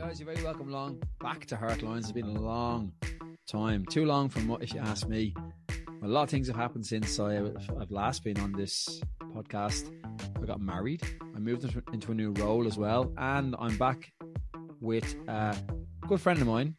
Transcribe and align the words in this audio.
guys, 0.00 0.18
you're 0.18 0.32
very 0.32 0.42
welcome 0.42 0.70
along 0.70 0.98
back 1.20 1.44
to 1.44 1.54
Hartelines. 1.54 1.98
It's 1.98 2.12
been 2.12 2.34
a 2.34 2.40
long 2.40 2.92
time, 3.46 3.84
too 3.84 4.06
long 4.06 4.30
from 4.30 4.48
what, 4.48 4.62
if 4.62 4.72
you 4.72 4.80
ask 4.80 5.06
me. 5.06 5.34
A 6.02 6.08
lot 6.08 6.22
of 6.22 6.30
things 6.30 6.46
have 6.46 6.56
happened 6.56 6.86
since 6.86 7.20
I, 7.20 7.34
have 7.34 7.90
last 7.90 8.24
been 8.24 8.40
on 8.40 8.52
this 8.52 9.02
podcast. 9.34 9.92
I 10.42 10.46
got 10.46 10.58
married, 10.58 11.02
I 11.36 11.38
moved 11.38 11.70
into 11.92 12.12
a 12.12 12.14
new 12.14 12.32
role 12.32 12.66
as 12.66 12.78
well, 12.78 13.12
and 13.18 13.54
I'm 13.58 13.76
back 13.76 14.10
with 14.80 15.14
a 15.28 15.54
good 16.06 16.20
friend 16.20 16.40
of 16.40 16.46
mine 16.46 16.76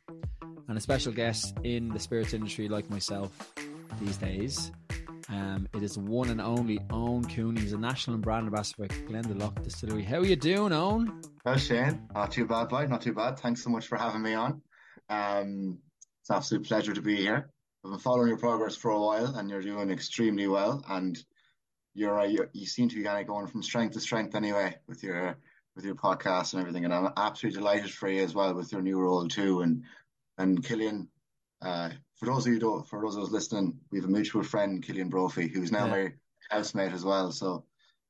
and 0.68 0.76
a 0.76 0.82
special 0.82 1.14
guest 1.14 1.56
in 1.64 1.90
the 1.90 2.00
spirits 2.00 2.34
industry, 2.34 2.70
like 2.70 2.90
myself 2.90 3.54
these 4.02 4.18
days. 4.18 4.72
Um, 5.32 5.68
it 5.74 5.82
is 5.82 5.98
one 5.98 6.30
and 6.30 6.42
only 6.42 6.78
Eoin 6.80 7.34
Cooney. 7.34 7.62
He's 7.62 7.72
a 7.72 7.78
national 7.78 8.16
and 8.16 8.24
brand 8.24 8.48
ambassador 8.48 8.88
for 8.90 9.02
Glendalough 9.04 9.64
Distillery. 9.64 10.04
How 10.04 10.18
are 10.18 10.26
you 10.26 10.36
doing, 10.36 10.74
Owen? 10.74 11.22
Well, 11.46 11.58
Shane, 11.58 12.08
not 12.14 12.32
too 12.32 12.46
bad, 12.46 12.68
boy. 12.68 12.86
Not 12.88 13.02
too 13.02 13.14
bad. 13.14 13.40
Thanks 13.40 13.64
so 13.64 13.70
much 13.70 13.88
for 13.88 13.98
having 13.98 14.22
me 14.22 14.34
on. 14.34 14.62
Um, 15.10 15.80
it's 16.22 16.30
an 16.30 16.36
absolute 16.36 16.68
pleasure 16.68 16.94
to 16.94 17.02
be 17.02 17.16
here. 17.16 17.50
I've 17.84 17.92
been 17.92 18.00
following 18.00 18.28
your 18.28 18.38
progress 18.38 18.76
for 18.76 18.92
a 18.92 19.00
while, 19.00 19.36
and 19.36 19.50
you're 19.50 19.62
doing 19.62 19.90
extremely 19.90 20.48
well. 20.48 20.84
And 20.90 21.18
you're, 21.94 22.20
uh, 22.20 22.26
you're 22.26 22.50
you 22.54 22.66
seem 22.66 22.90
to 22.90 22.96
be 22.96 23.04
kind 23.04 23.22
of 23.22 23.28
going 23.28 23.48
from 23.48 23.64
strength 23.64 23.94
to 23.94 24.02
strength 24.02 24.36
anyway 24.36 24.76
with 24.88 25.02
your 25.02 25.38
with 25.76 25.86
your 25.86 25.96
podcast 25.96 26.54
and 26.54 26.62
everything. 26.62 26.84
And 26.84 26.94
I'm 26.94 27.14
absolutely 27.16 27.60
delighted 27.60 27.92
for 27.92 28.10
you 28.10 28.22
as 28.24 28.36
well 28.36 28.54
with 28.54 28.72
your 28.74 28.82
new 28.82 29.00
role 29.00 29.28
too. 29.28 29.62
And 29.62 29.84
and 30.38 30.64
Killian, 30.64 31.08
uh, 31.62 31.92
for 32.22 32.28
those 32.28 32.46
of 32.46 32.54
you 32.54 32.60
don't, 32.60 32.88
for 32.88 33.02
those 33.02 33.16
of 33.16 33.24
us 33.24 33.32
listening, 33.32 33.80
we 33.92 33.98
have 33.98 34.08
a 34.08 34.12
mutual 34.12 34.44
friend, 34.44 34.84
Killian 34.84 35.10
Brophy, 35.10 35.48
who's 35.48 35.72
now 35.72 35.88
yeah. 35.88 35.92
my 35.92 36.14
housemate 36.52 36.94
as 36.94 37.04
well. 37.04 37.32
So 37.32 37.66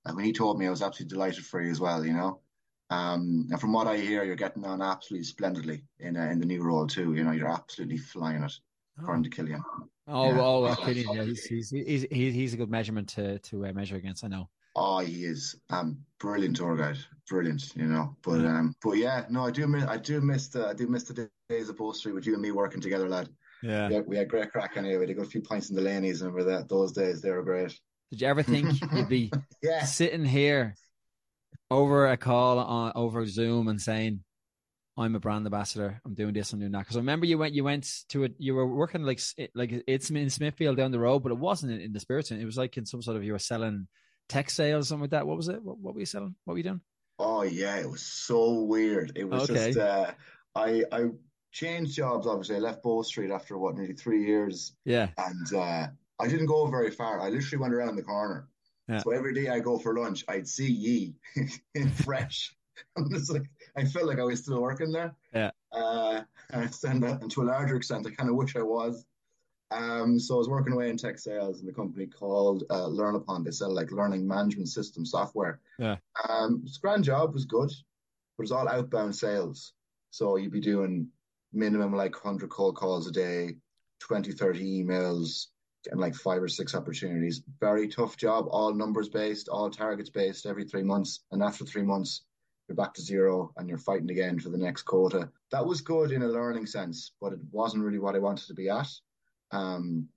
uh, 0.05 0.11
when 0.11 0.25
he 0.25 0.34
told 0.34 0.59
me, 0.59 0.67
I 0.67 0.70
was 0.70 0.81
absolutely 0.81 1.15
delighted 1.15 1.45
for 1.45 1.61
you 1.61 1.71
as 1.71 1.79
well. 1.79 2.05
You 2.05 2.13
know, 2.13 2.41
um, 2.89 3.47
and 3.49 3.61
from 3.61 3.71
what 3.71 3.87
I 3.87 3.95
hear, 3.95 4.25
you're 4.25 4.35
getting 4.35 4.65
on 4.65 4.81
absolutely 4.81 5.23
splendidly 5.23 5.85
in 5.99 6.17
uh, 6.17 6.25
in 6.25 6.39
the 6.39 6.45
new 6.45 6.61
role 6.61 6.87
too. 6.87 7.13
You 7.13 7.23
know, 7.23 7.31
you're 7.31 7.51
absolutely 7.51 7.99
flying 7.99 8.43
it, 8.43 8.51
oh. 8.99 9.03
according 9.03 9.23
to 9.23 9.29
Killian. 9.29 9.63
Oh, 10.07 10.34
yeah. 10.34 10.41
oh, 10.41 10.63
uh, 10.65 10.75
Killian, 10.75 11.13
yeah, 11.13 11.23
he's, 11.23 11.46
he's 11.46 11.70
he's 11.70 12.05
he's 12.12 12.53
a 12.53 12.57
good 12.57 12.70
measurement 12.70 13.07
to 13.09 13.40
to 13.40 13.65
uh, 13.65 13.71
measure 13.71 13.96
against. 13.96 14.25
I 14.25 14.27
know. 14.27 14.49
Oh, 14.75 14.99
he 14.99 15.23
is 15.23 15.55
um 15.70 15.99
brilliant 16.20 16.57
tour 16.57 16.75
guide, 16.75 16.98
brilliant. 17.29 17.73
You 17.77 17.85
know, 17.85 18.18
but 18.23 18.41
um, 18.46 18.75
but 18.84 18.98
yeah, 18.98 19.23
no, 19.29 19.46
I 19.46 19.51
do 19.51 19.68
miss 19.68 19.85
I 19.85 19.96
do 19.96 20.20
miss 20.20 20.49
the 20.49 20.68
I 20.68 20.73
do 20.73 20.87
miss 20.87 21.03
the 21.03 21.29
days 21.48 21.70
of 21.70 21.96
Street 21.96 22.13
with 22.13 22.27
you 22.27 22.34
and 22.34 22.41
me 22.41 22.51
working 22.51 22.81
together, 22.81 23.07
lad. 23.07 23.29
Yeah. 23.63 23.87
We 23.87 23.95
had, 23.95 24.07
we 24.07 24.17
had 24.17 24.29
great 24.29 24.51
crack 24.51 24.77
anyway. 24.77 24.98
We 24.98 25.01
had 25.04 25.09
a 25.12 25.13
good 25.13 25.31
few 25.31 25.41
points 25.41 25.70
in 25.70 25.76
the 25.76 25.81
laneys, 25.81 26.21
and 26.21 26.35
that 26.48 26.70
those 26.70 26.91
days 26.91 27.21
they 27.21 27.31
were 27.31 27.43
great. 27.43 27.77
Did 28.12 28.21
you 28.21 28.27
ever 28.27 28.43
think 28.43 28.81
you'd 28.93 29.09
be 29.09 29.31
yeah. 29.62 29.85
sitting 29.85 30.26
here 30.26 30.76
over 31.70 32.07
a 32.07 32.18
call 32.18 32.59
on 32.59 32.91
over 32.95 33.26
Zoom 33.26 33.68
and 33.68 33.81
saying, 33.81 34.23
"I'm 34.98 35.15
a 35.15 35.20
brand 35.20 35.45
ambassador. 35.45 36.01
I'm 36.05 36.13
doing 36.13 36.34
this. 36.34 36.51
I'm 36.51 36.59
doing 36.59 36.71
that"? 36.71 36.79
Because 36.79 36.98
I 36.98 36.99
remember 36.99 37.26
you 37.26 37.37
went, 37.37 37.53
you 37.53 37.63
went 37.63 37.90
to 38.09 38.23
it. 38.23 38.34
You 38.37 38.55
were 38.55 38.68
working 38.68 39.03
like 39.03 39.21
like 39.55 39.84
it's 39.87 40.09
in 40.09 40.29
Smithfield 40.29 40.77
down 40.77 40.91
the 40.91 40.99
road, 40.99 41.20
but 41.20 41.31
it 41.31 41.37
wasn't 41.37 41.71
in, 41.71 41.81
in 41.81 41.93
the 41.93 41.99
Spirits. 41.99 42.31
It 42.31 42.46
was 42.46 42.57
like 42.57 42.77
in 42.77 42.85
some 42.85 43.01
sort 43.01 43.18
of 43.18 43.23
you 43.23 43.34
were 43.34 43.40
selling 43.40 43.87
tech 44.27 44.49
sales, 44.49 44.90
something 44.90 45.03
like 45.03 45.12
that. 45.12 45.27
What 45.27 45.37
was 45.37 45.49
it? 45.49 45.62
What, 45.63 45.77
what 45.79 45.93
were 45.93 45.99
you 45.99 46.05
selling? 46.05 46.35
What 46.46 46.53
were 46.53 46.57
you 46.57 46.63
doing? 46.63 46.81
Oh 47.20 47.43
yeah, 47.43 47.77
it 47.77 47.90
was 47.90 48.01
so 48.01 48.63
weird. 48.63 49.12
It 49.15 49.25
was 49.25 49.49
okay. 49.49 49.68
just 49.68 49.77
uh, 49.77 50.12
I 50.55 50.84
I 50.91 51.05
changed 51.52 51.96
jobs. 51.96 52.27
Obviously, 52.27 52.55
I 52.55 52.60
left 52.60 52.84
Bow 52.84 53.02
Street 53.02 53.32
after 53.32 53.57
what 53.57 53.76
nearly 53.76 53.94
three 53.94 54.26
years. 54.26 54.74
Yeah, 54.85 55.10
and 55.18 55.54
uh, 55.54 55.88
I 56.20 56.27
didn't 56.27 56.48
go 56.48 56.68
very 56.68 56.91
far. 56.91 57.20
I 57.21 57.30
literally 57.30 57.62
went 57.62 57.74
around 57.74 57.96
the 57.96 58.04
corner. 58.04 58.48
Yeah. 58.88 58.99
So 58.99 59.12
every 59.12 59.34
day 59.34 59.49
I 59.49 59.60
go 59.60 59.77
for 59.77 59.98
lunch, 59.98 60.26
I'd 60.27 60.48
see 60.48 60.71
ye 60.71 61.16
in 61.76 61.90
fresh. 61.90 62.55
I'm 62.98 63.10
just 63.10 63.32
like 63.32 63.49
I 63.76 63.85
felt 63.85 64.08
like 64.08 64.19
I 64.19 64.24
was 64.24 64.41
still 64.41 64.62
working 64.62 64.91
there. 64.91 65.16
Yeah. 65.34 65.52
Uh, 65.72 66.22
and, 66.52 67.03
and 67.03 67.31
to 67.31 67.41
a 67.41 67.44
larger 67.44 67.75
extent, 67.75 68.06
I 68.08 68.12
kind 68.12 68.30
of 68.30 68.36
wish 68.36 68.56
I 68.56 68.62
was. 68.62 69.06
Um, 69.72 70.19
so 70.19 70.36
I 70.36 70.38
was 70.38 70.50
working 70.50 70.74
away 70.74 70.90
in 70.90 70.97
tech 70.97 71.18
sales 71.18 71.62
in 71.62 71.69
a 71.69 71.74
company 71.74 72.06
called 72.06 72.63
uh, 72.69 72.88
LearnUpon. 72.88 73.46
They 73.46 73.52
sell 73.52 73.74
like 73.74 73.92
learning 73.92 74.28
management 74.28 74.68
system 74.68 75.06
software. 75.06 75.62
Yeah. 75.80 75.96
Um, 76.28 76.62
it's 76.66 76.78
a 76.78 76.81
grand 76.81 77.06
job, 77.06 77.34
was 77.34 77.46
good, 77.46 77.72
but 78.38 78.44
it's 78.44 78.52
all 78.52 78.68
outbound 78.68 79.16
sales. 79.16 79.74
So 80.09 80.36
you'd 80.36 80.52
be 80.52 80.59
doing 80.59 81.08
minimum 81.53 81.94
like 81.95 82.13
100 82.13 82.50
cold 82.50 82.75
calls 82.75 83.07
a 83.07 83.12
day, 83.12 83.56
20, 84.00 84.31
30 84.31 84.84
emails, 84.84 85.47
and 85.89 86.00
like 86.00 86.16
five 86.16 86.41
or 86.41 86.47
six 86.47 86.75
opportunities. 86.75 87.41
Very 87.59 87.88
tough 87.88 88.17
job, 88.17 88.47
all 88.50 88.73
numbers 88.73 89.09
based, 89.09 89.50
all 89.50 89.69
targets 89.69 90.09
based 90.09 90.45
every 90.45 90.66
three 90.66 90.84
months. 90.84 91.22
And 91.31 91.41
after 91.41 91.66
three 91.66 91.84
months, 91.84 92.23
you're 92.67 92.75
back 92.75 92.94
to 92.94 93.01
zero 93.01 93.51
and 93.57 93.67
you're 93.67 93.78
fighting 93.78 94.12
again 94.12 94.39
for 94.39 94.50
the 94.50 94.57
next 94.57 94.84
quota. 94.84 95.29
That 95.51 95.66
was 95.66 95.81
good 95.81 96.12
in 96.12 96.22
a 96.22 96.28
learning 96.28 96.67
sense, 96.67 97.13
but 97.19 97.34
it 97.34 97.39
wasn't 97.51 97.83
really 97.83 98.00
what 98.00 98.16
I 98.16 98.19
wanted 98.19 98.47
to 98.47 98.53
be 98.53 98.69
at. 98.69 98.88
Um, 99.51 100.07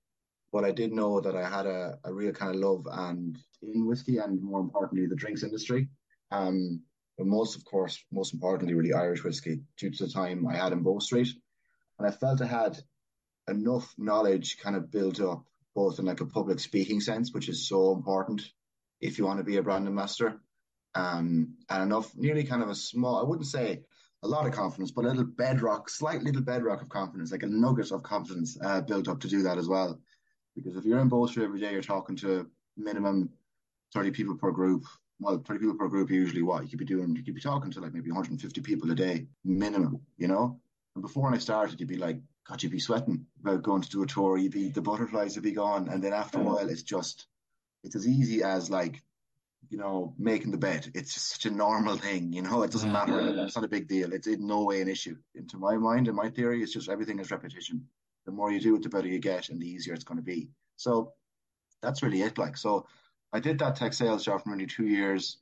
but 0.53 0.63
I 0.63 0.71
did 0.71 0.93
know 0.93 1.19
that 1.19 1.35
I 1.35 1.49
had 1.49 1.65
a, 1.65 1.97
a 2.05 2.13
real 2.13 2.31
kind 2.31 2.55
of 2.55 2.61
love 2.61 2.87
and 2.89 3.37
in 3.61 3.85
whiskey 3.85 4.19
and 4.19 4.41
more 4.41 4.61
importantly 4.61 5.05
the 5.07 5.15
drinks 5.15 5.43
industry. 5.43 5.89
Um, 6.31 6.81
but 7.17 7.27
most, 7.27 7.55
of 7.55 7.63
course, 7.65 8.03
most 8.11 8.33
importantly, 8.33 8.73
really 8.73 8.93
Irish 8.93 9.23
whiskey 9.23 9.61
due 9.77 9.91
to 9.91 10.05
the 10.05 10.11
time 10.11 10.47
I 10.47 10.55
had 10.55 10.73
in 10.73 10.83
Bow 10.83 10.99
Street. 10.99 11.29
And 11.97 12.07
I 12.07 12.11
felt 12.11 12.41
I 12.41 12.45
had 12.45 12.77
enough 13.47 13.93
knowledge 13.97 14.57
kind 14.61 14.75
of 14.75 14.91
built 14.91 15.21
up, 15.21 15.45
both 15.73 15.99
in 15.99 16.05
like 16.05 16.21
a 16.21 16.25
public 16.25 16.59
speaking 16.59 16.99
sense, 16.99 17.33
which 17.33 17.47
is 17.47 17.69
so 17.69 17.93
important 17.93 18.41
if 19.01 19.17
you 19.17 19.25
want 19.25 19.39
to 19.39 19.45
be 19.45 19.57
a 19.57 19.63
brand 19.63 19.87
ambassador, 19.87 20.41
um, 20.95 21.55
and 21.69 21.83
enough, 21.83 22.15
nearly 22.15 22.43
kind 22.43 22.63
of 22.63 22.69
a 22.69 22.75
small, 22.75 23.19
I 23.19 23.27
wouldn't 23.27 23.47
say 23.47 23.83
a 24.23 24.27
lot 24.27 24.47
of 24.47 24.53
confidence, 24.53 24.91
but 24.91 25.05
a 25.05 25.09
little 25.09 25.25
bedrock, 25.25 25.89
slight 25.89 26.23
little 26.23 26.41
bedrock 26.41 26.81
of 26.81 26.89
confidence, 26.89 27.31
like 27.31 27.43
a 27.43 27.47
nugget 27.47 27.91
of 27.91 28.03
confidence 28.03 28.57
uh, 28.63 28.81
built 28.81 29.07
up 29.07 29.19
to 29.21 29.27
do 29.27 29.43
that 29.43 29.57
as 29.57 29.67
well. 29.67 29.99
Because 30.55 30.77
if 30.77 30.85
you're 30.85 30.99
in 30.99 31.09
Bow 31.09 31.27
Street 31.27 31.43
every 31.43 31.59
day, 31.59 31.71
you're 31.71 31.81
talking 31.81 32.15
to 32.17 32.49
minimum 32.77 33.29
30 33.93 34.11
people 34.11 34.37
per 34.37 34.51
group, 34.51 34.83
well, 35.19 35.41
30 35.45 35.59
people 35.59 35.75
per 35.75 35.87
group, 35.87 36.09
usually 36.09 36.41
what 36.41 36.63
you 36.63 36.69
could 36.69 36.79
be 36.79 36.85
doing, 36.85 37.15
you 37.15 37.23
could 37.23 37.35
be 37.35 37.41
talking 37.41 37.71
to 37.71 37.79
like 37.79 37.93
maybe 37.93 38.11
150 38.11 38.61
people 38.61 38.91
a 38.91 38.95
day 38.95 39.27
minimum, 39.43 40.01
you 40.17 40.27
know? 40.27 40.59
And 40.95 41.01
before 41.01 41.23
when 41.23 41.33
I 41.33 41.39
started, 41.39 41.79
you'd 41.79 41.89
be 41.89 41.97
like, 41.97 42.19
God, 42.47 42.61
you'd 42.61 42.71
be 42.71 42.79
sweating 42.79 43.25
about 43.41 43.63
going 43.63 43.81
to 43.81 43.89
do 43.89 44.03
a 44.03 44.07
tour, 44.07 44.37
you'd 44.37 44.51
be, 44.51 44.69
the 44.69 44.81
butterflies 44.81 45.35
would 45.35 45.43
be 45.43 45.51
gone. 45.51 45.89
And 45.89 46.03
then 46.03 46.13
after 46.13 46.39
a 46.39 46.43
while, 46.43 46.69
it's 46.69 46.83
just, 46.83 47.27
it's 47.83 47.95
as 47.95 48.07
easy 48.07 48.43
as 48.43 48.69
like, 48.69 49.01
you 49.69 49.77
know, 49.77 50.13
making 50.17 50.51
the 50.51 50.57
bed. 50.57 50.91
It's 50.93 51.13
just 51.13 51.31
such 51.31 51.45
a 51.45 51.55
normal 51.55 51.97
thing, 51.97 52.33
you 52.33 52.41
know, 52.41 52.61
it 52.63 52.71
doesn't 52.71 52.91
matter. 52.91 53.19
It's 53.43 53.55
not 53.55 53.65
a 53.65 53.69
big 53.69 53.87
deal. 53.87 54.13
It's 54.13 54.27
in 54.27 54.45
no 54.45 54.63
way 54.63 54.81
an 54.81 54.87
issue. 54.87 55.17
Into 55.33 55.57
my 55.57 55.77
mind 55.77 56.07
and 56.07 56.15
my 56.15 56.29
theory, 56.29 56.61
it's 56.61 56.73
just 56.73 56.89
everything 56.89 57.19
is 57.19 57.31
repetition. 57.31 57.87
The 58.25 58.31
more 58.31 58.51
you 58.51 58.59
do 58.59 58.75
it, 58.75 58.83
the 58.83 58.89
better 58.89 59.07
you 59.07 59.19
get 59.19 59.49
and 59.49 59.59
the 59.59 59.67
easier 59.67 59.93
it's 59.93 60.03
going 60.03 60.17
to 60.17 60.23
be. 60.23 60.49
So 60.75 61.13
that's 61.81 62.03
really 62.03 62.21
it. 62.21 62.37
Like, 62.37 62.57
so 62.57 62.85
I 63.35 63.39
did 63.39 63.59
that 63.59 63.75
tech 63.75 63.91
sales 63.91 64.23
job 64.23 64.41
for 64.41 64.49
nearly 64.49 64.65
two 64.65 64.87
years. 64.87 65.39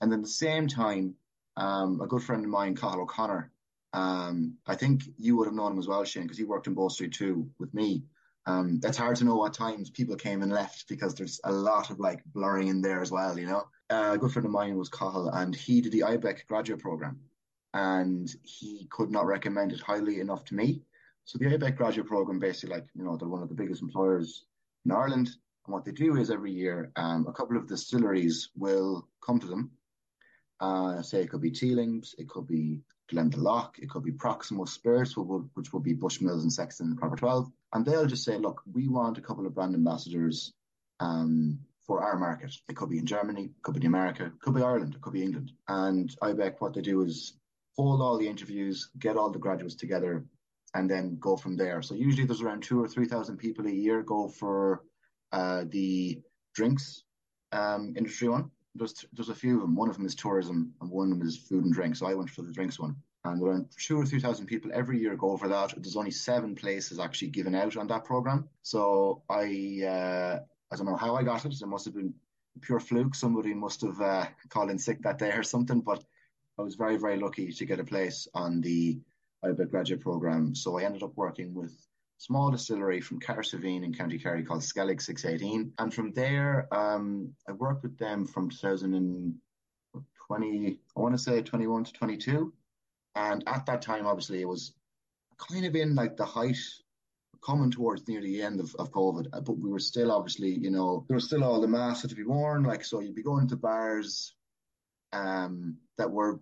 And 0.00 0.10
then 0.10 0.22
the 0.22 0.28
same 0.28 0.66
time, 0.66 1.14
um, 1.56 2.00
a 2.00 2.06
good 2.08 2.22
friend 2.22 2.44
of 2.44 2.50
mine, 2.50 2.74
Cathal 2.74 3.02
O'Connor, 3.02 3.52
um, 3.92 4.56
I 4.66 4.74
think 4.74 5.04
you 5.16 5.36
would 5.36 5.46
have 5.46 5.54
known 5.54 5.72
him 5.72 5.78
as 5.78 5.86
well, 5.86 6.02
Shane, 6.04 6.24
because 6.24 6.36
he 6.36 6.42
worked 6.42 6.66
in 6.66 6.74
Bow 6.74 6.88
Street 6.88 7.12
too 7.12 7.48
with 7.60 7.72
me. 7.72 8.02
Um, 8.46 8.80
it's 8.82 8.98
hard 8.98 9.16
to 9.16 9.24
know 9.24 9.36
what 9.36 9.54
times 9.54 9.88
people 9.88 10.16
came 10.16 10.42
and 10.42 10.50
left 10.50 10.88
because 10.88 11.14
there's 11.14 11.40
a 11.44 11.52
lot 11.52 11.90
of 11.90 12.00
like 12.00 12.24
blurring 12.26 12.68
in 12.68 12.80
there 12.80 13.00
as 13.00 13.12
well, 13.12 13.38
you 13.38 13.46
know. 13.46 13.68
Uh, 13.88 14.10
a 14.14 14.18
good 14.18 14.32
friend 14.32 14.46
of 14.46 14.52
mine 14.52 14.76
was 14.76 14.88
Cathal, 14.88 15.28
and 15.28 15.54
he 15.54 15.80
did 15.80 15.92
the 15.92 16.00
IBEC 16.00 16.44
graduate 16.48 16.80
program, 16.80 17.20
and 17.72 18.28
he 18.42 18.88
could 18.90 19.12
not 19.12 19.26
recommend 19.26 19.72
it 19.72 19.80
highly 19.80 20.18
enough 20.18 20.44
to 20.46 20.56
me. 20.56 20.82
So 21.24 21.38
the 21.38 21.46
IBEC 21.46 21.76
graduate 21.76 22.08
program, 22.08 22.40
basically, 22.40 22.74
like 22.76 22.86
you 22.94 23.04
know, 23.04 23.16
they're 23.16 23.28
one 23.28 23.42
of 23.42 23.48
the 23.48 23.54
biggest 23.54 23.82
employers 23.82 24.44
in 24.84 24.90
Ireland. 24.90 25.30
And 25.68 25.74
what 25.74 25.84
they 25.84 25.92
do 25.92 26.16
is 26.16 26.30
every 26.30 26.50
year, 26.50 26.90
um, 26.96 27.26
a 27.28 27.32
couple 27.32 27.58
of 27.58 27.68
distilleries 27.68 28.48
will 28.56 29.06
come 29.20 29.38
to 29.38 29.46
them. 29.46 29.70
Uh, 30.60 31.02
say 31.02 31.20
it 31.20 31.28
could 31.28 31.42
be 31.42 31.50
Teelings, 31.50 32.14
it 32.16 32.26
could 32.26 32.46
be 32.46 32.80
Glendalough, 33.12 33.72
it 33.78 33.90
could 33.90 34.02
be 34.02 34.12
Proximo 34.12 34.64
Spirits, 34.64 35.14
which 35.14 35.70
will 35.74 35.80
be 35.80 35.94
Bushmills 35.94 36.40
and 36.40 36.50
Sexton 36.50 36.86
and 36.86 36.98
Proper 36.98 37.16
12. 37.16 37.52
And 37.74 37.84
they'll 37.84 38.06
just 38.06 38.24
say, 38.24 38.38
look, 38.38 38.62
we 38.72 38.88
want 38.88 39.18
a 39.18 39.20
couple 39.20 39.46
of 39.46 39.54
brand 39.54 39.74
ambassadors 39.74 40.54
um, 41.00 41.58
for 41.86 42.02
our 42.02 42.16
market. 42.16 42.54
It 42.70 42.74
could 42.74 42.88
be 42.88 42.98
in 42.98 43.04
Germany, 43.04 43.44
it 43.44 43.62
could 43.62 43.74
be 43.74 43.82
in 43.82 43.86
America, 43.88 44.24
it 44.24 44.40
could 44.40 44.54
be 44.54 44.62
Ireland, 44.62 44.94
it 44.94 45.02
could 45.02 45.12
be 45.12 45.22
England. 45.22 45.52
And 45.68 46.08
IBEC, 46.22 46.62
what 46.62 46.72
they 46.72 46.80
do 46.80 47.02
is 47.02 47.34
hold 47.76 48.00
all 48.00 48.16
the 48.16 48.28
interviews, 48.28 48.88
get 48.98 49.18
all 49.18 49.30
the 49.30 49.38
graduates 49.38 49.74
together, 49.74 50.24
and 50.72 50.90
then 50.90 51.18
go 51.20 51.36
from 51.36 51.58
there. 51.58 51.82
So 51.82 51.94
usually 51.94 52.24
there's 52.24 52.40
around 52.40 52.62
two 52.62 52.82
or 52.82 52.88
3,000 52.88 53.36
people 53.36 53.66
a 53.66 53.70
year 53.70 54.02
go 54.02 54.28
for 54.28 54.82
the 55.32 56.20
drinks 56.54 57.04
um, 57.52 57.94
industry 57.96 58.28
one. 58.28 58.50
There's 58.74 59.04
there's 59.12 59.28
a 59.28 59.34
few 59.34 59.56
of 59.56 59.62
them. 59.62 59.74
One 59.74 59.88
of 59.88 59.96
them 59.96 60.06
is 60.06 60.14
tourism, 60.14 60.72
and 60.80 60.90
one 60.90 61.10
of 61.10 61.18
them 61.18 61.26
is 61.26 61.36
food 61.36 61.64
and 61.64 61.72
drink. 61.72 61.96
So 61.96 62.06
I 62.06 62.14
went 62.14 62.30
for 62.30 62.42
the 62.42 62.52
drinks 62.52 62.78
one, 62.78 62.96
and 63.24 63.42
around 63.42 63.66
two 63.78 64.00
or 64.00 64.06
three 64.06 64.20
thousand 64.20 64.46
people 64.46 64.70
every 64.74 64.98
year 64.98 65.16
go 65.16 65.36
for 65.36 65.48
that. 65.48 65.74
There's 65.76 65.96
only 65.96 66.10
seven 66.10 66.54
places 66.54 66.98
actually 66.98 67.28
given 67.28 67.54
out 67.54 67.76
on 67.76 67.86
that 67.88 68.04
program. 68.04 68.48
So 68.62 69.22
I 69.28 69.82
uh, 69.84 70.38
I 70.70 70.76
don't 70.76 70.86
know 70.86 70.96
how 70.96 71.16
I 71.16 71.22
got 71.22 71.44
it. 71.44 71.60
It 71.60 71.66
must 71.66 71.86
have 71.86 71.94
been 71.94 72.14
pure 72.60 72.80
fluke. 72.80 73.14
Somebody 73.14 73.54
must 73.54 73.80
have 73.82 74.00
uh, 74.00 74.26
called 74.48 74.70
in 74.70 74.78
sick 74.78 75.02
that 75.02 75.18
day 75.18 75.32
or 75.32 75.42
something. 75.42 75.80
But 75.80 76.04
I 76.58 76.62
was 76.62 76.74
very, 76.74 76.96
very 76.96 77.18
lucky 77.18 77.52
to 77.52 77.64
get 77.64 77.80
a 77.80 77.84
place 77.84 78.26
on 78.34 78.60
the 78.60 78.98
IBEC 79.44 79.70
graduate 79.70 80.00
program. 80.00 80.54
So 80.54 80.78
I 80.78 80.82
ended 80.82 81.02
up 81.02 81.12
working 81.16 81.54
with 81.54 81.72
small 82.18 82.50
distillery 82.50 83.00
from 83.00 83.20
Cahersiveen 83.20 83.84
in 83.84 83.94
County 83.94 84.18
Kerry 84.18 84.44
called 84.44 84.62
Skellig 84.62 85.00
618. 85.00 85.72
And 85.78 85.94
from 85.94 86.12
there, 86.12 86.68
um, 86.72 87.32
I 87.48 87.52
worked 87.52 87.84
with 87.84 87.96
them 87.96 88.26
from 88.26 88.50
2020, 88.50 90.80
I 90.96 91.00
want 91.00 91.14
to 91.14 91.22
say 91.22 91.42
21 91.42 91.84
to 91.84 91.92
22. 91.92 92.52
And 93.14 93.44
at 93.46 93.66
that 93.66 93.82
time, 93.82 94.06
obviously, 94.06 94.40
it 94.40 94.48
was 94.48 94.74
kind 95.38 95.64
of 95.64 95.76
in 95.76 95.94
like 95.94 96.16
the 96.16 96.24
height 96.24 96.58
coming 97.44 97.70
towards 97.70 98.08
near 98.08 98.20
the 98.20 98.42
end 98.42 98.60
of, 98.60 98.74
of 98.78 98.90
COVID, 98.90 99.30
but 99.30 99.58
we 99.58 99.70
were 99.70 99.78
still 99.78 100.10
obviously, 100.10 100.50
you 100.50 100.70
know, 100.70 101.04
there 101.08 101.14
was 101.14 101.26
still 101.26 101.44
all 101.44 101.60
the 101.60 101.68
masks 101.68 102.02
had 102.02 102.10
to 102.10 102.16
be 102.16 102.24
worn. 102.24 102.64
Like, 102.64 102.84
so 102.84 103.00
you'd 103.00 103.14
be 103.14 103.22
going 103.22 103.48
to 103.48 103.56
bars 103.56 104.34
um, 105.12 105.76
that 105.96 106.10
were 106.10 106.40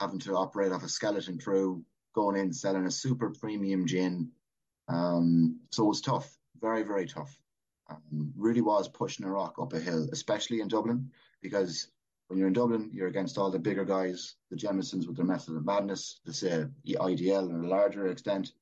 having 0.00 0.20
to 0.20 0.36
operate 0.36 0.72
off 0.72 0.84
a 0.84 0.88
skeleton 0.88 1.38
crew, 1.38 1.84
going 2.14 2.36
in 2.36 2.52
selling 2.52 2.86
a 2.86 2.90
super 2.90 3.30
premium 3.30 3.86
gin. 3.86 4.30
Um, 4.88 5.60
so 5.70 5.84
it 5.84 5.88
was 5.88 6.00
tough, 6.00 6.36
very, 6.60 6.82
very 6.82 7.06
tough. 7.06 7.36
Um, 7.88 8.32
really 8.36 8.60
was 8.60 8.88
pushing 8.88 9.26
a 9.26 9.30
rock 9.30 9.56
up 9.60 9.72
a 9.72 9.80
hill, 9.80 10.08
especially 10.12 10.60
in 10.60 10.68
Dublin, 10.68 11.10
because 11.40 11.88
when 12.28 12.38
you're 12.38 12.48
in 12.48 12.54
Dublin, 12.54 12.90
you're 12.92 13.08
against 13.08 13.38
all 13.38 13.50
the 13.50 13.58
bigger 13.58 13.84
guys, 13.84 14.34
the 14.50 14.56
Jamesons 14.56 15.06
with 15.06 15.16
their 15.16 15.24
Method 15.24 15.56
of 15.56 15.64
Madness, 15.64 16.20
the 16.24 16.32
say 16.32 16.66
IDL 16.86 17.50
in 17.50 17.64
a 17.64 17.68
larger 17.68 18.08
extent. 18.08 18.52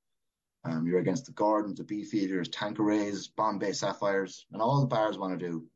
Um, 0.65 0.87
you're 0.87 1.01
against 1.01 1.27
the 1.27 1.33
Gordons, 1.33 1.79
the 1.79 1.85
Beefeaters, 1.85 2.49
Tanquerays, 2.49 3.29
Bombay 3.35 3.73
Sapphires, 3.73 4.47
and 4.53 4.63
all 4.63 4.81
the 4.81 4.87
bars 4.87 5.19
want 5.19 5.39
to 5.39 5.49
do 5.49 5.67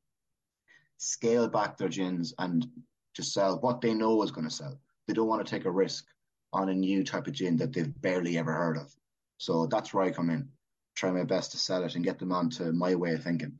scale 0.98 1.48
back 1.48 1.76
their 1.76 1.88
gins 1.88 2.34
and 2.38 2.66
just 3.14 3.32
sell 3.32 3.58
what 3.60 3.80
they 3.80 3.94
know 3.94 4.22
is 4.22 4.30
going 4.30 4.48
to 4.48 4.54
sell. 4.54 4.78
They 5.06 5.14
don't 5.14 5.28
want 5.28 5.44
to 5.44 5.50
take 5.50 5.64
a 5.64 5.70
risk 5.70 6.06
on 6.52 6.68
a 6.68 6.74
new 6.74 7.04
type 7.04 7.26
of 7.26 7.32
gin 7.32 7.56
that 7.58 7.72
they've 7.72 8.00
barely 8.00 8.38
ever 8.38 8.52
heard 8.52 8.76
of. 8.76 8.94
So 9.38 9.66
that's 9.66 9.94
where 9.94 10.04
I 10.04 10.10
come 10.10 10.30
in, 10.30 10.48
try 10.94 11.10
my 11.10 11.24
best 11.24 11.52
to 11.52 11.58
sell 11.58 11.84
it 11.84 11.94
and 11.94 12.04
get 12.04 12.18
them 12.18 12.32
onto 12.32 12.72
my 12.72 12.94
way 12.94 13.14
of 13.14 13.22
thinking. 13.22 13.58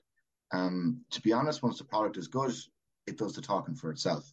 Um, 0.53 1.05
to 1.13 1.21
be 1.23 1.33
honest, 1.33 1.63
once 1.63 1.79
the 1.79 1.85
product 1.85 2.17
is 2.17 2.29
good, 2.29 2.53
it 3.07 3.17
does 3.17 3.35
the 3.35 3.41
talking 3.41 3.75
for 3.75 3.91
itself. 3.91 4.31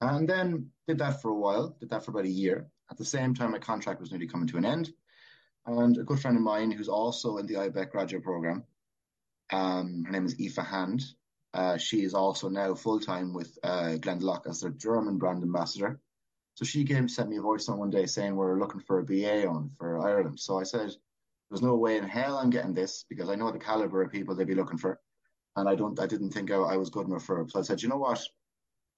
And 0.00 0.28
then 0.28 0.70
did 0.86 0.98
that 0.98 1.22
for 1.22 1.30
a 1.30 1.34
while, 1.34 1.76
did 1.80 1.90
that 1.90 2.04
for 2.04 2.12
about 2.12 2.24
a 2.24 2.28
year. 2.28 2.68
At 2.90 2.98
the 2.98 3.04
same 3.04 3.34
time, 3.34 3.50
my 3.50 3.58
contract 3.58 4.00
was 4.00 4.10
nearly 4.10 4.28
coming 4.28 4.46
to 4.48 4.58
an 4.58 4.64
end. 4.64 4.90
And 5.66 5.96
a 5.96 6.04
good 6.04 6.20
friend 6.20 6.36
of 6.36 6.42
mine 6.42 6.70
who's 6.70 6.88
also 6.88 7.38
in 7.38 7.46
the 7.46 7.54
IBEC 7.54 7.90
graduate 7.90 8.22
program, 8.22 8.64
um, 9.50 10.04
her 10.04 10.12
name 10.12 10.26
is 10.26 10.40
Aoife 10.40 10.64
Hand. 10.64 11.02
Uh, 11.52 11.78
she 11.78 12.02
is 12.02 12.14
also 12.14 12.48
now 12.48 12.74
full 12.74 13.00
time 13.00 13.32
with 13.32 13.58
uh, 13.62 13.96
Glendalough 13.98 14.46
as 14.46 14.60
their 14.60 14.70
German 14.70 15.18
brand 15.18 15.42
ambassador. 15.42 16.00
So 16.56 16.64
she 16.64 16.84
came 16.84 17.08
sent 17.08 17.28
me 17.28 17.36
a 17.36 17.42
voice 17.42 17.68
on 17.68 17.78
one 17.78 17.90
day 17.90 18.06
saying 18.06 18.34
we're 18.34 18.58
looking 18.58 18.80
for 18.80 18.98
a 18.98 19.04
BA 19.04 19.46
on 19.46 19.70
for 19.78 20.00
Ireland. 20.00 20.40
So 20.40 20.58
I 20.58 20.64
said, 20.64 20.90
"There's 21.50 21.62
no 21.62 21.76
way 21.76 21.98
in 21.98 22.04
hell 22.04 22.38
I'm 22.38 22.50
getting 22.50 22.74
this 22.74 23.04
because 23.08 23.28
I 23.28 23.36
know 23.36 23.52
the 23.52 23.58
caliber 23.58 24.02
of 24.02 24.10
people 24.10 24.34
they'd 24.34 24.46
be 24.46 24.54
looking 24.54 24.78
for, 24.78 24.98
and 25.56 25.68
I 25.68 25.74
don't. 25.74 26.00
I 26.00 26.06
didn't 26.06 26.30
think 26.30 26.50
I, 26.50 26.56
I 26.56 26.76
was 26.76 26.90
good 26.90 27.06
enough 27.06 27.24
for 27.24 27.40
it. 27.42 27.50
So 27.50 27.60
I 27.60 27.62
said, 27.62 27.82
you 27.82 27.88
know 27.88 27.98
what? 27.98 28.26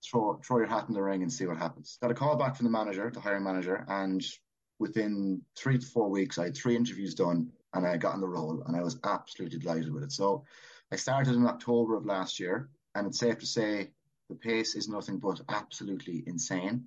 Throw 0.08 0.40
throw 0.46 0.58
your 0.58 0.68
hat 0.68 0.86
in 0.88 0.94
the 0.94 1.02
ring 1.02 1.22
and 1.22 1.32
see 1.32 1.46
what 1.46 1.58
happens. 1.58 1.98
Got 2.00 2.12
a 2.12 2.14
call 2.14 2.36
back 2.36 2.56
from 2.56 2.64
the 2.64 2.70
manager, 2.70 3.10
the 3.12 3.20
hiring 3.20 3.44
manager, 3.44 3.84
and 3.88 4.24
within 4.78 5.42
three 5.56 5.78
to 5.78 5.86
four 5.86 6.08
weeks, 6.08 6.38
I 6.38 6.44
had 6.44 6.56
three 6.56 6.76
interviews 6.76 7.14
done 7.14 7.50
and 7.74 7.86
I 7.86 7.96
got 7.96 8.14
on 8.14 8.20
the 8.20 8.28
role 8.28 8.62
and 8.66 8.76
I 8.76 8.82
was 8.82 8.98
absolutely 9.04 9.58
delighted 9.58 9.92
with 9.92 10.04
it. 10.04 10.12
So 10.12 10.44
I 10.92 10.96
started 10.96 11.34
in 11.34 11.46
October 11.46 11.96
of 11.96 12.06
last 12.06 12.40
year 12.40 12.70
and 12.94 13.06
it's 13.06 13.18
safe 13.18 13.38
to 13.38 13.46
say 13.46 13.90
the 14.28 14.36
pace 14.36 14.74
is 14.74 14.88
nothing 14.88 15.18
but 15.18 15.40
absolutely 15.48 16.22
insane. 16.26 16.86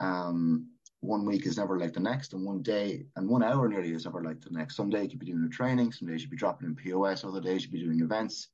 Um, 0.00 0.68
one 1.00 1.26
week 1.26 1.46
is 1.46 1.58
never 1.58 1.78
like 1.78 1.92
the 1.92 2.00
next, 2.00 2.32
and 2.32 2.44
one 2.44 2.62
day 2.62 3.06
and 3.16 3.28
one 3.28 3.42
hour 3.42 3.68
nearly 3.68 3.92
is 3.92 4.06
never 4.06 4.22
like 4.22 4.40
the 4.40 4.50
next. 4.50 4.76
Some 4.76 4.90
day 4.90 5.02
you 5.02 5.08
could 5.10 5.18
be 5.18 5.26
doing 5.26 5.44
a 5.44 5.48
training, 5.48 5.92
some 5.92 6.08
days 6.08 6.22
you'd 6.22 6.30
be 6.30 6.36
dropping 6.36 6.68
in 6.68 6.74
POS, 6.74 7.24
other 7.24 7.40
days 7.40 7.62
you'd 7.62 7.72
be 7.72 7.82
doing 7.82 8.00
events, 8.00 8.48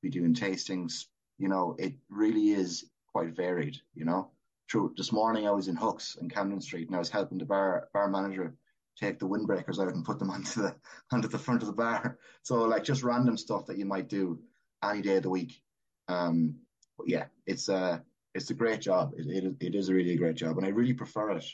be 0.00 0.08
doing 0.08 0.34
tastings. 0.34 1.06
You 1.38 1.48
know, 1.48 1.74
it 1.78 1.94
really 2.08 2.50
is 2.50 2.84
quite 3.12 3.34
varied, 3.34 3.76
you 3.94 4.04
know 4.04 4.30
True. 4.72 4.94
this 4.96 5.12
morning 5.12 5.46
I 5.46 5.50
was 5.50 5.68
in 5.68 5.76
Hooks 5.76 6.16
in 6.18 6.30
Camden 6.30 6.58
Street 6.58 6.86
and 6.86 6.96
I 6.96 6.98
was 6.98 7.10
helping 7.10 7.36
the 7.36 7.44
bar 7.44 7.90
bar 7.92 8.08
manager 8.08 8.54
take 8.96 9.18
the 9.18 9.28
windbreakers 9.28 9.78
out 9.78 9.92
and 9.92 10.02
put 10.02 10.18
them 10.18 10.30
onto 10.36 10.62
the 10.62 10.74
onto 11.10 11.28
the 11.28 11.38
front 11.38 11.60
of 11.60 11.66
the 11.66 11.74
bar. 11.74 12.18
So 12.42 12.62
like 12.64 12.82
just 12.82 13.02
random 13.02 13.36
stuff 13.36 13.66
that 13.66 13.76
you 13.76 13.84
might 13.84 14.08
do 14.08 14.40
any 14.82 15.02
day 15.02 15.16
of 15.16 15.24
the 15.24 15.28
week. 15.28 15.60
Um, 16.08 16.54
but 16.96 17.06
yeah, 17.06 17.26
it's 17.46 17.68
a 17.68 18.02
it's 18.34 18.50
a 18.50 18.54
great 18.54 18.80
job. 18.80 19.12
It, 19.16 19.26
it 19.26 19.56
it 19.60 19.74
is 19.74 19.88
a 19.88 19.94
really 19.94 20.16
great 20.16 20.36
job, 20.36 20.56
and 20.56 20.66
I 20.66 20.70
really 20.70 20.94
prefer 20.94 21.30
it 21.30 21.44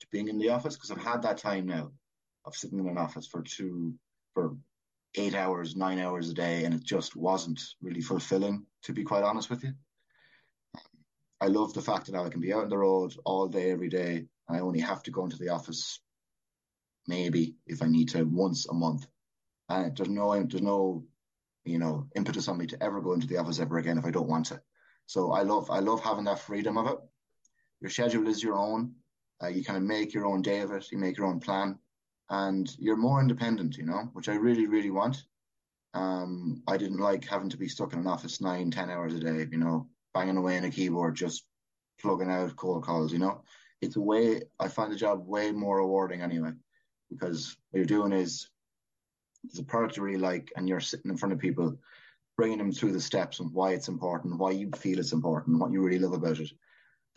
to 0.00 0.06
being 0.10 0.28
in 0.28 0.38
the 0.38 0.50
office 0.50 0.76
because 0.76 0.90
I've 0.90 1.04
had 1.04 1.22
that 1.22 1.38
time 1.38 1.66
now 1.66 1.90
of 2.44 2.54
sitting 2.54 2.78
in 2.78 2.88
an 2.88 2.98
office 2.98 3.26
for 3.26 3.42
two 3.42 3.94
for 4.34 4.56
eight 5.16 5.34
hours, 5.34 5.76
nine 5.76 5.98
hours 5.98 6.28
a 6.30 6.34
day, 6.34 6.64
and 6.64 6.74
it 6.74 6.82
just 6.82 7.16
wasn't 7.16 7.60
really 7.82 8.02
fulfilling. 8.02 8.66
To 8.84 8.92
be 8.92 9.04
quite 9.04 9.24
honest 9.24 9.50
with 9.50 9.64
you. 9.64 9.72
I 11.40 11.46
love 11.46 11.72
the 11.72 11.82
fact 11.82 12.06
that 12.06 12.12
now 12.12 12.24
I 12.24 12.30
can 12.30 12.40
be 12.40 12.52
out 12.52 12.64
on 12.64 12.68
the 12.68 12.78
road 12.78 13.14
all 13.24 13.48
day, 13.48 13.70
every 13.70 13.88
day. 13.88 14.26
And 14.48 14.56
I 14.56 14.60
only 14.60 14.80
have 14.80 15.02
to 15.04 15.10
go 15.10 15.24
into 15.24 15.36
the 15.36 15.50
office 15.50 16.00
maybe 17.06 17.54
if 17.66 17.82
I 17.82 17.86
need 17.86 18.10
to 18.10 18.24
once 18.24 18.66
a 18.68 18.74
month. 18.74 19.06
And 19.68 19.96
there's 19.96 20.08
no, 20.08 20.34
there's 20.34 20.62
no, 20.62 21.04
you 21.64 21.78
know, 21.78 22.06
impetus 22.16 22.48
on 22.48 22.58
me 22.58 22.66
to 22.66 22.82
ever 22.82 23.00
go 23.00 23.12
into 23.12 23.26
the 23.26 23.38
office 23.38 23.60
ever 23.60 23.78
again 23.78 23.98
if 23.98 24.04
I 24.04 24.10
don't 24.10 24.28
want 24.28 24.46
to. 24.46 24.60
So 25.08 25.32
I 25.32 25.42
love, 25.42 25.70
I 25.70 25.80
love 25.80 26.04
having 26.04 26.26
that 26.26 26.38
freedom 26.38 26.76
of 26.76 26.86
it. 26.86 26.98
Your 27.80 27.90
schedule 27.90 28.28
is 28.28 28.42
your 28.42 28.56
own. 28.56 28.92
Uh, 29.42 29.48
you 29.48 29.64
kind 29.64 29.78
of 29.78 29.82
make 29.82 30.12
your 30.12 30.26
own 30.26 30.42
day 30.42 30.60
of 30.60 30.70
it. 30.70 30.92
You 30.92 30.98
make 30.98 31.16
your 31.16 31.26
own 31.26 31.40
plan, 31.40 31.78
and 32.28 32.68
you're 32.78 32.96
more 32.96 33.20
independent. 33.20 33.78
You 33.78 33.86
know, 33.86 34.10
which 34.12 34.28
I 34.28 34.34
really, 34.34 34.66
really 34.66 34.90
want. 34.90 35.24
Um, 35.94 36.62
I 36.68 36.76
didn't 36.76 36.98
like 37.00 37.24
having 37.24 37.48
to 37.50 37.56
be 37.56 37.68
stuck 37.68 37.94
in 37.94 38.00
an 38.00 38.06
office 38.06 38.40
nine, 38.40 38.70
ten 38.70 38.90
hours 38.90 39.14
a 39.14 39.20
day. 39.20 39.46
You 39.50 39.58
know, 39.58 39.88
banging 40.12 40.36
away 40.36 40.58
on 40.58 40.64
a 40.64 40.70
keyboard, 40.70 41.14
just 41.14 41.44
plugging 42.00 42.30
out 42.30 42.56
cold 42.56 42.84
calls, 42.84 43.12
you 43.12 43.18
know? 43.18 43.42
It's 43.80 43.96
a 43.96 44.00
way, 44.00 44.42
I 44.58 44.68
find 44.68 44.92
the 44.92 44.96
job 44.96 45.26
way 45.26 45.52
more 45.52 45.78
rewarding 45.78 46.22
anyway, 46.22 46.52
because 47.10 47.56
what 47.70 47.78
you're 47.78 47.86
doing 47.86 48.12
is 48.12 48.48
there's 49.44 49.60
a 49.60 49.64
product 49.64 49.96
you 49.96 50.02
really 50.02 50.18
like 50.18 50.52
and 50.56 50.68
you're 50.68 50.80
sitting 50.80 51.10
in 51.10 51.16
front 51.16 51.32
of 51.32 51.38
people, 51.38 51.78
bringing 52.38 52.58
them 52.58 52.70
through 52.72 52.92
the 52.92 53.00
steps 53.00 53.40
and 53.40 53.52
why 53.52 53.72
it's 53.72 53.88
important, 53.88 54.38
why 54.38 54.52
you 54.52 54.70
feel 54.76 55.00
it's 55.00 55.12
important, 55.12 55.58
what 55.58 55.72
you 55.72 55.82
really 55.82 55.98
love 55.98 56.12
about 56.12 56.38
it. 56.38 56.50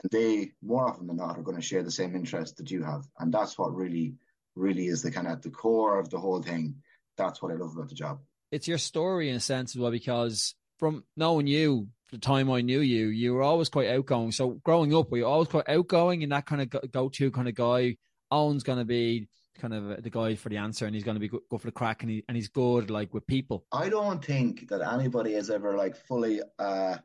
And 0.02 0.12
they, 0.12 0.52
more 0.64 0.88
often 0.88 1.06
than 1.06 1.18
not, 1.18 1.38
are 1.38 1.44
going 1.44 1.58
to 1.58 1.62
share 1.62 1.84
the 1.84 1.92
same 1.92 2.16
interest 2.16 2.58
that 2.58 2.72
you 2.72 2.84
have. 2.84 3.08
And 3.20 3.32
that's 3.32 3.56
what 3.56 3.76
really, 3.76 4.16
really 4.56 4.88
is 4.88 5.04
the 5.04 5.12
kind 5.12 5.28
of 5.28 5.34
at 5.34 5.44
the 5.44 5.52
core 5.52 6.00
of 6.00 6.10
the 6.10 6.20
whole 6.20 6.42
thing. 6.42 6.78
That's 7.18 7.40
what 7.40 7.52
I 7.52 7.56
love 7.56 7.74
about 7.76 7.90
the 7.90 7.96
job. 7.96 8.20
It's 8.52 8.68
your 8.68 8.80
story 8.80 9.30
in 9.30 9.36
a 9.36 9.40
sense 9.40 9.76
as 9.76 9.80
well, 9.80 9.92
because 9.92 10.56
from 10.80 11.04
knowing 11.16 11.46
you 11.46 11.90
the 12.12 12.18
time 12.18 12.50
I 12.50 12.62
knew 12.62 12.80
you, 12.80 13.08
you 13.08 13.36
were 13.36 13.44
always 13.44 13.70
quite 13.70 13.90
outgoing. 13.90 14.32
So 14.32 14.60
growing 14.64 14.94
up, 14.96 15.12
were 15.12 15.20
you 15.20 15.28
always 15.28 15.50
quite 15.50 15.70
outgoing 15.70 16.24
and 16.24 16.32
that 16.32 16.48
kind 16.48 16.64
of 16.64 16.92
go 16.92 17.10
to 17.10 17.32
kind 17.32 17.48
of 17.48 17.54
guy? 17.54 17.98
Eoin's 18.34 18.64
going 18.64 18.80
to 18.80 18.86
be 18.86 19.28
kind 19.60 19.74
of 19.74 20.04
the 20.04 20.10
guy 20.10 20.36
for 20.36 20.50
the 20.50 20.58
answer 20.58 20.86
and 20.86 20.96
he's 20.96 21.04
going 21.04 21.16
to 21.16 21.20
be 21.20 21.28
go, 21.28 21.40
go 21.50 21.58
for 21.58 21.68
the 21.68 21.72
crack 21.72 22.04
and, 22.04 22.12
he, 22.12 22.24
and 22.28 22.36
he's 22.36 22.48
good 22.48 22.90
like 22.90 23.14
with 23.14 23.26
people. 23.28 23.66
I 23.72 23.90
don't 23.90 24.24
think 24.24 24.70
that 24.70 24.82
anybody 24.82 25.34
is 25.34 25.50
ever 25.50 25.76
like 25.78 25.96
fully 25.96 26.42
uh, 26.60 26.98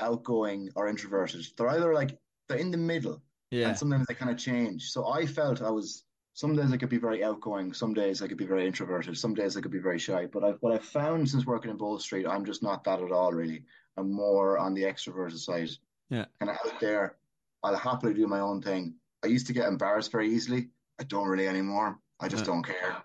outgoing 0.00 0.70
or 0.74 0.88
introverted. 0.88 1.46
They're 1.56 1.68
either 1.70 1.94
like, 1.94 2.18
they're 2.48 2.58
in 2.58 2.70
the 2.70 2.78
middle. 2.78 3.22
Yeah. 3.50 3.68
And 3.68 3.78
sometimes 3.78 4.06
they 4.06 4.14
kind 4.14 4.30
of 4.30 4.38
change. 4.38 4.90
So 4.90 5.08
I 5.08 5.26
felt 5.26 5.62
I 5.62 5.70
was 5.70 6.04
some 6.34 6.56
days 6.56 6.72
I 6.72 6.78
could 6.78 6.88
be 6.88 6.98
very 6.98 7.22
outgoing, 7.22 7.74
some 7.74 7.92
days 7.92 8.22
I 8.22 8.26
could 8.26 8.38
be 8.38 8.46
very 8.46 8.66
introverted, 8.66 9.18
some 9.18 9.34
days 9.34 9.56
I 9.56 9.60
could 9.60 9.70
be 9.70 9.78
very 9.78 9.98
shy. 9.98 10.26
But 10.26 10.44
I've, 10.44 10.56
what 10.60 10.72
I've 10.72 10.84
found 10.84 11.28
since 11.28 11.44
working 11.44 11.70
in 11.70 11.76
bull 11.76 11.98
Street, 11.98 12.26
I'm 12.26 12.46
just 12.46 12.62
not 12.62 12.84
that 12.84 13.02
at 13.02 13.12
all, 13.12 13.32
really. 13.32 13.64
I'm 13.98 14.10
more 14.10 14.56
on 14.56 14.72
the 14.72 14.84
extroverted 14.84 15.38
side. 15.38 15.68
Yeah. 16.08 16.24
And 16.40 16.48
out 16.48 16.80
there, 16.80 17.16
I'll 17.62 17.76
happily 17.76 18.14
do 18.14 18.26
my 18.26 18.40
own 18.40 18.62
thing. 18.62 18.94
I 19.22 19.26
used 19.26 19.46
to 19.48 19.52
get 19.52 19.68
embarrassed 19.68 20.10
very 20.10 20.30
easily. 20.30 20.70
I 21.02 21.04
don't 21.04 21.26
really 21.26 21.48
anymore. 21.48 21.98
I 22.20 22.28
just 22.28 22.44
don't 22.44 22.62
care. 22.62 22.96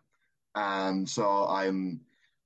Um, 0.53 1.07
so 1.07 1.47
I'm, 1.47 1.99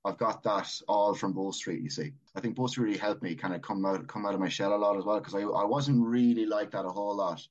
I've 0.06 0.18
got 0.18 0.42
that 0.44 0.70
all 0.88 1.14
from 1.14 1.34
Bow 1.34 1.52
Street. 1.52 1.82
You 1.82 1.90
see, 1.90 2.14
I 2.38 2.40
think 2.40 2.56
Bow 2.56 2.68
Street 2.68 2.86
really 2.86 2.98
helped 2.98 3.22
me 3.22 3.36
kind 3.36 3.54
of 3.54 3.62
come 3.62 3.86
out, 3.86 4.08
come 4.08 4.26
out 4.26 4.34
of 4.34 4.40
my 4.40 4.48
shell 4.48 4.74
a 4.74 4.78
lot 4.78 4.98
as 4.98 5.04
well 5.04 5.20
because 5.20 5.36
I, 5.36 5.42
I 5.42 5.66
wasn't 5.66 6.08
really 6.08 6.46
like 6.46 6.72
that 6.72 6.86
a 6.86 6.90
whole 6.90 7.18
lot 7.18 7.46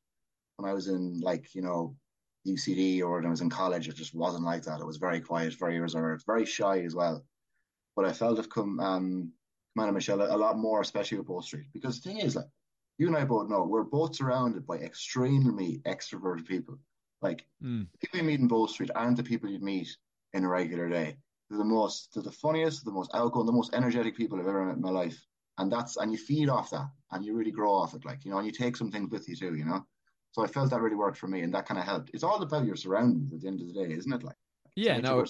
when 0.57 0.71
I 0.71 0.73
was 0.73 0.89
in 0.89 1.21
like 1.21 1.55
you 1.55 1.61
know 1.61 1.95
UCD 2.49 3.03
or 3.03 3.17
when 3.17 3.27
I 3.27 3.31
was 3.31 3.43
in 3.43 3.51
college. 3.51 3.87
It 3.87 3.97
just 3.97 4.15
wasn't 4.15 4.45
like 4.45 4.63
that. 4.63 4.81
It 4.81 4.87
was 4.87 4.97
very 4.97 5.21
quiet, 5.21 5.53
very 5.59 5.79
reserved, 5.79 6.25
very 6.25 6.47
shy 6.47 6.81
as 6.81 6.95
well. 6.95 7.23
But 7.97 8.07
I 8.07 8.15
felt 8.15 8.39
I've 8.39 8.49
come 8.49 8.81
um, 8.81 9.33
come 9.77 9.85
out 9.85 9.89
of 9.89 9.95
my 9.95 10.01
shell 10.01 10.23
a, 10.23 10.35
a 10.35 10.39
lot 10.39 10.57
more, 10.57 10.81
especially 10.81 11.19
with 11.19 11.27
Bow 11.27 11.43
Street. 11.43 11.67
Because 11.75 12.01
the 12.01 12.09
thing 12.09 12.21
is, 12.21 12.37
like 12.37 12.47
you 12.97 13.09
and 13.09 13.17
I 13.17 13.25
both 13.25 13.51
know, 13.51 13.65
we're 13.65 13.83
both 13.83 14.17
surrounded 14.17 14.67
by 14.67 14.77
extremely 14.77 15.83
extroverted 15.87 16.47
people. 16.47 16.79
Like 17.23 17.47
mm. 17.63 17.87
people 18.01 18.19
you 18.19 18.25
meet 18.25 18.41
in 18.41 18.49
Bow 18.49 18.67
Street 18.67 18.91
aren't 18.95 19.17
the 19.17 19.23
people 19.23 19.51
you'd 19.51 19.63
meet 19.63 19.89
in 20.33 20.45
a 20.45 20.49
regular 20.49 20.89
day. 20.89 21.17
They're 21.49 21.59
the 21.59 21.65
most, 21.65 22.15
they're 22.15 22.23
the 22.23 22.31
funniest, 22.31 22.85
the 22.85 22.93
most 22.93 23.11
outgoing, 23.15 23.47
the 23.47 23.53
most 23.53 23.75
energetic 23.75 24.17
people 24.17 24.39
I've 24.39 24.47
ever 24.47 24.65
met 24.67 24.77
in 24.77 24.83
my 24.83 24.91
life. 24.91 25.21
And 25.59 25.71
that's, 25.71 25.97
and 25.97 26.13
you 26.13 26.19
feed 26.19 26.49
off 26.49 26.71
that 26.71 26.89
and 27.11 27.25
you 27.25 27.37
really 27.37 27.51
grow 27.51 27.73
off 27.73 27.95
it. 27.95 28.05
Like, 28.05 28.25
you 28.25 28.31
know, 28.31 28.39
and 28.39 28.47
you 28.47 28.53
take 28.53 28.77
some 28.77 28.91
things 28.91 29.11
with 29.11 29.29
you 29.29 29.37
too, 29.37 29.55
you 29.55 29.65
know? 29.65 29.85
So 30.33 30.45
I 30.45 30.47
felt 30.47 30.71
that 30.71 30.81
really 30.81 30.97
worked 30.97 31.19
for 31.19 31.27
me, 31.27 31.41
and 31.41 31.53
that 31.55 31.67
kind 31.67 31.79
of 31.79 31.85
helped. 31.87 32.11
It's 32.15 32.23
all 32.23 32.41
about 32.41 32.65
your 32.65 32.77
surroundings 32.77 33.33
at 33.33 33.41
the 33.41 33.49
end 33.49 33.61
of 33.61 33.67
the 33.67 33.73
day, 33.73 33.93
isn't 33.93 34.13
it? 34.13 34.23
Like, 34.23 34.37
yeah, 34.77 34.99
no, 34.99 35.25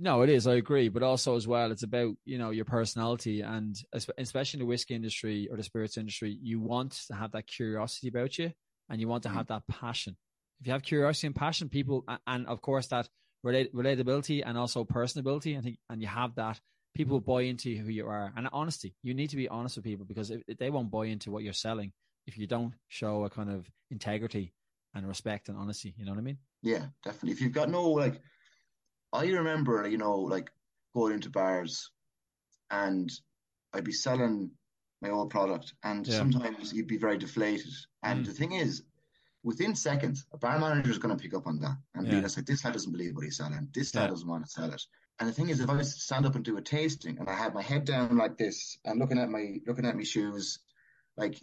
no, 0.00 0.22
it 0.22 0.28
is. 0.28 0.46
I 0.46 0.54
agree, 0.54 0.88
but 0.88 1.02
also 1.02 1.36
as 1.36 1.46
well, 1.46 1.70
it's 1.70 1.84
about 1.84 2.14
you 2.24 2.38
know 2.38 2.50
your 2.50 2.64
personality, 2.64 3.42
and 3.42 3.76
especially 3.92 4.58
in 4.58 4.66
the 4.66 4.68
whiskey 4.68 4.94
industry 4.94 5.48
or 5.50 5.56
the 5.56 5.62
spirits 5.62 5.96
industry, 5.96 6.36
you 6.42 6.60
want 6.60 6.92
to 7.08 7.14
have 7.14 7.32
that 7.32 7.46
curiosity 7.46 8.08
about 8.08 8.38
you, 8.38 8.50
and 8.88 9.00
you 9.00 9.06
want 9.06 9.22
to 9.22 9.28
mm. 9.28 9.34
have 9.34 9.46
that 9.48 9.62
passion. 9.68 10.16
If 10.60 10.66
you 10.66 10.72
have 10.72 10.82
curiosity 10.82 11.28
and 11.28 11.36
passion, 11.36 11.68
people, 11.68 12.04
and 12.26 12.46
of 12.46 12.60
course 12.62 12.86
that 12.88 13.08
relate, 13.42 13.72
relatability 13.74 14.42
and 14.44 14.58
also 14.58 14.84
personability, 14.84 15.56
I 15.56 15.60
think, 15.60 15.78
and 15.88 16.02
you 16.02 16.08
have 16.08 16.34
that, 16.34 16.60
people 16.94 17.14
will 17.14 17.20
buy 17.20 17.42
into 17.42 17.76
who 17.76 17.90
you 17.90 18.06
are. 18.08 18.32
And 18.36 18.48
honesty, 18.52 18.94
you 19.02 19.14
need 19.14 19.30
to 19.30 19.36
be 19.36 19.48
honest 19.48 19.76
with 19.76 19.84
people 19.84 20.04
because 20.04 20.30
if, 20.30 20.42
if 20.48 20.58
they 20.58 20.70
won't 20.70 20.90
buy 20.90 21.06
into 21.06 21.30
what 21.30 21.44
you're 21.44 21.52
selling 21.52 21.92
if 22.28 22.36
you 22.36 22.46
don't 22.46 22.74
show 22.88 23.24
a 23.24 23.30
kind 23.30 23.50
of 23.50 23.66
integrity 23.90 24.52
and 24.94 25.08
respect 25.08 25.48
and 25.48 25.56
honesty. 25.56 25.94
You 25.96 26.04
know 26.04 26.12
what 26.12 26.18
I 26.18 26.22
mean? 26.22 26.38
Yeah, 26.62 26.86
definitely. 27.02 27.32
If 27.32 27.40
you've 27.40 27.52
got 27.52 27.70
no 27.70 27.90
like 27.90 28.20
I 29.12 29.26
remember, 29.26 29.88
you 29.88 29.96
know, 29.96 30.18
like 30.18 30.50
going 30.94 31.14
into 31.14 31.30
bars 31.30 31.90
and 32.70 33.10
I'd 33.72 33.84
be 33.84 33.92
selling 33.92 34.50
my 35.00 35.08
old 35.08 35.30
product 35.30 35.72
and 35.82 36.06
yeah. 36.06 36.18
sometimes 36.18 36.72
you'd 36.72 36.86
be 36.86 36.98
very 36.98 37.16
deflated. 37.16 37.72
And 38.02 38.24
mm. 38.24 38.26
the 38.26 38.34
thing 38.34 38.52
is, 38.52 38.82
within 39.42 39.74
seconds, 39.74 40.24
a 40.32 40.38
bar 40.38 40.58
manager 40.58 40.90
is 40.90 40.98
going 40.98 41.16
to 41.16 41.22
pick 41.22 41.34
up 41.34 41.46
on 41.46 41.60
that 41.60 41.76
and 41.94 42.06
yeah. 42.06 42.14
be 42.14 42.20
like, 42.20 42.46
this 42.46 42.62
guy 42.62 42.70
doesn't 42.70 42.92
believe 42.92 43.14
what 43.14 43.24
he's 43.24 43.36
selling. 43.36 43.68
This 43.72 43.92
guy 43.92 44.02
yeah. 44.02 44.08
doesn't 44.08 44.28
want 44.28 44.44
to 44.44 44.50
sell 44.50 44.72
it. 44.72 44.82
And 45.20 45.28
the 45.28 45.32
thing 45.32 45.48
is, 45.48 45.60
if 45.60 45.68
I 45.68 45.74
was 45.74 45.94
to 45.94 46.00
stand 46.00 46.26
up 46.26 46.36
and 46.36 46.44
do 46.44 46.56
a 46.58 46.62
tasting 46.62 47.18
and 47.18 47.28
I 47.28 47.34
had 47.34 47.54
my 47.54 47.62
head 47.62 47.84
down 47.84 48.16
like 48.16 48.36
this 48.36 48.78
and 48.84 49.00
looking 49.00 49.18
at 49.18 49.28
my 49.28 49.56
looking 49.66 49.84
at 49.84 49.96
my 49.96 50.04
shoes, 50.04 50.60
like 51.16 51.38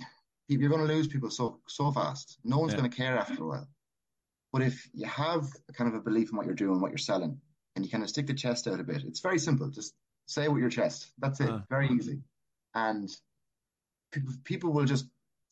you're 0.48 0.70
going 0.70 0.88
to 0.88 0.94
lose 0.94 1.08
people 1.08 1.30
so 1.30 1.60
so 1.68 1.92
fast. 1.92 2.38
No 2.44 2.60
one's 2.60 2.74
going 2.74 2.90
to 2.90 2.96
care 2.96 3.18
after 3.18 3.44
a 3.44 3.48
while. 3.48 3.68
But 4.54 4.62
if 4.62 4.90
you 4.94 5.06
have 5.06 5.46
kind 5.74 5.90
of 5.90 5.96
a 5.96 6.04
belief 6.04 6.32
in 6.32 6.38
what 6.38 6.46
you're 6.46 6.56
doing, 6.56 6.80
what 6.80 6.92
you're 6.92 6.98
selling, 6.98 7.42
and 7.76 7.84
you 7.84 7.92
kind 7.92 8.04
of 8.04 8.10
stick 8.10 8.28
the 8.28 8.34
chest 8.34 8.68
out 8.68 8.80
a 8.80 8.84
bit. 8.84 9.04
It's 9.04 9.20
very 9.20 9.40
simple. 9.40 9.70
Just 9.70 9.94
say 10.28 10.48
with 10.48 10.62
your 10.62 10.70
chest. 10.70 11.12
That's 11.18 11.42
it. 11.42 11.50
Uh. 11.50 11.60
Very 11.70 11.90
easy. 11.90 12.22
And 12.74 13.10
people, 14.12 14.34
people 14.46 14.72
will 14.72 14.86
just 14.86 15.08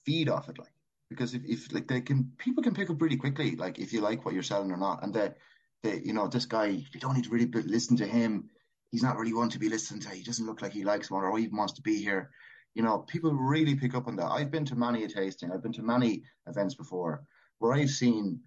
feed 0.05 0.29
off 0.29 0.49
it, 0.49 0.57
like 0.57 0.72
because 1.13 1.33
if, 1.33 1.43
if 1.45 1.73
like 1.73 1.87
they 1.87 2.01
can, 2.01 2.31
people 2.37 2.63
can 2.63 2.73
pick 2.73 2.89
up 2.89 3.01
really 3.01 3.17
quickly, 3.17 3.55
like 3.55 3.79
if 3.79 3.93
you 3.93 4.01
like 4.01 4.25
what 4.25 4.33
you're 4.33 4.43
selling 4.43 4.71
or 4.71 4.77
not. 4.77 5.03
And 5.03 5.13
that 5.13 5.37
they, 5.83 6.01
you 6.03 6.13
know, 6.13 6.27
this 6.27 6.45
guy, 6.45 6.65
you 6.65 6.99
don't 6.99 7.15
need 7.15 7.25
to 7.25 7.29
really 7.29 7.45
listen 7.45 7.97
to 7.97 8.05
him. 8.05 8.49
He's 8.91 9.03
not 9.03 9.17
really 9.17 9.33
one 9.33 9.49
to 9.49 9.59
be 9.59 9.69
listened 9.69 10.03
to. 10.03 10.09
He 10.09 10.23
doesn't 10.23 10.45
look 10.45 10.61
like 10.61 10.73
he 10.73 10.83
likes 10.83 11.09
one 11.09 11.23
or 11.23 11.39
even 11.39 11.57
wants 11.57 11.73
to 11.73 11.81
be 11.81 12.03
here. 12.03 12.29
You 12.75 12.83
know, 12.83 12.99
people 12.99 13.33
really 13.33 13.75
pick 13.75 13.95
up 13.95 14.07
on 14.07 14.15
that. 14.17 14.31
I've 14.31 14.51
been 14.51 14.65
to 14.65 14.75
many 14.75 15.03
a 15.03 15.07
tasting. 15.07 15.51
I've 15.51 15.63
been 15.63 15.73
to 15.73 15.83
many 15.83 16.23
events 16.47 16.75
before 16.75 17.23
where 17.59 17.73
I've 17.73 17.89
seen 17.89 18.41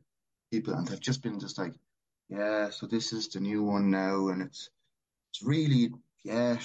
people 0.53 0.75
and 0.75 0.87
they've 0.87 1.01
just 1.01 1.23
been 1.23 1.41
just 1.41 1.59
like, 1.59 1.73
yeah, 2.29 2.71
so 2.71 2.87
this 2.87 3.13
is 3.13 3.29
the 3.29 3.41
new 3.41 3.63
one 3.63 3.91
now, 3.91 4.29
and 4.29 4.43
it's 4.43 4.69
it's 5.31 5.43
really 5.43 5.91
yeah, 6.25 6.59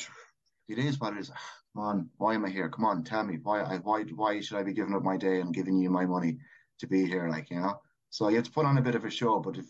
it 0.67 0.79
is 0.79 1.00
what 1.00 1.13
it 1.13 1.20
is. 1.20 1.31
Come 1.74 1.84
on, 1.84 2.10
why 2.18 2.34
am 2.34 2.46
I 2.46 2.50
here? 2.50 2.70
Come 2.70 2.86
on, 2.86 3.04
tell 3.04 3.24
me 3.24 3.38
why 3.42 3.62
I 3.62 3.78
why 3.78 4.04
why 4.04 4.42
should 4.42 4.58
I 4.58 4.63
be 4.63 4.74
giving 4.74 4.94
up 4.94 5.04
my 5.04 5.18
day 5.18 5.40
and 5.40 5.54
giving 5.54 5.78
you 5.78 5.90
my 5.90 6.06
money 6.06 6.38
to 6.80 6.88
be 6.88 7.06
here? 7.06 7.30
Like 7.30 7.50
you 7.50 7.60
know, 7.60 7.80
so 8.10 8.28
you 8.28 8.36
have 8.38 8.46
to 8.46 8.51
put 8.51 8.66
on 8.66 8.78
a 8.78 8.82
bit 8.82 8.96
of 8.96 9.06
a 9.06 9.10
show, 9.10 9.40
but 9.40 9.58
if 9.58 9.66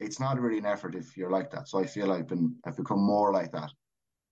it's 0.00 0.20
not 0.20 0.40
really 0.40 0.58
an 0.58 0.66
effort 0.66 0.94
if 0.94 1.16
you're 1.16 1.30
like 1.30 1.50
that. 1.52 1.68
So 1.68 1.78
I 1.78 1.86
feel 1.86 2.12
I've 2.12 2.28
been 2.28 2.56
I've 2.64 2.76
become 2.76 3.00
more 3.00 3.32
like 3.32 3.52
that 3.52 3.70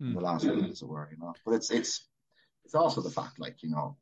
mm. 0.00 0.09
in 0.09 0.14
the 0.14 0.21
last 0.21 0.43
few 0.43 0.55
years, 0.55 0.73
as 0.73 0.83
it 0.83 0.88
were, 0.88 1.09
you 1.11 1.19
know. 1.19 1.35
But 1.45 1.55
it's 1.55 1.71
it's 1.71 2.09
it's 2.64 2.75
also 2.75 3.00
the 3.00 3.11
fact, 3.11 3.38
like 3.38 3.62
you 3.62 3.71
know, 3.71 3.97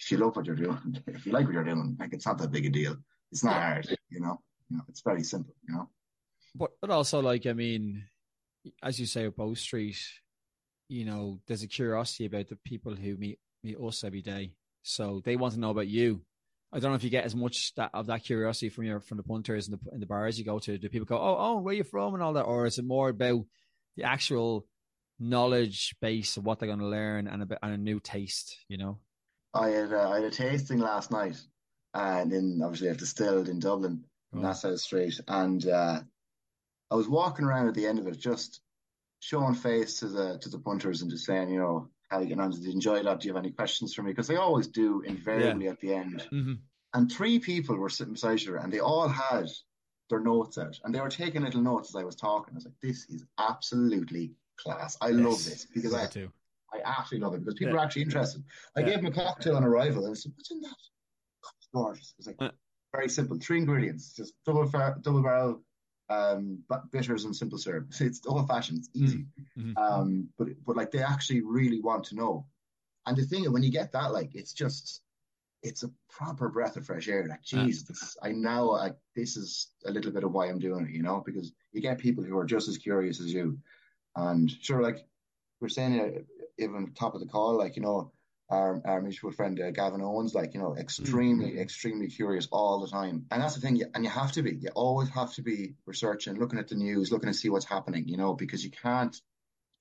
if 0.00 0.10
you 0.10 0.18
love 0.18 0.36
what 0.36 0.46
you're 0.46 0.56
doing, 0.56 1.02
if 1.06 1.26
you 1.26 1.32
like 1.32 1.46
what 1.46 1.54
you're 1.54 1.64
doing, 1.64 1.96
like 1.98 2.12
it's 2.12 2.26
not 2.26 2.38
that 2.38 2.52
big 2.52 2.66
a 2.66 2.70
deal. 2.70 2.96
It's 3.32 3.44
not 3.44 3.54
hard, 3.54 3.88
you 4.10 4.20
know. 4.20 4.40
You 4.70 4.78
know, 4.78 4.84
it's 4.88 5.02
very 5.02 5.22
simple, 5.22 5.54
you 5.68 5.74
know. 5.74 5.88
But 6.54 6.70
but 6.80 6.90
also 6.90 7.20
like 7.20 7.46
I 7.46 7.52
mean, 7.52 8.04
as 8.82 9.00
you 9.00 9.06
say, 9.06 9.28
Bow 9.28 9.54
Street, 9.54 9.98
you 10.88 11.04
know, 11.04 11.40
there's 11.46 11.62
a 11.62 11.68
curiosity 11.68 12.26
about 12.26 12.48
the 12.48 12.56
people 12.56 12.94
who 12.94 13.16
meet 13.16 13.38
meet 13.62 13.76
us 13.80 14.04
every 14.04 14.22
day. 14.22 14.52
So 14.82 15.22
they 15.24 15.36
want 15.36 15.54
to 15.54 15.60
know 15.60 15.70
about 15.70 15.88
you. 15.88 16.22
I 16.72 16.78
don't 16.78 16.90
know 16.90 16.96
if 16.96 17.04
you 17.04 17.10
get 17.10 17.24
as 17.24 17.36
much 17.36 17.72
that, 17.76 17.90
of 17.94 18.06
that 18.06 18.24
curiosity 18.24 18.68
from 18.68 18.84
your 18.84 19.00
from 19.00 19.16
the 19.16 19.22
punters 19.22 19.68
and 19.68 19.78
the 19.78 19.94
in 19.94 20.00
the 20.00 20.06
bars 20.06 20.38
you 20.38 20.44
go 20.44 20.58
to. 20.58 20.76
Do 20.76 20.88
people 20.88 21.06
go, 21.06 21.16
oh 21.16 21.36
oh, 21.38 21.60
where 21.60 21.74
you 21.74 21.84
from 21.84 22.14
and 22.14 22.22
all 22.22 22.32
that, 22.34 22.42
or 22.42 22.66
is 22.66 22.78
it 22.78 22.84
more 22.84 23.08
about 23.08 23.44
the 23.96 24.04
actual 24.04 24.66
knowledge 25.20 25.94
base 26.00 26.36
of 26.36 26.44
what 26.44 26.58
they're 26.58 26.66
going 26.66 26.80
to 26.80 26.86
learn 26.86 27.28
and 27.28 27.42
a 27.42 27.46
bit 27.46 27.58
and 27.62 27.72
a 27.72 27.78
new 27.78 28.00
taste? 28.00 28.56
You 28.68 28.78
know. 28.78 28.98
I 29.54 29.68
had 29.68 29.92
uh, 29.92 30.10
I 30.10 30.16
had 30.16 30.24
a 30.24 30.30
tasting 30.30 30.80
last 30.80 31.12
night, 31.12 31.40
and 31.94 32.30
then 32.30 32.60
obviously 32.62 32.90
I've 32.90 32.98
distilled 32.98 33.48
in 33.48 33.60
Dublin, 33.60 34.04
oh. 34.34 34.40
Nassau 34.40 34.74
Street, 34.74 35.20
and 35.28 35.64
uh, 35.66 36.00
I 36.90 36.94
was 36.94 37.08
walking 37.08 37.44
around 37.44 37.68
at 37.68 37.74
the 37.74 37.86
end 37.86 38.00
of 38.00 38.08
it, 38.08 38.18
just 38.18 38.60
showing 39.24 39.54
face 39.54 40.00
to 40.00 40.08
the 40.08 40.38
to 40.38 40.50
the 40.50 40.58
punters 40.58 41.00
and 41.00 41.10
just 41.10 41.24
saying, 41.24 41.48
you 41.48 41.58
know, 41.58 41.88
how 42.10 42.20
you 42.20 42.26
get 42.26 42.38
on? 42.38 42.50
Did 42.50 42.62
you 42.62 42.72
enjoy 42.72 43.02
that? 43.02 43.20
Do 43.20 43.26
you 43.28 43.34
have 43.34 43.42
any 43.42 43.52
questions 43.52 43.94
for 43.94 44.02
me? 44.02 44.10
Because 44.10 44.28
they 44.28 44.36
always 44.36 44.66
do 44.66 45.00
invariably 45.00 45.64
yeah. 45.64 45.70
at 45.70 45.80
the 45.80 45.94
end. 45.94 46.26
Mm-hmm. 46.30 46.52
And 46.92 47.10
three 47.10 47.38
people 47.38 47.76
were 47.76 47.88
sitting 47.88 48.12
beside 48.12 48.42
her, 48.42 48.56
and 48.56 48.70
they 48.70 48.80
all 48.80 49.08
had 49.08 49.48
their 50.10 50.20
notes 50.20 50.58
out, 50.58 50.78
and 50.84 50.94
they 50.94 51.00
were 51.00 51.08
taking 51.08 51.42
little 51.42 51.62
notes 51.62 51.88
as 51.88 51.96
I 51.96 52.04
was 52.04 52.16
talking. 52.16 52.52
I 52.52 52.56
was 52.56 52.66
like, 52.66 52.74
"This 52.82 53.08
is 53.08 53.24
absolutely 53.38 54.32
class. 54.58 54.98
I 55.00 55.08
yes, 55.08 55.24
love 55.24 55.44
this 55.44 55.66
because 55.72 55.94
I, 55.94 56.06
too. 56.06 56.30
I 56.72 56.80
absolutely 56.84 57.24
love 57.24 57.34
it 57.34 57.40
because 57.40 57.54
people 57.54 57.74
yeah. 57.74 57.80
are 57.80 57.84
actually 57.84 58.02
interested." 58.02 58.44
I 58.76 58.80
yeah. 58.80 58.86
gave 58.86 58.96
them 58.96 59.06
a 59.06 59.10
cocktail 59.10 59.56
on 59.56 59.64
arrival, 59.64 60.04
and 60.04 60.12
I 60.12 60.14
said, 60.14 60.32
"What's 60.36 60.50
in 60.50 60.60
that?" 60.60 60.76
Gorgeous. 61.72 62.14
It's 62.18 62.26
like 62.26 62.36
uh, 62.40 62.50
very 62.94 63.08
simple, 63.08 63.38
three 63.40 63.58
ingredients, 63.58 64.12
just 64.14 64.34
double 64.44 64.68
double 64.68 65.22
barrel 65.22 65.62
um, 66.08 66.62
but 66.68 66.90
bitters 66.90 67.24
and 67.24 67.34
simple 67.34 67.58
syrup. 67.58 67.86
It's 68.00 68.26
old 68.26 68.48
fashioned. 68.48 68.78
It's 68.78 68.90
easy. 68.94 69.26
Mm-hmm. 69.58 69.76
Um, 69.76 70.28
but 70.38 70.48
but 70.66 70.76
like 70.76 70.90
they 70.90 71.02
actually 71.02 71.42
really 71.42 71.80
want 71.80 72.04
to 72.04 72.16
know. 72.16 72.46
And 73.06 73.16
the 73.16 73.22
thing 73.22 73.50
when 73.52 73.62
you 73.62 73.70
get 73.70 73.92
that, 73.92 74.12
like 74.12 74.34
it's 74.34 74.52
just 74.52 75.02
it's 75.62 75.82
a 75.82 75.90
proper 76.10 76.48
breath 76.48 76.76
of 76.76 76.84
fresh 76.84 77.08
air. 77.08 77.26
Like, 77.26 77.42
geez, 77.42 77.84
this, 77.84 78.16
I 78.22 78.32
now 78.32 78.64
like 78.64 78.96
this 79.16 79.36
is 79.36 79.68
a 79.86 79.90
little 79.90 80.12
bit 80.12 80.24
of 80.24 80.32
why 80.32 80.46
I'm 80.46 80.58
doing 80.58 80.86
it, 80.86 80.92
you 80.92 81.02
know, 81.02 81.22
because 81.24 81.52
you 81.72 81.80
get 81.80 81.98
people 81.98 82.22
who 82.22 82.36
are 82.38 82.44
just 82.44 82.68
as 82.68 82.78
curious 82.78 83.18
as 83.18 83.32
you. 83.32 83.58
And 84.14 84.50
sure, 84.50 84.82
like 84.82 85.06
we're 85.60 85.68
saying, 85.68 86.26
even 86.58 86.92
top 86.92 87.14
of 87.14 87.20
the 87.20 87.26
call, 87.26 87.56
like 87.56 87.76
you 87.76 87.82
know, 87.82 88.12
our, 88.50 88.80
our 88.84 89.00
mutual 89.00 89.32
friend 89.32 89.58
uh, 89.60 89.70
Gavin 89.70 90.02
Owens, 90.02 90.34
like 90.34 90.54
you 90.54 90.60
know, 90.60 90.76
extremely, 90.76 91.50
mm-hmm. 91.50 91.58
extremely 91.58 92.08
curious 92.08 92.48
all 92.52 92.80
the 92.80 92.88
time, 92.88 93.26
and 93.30 93.42
that's 93.42 93.54
the 93.54 93.60
thing. 93.60 93.82
And 93.94 94.04
you 94.04 94.10
have 94.10 94.32
to 94.32 94.42
be. 94.42 94.54
You 94.54 94.70
always 94.74 95.08
have 95.10 95.32
to 95.34 95.42
be 95.42 95.74
researching, 95.86 96.38
looking 96.38 96.58
at 96.58 96.68
the 96.68 96.74
news, 96.74 97.10
looking 97.10 97.30
to 97.30 97.34
see 97.34 97.48
what's 97.48 97.64
happening. 97.64 98.08
You 98.08 98.16
know, 98.16 98.34
because 98.34 98.64
you 98.64 98.70
can't 98.70 99.16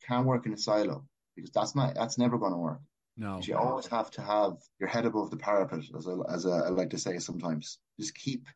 can't 0.07 0.25
work 0.25 0.45
in 0.45 0.53
a 0.53 0.57
silo 0.57 1.05
because 1.35 1.51
that's 1.51 1.75
not 1.75 1.95
that's 1.95 2.17
never 2.17 2.37
going 2.37 2.53
to 2.53 2.57
work. 2.57 2.81
No, 3.15 3.39
you 3.41 3.55
always 3.55 3.87
have 3.87 4.09
to 4.11 4.21
have 4.21 4.53
your 4.79 4.89
head 4.89 5.05
above 5.05 5.29
the 5.29 5.37
parapet, 5.37 5.83
as 5.95 6.07
I, 6.07 6.33
as 6.33 6.45
I 6.45 6.69
like 6.69 6.91
to 6.91 6.97
say 6.97 7.19
sometimes. 7.19 7.77
Just 7.99 8.15
keep 8.15 8.47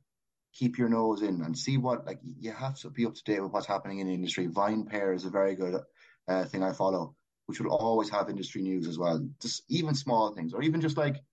keep 0.53 0.77
your 0.77 0.89
nose 0.89 1.21
in 1.21 1.41
and 1.41 1.57
see 1.57 1.77
what 1.77 2.05
like 2.05 2.19
you 2.23 2.51
have 2.51 2.79
to 2.79 2.89
be 2.89 3.05
up 3.05 3.13
to 3.13 3.23
date 3.23 3.41
with 3.41 3.51
what's 3.51 3.67
happening 3.67 3.99
in 3.99 4.07
the 4.07 4.13
industry. 4.13 4.47
VinePair 4.47 5.13
is 5.13 5.25
a 5.25 5.29
very 5.29 5.55
good 5.55 5.81
uh, 6.27 6.45
thing 6.45 6.63
I 6.63 6.73
follow 6.73 7.15
which 7.47 7.59
will 7.59 7.71
always 7.71 8.09
have 8.09 8.29
industry 8.29 8.61
news 8.61 8.87
as 8.87 8.97
well. 8.97 9.27
Just 9.41 9.63
even 9.69 9.95
small 9.95 10.33
things, 10.33 10.53
or 10.53 10.61
even 10.61 10.81
just 10.81 10.97
like, 10.97 11.23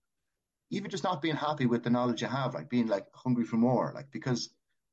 even 0.71 0.89
just 0.89 1.03
not 1.03 1.21
being 1.21 1.35
happy 1.35 1.67
with 1.67 1.83
the 1.83 1.89
knowledge 1.89 2.21
you 2.21 2.27
have, 2.27 2.53
like 2.53 2.69
being 2.69 2.87
like 2.87 3.05
hungry 3.13 3.45
for 3.45 3.57
more, 3.57 3.91
like 3.93 4.11
because 4.11 4.49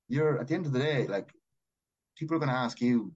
you're 0.09 0.39
at 0.39 0.49
the 0.49 0.55
end 0.55 0.67
of 0.67 0.73
the 0.73 0.79
day, 0.79 1.07
like 1.07 1.33
people 2.17 2.37
are 2.37 2.41
going 2.41 2.51
to 2.51 2.55
ask 2.55 2.81
you 2.81 3.13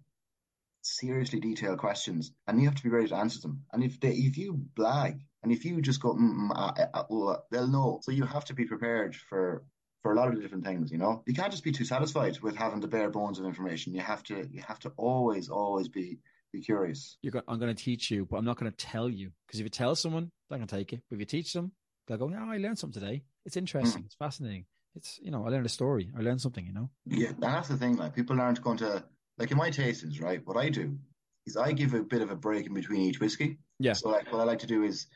seriously 0.82 1.40
detailed 1.40 1.78
questions, 1.78 2.32
and 2.46 2.60
you 2.60 2.66
have 2.66 2.76
to 2.76 2.82
be 2.82 2.88
ready 2.88 3.08
to 3.08 3.16
answer 3.16 3.40
them. 3.40 3.64
And 3.72 3.82
if 3.84 4.00
they, 4.00 4.12
if 4.12 4.38
you 4.38 4.60
blag, 4.74 5.20
and 5.42 5.52
if 5.52 5.64
you 5.64 5.80
just 5.80 6.00
go, 6.00 6.14
mm, 6.14 6.50
mm, 6.50 7.40
they'll 7.50 7.68
know. 7.68 8.00
So 8.02 8.12
you 8.12 8.24
have 8.24 8.44
to 8.46 8.54
be 8.54 8.64
prepared 8.64 9.14
for 9.14 9.64
for 10.02 10.12
a 10.12 10.16
lot 10.16 10.28
of 10.28 10.40
different 10.40 10.64
things. 10.64 10.92
You 10.92 10.98
know, 10.98 11.22
you 11.26 11.34
can't 11.34 11.50
just 11.50 11.64
be 11.64 11.72
too 11.72 11.84
satisfied 11.84 12.38
with 12.40 12.56
having 12.56 12.80
the 12.80 12.86
bare 12.86 13.10
bones 13.10 13.38
of 13.40 13.46
information. 13.46 13.94
You 13.94 14.02
have 14.02 14.22
to 14.24 14.46
you 14.50 14.62
have 14.62 14.78
to 14.80 14.92
always 14.96 15.48
always 15.48 15.88
be 15.88 16.18
be 16.52 16.60
curious. 16.60 17.16
You're 17.22 17.42
I'm 17.48 17.58
going 17.58 17.74
to 17.74 17.82
teach 17.82 18.10
you, 18.10 18.26
but 18.26 18.36
I'm 18.36 18.44
not 18.44 18.58
going 18.58 18.70
to 18.70 18.76
tell 18.76 19.08
you 19.08 19.30
because 19.46 19.60
if 19.60 19.64
you 19.64 19.70
tell 19.70 19.94
someone, 19.94 20.30
they're 20.48 20.58
going 20.58 20.68
to 20.68 20.76
take 20.76 20.92
it. 20.92 21.02
But 21.08 21.16
if 21.16 21.20
you 21.20 21.26
teach 21.26 21.52
them, 21.52 21.72
they'll 22.06 22.18
go, 22.18 22.28
"No, 22.28 22.50
I 22.50 22.58
learned 22.58 22.78
something 22.78 23.00
today. 23.00 23.22
It's 23.44 23.56
interesting. 23.56 24.02
Mm. 24.02 24.06
It's 24.06 24.14
fascinating. 24.14 24.66
It's 24.94 25.18
you 25.22 25.30
know, 25.30 25.46
I 25.46 25.50
learned 25.50 25.66
a 25.66 25.70
story. 25.70 26.10
I 26.16 26.22
learned 26.22 26.40
something. 26.40 26.66
You 26.66 26.72
know." 26.72 26.90
Yeah, 27.06 27.32
that's 27.38 27.68
the 27.68 27.76
thing. 27.76 27.96
Like 27.96 28.14
people 28.14 28.40
aren't 28.40 28.62
going 28.62 28.78
to 28.78 29.04
like 29.38 29.50
in 29.50 29.58
my 29.58 29.70
tastings, 29.70 30.22
right? 30.22 30.40
What 30.44 30.56
I 30.56 30.70
do 30.70 30.98
is 31.46 31.56
I 31.56 31.72
give 31.72 31.94
a 31.94 32.02
bit 32.02 32.22
of 32.22 32.30
a 32.30 32.36
break 32.36 32.66
in 32.66 32.74
between 32.74 33.02
each 33.02 33.20
whiskey. 33.20 33.58
Yeah. 33.78 33.92
So 33.92 34.08
like 34.08 34.32
what 34.32 34.40
I 34.40 34.44
like 34.44 34.60
to 34.60 34.66
do 34.66 34.82
is 34.82 35.06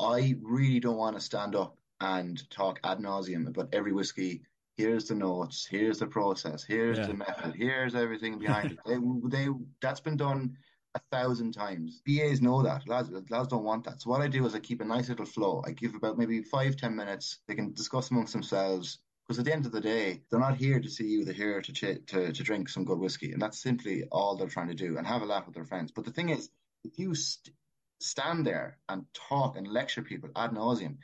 I 0.00 0.36
really 0.42 0.80
don't 0.80 0.96
want 0.96 1.16
to 1.16 1.22
stand 1.22 1.54
up 1.54 1.76
and 2.00 2.48
talk 2.50 2.80
ad 2.84 2.98
nauseum 2.98 3.46
about 3.48 3.68
every 3.72 3.92
whiskey. 3.92 4.42
Here's 4.76 5.06
the 5.06 5.14
notes. 5.14 5.66
Here's 5.70 5.98
the 5.98 6.06
process. 6.06 6.62
Here's 6.62 6.98
yeah. 6.98 7.06
the 7.06 7.14
method. 7.14 7.54
Here's 7.56 7.94
everything 7.94 8.38
behind 8.38 8.72
it. 8.72 8.78
They, 8.86 8.98
they 9.24 9.48
that's 9.80 10.00
been 10.00 10.16
done 10.16 10.56
a 10.96 11.16
thousand 11.16 11.52
times. 11.52 12.02
BAs 12.06 12.40
know 12.40 12.62
that. 12.62 12.88
Lads, 12.88 13.10
lads 13.30 13.48
don't 13.48 13.64
want 13.64 13.84
that. 13.84 14.00
So 14.02 14.10
what 14.10 14.22
I 14.22 14.28
do 14.28 14.44
is 14.46 14.54
I 14.54 14.60
keep 14.60 14.80
a 14.80 14.84
nice 14.84 15.08
little 15.08 15.26
flow. 15.26 15.62
I 15.66 15.72
give 15.72 15.94
about 15.94 16.18
maybe 16.18 16.42
five, 16.42 16.76
ten 16.76 16.96
minutes. 16.96 17.38
They 17.46 17.54
can 17.54 17.72
discuss 17.72 18.10
amongst 18.10 18.32
themselves. 18.32 18.98
Because 19.26 19.40
at 19.40 19.44
the 19.44 19.52
end 19.52 19.66
of 19.66 19.72
the 19.72 19.80
day, 19.80 20.22
they're 20.30 20.38
not 20.38 20.56
here 20.56 20.78
to 20.78 20.88
see 20.88 21.06
you. 21.08 21.24
They're 21.24 21.34
here 21.34 21.60
to, 21.60 21.72
ch- 21.72 22.06
to 22.06 22.32
to 22.32 22.42
drink 22.44 22.68
some 22.68 22.84
good 22.84 23.00
whiskey, 23.00 23.32
and 23.32 23.42
that's 23.42 23.60
simply 23.60 24.04
all 24.12 24.36
they're 24.36 24.46
trying 24.46 24.68
to 24.68 24.74
do, 24.74 24.98
and 24.98 25.06
have 25.06 25.22
a 25.22 25.26
laugh 25.26 25.46
with 25.46 25.56
their 25.56 25.64
friends. 25.64 25.90
But 25.90 26.04
the 26.04 26.12
thing 26.12 26.28
is, 26.28 26.48
if 26.84 26.96
you 26.96 27.12
st- 27.16 27.52
stand 28.00 28.46
there 28.46 28.78
and 28.88 29.04
talk 29.28 29.56
and 29.56 29.66
lecture 29.66 30.02
people 30.02 30.30
ad 30.36 30.52
nauseum, 30.52 30.98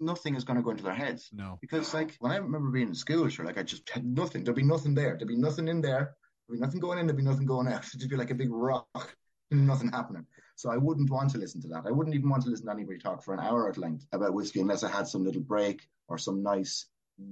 nothing 0.00 0.34
is 0.34 0.44
going 0.44 0.56
to 0.56 0.62
go 0.62 0.70
into 0.70 0.82
their 0.82 0.94
heads. 0.94 1.30
No. 1.32 1.58
Because 1.60 1.94
like 1.94 2.16
when 2.20 2.32
I 2.32 2.36
remember 2.36 2.70
being 2.70 2.88
in 2.88 2.94
school, 2.94 3.28
sure, 3.28 3.44
like 3.44 3.58
I 3.58 3.62
just 3.62 3.88
had 3.90 4.04
nothing. 4.04 4.44
There'd 4.44 4.56
be 4.56 4.62
nothing 4.62 4.94
there. 4.94 5.16
There'd 5.16 5.28
be 5.28 5.36
nothing 5.36 5.68
in 5.68 5.80
there. 5.80 6.16
There'd 6.48 6.58
be 6.60 6.64
nothing 6.64 6.80
going 6.80 6.98
in. 6.98 7.06
There'd 7.06 7.16
be 7.16 7.22
nothing 7.22 7.46
going 7.46 7.68
out. 7.68 7.86
It'd 7.94 8.08
be 8.08 8.16
like 8.16 8.30
a 8.30 8.34
big 8.34 8.50
rock, 8.50 9.16
nothing 9.50 9.90
happening. 9.90 10.26
So 10.56 10.70
I 10.70 10.76
wouldn't 10.76 11.10
want 11.10 11.30
to 11.30 11.38
listen 11.38 11.60
to 11.62 11.68
that. 11.68 11.84
I 11.86 11.90
wouldn't 11.90 12.14
even 12.16 12.28
want 12.28 12.42
to 12.44 12.50
listen 12.50 12.66
to 12.66 12.72
anybody 12.72 12.98
talk 12.98 13.22
for 13.22 13.34
an 13.34 13.40
hour 13.40 13.68
at 13.68 13.78
length 13.78 14.06
about 14.12 14.34
whiskey 14.34 14.60
unless 14.60 14.82
I 14.82 14.90
had 14.90 15.06
some 15.06 15.24
little 15.24 15.40
break 15.40 15.88
or 16.08 16.18
some 16.18 16.42
nice, 16.42 16.86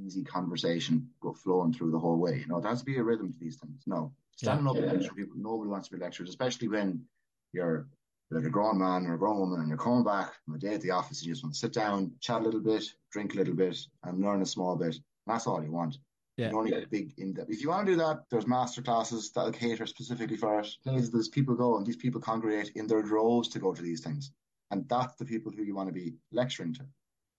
easy 0.04 0.22
conversation 0.22 1.08
go 1.20 1.32
flowing 1.32 1.72
through 1.72 1.90
the 1.90 1.98
whole 1.98 2.18
way. 2.18 2.38
You 2.38 2.46
know, 2.46 2.60
there 2.60 2.70
has 2.70 2.80
to 2.80 2.84
be 2.84 2.98
a 2.98 3.02
rhythm 3.02 3.32
to 3.32 3.38
these 3.38 3.56
things. 3.56 3.82
No, 3.86 4.12
standing 4.36 4.64
Yeah. 4.64 4.70
up 4.70 4.76
and 4.76 4.86
lecturing 4.86 5.16
people, 5.16 5.36
nobody 5.36 5.70
wants 5.70 5.88
to 5.88 5.96
be 5.96 6.00
lectured, 6.00 6.28
especially 6.28 6.68
when 6.68 7.04
you're 7.52 7.88
like 8.30 8.44
a 8.44 8.50
grown 8.50 8.78
man 8.78 9.06
or 9.06 9.14
a 9.14 9.18
grown 9.18 9.38
woman 9.38 9.60
and 9.60 9.68
you're 9.68 9.78
coming 9.78 10.02
back 10.02 10.32
from 10.44 10.54
a 10.54 10.58
day 10.58 10.74
at 10.74 10.80
the 10.80 10.90
office 10.90 11.20
and 11.20 11.28
you 11.28 11.32
just 11.32 11.44
want 11.44 11.54
to 11.54 11.60
sit 11.60 11.72
down, 11.72 12.12
chat 12.20 12.40
a 12.40 12.44
little 12.44 12.60
bit, 12.60 12.84
drink 13.12 13.34
a 13.34 13.36
little 13.36 13.54
bit, 13.54 13.78
and 14.02 14.20
learn 14.20 14.42
a 14.42 14.46
small 14.46 14.74
bit. 14.76 14.96
That's 15.26 15.46
all 15.46 15.62
you 15.62 15.70
want. 15.70 15.98
Yeah. 16.36 16.50
You 16.50 16.64
need 16.64 16.74
a 16.74 16.86
big 16.86 17.14
in 17.16 17.32
depth. 17.32 17.50
If 17.50 17.62
you 17.62 17.70
want 17.70 17.86
to 17.86 17.92
do 17.92 17.98
that, 17.98 18.24
there's 18.30 18.46
master 18.46 18.82
classes 18.82 19.30
that'll 19.32 19.52
cater 19.52 19.86
specifically 19.86 20.36
for 20.36 20.60
it. 20.60 20.68
Places 20.84 21.10
there's 21.10 21.28
people 21.28 21.54
go 21.54 21.78
and 21.78 21.86
these 21.86 21.96
people 21.96 22.20
congregate 22.20 22.72
in 22.74 22.86
their 22.86 23.02
droves 23.02 23.48
to 23.48 23.58
go 23.58 23.72
to 23.72 23.82
these 23.82 24.02
things. 24.02 24.32
And 24.70 24.86
that's 24.88 25.14
the 25.14 25.24
people 25.24 25.52
who 25.52 25.62
you 25.62 25.74
want 25.74 25.88
to 25.88 25.94
be 25.94 26.14
lecturing 26.32 26.74
to. 26.74 26.82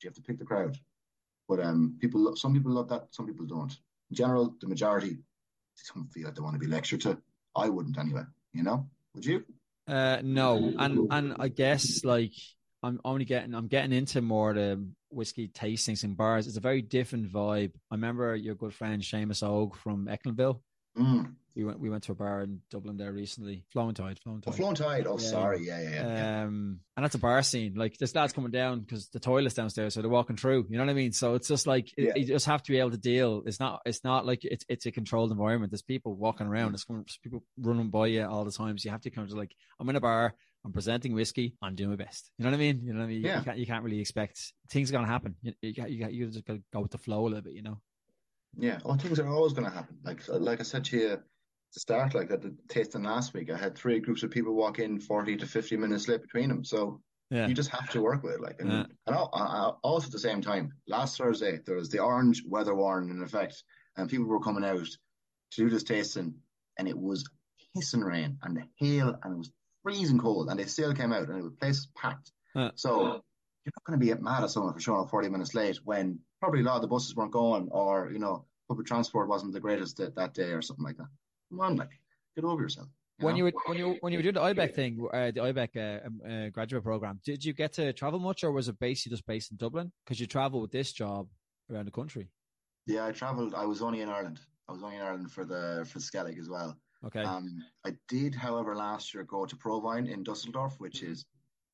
You 0.02 0.10
have 0.10 0.16
to 0.16 0.22
pick 0.22 0.40
the 0.40 0.46
crowd. 0.46 0.78
But 1.48 1.60
um 1.60 1.98
people 2.00 2.36
some 2.36 2.54
people 2.54 2.72
love 2.72 2.90
that, 2.90 3.08
some 3.12 3.28
people 3.28 3.46
don't. 3.46 3.72
In 4.10 4.16
general, 4.16 4.56
the 4.60 4.68
majority 4.68 5.18
don't 5.94 6.12
feel 6.12 6.26
like 6.26 6.36
they 6.36 6.42
want 6.42 6.56
to 6.56 6.60
be 6.60 6.68
lectured 6.68 7.02
to. 7.02 7.22
I 7.56 7.70
wouldn't 7.70 7.98
anyway, 7.98 8.24
you 8.54 8.64
know? 8.64 8.88
Would 9.14 9.26
you? 9.26 9.46
Uh, 9.88 10.20
no, 10.24 10.74
and 10.78 11.08
and 11.12 11.36
I 11.40 11.48
guess 11.48 12.04
like 12.04 12.34
I'm 12.84 13.00
only 13.04 13.26
getting 13.26 13.54
I'm 13.56 13.68
getting 13.68 13.92
into 13.94 14.22
more 14.22 14.54
the 14.54 14.86
whiskey 15.10 15.48
tastings 15.48 16.04
in 16.04 16.14
bars. 16.14 16.48
It's 16.48 16.58
a 16.58 16.62
very 16.62 16.82
different 16.82 17.32
vibe. 17.32 17.72
I 17.92 17.96
remember 17.96 18.36
your 18.36 18.56
good 18.56 18.74
friend 18.74 19.02
Seamus 19.02 19.42
Og 19.44 19.76
from 19.78 20.08
Echlinville. 20.08 20.60
Mm. 20.98 21.34
We 21.56 21.64
went 21.64 21.80
we 21.80 21.90
went 21.90 22.04
to 22.04 22.12
a 22.12 22.16
bar 22.16 22.42
in 22.42 22.60
Dublin 22.70 22.98
there 22.98 23.12
recently. 23.12 23.64
Flowing 23.72 23.96
Tide, 23.96 24.20
Flowing 24.20 24.44
Oh, 24.46 24.52
Tide. 24.52 24.56
Flown 24.58 24.76
Tide. 24.76 25.08
Oh, 25.08 25.18
Yeah. 25.20 25.28
sorry. 25.28 25.66
Yeah, 25.66 25.82
yeah, 25.82 25.90
yeah. 25.90 26.44
Um, 26.44 26.80
and 26.96 27.04
that's 27.04 27.16
a 27.16 27.20
bar 27.20 27.42
scene. 27.42 27.74
Like 27.76 27.98
there's 27.98 28.14
lads 28.14 28.32
coming 28.34 28.52
down 28.52 28.82
because 28.82 29.10
the 29.10 29.20
toilet's 29.20 29.56
downstairs, 29.56 29.96
so 29.96 30.02
they're 30.02 30.10
walking 30.10 30.36
through. 30.38 30.68
You 30.70 30.78
know 30.78 30.84
what 30.86 30.92
I 30.92 30.96
mean? 30.96 31.14
So 31.14 31.34
it's 31.34 31.48
just 31.48 31.66
like 31.66 31.88
it- 31.98 32.04
Yeah. 32.04 32.16
you 32.16 32.26
just 32.26 32.46
have 32.46 32.62
to 32.62 32.72
be 32.72 32.78
able 32.80 32.92
to 32.92 32.98
deal. 32.98 33.42
It's 33.48 33.60
not. 33.60 33.82
It's 33.88 34.04
not 34.04 34.26
like 34.28 34.46
it's 34.46 34.66
it's 34.70 34.86
a 34.86 34.92
controlled 34.92 35.32
environment. 35.32 35.72
There's 35.72 35.82
people 35.82 36.16
walking 36.16 36.46
around. 36.46 36.74
There's 36.74 36.86
people 37.24 37.44
running 37.60 37.90
by 37.90 38.08
you 38.08 38.26
all 38.26 38.46
the 38.46 38.52
time. 38.52 38.78
So 38.78 38.86
you 38.88 38.92
have 38.92 39.02
to 39.02 39.10
kind 39.10 39.30
of 39.32 39.36
like, 39.36 39.56
I'm 39.80 39.90
in 39.90 39.96
a 39.96 40.00
bar. 40.02 40.36
I'm 40.66 40.72
presenting 40.74 41.14
whiskey. 41.14 41.56
I'm 41.62 41.76
doing 41.76 41.92
my 41.92 41.96
best. 41.96 42.30
You 42.38 42.44
know 42.44 42.52
what 42.52 42.58
I 42.58 42.60
mean? 42.60 42.82
You 42.84 42.94
know 42.94 43.00
what 43.00 43.06
I 43.06 43.10
mean? 43.10 43.22
Yeah. 43.22 43.40
You 43.40 43.46
can't 43.46 43.58
you 43.58 43.66
can't 43.66 43.84
really 43.84 44.00
expect 44.00 44.54
things 44.70 44.90
are 44.90 44.94
gonna 44.94 45.08
happen. 45.08 45.36
You 45.42 45.54
you 45.62 45.74
you 45.88 46.00
got 46.00 46.14
you 46.14 46.28
just 46.28 46.46
gotta 46.46 46.62
go 46.74 46.82
with 46.82 46.92
the 46.92 46.98
flow 46.98 47.22
a 47.22 47.30
little 47.30 47.42
bit. 47.42 47.54
You 47.54 47.64
know? 47.64 47.80
Yeah, 48.60 48.80
well, 48.84 48.98
things 48.98 49.20
are 49.20 49.28
always 49.28 49.54
going 49.54 49.66
to 49.70 49.74
happen. 49.76 49.98
Like, 50.04 50.22
like 50.30 50.60
I 50.60 50.64
said 50.64 50.84
to 50.86 50.98
you 50.98 51.10
to 51.10 51.80
start, 51.80 52.16
like 52.16 52.32
at 52.32 52.42
the 52.42 52.56
tasting 52.70 53.04
last 53.04 53.34
week, 53.36 53.52
I 53.52 53.58
had 53.58 53.78
three 53.78 54.00
groups 54.00 54.24
of 54.24 54.32
people 54.32 54.56
walk 54.56 54.80
in 54.80 55.00
40 55.00 55.38
to 55.38 55.46
50 55.46 55.78
minutes 55.78 56.08
late 56.08 56.22
between 56.24 56.50
them. 56.50 56.64
So 56.64 57.02
Yeah. 57.30 57.46
you 57.48 57.54
just 57.54 57.70
have 57.70 57.90
to 57.92 58.02
work 58.02 58.24
with 58.24 58.36
it. 58.36 58.42
Like, 58.42 58.56
and, 58.60 58.72
Yeah. 58.72 58.86
and 59.06 59.16
al- 59.16 59.30
al- 59.36 59.80
also 59.84 60.08
at 60.08 60.12
the 60.12 60.18
same 60.20 60.42
time, 60.42 60.72
last 60.88 61.18
Thursday, 61.20 61.60
there 61.68 61.76
was 61.76 61.90
the 61.90 62.00
orange 62.00 62.42
weather 62.48 62.74
warning 62.74 63.10
in 63.16 63.22
effect, 63.22 63.64
and 63.96 64.10
people 64.10 64.26
were 64.26 64.40
coming 64.40 64.64
out 64.64 64.88
to 65.52 65.62
do 65.64 65.70
this 65.70 65.84
tasting, 65.84 66.34
and 66.80 66.88
it 66.88 66.98
was 66.98 67.30
hissing 67.76 68.02
rain 68.02 68.40
and 68.42 68.58
hail, 68.78 69.20
and 69.22 69.34
it 69.34 69.38
was 69.38 69.52
freezing 69.88 70.20
cold, 70.20 70.50
and 70.50 70.60
they 70.60 70.66
still 70.66 70.94
came 70.94 71.14
out, 71.14 71.30
and 71.30 71.46
the 71.46 71.52
place 71.52 71.78
was 71.78 71.90
packed. 71.96 72.32
So 72.76 73.22
you're 73.68 73.74
not 73.76 73.84
going 73.86 74.00
to 74.00 74.06
be 74.06 74.22
mad 74.22 74.44
at 74.44 74.50
someone 74.50 74.74
for 74.74 74.80
showing 74.80 75.02
up 75.02 75.10
40 75.10 75.30
minutes 75.30 75.54
late 75.54 75.78
when 75.86 76.20
probably 76.42 76.62
a 76.62 76.64
lot 76.64 76.76
of 76.76 76.82
the 76.82 76.88
buses 76.88 77.16
weren't 77.16 77.32
going, 77.32 77.70
or, 77.72 78.10
you 78.12 78.20
know, 78.20 78.46
public 78.68 78.88
transport 78.88 79.30
wasn't 79.30 79.54
the 79.54 79.60
greatest 79.60 79.98
that, 79.98 80.16
that 80.16 80.34
day, 80.34 80.52
or 80.52 80.62
something 80.62 80.84
like 80.84 80.98
that. 80.98 81.08
Come 81.50 81.62
on, 81.62 81.76
like, 81.78 81.92
get 82.36 82.44
over 82.44 82.62
yourself. 82.62 82.88
when 83.20 83.34
know? 83.34 83.38
you 83.38 83.44
were 83.46 83.54
when 83.66 83.78
you 83.78 83.98
when 84.02 84.12
you 84.12 84.20
were 84.20 84.24
doing 84.24 84.36
the 84.36 84.42
IBEC 84.42 84.74
thing, 84.74 85.08
uh, 85.14 85.32
the 85.32 85.42
IBEC 85.42 85.70
uh, 85.78 86.08
um, 86.08 86.22
uh, 86.30 86.50
graduate 86.50 86.84
program, 86.84 87.22
did 87.24 87.46
you 87.46 87.54
get 87.54 87.72
to 87.74 87.94
travel 87.94 88.20
much, 88.20 88.44
or 88.44 88.52
was 88.52 88.68
it 88.68 88.78
basically 88.80 89.12
just 89.12 89.26
based 89.26 89.52
in 89.52 89.58
Dublin? 89.58 89.92
Because 90.04 90.20
you 90.20 90.28
travel 90.28 90.60
with 90.60 90.72
this 90.72 90.92
job 90.92 91.28
around 91.72 91.86
the 91.86 91.92
country. 91.92 92.28
Yeah, 92.86 93.06
I 93.06 93.12
travelled. 93.12 93.54
I 93.54 93.66
was 93.66 93.82
only 93.82 94.02
in 94.02 94.10
Ireland. 94.10 94.40
I 94.68 94.74
was 94.74 94.84
only 94.84 94.98
in 94.98 95.02
Ireland 95.02 95.32
for 95.32 95.46
the 95.46 95.88
for 95.90 96.00
Skellig 96.00 96.40
as 96.40 96.50
well. 96.50 96.78
Okay. 97.06 97.22
Um, 97.22 97.64
I 97.86 97.96
did, 98.08 98.34
however, 98.36 98.76
last 98.76 99.14
year 99.14 99.24
go 99.24 99.46
to 99.46 99.56
ProWein 99.56 100.12
in 100.12 100.24
Dusseldorf, 100.24 100.80
which 100.80 101.04
is 101.04 101.26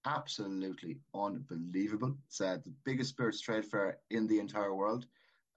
absolutely 0.06 1.00
unbelievable. 1.16 2.16
It's 2.28 2.42
uh, 2.42 2.58
the 2.64 2.74
biggest 2.84 3.12
spirits 3.12 3.42
trade 3.42 3.66
fair 3.66 4.00
in 4.10 4.28
the 4.28 4.40
entire 4.40 4.74
world. 4.74 5.06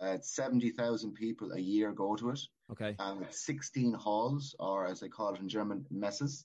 Uh, 0.00 0.18
70,000 0.20 1.14
people 1.14 1.52
a 1.52 1.59
year 1.59 1.90
go 1.90 2.16
to 2.16 2.31
it, 2.31 2.40
okay. 2.70 2.94
um, 2.98 3.20
with 3.20 3.33
16 3.33 3.94
halls, 3.94 4.55
or 4.61 4.87
as 4.87 5.00
they 5.00 5.09
call 5.09 5.35
it 5.35 5.40
in 5.40 5.48
German, 5.48 5.87
messes. 5.90 6.44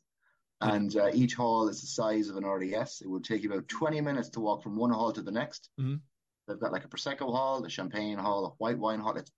And 0.62 0.96
uh, 0.96 1.10
each 1.12 1.34
hall 1.34 1.68
is 1.70 1.82
the 1.82 1.88
size 1.88 2.30
of 2.30 2.38
an 2.38 2.46
RDS. 2.46 3.02
It 3.02 3.10
would 3.10 3.24
take 3.24 3.42
you 3.42 3.52
about 3.52 3.68
20 3.68 4.00
minutes 4.00 4.30
to 4.30 4.40
walk 4.40 4.62
from 4.62 4.78
one 4.78 4.92
hall 4.92 5.12
to 5.12 5.22
the 5.22 5.32
next. 5.32 5.70
Mhm. 5.80 6.00
They've 6.48 6.60
got 6.60 6.72
like 6.72 6.86
a 6.86 6.88
Prosecco 6.88 7.32
hall, 7.32 7.62
the 7.62 7.70
Champagne 7.70 8.20
hall, 8.20 8.46
a 8.46 8.50
white 8.64 8.78
wine 8.78 9.00
hall. 9.00 9.18
It's 9.18 9.32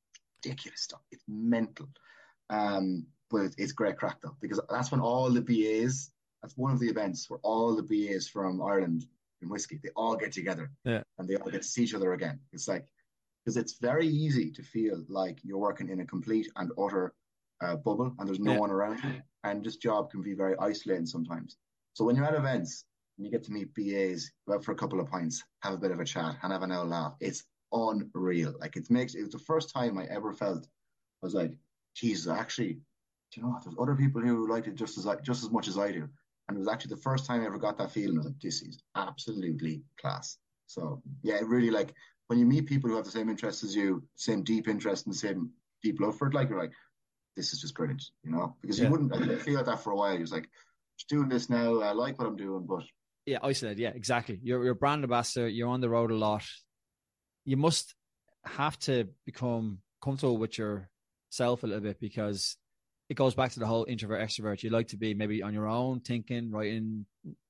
ridiculous 0.43 0.81
stuff. 0.81 1.01
It's 1.11 1.23
mental. 1.27 1.87
Um, 2.49 3.07
but 3.33 3.41
it's, 3.41 3.55
it's 3.57 3.71
great 3.71 3.97
crack 3.97 4.21
though, 4.21 4.35
because 4.39 4.61
that's 4.69 4.91
when 4.91 5.01
all 5.01 5.29
the 5.31 5.41
BAs, 5.41 6.11
that's 6.41 6.55
one 6.55 6.71
of 6.71 6.79
the 6.79 6.87
events 6.87 7.29
where 7.29 7.39
all 7.41 7.75
the 7.75 7.81
BAs 7.81 8.27
from 8.27 8.61
Ireland 8.61 9.07
in 9.41 9.49
whiskey, 9.49 9.79
they 9.83 9.89
all 9.95 10.15
get 10.15 10.31
together 10.31 10.69
Yeah. 10.85 11.01
and 11.17 11.27
they 11.27 11.35
all 11.35 11.49
get 11.49 11.63
to 11.63 11.67
see 11.67 11.83
each 11.83 11.95
other 11.95 12.13
again. 12.13 12.39
It's 12.53 12.67
like, 12.67 12.85
because 13.43 13.57
it's 13.57 13.79
very 13.79 14.07
easy 14.07 14.51
to 14.51 14.61
feel 14.61 15.03
like 15.09 15.39
you're 15.43 15.57
working 15.57 15.89
in 15.89 15.99
a 16.01 16.05
complete 16.05 16.47
and 16.55 16.71
utter 16.77 17.15
uh, 17.61 17.75
bubble 17.77 18.13
and 18.19 18.27
there's 18.27 18.39
no 18.39 18.53
Yeah. 18.53 18.59
one 18.59 18.69
around 18.71 19.03
you. 19.03 19.19
And 19.43 19.65
this 19.65 19.77
job 19.77 20.11
can 20.11 20.21
be 20.21 20.35
very 20.35 20.55
isolating 20.59 21.07
sometimes. 21.07 21.57
So 21.93 22.05
when 22.05 22.15
you're 22.15 22.25
at 22.25 22.35
events 22.35 22.85
and 23.17 23.25
you 23.25 23.31
get 23.31 23.43
to 23.45 23.51
meet 23.51 23.73
BAs, 23.73 24.31
go 24.47 24.53
out 24.53 24.63
for 24.63 24.73
a 24.73 24.75
couple 24.75 24.99
of 24.99 25.09
pints, 25.09 25.43
have 25.63 25.73
a 25.73 25.77
bit 25.77 25.91
of 25.91 25.99
a 25.99 26.05
chat 26.05 26.35
and 26.43 26.53
have 26.53 26.61
an 26.61 26.71
old 26.71 26.89
laugh, 26.89 27.15
it's 27.19 27.43
unreal. 27.71 28.53
Like 28.59 28.75
it 28.75 28.91
makes, 28.91 29.15
it 29.15 29.23
was 29.23 29.31
the 29.31 29.39
first 29.39 29.73
time 29.73 29.97
I 29.97 30.05
ever 30.05 30.31
felt, 30.33 30.65
I 30.65 31.25
was 31.25 31.33
like, 31.33 31.57
Jesus, 31.95 32.27
actually, 32.27 32.79
do 33.33 33.39
you 33.41 33.45
know 33.47 33.53
what? 33.53 33.63
There's 33.63 33.75
other 33.79 33.95
people 33.95 34.21
who 34.21 34.49
liked 34.49 34.67
it 34.67 34.75
just 34.75 34.97
as 34.97 35.07
I, 35.07 35.15
just 35.15 35.43
as 35.43 35.49
much 35.51 35.67
as 35.67 35.77
I 35.77 35.91
do. 35.91 36.07
And 36.47 36.57
it 36.57 36.59
was 36.59 36.67
actually 36.67 36.95
the 36.95 37.01
first 37.01 37.25
time 37.25 37.41
I 37.41 37.45
ever 37.45 37.57
got 37.57 37.77
that 37.77 37.91
feeling. 37.91 38.15
I 38.17 38.19
was 38.19 38.25
like, 38.27 38.39
this 38.41 38.61
is 38.61 38.83
absolutely 38.95 39.81
class. 39.99 40.37
So 40.67 41.01
yeah, 41.23 41.35
it 41.35 41.47
really 41.47 41.71
like 41.71 41.93
when 42.27 42.37
you 42.37 42.45
meet 42.45 42.65
people 42.67 42.89
who 42.89 42.95
have 42.95 43.05
the 43.05 43.11
same 43.11 43.29
interests 43.29 43.63
as 43.63 43.75
you, 43.75 44.03
same 44.15 44.43
deep 44.43 44.67
interest 44.67 45.05
and 45.05 45.15
same 45.15 45.49
deep 45.81 45.99
love 45.99 46.17
for 46.17 46.27
it, 46.27 46.33
like 46.33 46.49
you're 46.49 46.59
like, 46.59 46.73
this 47.35 47.53
is 47.53 47.61
just 47.61 47.75
brilliant, 47.75 48.03
you 48.23 48.31
know? 48.31 48.55
Because 48.61 48.77
Yeah. 48.77 48.85
you 48.85 48.91
wouldn't 48.91 49.13
I 49.13 49.37
feel 49.37 49.55
like 49.55 49.65
that 49.65 49.83
for 49.83 49.91
a 49.91 49.95
while. 49.95 50.17
You're 50.17 50.27
like, 50.27 50.49
just 50.97 51.09
doing 51.09 51.29
this 51.29 51.49
now. 51.49 51.79
I 51.79 51.91
like 51.91 52.19
what 52.19 52.27
I'm 52.27 52.35
doing, 52.35 52.65
but 52.67 52.83
Yeah, 53.25 53.39
isolated. 53.41 53.79
Yeah, 53.79 53.91
exactly. 53.95 54.39
You're 54.43 54.63
you're 54.63 54.73
a 54.73 54.75
brand 54.75 55.03
ambassador. 55.03 55.47
You're 55.47 55.69
on 55.69 55.81
the 55.81 55.89
road 55.89 56.11
a 56.11 56.15
lot. 56.15 56.43
You 57.45 57.57
must 57.57 57.95
have 58.45 58.77
to 58.79 59.07
become 59.25 59.79
comfortable 60.03 60.37
with 60.37 60.57
yourself 60.57 61.63
a 61.63 61.67
little 61.67 61.81
bit 61.81 61.99
because 61.99 62.57
it 63.09 63.15
goes 63.15 63.35
back 63.35 63.51
to 63.51 63.59
the 63.59 63.67
whole 63.67 63.85
introvert 63.87 64.21
extrovert. 64.21 64.63
You 64.63 64.69
like 64.69 64.87
to 64.89 64.97
be 64.97 65.13
maybe 65.13 65.43
on 65.43 65.53
your 65.53 65.67
own, 65.67 65.99
thinking, 65.99 66.51
writing 66.51 67.05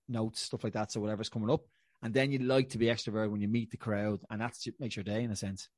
notes, 0.09 0.41
stuff 0.41 0.63
like 0.63 0.73
that. 0.73 0.91
So 0.91 0.99
whatever's 0.99 1.29
coming 1.29 1.49
up, 1.49 1.61
and 2.01 2.13
then 2.13 2.31
you 2.31 2.39
like 2.39 2.69
to 2.69 2.77
be 2.77 2.87
extrovert 2.87 3.31
when 3.31 3.41
you 3.41 3.47
meet 3.47 3.71
the 3.71 3.77
crowd, 3.77 4.19
and 4.29 4.41
that's 4.41 4.67
makes 4.79 4.95
your 4.95 5.03
day 5.03 5.23
in 5.23 5.31
a 5.31 5.35
sense. 5.35 5.69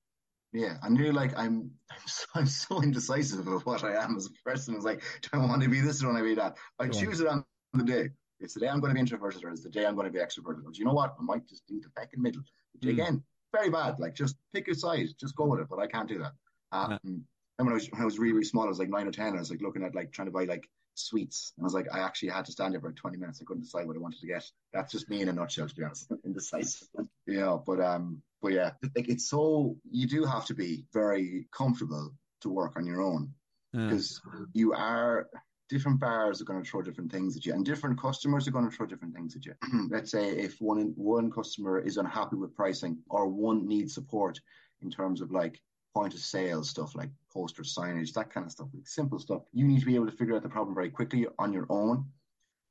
Yeah, 0.53 0.77
and 0.83 0.97
you're 0.97 1.11
like, 1.11 1.37
I'm, 1.37 1.69
I'm 1.91 2.07
so, 2.07 2.25
I'm 2.35 2.45
so 2.45 2.81
indecisive 2.81 3.45
of 3.47 3.65
what 3.65 3.83
I 3.83 4.01
am 4.01 4.15
as 4.15 4.27
a 4.27 4.49
person. 4.49 4.75
It's 4.75 4.85
like, 4.85 5.01
do 5.21 5.29
I 5.33 5.37
want 5.37 5.61
to 5.63 5.69
be 5.69 5.81
this 5.81 5.99
or 6.01 6.05
do 6.05 6.09
I 6.09 6.13
want 6.13 6.23
to 6.23 6.29
be 6.29 6.35
that? 6.35 6.55
I 6.79 6.87
Go 6.87 6.97
on. 6.97 7.03
choose 7.03 7.19
it 7.19 7.27
on 7.27 7.43
the 7.73 7.83
day. 7.83 8.09
It's 8.39 8.53
the 8.53 8.61
day 8.61 8.69
I'm 8.69 8.79
going 8.79 8.91
to 8.91 8.93
be 8.93 9.01
introverted 9.01 9.43
or 9.43 9.49
it's 9.49 9.63
the 9.63 9.69
day 9.69 9.85
I'm 9.85 9.95
going 9.95 10.07
to 10.07 10.13
be 10.13 10.19
extroverted. 10.19 10.63
But 10.63 10.77
you 10.77 10.85
know 10.85 10.93
what? 10.93 11.13
I 11.19 11.23
might 11.23 11.45
just 11.47 11.67
do 11.67 11.81
the 11.81 11.89
back 11.89 12.11
and 12.13 12.23
middle. 12.23 12.41
Which 12.73 12.83
Mm. 12.83 12.93
again, 12.93 13.23
very 13.53 13.69
bad. 13.69 13.99
Like, 13.99 14.13
just 14.13 14.37
pick 14.53 14.67
your 14.67 14.75
side, 14.75 15.07
just 15.19 15.35
go 15.35 15.45
with 15.45 15.59
it. 15.59 15.67
But 15.69 15.79
I 15.79 15.87
can't 15.87 16.07
do 16.07 16.19
that. 16.19 16.31
Um, 16.71 17.25
And 17.57 17.65
when 17.65 17.73
I 17.73 17.75
was 17.75 17.87
when 17.91 18.01
I 18.01 18.05
was 18.05 18.19
really, 18.19 18.33
really 18.33 18.45
small, 18.45 18.65
I 18.65 18.69
was 18.69 18.79
like 18.79 18.89
nine 18.89 19.07
or 19.07 19.11
ten. 19.11 19.35
I 19.35 19.39
was 19.39 19.49
like 19.49 19.61
looking 19.61 19.83
at 19.83 19.95
like 19.95 20.11
trying 20.11 20.27
to 20.27 20.31
buy 20.31 20.43
like 20.43 20.67
sweets. 20.95 21.53
And 21.57 21.63
I 21.63 21.65
was 21.65 21.73
like, 21.73 21.87
I 21.93 21.99
actually 21.99 22.29
had 22.29 22.45
to 22.45 22.51
stand 22.51 22.73
there 22.73 22.81
for 22.81 22.91
20 22.91 23.17
minutes. 23.17 23.39
I 23.41 23.45
couldn't 23.45 23.63
decide 23.63 23.85
what 23.87 23.95
I 23.95 23.99
wanted 23.99 24.19
to 24.21 24.27
get. 24.27 24.43
That's 24.73 24.91
just 24.91 25.09
me 25.09 25.21
in 25.21 25.29
a 25.29 25.33
nutshell, 25.33 25.67
to 25.67 25.75
be 25.75 25.83
honest. 25.83 26.11
Indecisive. 26.25 26.87
Yeah, 27.27 27.57
but 27.65 27.81
um, 27.81 28.21
but 28.39 28.51
yeah, 28.53 28.71
like 28.95 29.09
it's 29.09 29.27
so 29.27 29.77
you 29.89 30.07
do 30.07 30.25
have 30.25 30.45
to 30.45 30.53
be 30.53 30.85
very 30.93 31.47
comfortable 31.51 32.13
to 32.41 32.49
work 32.49 32.73
on 32.77 32.85
your 32.85 33.01
own 33.01 33.33
Yeah. 33.73 33.85
because 33.87 34.21
you 34.53 34.73
are 34.73 35.27
different 35.67 35.99
bars 35.99 36.39
are 36.39 36.45
going 36.45 36.63
to 36.63 36.69
throw 36.69 36.83
different 36.83 37.11
things 37.11 37.35
at 37.35 37.43
you, 37.47 37.53
and 37.53 37.65
different 37.65 37.99
customers 37.99 38.47
are 38.47 38.51
going 38.51 38.69
to 38.69 38.75
throw 38.75 38.85
different 38.85 39.15
things 39.15 39.35
at 39.35 39.43
you. 39.43 39.55
Let's 39.89 40.11
say 40.11 40.29
if 40.29 40.61
one 40.61 40.93
one 40.97 41.31
customer 41.31 41.79
is 41.79 41.97
unhappy 41.97 42.35
with 42.35 42.55
pricing, 42.55 42.99
or 43.09 43.27
one 43.27 43.67
needs 43.67 43.95
support 43.95 44.39
in 44.81 44.91
terms 44.91 45.21
of 45.21 45.31
like 45.31 45.59
point 45.95 46.13
of 46.13 46.19
sale 46.19 46.63
stuff 46.63 46.93
like 46.95 47.09
poster 47.35 47.63
signage, 47.63 48.13
that 48.13 48.33
kind 48.33 48.45
of 48.45 48.51
stuff, 48.51 48.69
like 48.73 48.87
simple 48.87 49.19
stuff. 49.19 49.41
You 49.51 49.67
need 49.67 49.81
to 49.81 49.85
be 49.85 49.95
able 49.95 50.07
to 50.07 50.17
figure 50.17 50.35
out 50.35 50.43
the 50.43 50.49
problem 50.49 50.73
very 50.73 50.89
quickly 50.89 51.27
on 51.37 51.51
your 51.51 51.67
own. 51.69 52.05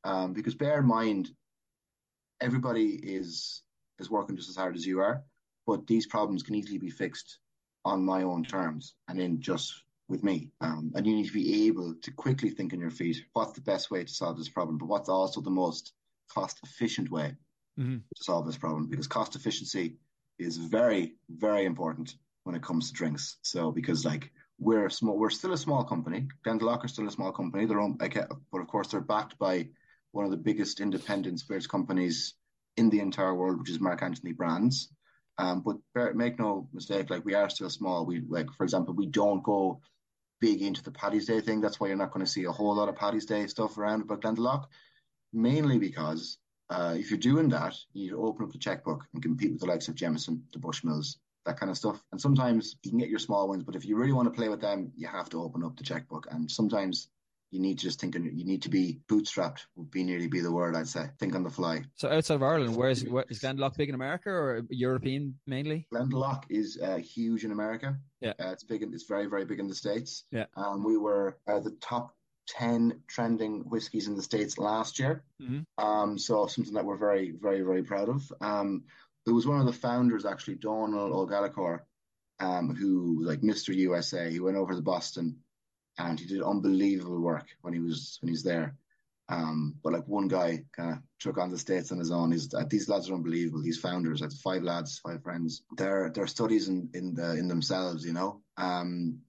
Um, 0.05 0.33
because 0.33 0.55
bear 0.55 0.79
in 0.79 0.87
mind, 0.87 1.31
everybody 2.41 2.89
is 2.89 3.63
is 3.99 4.11
working 4.11 4.37
just 4.37 4.49
as 4.49 4.57
hard 4.57 4.75
as 4.75 4.87
you 4.87 5.01
are, 5.01 5.23
but 5.67 5.87
these 5.87 6.07
problems 6.07 6.43
can 6.43 6.55
easily 6.55 6.79
be 6.79 6.91
fixed 6.91 7.39
on 7.85 8.05
my 8.05 8.23
own 8.23 8.43
terms 8.43 8.95
and 9.09 9.21
in 9.21 9.41
just 9.41 9.73
with 10.09 10.25
me. 10.25 10.51
Um, 10.61 10.93
and 10.95 11.07
you 11.07 11.15
need 11.15 11.27
to 11.27 11.33
be 11.33 11.67
able 11.67 11.95
to 12.03 12.11
quickly 12.11 12.51
think 12.51 12.73
on 12.73 12.81
your 12.81 12.91
feet 12.91 13.25
what's 13.35 13.53
the 13.53 13.61
best 13.61 13.91
way 13.91 14.03
to 14.03 14.13
solve 14.13 14.37
this 14.37 14.49
problem, 14.49 14.79
but 14.79 14.89
what's 14.89 15.09
also 15.09 15.41
the 15.41 15.51
most 15.51 15.93
cost 16.33 16.59
efficient 16.65 17.11
way 17.11 17.37
mm-hmm. 17.79 17.97
to 17.97 18.25
solve 18.25 18.47
this 18.47 18.57
problem 18.57 18.89
because 18.89 19.07
cost 19.07 19.37
efficiency 19.37 19.97
is 20.39 20.57
very, 20.57 21.15
very 21.29 21.65
important 21.65 22.17
when 22.45 22.57
it 22.57 22.63
comes 22.63 22.89
to 22.89 22.95
drinks. 22.95 23.37
So 23.43 23.71
because 23.71 24.05
like 24.05 24.31
we're 24.59 24.89
small, 24.89 25.19
we're 25.19 25.31
still 25.31 25.53
a 25.53 25.59
small 25.59 25.85
company. 25.85 26.29
Glendalough 26.47 26.85
are 26.85 26.89
still 26.89 27.09
a 27.09 27.11
small 27.11 27.33
company. 27.33 27.67
They're 27.67 27.81
own, 27.81 27.97
but 27.97 28.61
of 28.61 28.67
course 28.69 28.89
they're 28.89 29.01
backed 29.01 29.39
by 29.39 29.69
one 30.13 30.25
of 30.25 30.31
the 30.31 30.37
biggest 30.37 30.81
independent 30.81 31.41
spirits 31.41 31.67
companies 31.67 32.35
in 32.77 32.91
the 32.91 33.01
entire 33.01 33.35
world, 33.35 33.59
which 33.59 33.71
is 33.71 33.81
Mark 33.81 34.03
Anthony 34.03 34.33
Brands. 34.33 34.89
Um, 35.39 35.63
but 35.63 36.15
make 36.15 36.39
no 36.39 36.69
mistake, 36.73 37.11
like 37.11 37.25
we 37.25 37.35
are 37.35 37.51
still 37.51 37.71
small. 37.71 38.07
We 38.07 38.23
like, 38.29 38.53
for 38.53 38.63
example, 38.63 38.95
we 38.95 39.07
don't 39.07 39.43
go 39.43 39.81
big 40.41 40.63
into 40.63 40.83
the 40.83 40.93
Paddy's 40.93 41.27
Day 41.27 41.41
thing. 41.41 41.61
That's 41.61 41.81
why 41.81 41.89
you're 41.89 41.97
not 41.97 42.13
going 42.13 42.25
to 42.25 42.31
see 42.31 42.45
a 42.45 42.53
whole 42.53 42.77
lot 42.77 42.89
of 42.89 42.97
Paddy's 42.97 43.27
Day 43.27 43.47
stuff 43.49 43.77
around 43.77 44.03
about 44.03 44.23
Glendalough, 44.23 44.67
mainly 45.33 45.79
because 45.79 46.39
uh, 46.71 46.95
if 46.97 47.11
you're 47.11 47.19
doing 47.19 47.49
that, 47.49 47.75
you 47.93 48.05
need 48.05 48.11
to 48.11 48.25
open 48.25 48.47
up 48.47 48.53
the 48.53 48.59
checkbook 48.59 49.05
and 49.13 49.23
compete 49.23 49.51
with 49.51 49.61
the 49.61 49.67
likes 49.67 49.89
of 49.89 49.97
Jameson, 49.97 50.45
the 50.53 50.61
Bushmills, 50.61 51.17
that 51.47 51.59
kind 51.59 51.71
of 51.71 51.77
stuff. 51.77 52.03
And 52.13 52.21
sometimes 52.21 52.77
you 52.83 52.91
can 52.91 52.99
get 52.99 53.09
your 53.09 53.19
small 53.19 53.49
wins, 53.49 53.65
but 53.65 53.77
if 53.77 53.85
you 53.85 53.97
really 53.97 54.13
want 54.13 54.27
to 54.27 54.37
play 54.37 54.49
with 54.49 54.61
them, 54.61 54.93
you 54.97 55.09
have 55.09 55.29
to 55.31 55.43
open 55.43 55.65
up 55.65 55.77
the 55.77 55.85
checkbook. 55.85 56.27
And 56.31 56.51
sometimes 56.51 57.09
you 57.51 57.61
need 57.61 57.79
to 57.79 57.85
just 57.85 58.01
think, 58.01 58.15
you 58.17 58.45
need 58.45 58.63
to 58.63 58.69
be 58.69 59.01
bootstrapped, 59.09 59.61
would 59.77 59.91
be 59.91 60.03
nearly 60.03 60.27
be 60.27 60.41
the 60.41 60.51
word 60.51 60.75
I'd 60.75 60.89
say. 60.89 61.07
Think 61.21 61.35
on 61.35 61.45
the 61.45 61.51
fly. 61.51 61.85
So 61.95 62.09
outside 62.11 62.35
of 62.35 62.43
Ireland, 62.43 62.75
where 62.75 62.91
is, 62.91 63.05
where, 63.05 63.25
is 63.29 63.41
Glendalough 63.41 63.77
big 63.77 63.89
in 63.89 63.95
America 63.95 64.31
or 64.31 64.63
European 64.71 65.39
mainly? 65.47 65.87
Glendalough 65.93 66.43
is 66.51 66.79
uh, 66.83 66.97
huge 66.97 67.45
in 67.45 67.53
America. 67.53 67.97
Yeah. 68.21 68.33
Uh, 68.41 68.51
it's 68.51 68.65
big, 68.65 68.83
in, 68.83 68.93
it's 68.93 69.07
very, 69.07 69.27
very 69.27 69.45
big 69.45 69.61
in 69.61 69.69
the 69.69 69.75
States. 69.75 70.25
Yeah. 70.33 70.47
Um, 70.57 70.83
we 70.83 70.97
were 70.97 71.39
uh, 71.47 71.61
the 71.61 71.77
top 71.81 72.17
10 72.49 73.01
trending 73.07 73.61
whiskies 73.61 74.09
in 74.09 74.17
the 74.17 74.23
States 74.23 74.59
last 74.59 74.99
year. 74.99 75.23
Mm-hmm. 75.41 75.85
Um, 75.85 76.19
so 76.19 76.47
something 76.47 76.75
that 76.75 76.85
we're 76.85 76.97
very, 76.97 77.33
very, 77.41 77.63
very 77.63 77.83
proud 77.83 78.09
of. 78.09 78.33
Um, 78.41 78.85
it 79.27 79.31
was 79.31 79.47
one 79.47 79.61
of 79.61 79.67
the 79.67 79.73
founders, 79.73 80.25
actually, 80.27 80.57
Donal 80.57 81.19
O'Gallagher, 81.19 81.87
um, 82.41 82.75
who 82.75 83.25
like 83.25 83.41
Mr. 83.41 83.75
USA. 83.75 84.31
He 84.31 84.41
went 84.41 84.57
over 84.57 84.75
to 84.75 84.83
Boston 84.83 85.39
and 85.99 86.19
he 86.19 86.27
did 86.27 86.43
unbelievable 86.43 87.21
work 87.21 87.47
when 87.63 87.73
he 87.73 87.81
was 87.81 88.19
when 88.21 88.31
he's 88.31 88.43
there. 88.43 88.77
Um, 89.31 89.77
but 89.83 89.95
like 89.95 90.07
one 90.07 90.29
guy 90.29 90.65
kind 90.77 90.93
of 90.93 90.99
took 91.19 91.39
on 91.39 91.51
the 91.51 91.59
states 91.59 91.91
on 91.93 91.99
his 91.99 92.11
own. 92.11 92.33
He's, 92.33 92.53
uh, 92.53 92.65
these 92.69 92.91
lads 92.91 93.09
are 93.09 93.15
unbelievable. 93.15 93.63
These 93.63 93.81
founders, 93.81 94.21
like 94.21 94.33
five 94.33 94.63
lads, 94.63 94.99
five 94.99 95.23
friends. 95.23 95.63
They're 95.77 96.11
they're 96.11 96.27
studies 96.27 96.69
in 96.69 96.91
in 96.93 97.15
the 97.15 97.33
in 97.33 97.49
themselves, 97.49 98.05
you 98.05 98.13
know. 98.13 98.43
Um, 98.59 99.21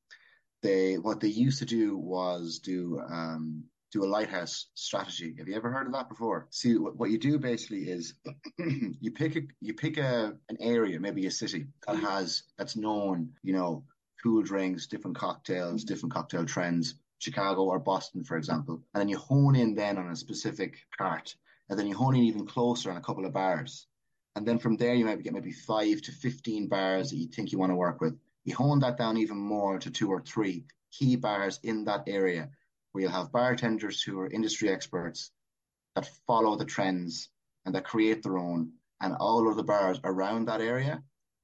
they 0.62 0.98
what 0.98 1.22
they 1.22 1.30
used 1.30 1.60
to 1.60 1.66
do 1.66 1.98
was 1.98 2.60
do 2.60 3.00
um 3.08 3.66
do 3.96 4.04
a 4.04 4.06
lighthouse 4.06 4.68
strategy. 4.74 5.34
Have 5.38 5.48
you 5.48 5.56
ever 5.56 5.72
heard 5.72 5.88
of 5.88 5.94
that 5.94 6.10
before? 6.10 6.48
See, 6.50 6.74
what, 6.74 7.10
you 7.10 7.18
do 7.18 7.40
basically 7.40 7.84
is 7.84 8.14
you 8.58 9.12
pick 9.12 9.38
a 9.38 9.42
you 9.62 9.74
pick 9.74 9.98
a 9.98 10.34
an 10.50 10.58
area, 10.60 11.00
maybe 11.00 11.26
a 11.28 11.32
city 11.32 11.68
that 11.88 11.96
has 12.00 12.44
that's 12.58 12.76
known, 12.76 13.30
you 13.42 13.54
know, 13.54 13.86
cool 14.22 14.44
drinks, 14.44 14.88
different 14.88 15.16
cocktails, 15.16 15.86
different 15.86 16.14
cocktail 16.14 16.44
trends, 16.44 16.96
Chicago 17.20 17.64
or 17.64 17.80
Boston, 17.80 18.26
for 18.26 18.36
example. 18.36 18.84
And 18.94 19.00
then 19.00 19.08
you 19.08 19.18
hone 19.18 19.56
in 19.56 19.76
then 19.76 19.98
on 19.98 20.10
a 20.10 20.16
specific 20.16 20.76
part. 20.98 21.34
And 21.70 21.80
then 21.80 21.88
you 21.88 21.96
hone 21.96 22.16
in 22.16 22.24
even 22.24 22.46
closer 22.46 22.92
on 22.92 22.98
a 22.98 23.02
couple 23.02 23.26
of 23.26 23.32
bars. 23.32 23.88
And 24.36 24.46
then 24.46 24.60
from 24.60 24.76
there, 24.76 24.94
you 24.94 25.06
might 25.06 25.24
get 25.24 25.34
maybe 25.34 25.54
five 25.54 26.02
to 26.02 26.12
15 26.12 26.68
bars 26.68 27.12
that 27.12 27.18
you 27.18 27.28
think 27.30 27.54
you 27.54 27.60
want 27.60 27.72
to 27.72 27.78
work 27.78 28.02
with. 28.02 28.20
You 28.44 28.56
hone 28.56 28.80
that 28.80 28.98
down 28.98 29.16
even 29.16 29.38
more 29.38 29.80
to 29.80 29.90
two 29.90 30.10
or 30.10 30.20
three 30.20 30.66
key 30.92 31.16
bars 31.16 31.62
in 31.64 31.86
that 31.86 32.04
area 32.08 32.50
you'll 33.02 33.12
have 33.12 33.32
bartenders 33.32 34.02
who 34.02 34.20
are 34.20 34.30
industry 34.30 34.70
experts 34.70 35.32
that 35.96 36.10
follow 36.28 36.56
the 36.56 36.66
trends 36.66 37.30
and 37.66 37.76
that 37.76 37.86
create 37.86 38.24
their 38.24 38.38
own. 38.38 38.72
And 39.02 39.16
all 39.20 39.50
of 39.50 39.56
the 39.56 39.64
bars 39.64 40.00
around 40.04 40.46
that 40.46 40.62
area 40.62 41.04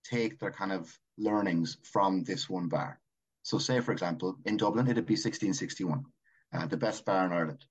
take 0.09 0.39
their 0.39 0.51
kind 0.51 0.71
of 0.71 0.97
learnings 1.17 1.77
from 1.91 2.23
this 2.23 2.49
one 2.49 2.67
bar. 2.67 2.99
So, 3.43 3.57
say 3.57 3.79
for 3.79 3.91
example, 3.91 4.37
in 4.45 4.57
Dublin, 4.57 4.87
it'd 4.87 5.05
be 5.05 5.13
1661, 5.13 6.05
uh, 6.53 6.67
the 6.67 6.77
best 6.77 7.05
bar 7.05 7.25
in 7.25 7.33
Ireland. 7.33 7.65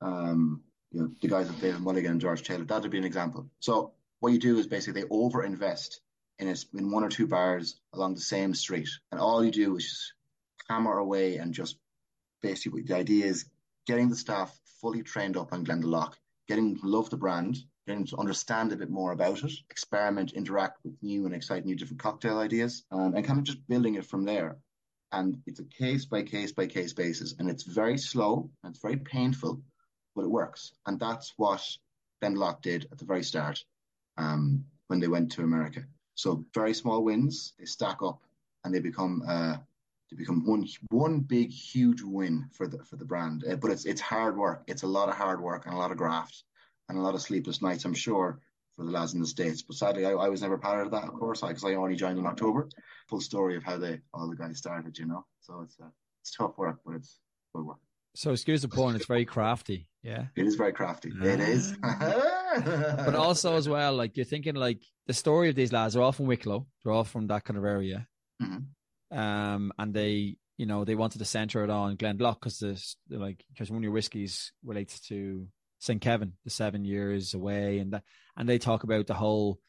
Um, 0.00 0.62
you 0.92 1.00
know, 1.00 1.10
the 1.20 1.28
guys 1.28 1.48
of 1.48 1.60
David 1.60 1.80
Mulligan 1.80 2.12
and 2.12 2.20
George 2.20 2.42
Taylor, 2.42 2.64
that'd 2.64 2.90
be 2.90 2.98
an 2.98 3.04
example. 3.04 3.48
So, 3.60 3.94
what 4.20 4.32
you 4.32 4.38
do 4.38 4.58
is 4.58 4.66
basically 4.66 5.02
they 5.02 5.08
over 5.10 5.42
invest 5.42 6.00
in 6.38 6.48
in 6.48 6.90
one 6.90 7.04
or 7.04 7.08
two 7.08 7.26
bars 7.26 7.80
along 7.92 8.14
the 8.14 8.20
same 8.20 8.54
street, 8.54 8.88
and 9.10 9.20
all 9.20 9.44
you 9.44 9.50
do 9.50 9.76
is 9.76 9.84
just 9.84 10.12
hammer 10.68 10.98
away 10.98 11.36
and 11.36 11.54
just 11.54 11.76
basically 12.44 12.82
the 12.82 12.94
idea 12.94 13.24
is 13.24 13.46
getting 13.86 14.10
the 14.10 14.16
staff 14.16 14.60
fully 14.80 15.02
trained 15.02 15.36
up 15.36 15.52
on 15.52 15.64
Glendalough, 15.64 16.12
getting 16.46 16.74
them 16.74 16.80
to 16.80 16.86
love 16.86 17.08
the 17.08 17.16
brand, 17.16 17.56
getting 17.86 18.06
to 18.06 18.18
understand 18.18 18.70
a 18.70 18.76
bit 18.76 18.90
more 18.90 19.12
about 19.12 19.42
it, 19.42 19.52
experiment, 19.70 20.34
interact 20.34 20.78
with 20.84 20.94
new 21.02 21.24
and 21.24 21.34
exciting 21.34 21.64
new 21.64 21.74
different 21.74 22.02
cocktail 22.02 22.38
ideas, 22.38 22.84
um, 22.90 23.14
and 23.14 23.24
kind 23.24 23.38
of 23.38 23.46
just 23.46 23.66
building 23.66 23.94
it 23.94 24.04
from 24.04 24.24
there. 24.24 24.58
And 25.12 25.38
it's 25.46 25.60
a 25.60 25.64
case 25.64 26.04
by 26.04 26.22
case 26.22 26.52
by 26.52 26.66
case 26.66 26.92
basis, 26.92 27.34
and 27.38 27.48
it's 27.48 27.62
very 27.62 27.96
slow 27.96 28.50
and 28.62 28.70
it's 28.74 28.82
very 28.82 28.98
painful, 28.98 29.62
but 30.14 30.24
it 30.24 30.30
works. 30.30 30.72
And 30.86 31.00
that's 31.00 31.32
what 31.38 31.62
Glendalough 32.22 32.60
did 32.60 32.88
at 32.92 32.98
the 32.98 33.06
very 33.06 33.22
start 33.22 33.64
um, 34.18 34.64
when 34.88 35.00
they 35.00 35.08
went 35.08 35.32
to 35.32 35.44
America. 35.44 35.82
So 36.14 36.44
very 36.52 36.74
small 36.74 37.02
wins, 37.02 37.54
they 37.58 37.64
stack 37.64 38.02
up, 38.02 38.20
and 38.64 38.74
they 38.74 38.80
become 38.80 39.22
uh, 39.26 39.56
they 40.14 40.22
become 40.22 40.46
one 40.46 40.66
one 40.90 41.20
big 41.20 41.50
huge 41.50 42.02
win 42.02 42.48
for 42.52 42.66
the 42.66 42.78
for 42.84 42.96
the 42.96 43.04
brand. 43.04 43.44
Uh, 43.48 43.56
but 43.56 43.70
it's 43.70 43.84
it's 43.84 44.00
hard 44.00 44.36
work. 44.36 44.62
It's 44.66 44.82
a 44.82 44.86
lot 44.86 45.08
of 45.08 45.16
hard 45.16 45.40
work 45.40 45.66
and 45.66 45.74
a 45.74 45.78
lot 45.78 45.90
of 45.90 45.96
graft 45.96 46.44
and 46.88 46.98
a 46.98 47.00
lot 47.00 47.14
of 47.14 47.22
sleepless 47.22 47.62
nights, 47.62 47.84
I'm 47.84 47.94
sure, 47.94 48.40
for 48.76 48.84
the 48.84 48.90
lads 48.90 49.14
in 49.14 49.20
the 49.20 49.26
States. 49.26 49.62
But 49.62 49.76
sadly, 49.76 50.06
I, 50.06 50.12
I 50.12 50.28
was 50.28 50.42
never 50.42 50.58
part 50.58 50.86
of 50.86 50.92
that, 50.92 51.04
of 51.04 51.14
course, 51.14 51.40
because 51.40 51.64
I, 51.64 51.70
I, 51.70 51.74
only 51.74 51.96
joined 51.96 52.18
in 52.18 52.26
October. 52.26 52.68
Full 53.08 53.20
story 53.20 53.56
of 53.56 53.64
how 53.64 53.78
they 53.78 54.00
all 54.12 54.28
the 54.28 54.36
guys 54.36 54.58
started, 54.58 54.98
you 54.98 55.06
know. 55.06 55.24
So 55.40 55.62
it's 55.62 55.76
uh, 55.82 55.88
it's 56.22 56.34
tough 56.36 56.56
work, 56.58 56.78
but 56.84 56.94
it's 56.94 57.18
good 57.54 57.64
work. 57.64 57.78
So 58.14 58.30
excuse 58.30 58.62
the 58.62 58.68
pun, 58.68 58.94
it's 58.94 59.06
very 59.06 59.24
crafty. 59.24 59.88
Yeah. 60.04 60.26
It 60.36 60.46
is 60.46 60.54
very 60.54 60.72
crafty. 60.72 61.10
Ah. 61.20 61.24
It 61.24 61.40
is. 61.40 61.74
but 61.82 63.16
also 63.16 63.56
as 63.56 63.68
well, 63.68 63.94
like 63.94 64.16
you're 64.16 64.24
thinking 64.24 64.54
like 64.54 64.78
the 65.06 65.14
story 65.14 65.48
of 65.48 65.56
these 65.56 65.72
lads 65.72 65.96
are 65.96 66.02
all 66.02 66.12
from 66.12 66.26
Wicklow. 66.26 66.66
They're 66.82 66.92
all 66.92 67.02
from 67.02 67.26
that 67.26 67.42
kind 67.44 67.58
of 67.58 67.64
area. 67.64 68.06
Mm-hmm. 68.40 68.58
Um, 69.14 69.72
and 69.78 69.94
they, 69.94 70.36
you 70.56 70.66
know, 70.66 70.84
they 70.84 70.94
wanted 70.94 71.18
to 71.18 71.24
center 71.24 71.62
it 71.64 71.70
on 71.70 71.96
Glendalough 71.96 72.40
because 72.40 72.58
this 72.58 72.96
like 73.08 73.44
because 73.52 73.70
one 73.70 73.78
of 73.78 73.84
your 73.84 73.92
whiskies 73.92 74.52
relates 74.64 75.00
to 75.08 75.46
St. 75.78 76.00
Kevin, 76.00 76.32
the 76.44 76.50
seven 76.50 76.84
years 76.84 77.34
away, 77.34 77.78
and 77.78 77.92
that, 77.92 78.02
and 78.36 78.48
they 78.48 78.58
talk 78.58 78.84
about 78.84 79.06
the 79.06 79.14
whole 79.14 79.60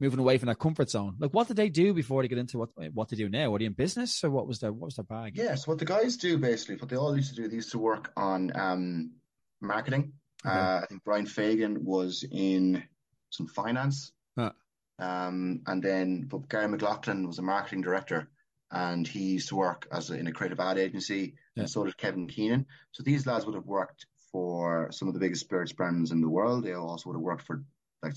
moving 0.00 0.20
away 0.20 0.38
from 0.38 0.46
that 0.46 0.58
comfort 0.58 0.90
zone. 0.90 1.16
Like, 1.18 1.32
what 1.32 1.48
did 1.48 1.56
they 1.56 1.68
do 1.68 1.92
before 1.92 2.22
they 2.22 2.28
get 2.28 2.38
into 2.38 2.58
what 2.58 2.70
what 2.92 3.08
they 3.08 3.16
do 3.16 3.28
now? 3.28 3.50
Were 3.50 3.58
they 3.58 3.64
in 3.64 3.72
business, 3.72 4.22
or 4.22 4.30
what 4.30 4.46
was 4.46 4.60
their 4.60 4.72
what 4.72 4.86
was 4.86 4.96
their 4.96 5.04
bag? 5.04 5.36
Yes, 5.36 5.46
yeah, 5.46 5.54
so 5.56 5.72
what 5.72 5.78
the 5.78 5.84
guys 5.84 6.16
do 6.16 6.38
basically, 6.38 6.76
what 6.76 6.88
they 6.88 6.96
all 6.96 7.16
used 7.16 7.34
to 7.34 7.42
do, 7.42 7.48
they 7.48 7.56
used 7.56 7.72
to 7.72 7.78
work 7.78 8.12
on 8.16 8.52
um, 8.54 9.12
marketing. 9.60 10.12
Okay. 10.46 10.56
Uh, 10.56 10.80
I 10.82 10.86
think 10.86 11.02
Brian 11.04 11.26
Fagan 11.26 11.84
was 11.84 12.24
in 12.30 12.82
some 13.30 13.48
finance, 13.48 14.12
huh. 14.38 14.52
um, 14.98 15.62
and 15.66 15.82
then 15.82 16.26
but 16.28 16.48
Gary 16.48 16.68
McLoughlin 16.68 17.26
was 17.26 17.38
a 17.38 17.42
marketing 17.42 17.82
director, 17.82 18.28
and 18.70 19.06
he 19.06 19.20
used 19.20 19.48
to 19.48 19.56
work 19.56 19.88
as 19.92 20.10
a, 20.10 20.18
in 20.18 20.26
a 20.26 20.32
creative 20.32 20.60
ad 20.60 20.78
agency, 20.78 21.34
yeah. 21.54 21.62
and 21.62 21.70
so 21.70 21.84
did 21.84 21.96
Kevin 21.96 22.28
Keenan. 22.28 22.66
So 22.92 23.02
these 23.02 23.26
lads 23.26 23.46
would 23.46 23.54
have 23.54 23.66
worked 23.66 24.06
for 24.30 24.88
some 24.92 25.08
of 25.08 25.14
the 25.14 25.20
biggest 25.20 25.42
spirits 25.42 25.72
brands 25.72 26.10
in 26.10 26.20
the 26.20 26.28
world. 26.28 26.64
They 26.64 26.74
also 26.74 27.08
would 27.08 27.16
have 27.16 27.22
worked 27.22 27.46
for 27.46 27.64
like 28.02 28.14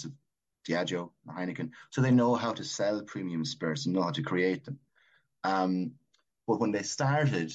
Diageo, 0.67 1.11
Heineken, 1.27 1.71
so 1.89 2.01
they 2.01 2.11
know 2.11 2.35
how 2.35 2.53
to 2.53 2.63
sell 2.63 3.01
premium 3.03 3.45
spirits 3.45 3.85
and 3.85 3.95
know 3.95 4.03
how 4.03 4.11
to 4.11 4.21
create 4.21 4.65
them. 4.65 4.79
Um, 5.43 5.93
but 6.47 6.59
when 6.59 6.71
they 6.71 6.83
started, 6.83 7.53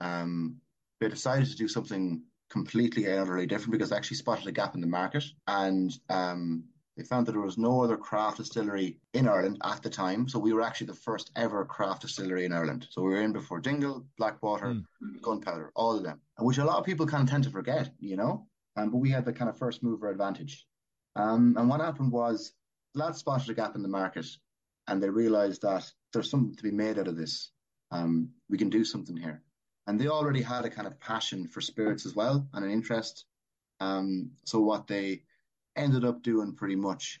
um, 0.00 0.56
they 1.00 1.08
decided 1.08 1.48
to 1.48 1.56
do 1.56 1.68
something 1.68 2.22
completely 2.50 3.06
and 3.06 3.20
utterly 3.20 3.46
different 3.46 3.72
because 3.72 3.90
they 3.90 3.96
actually 3.96 4.18
spotted 4.18 4.46
a 4.46 4.52
gap 4.52 4.74
in 4.74 4.82
the 4.82 4.86
market 4.86 5.24
and 5.46 5.90
um, 6.10 6.64
they 6.96 7.04
found 7.04 7.26
that 7.26 7.32
there 7.32 7.40
was 7.40 7.56
no 7.56 7.82
other 7.82 7.96
craft 7.96 8.36
distillery 8.36 8.98
in 9.14 9.26
Ireland 9.26 9.58
at 9.64 9.82
the 9.82 9.88
time. 9.88 10.28
So 10.28 10.38
we 10.38 10.52
were 10.52 10.62
actually 10.62 10.88
the 10.88 10.94
first 10.94 11.30
ever 11.36 11.64
craft 11.64 12.02
distillery 12.02 12.44
in 12.44 12.52
Ireland. 12.52 12.86
So 12.90 13.02
we 13.02 13.10
were 13.10 13.22
in 13.22 13.32
before 13.32 13.60
Dingle, 13.60 14.06
Blackwater, 14.18 14.66
mm. 14.66 14.84
Gunpowder, 15.22 15.72
all 15.74 15.96
of 15.96 16.02
them, 16.02 16.20
which 16.38 16.58
a 16.58 16.64
lot 16.64 16.78
of 16.78 16.84
people 16.84 17.06
kind 17.06 17.22
of 17.22 17.30
tend 17.30 17.44
to 17.44 17.50
forget, 17.50 17.90
you 17.98 18.16
know. 18.16 18.46
Um, 18.76 18.90
but 18.90 18.98
we 18.98 19.10
had 19.10 19.24
the 19.24 19.32
kind 19.32 19.48
of 19.48 19.58
first 19.58 19.82
mover 19.82 20.10
advantage. 20.10 20.66
Um, 21.16 21.56
and 21.58 21.68
what 21.68 21.80
happened 21.80 22.12
was 22.12 22.52
lads 22.94 23.18
spotted 23.18 23.50
a 23.50 23.54
gap 23.54 23.74
in 23.74 23.82
the 23.82 23.88
market 23.88 24.26
and 24.86 25.02
they 25.02 25.08
realized 25.08 25.62
that 25.62 25.90
there's 26.12 26.30
something 26.30 26.56
to 26.56 26.62
be 26.62 26.70
made 26.70 26.98
out 26.98 27.08
of 27.08 27.16
this. 27.16 27.52
um, 27.92 28.30
we 28.48 28.58
can 28.58 28.70
do 28.70 28.84
something 28.84 29.16
here. 29.16 29.42
And 29.86 30.00
they 30.00 30.08
already 30.08 30.42
had 30.42 30.64
a 30.64 30.70
kind 30.70 30.86
of 30.86 30.98
passion 30.98 31.46
for 31.46 31.60
spirits 31.60 32.06
as 32.06 32.14
well 32.14 32.48
and 32.52 32.64
an 32.64 32.70
interest. 32.70 33.26
Um, 33.80 34.30
so 34.44 34.60
what 34.60 34.86
they 34.86 35.22
ended 35.76 36.04
up 36.04 36.22
doing 36.22 36.54
pretty 36.54 36.76
much 36.76 37.20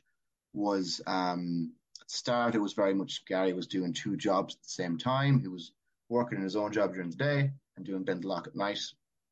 was 0.52 1.00
um, 1.06 1.72
start, 2.06 2.54
it 2.54 2.60
was 2.60 2.74
very 2.74 2.94
much 2.94 3.24
Gary 3.26 3.52
was 3.52 3.66
doing 3.66 3.92
two 3.92 4.16
jobs 4.16 4.54
at 4.54 4.62
the 4.62 4.68
same 4.68 4.98
time. 4.98 5.40
He 5.40 5.48
was 5.48 5.72
working 6.08 6.38
in 6.38 6.44
his 6.44 6.56
own 6.56 6.72
job 6.72 6.92
during 6.92 7.10
the 7.10 7.16
day 7.16 7.50
and 7.76 7.86
doing 7.86 8.04
Glendalough 8.04 8.46
at 8.46 8.56
night. 8.56 8.80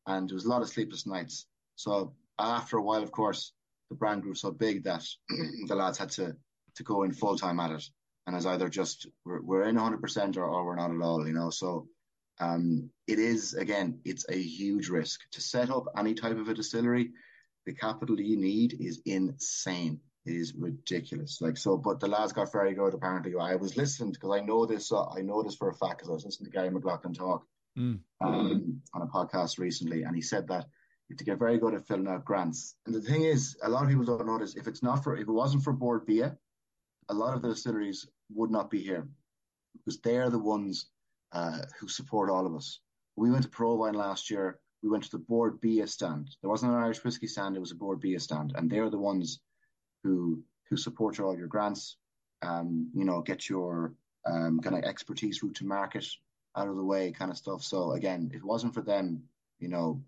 And 0.06 0.28
there 0.28 0.34
was 0.34 0.46
a 0.46 0.48
lot 0.48 0.62
of 0.62 0.68
sleepless 0.68 1.06
nights. 1.06 1.46
So 1.76 2.14
after 2.38 2.78
a 2.78 2.82
while, 2.82 3.02
of 3.02 3.12
course, 3.12 3.52
the 3.90 3.96
brand 3.96 4.22
grew 4.22 4.34
so 4.34 4.50
big 4.50 4.84
that 4.84 5.04
the 5.66 5.74
lads 5.74 5.98
had 5.98 6.10
to, 6.10 6.36
to 6.76 6.82
go 6.82 7.02
in 7.02 7.12
full 7.12 7.36
time 7.36 7.60
at 7.60 7.72
it. 7.72 7.84
And 8.26 8.36
as 8.36 8.46
either 8.46 8.68
just 8.68 9.08
we're, 9.24 9.42
we're 9.42 9.64
in 9.64 9.76
100% 9.76 10.36
or, 10.36 10.44
or 10.44 10.64
we're 10.64 10.76
not 10.76 10.94
at 10.94 11.02
all, 11.02 11.26
you 11.26 11.34
know. 11.34 11.50
So 11.50 11.88
um, 12.38 12.90
it 13.06 13.18
is, 13.18 13.54
again, 13.54 14.00
it's 14.04 14.24
a 14.28 14.40
huge 14.40 14.88
risk 14.88 15.20
to 15.32 15.40
set 15.40 15.70
up 15.70 15.86
any 15.96 16.14
type 16.14 16.38
of 16.38 16.48
a 16.48 16.54
distillery. 16.54 17.10
The 17.70 17.76
capital 17.76 18.20
you 18.20 18.36
need 18.36 18.80
is 18.80 19.00
insane. 19.06 20.00
It 20.26 20.34
is 20.34 20.56
ridiculous. 20.56 21.40
Like 21.40 21.56
so, 21.56 21.76
but 21.76 22.00
the 22.00 22.08
lads 22.08 22.32
got 22.32 22.50
very 22.50 22.74
good. 22.74 22.94
Apparently, 22.94 23.32
I 23.40 23.54
was 23.54 23.76
listening 23.76 24.10
because 24.10 24.32
I 24.36 24.40
know 24.40 24.66
this. 24.66 24.90
Uh, 24.90 25.08
I 25.08 25.20
know 25.20 25.40
this 25.44 25.54
for 25.54 25.68
a 25.68 25.74
fact 25.74 25.98
because 25.98 26.10
I 26.10 26.14
was 26.14 26.24
listening 26.24 26.50
to 26.50 26.56
Gary 26.56 26.68
McLoughlin 26.68 27.14
talk 27.14 27.46
mm. 27.78 28.00
um, 28.20 28.82
on 28.92 29.02
a 29.02 29.06
podcast 29.06 29.60
recently, 29.60 30.02
and 30.02 30.16
he 30.16 30.20
said 30.20 30.48
that 30.48 30.66
you 31.08 31.14
have 31.14 31.18
to 31.18 31.24
get 31.24 31.38
very 31.38 31.58
good 31.58 31.74
at 31.74 31.86
filling 31.86 32.08
out 32.08 32.24
grants. 32.24 32.74
And 32.86 32.94
the 32.94 33.00
thing 33.00 33.22
is, 33.22 33.56
a 33.62 33.68
lot 33.68 33.84
of 33.84 33.88
people 33.88 34.04
don't 34.04 34.26
notice 34.26 34.56
if 34.56 34.66
it's 34.66 34.82
not 34.82 35.04
for 35.04 35.14
if 35.14 35.28
it 35.28 35.30
wasn't 35.30 35.62
for 35.62 35.72
Bord 35.72 36.06
Bia, 36.06 36.36
a 37.08 37.14
lot 37.14 37.36
of 37.36 37.42
the 37.42 37.50
distilleries 37.50 38.04
would 38.34 38.50
not 38.50 38.68
be 38.68 38.82
here 38.82 39.06
because 39.74 40.00
they're 40.00 40.28
the 40.28 40.40
ones 40.40 40.86
uh, 41.30 41.60
who 41.78 41.86
support 41.86 42.30
all 42.30 42.46
of 42.46 42.56
us. 42.56 42.80
We 43.14 43.30
went 43.30 43.44
to 43.44 43.48
ProWein 43.48 43.94
last 43.94 44.28
year. 44.28 44.58
We 44.82 44.88
went 44.88 45.04
to 45.04 45.10
the 45.10 45.18
Bord 45.18 45.60
Bia 45.60 45.86
stand. 45.86 46.30
There 46.40 46.50
wasn't 46.50 46.72
an 46.72 46.78
Irish 46.78 47.04
whiskey 47.04 47.26
stand; 47.26 47.56
it 47.56 47.60
was 47.60 47.72
a 47.72 47.76
Bord 47.76 48.00
Bia 48.00 48.20
stand, 48.20 48.52
and 48.56 48.70
they're 48.70 48.90
the 48.90 48.98
ones 48.98 49.40
who 50.02 50.42
who 50.68 50.76
support 50.76 51.20
all 51.20 51.36
your 51.36 51.48
grants. 51.48 51.96
Um, 52.42 52.90
you 52.94 53.04
know, 53.04 53.20
get 53.20 53.48
your 53.48 53.92
um, 54.24 54.60
kind 54.60 54.76
of 54.76 54.84
expertise 54.84 55.42
route 55.42 55.56
to 55.56 55.66
market 55.66 56.06
out 56.56 56.68
of 56.68 56.76
the 56.76 56.84
way, 56.84 57.12
kind 57.12 57.30
of 57.30 57.36
stuff. 57.36 57.62
So 57.62 57.92
again, 57.92 58.30
if 58.32 58.38
it 58.38 58.44
wasn't 58.44 58.74
for 58.74 58.82
them, 58.82 59.24
you 59.58 59.68
know, 59.68 60.02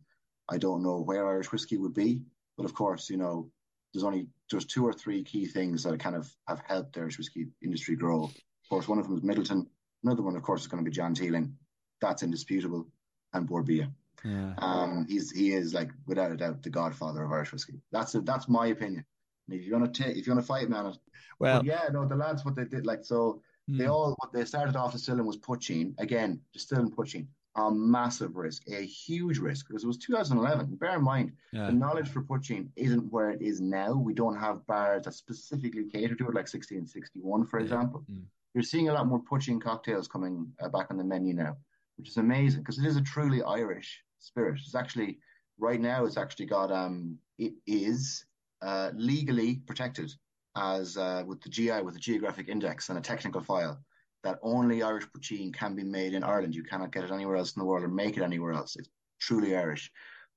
I 0.48 0.58
don't 0.58 0.82
know 0.82 1.00
where 1.00 1.28
Irish 1.28 1.52
whiskey 1.52 1.76
would 1.76 1.94
be. 1.94 2.22
But 2.56 2.64
of 2.64 2.74
course, 2.74 3.10
you 3.10 3.16
know, 3.16 3.50
there's 3.92 4.04
only 4.04 4.26
there's 4.50 4.64
two 4.64 4.86
or 4.86 4.92
three 4.92 5.22
key 5.22 5.46
things 5.46 5.84
that 5.84 6.00
kind 6.00 6.16
of 6.16 6.30
have 6.46 6.62
helped 6.66 6.94
the 6.94 7.00
Irish 7.00 7.18
whiskey 7.18 7.48
industry 7.62 7.96
grow. 7.96 8.24
Of 8.24 8.68
course, 8.68 8.88
one 8.88 8.98
of 8.98 9.08
them 9.08 9.16
is 9.16 9.22
Midleton. 9.22 9.66
Another 10.04 10.22
one, 10.22 10.36
of 10.36 10.42
course, 10.42 10.62
is 10.62 10.66
going 10.66 10.82
to 10.84 10.88
be 10.88 10.94
John 10.94 11.14
Teeling. 11.14 11.56
That's 12.00 12.22
indisputable. 12.22 12.86
And 13.32 13.46
Bord 13.46 13.66
Bia. 13.66 13.90
Yeah. 14.24 14.54
Um, 14.58 15.06
he's 15.08 15.30
he 15.30 15.52
is 15.52 15.74
like 15.74 15.90
without 16.06 16.32
a 16.32 16.36
doubt 16.36 16.62
the 16.62 16.70
godfather 16.70 17.22
of 17.22 17.32
Irish 17.32 17.52
whiskey. 17.52 17.80
That's 17.90 18.14
a, 18.14 18.20
that's 18.20 18.48
my 18.48 18.66
opinion. 18.66 19.04
if 19.48 19.62
you're 19.64 19.78
gonna 19.78 19.90
take 19.90 20.16
if 20.16 20.26
you're 20.26 20.34
gonna 20.34 20.46
fight 20.46 20.68
man 20.68 20.92
well, 21.38 21.58
but 21.58 21.66
yeah, 21.66 21.88
no, 21.92 22.06
the 22.06 22.16
lads 22.16 22.44
what 22.44 22.54
they 22.54 22.64
did 22.64 22.86
like 22.86 23.04
so 23.04 23.42
mm. 23.70 23.78
they 23.78 23.86
all 23.86 24.14
what 24.18 24.32
they 24.32 24.44
started 24.44 24.76
off 24.76 24.92
distilling 24.92 25.26
was 25.26 25.38
poitín 25.38 25.94
again, 25.98 26.40
distilling 26.52 26.90
poitín 26.90 27.26
a 27.56 27.70
massive 27.70 28.36
risk, 28.36 28.62
a 28.68 28.82
huge 28.82 29.38
risk, 29.38 29.68
because 29.68 29.84
it 29.84 29.86
was 29.86 29.98
2011. 29.98 30.74
Bear 30.76 30.96
in 30.96 31.02
mind, 31.02 31.32
yeah. 31.52 31.66
the 31.66 31.72
knowledge 31.72 32.08
for 32.08 32.22
poitín 32.22 32.68
isn't 32.76 33.12
where 33.12 33.30
it 33.30 33.42
is 33.42 33.60
now. 33.60 33.92
We 33.92 34.14
don't 34.14 34.38
have 34.38 34.66
bars 34.66 35.04
that 35.04 35.14
specifically 35.14 35.84
cater 35.84 36.14
to 36.14 36.24
it, 36.24 36.34
like 36.34 36.48
1661, 36.48 37.46
for 37.46 37.58
yeah. 37.58 37.64
example. 37.64 38.04
Mm. 38.10 38.22
You're 38.54 38.62
seeing 38.62 38.88
a 38.88 38.94
lot 38.94 39.06
more 39.06 39.22
poitín 39.22 39.60
cocktails 39.60 40.08
coming 40.08 40.50
uh, 40.62 40.68
back 40.68 40.86
on 40.90 40.96
the 40.96 41.04
menu 41.04 41.34
now, 41.34 41.56
which 41.96 42.08
is 42.08 42.16
amazing 42.16 42.60
because 42.60 42.78
it 42.78 42.86
is 42.86 42.96
a 42.96 43.02
truly 43.02 43.42
Irish 43.42 44.02
spirit. 44.22 44.58
It's 44.64 44.74
actually, 44.74 45.18
right 45.58 45.80
now, 45.80 46.04
it's 46.04 46.16
actually 46.16 46.46
got, 46.46 46.70
um, 46.70 47.18
it 47.38 47.54
is 47.66 48.24
uh, 48.62 48.90
legally 48.94 49.56
protected 49.66 50.12
as 50.56 50.96
uh, 50.96 51.22
with 51.26 51.40
the 51.42 51.48
GI, 51.48 51.82
with 51.82 51.94
the 51.94 52.00
geographic 52.00 52.48
index 52.48 52.88
and 52.88 52.98
a 52.98 53.02
technical 53.02 53.40
file 53.40 53.78
that 54.22 54.38
only 54.42 54.82
Irish 54.82 55.06
poitín 55.08 55.52
can 55.52 55.74
be 55.74 55.82
made 55.82 56.14
in 56.14 56.22
Ireland. 56.22 56.54
You 56.54 56.62
cannot 56.62 56.92
get 56.92 57.04
it 57.04 57.10
anywhere 57.10 57.36
else 57.36 57.54
in 57.54 57.60
the 57.60 57.66
world 57.66 57.82
or 57.82 57.88
make 57.88 58.16
it 58.16 58.22
anywhere 58.22 58.52
else. 58.52 58.76
It's 58.76 58.88
truly 59.20 59.56
Irish. 59.56 59.90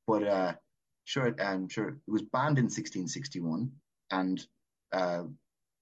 But 0.07 0.27
uh, 0.27 0.53
sure, 1.03 1.35
um, 1.39 1.67
sure, 1.69 1.89
it 1.89 2.11
was 2.11 2.23
banned 2.23 2.57
in 2.57 2.65
1661 2.65 3.71
and 4.11 4.45
uh, 4.91 5.23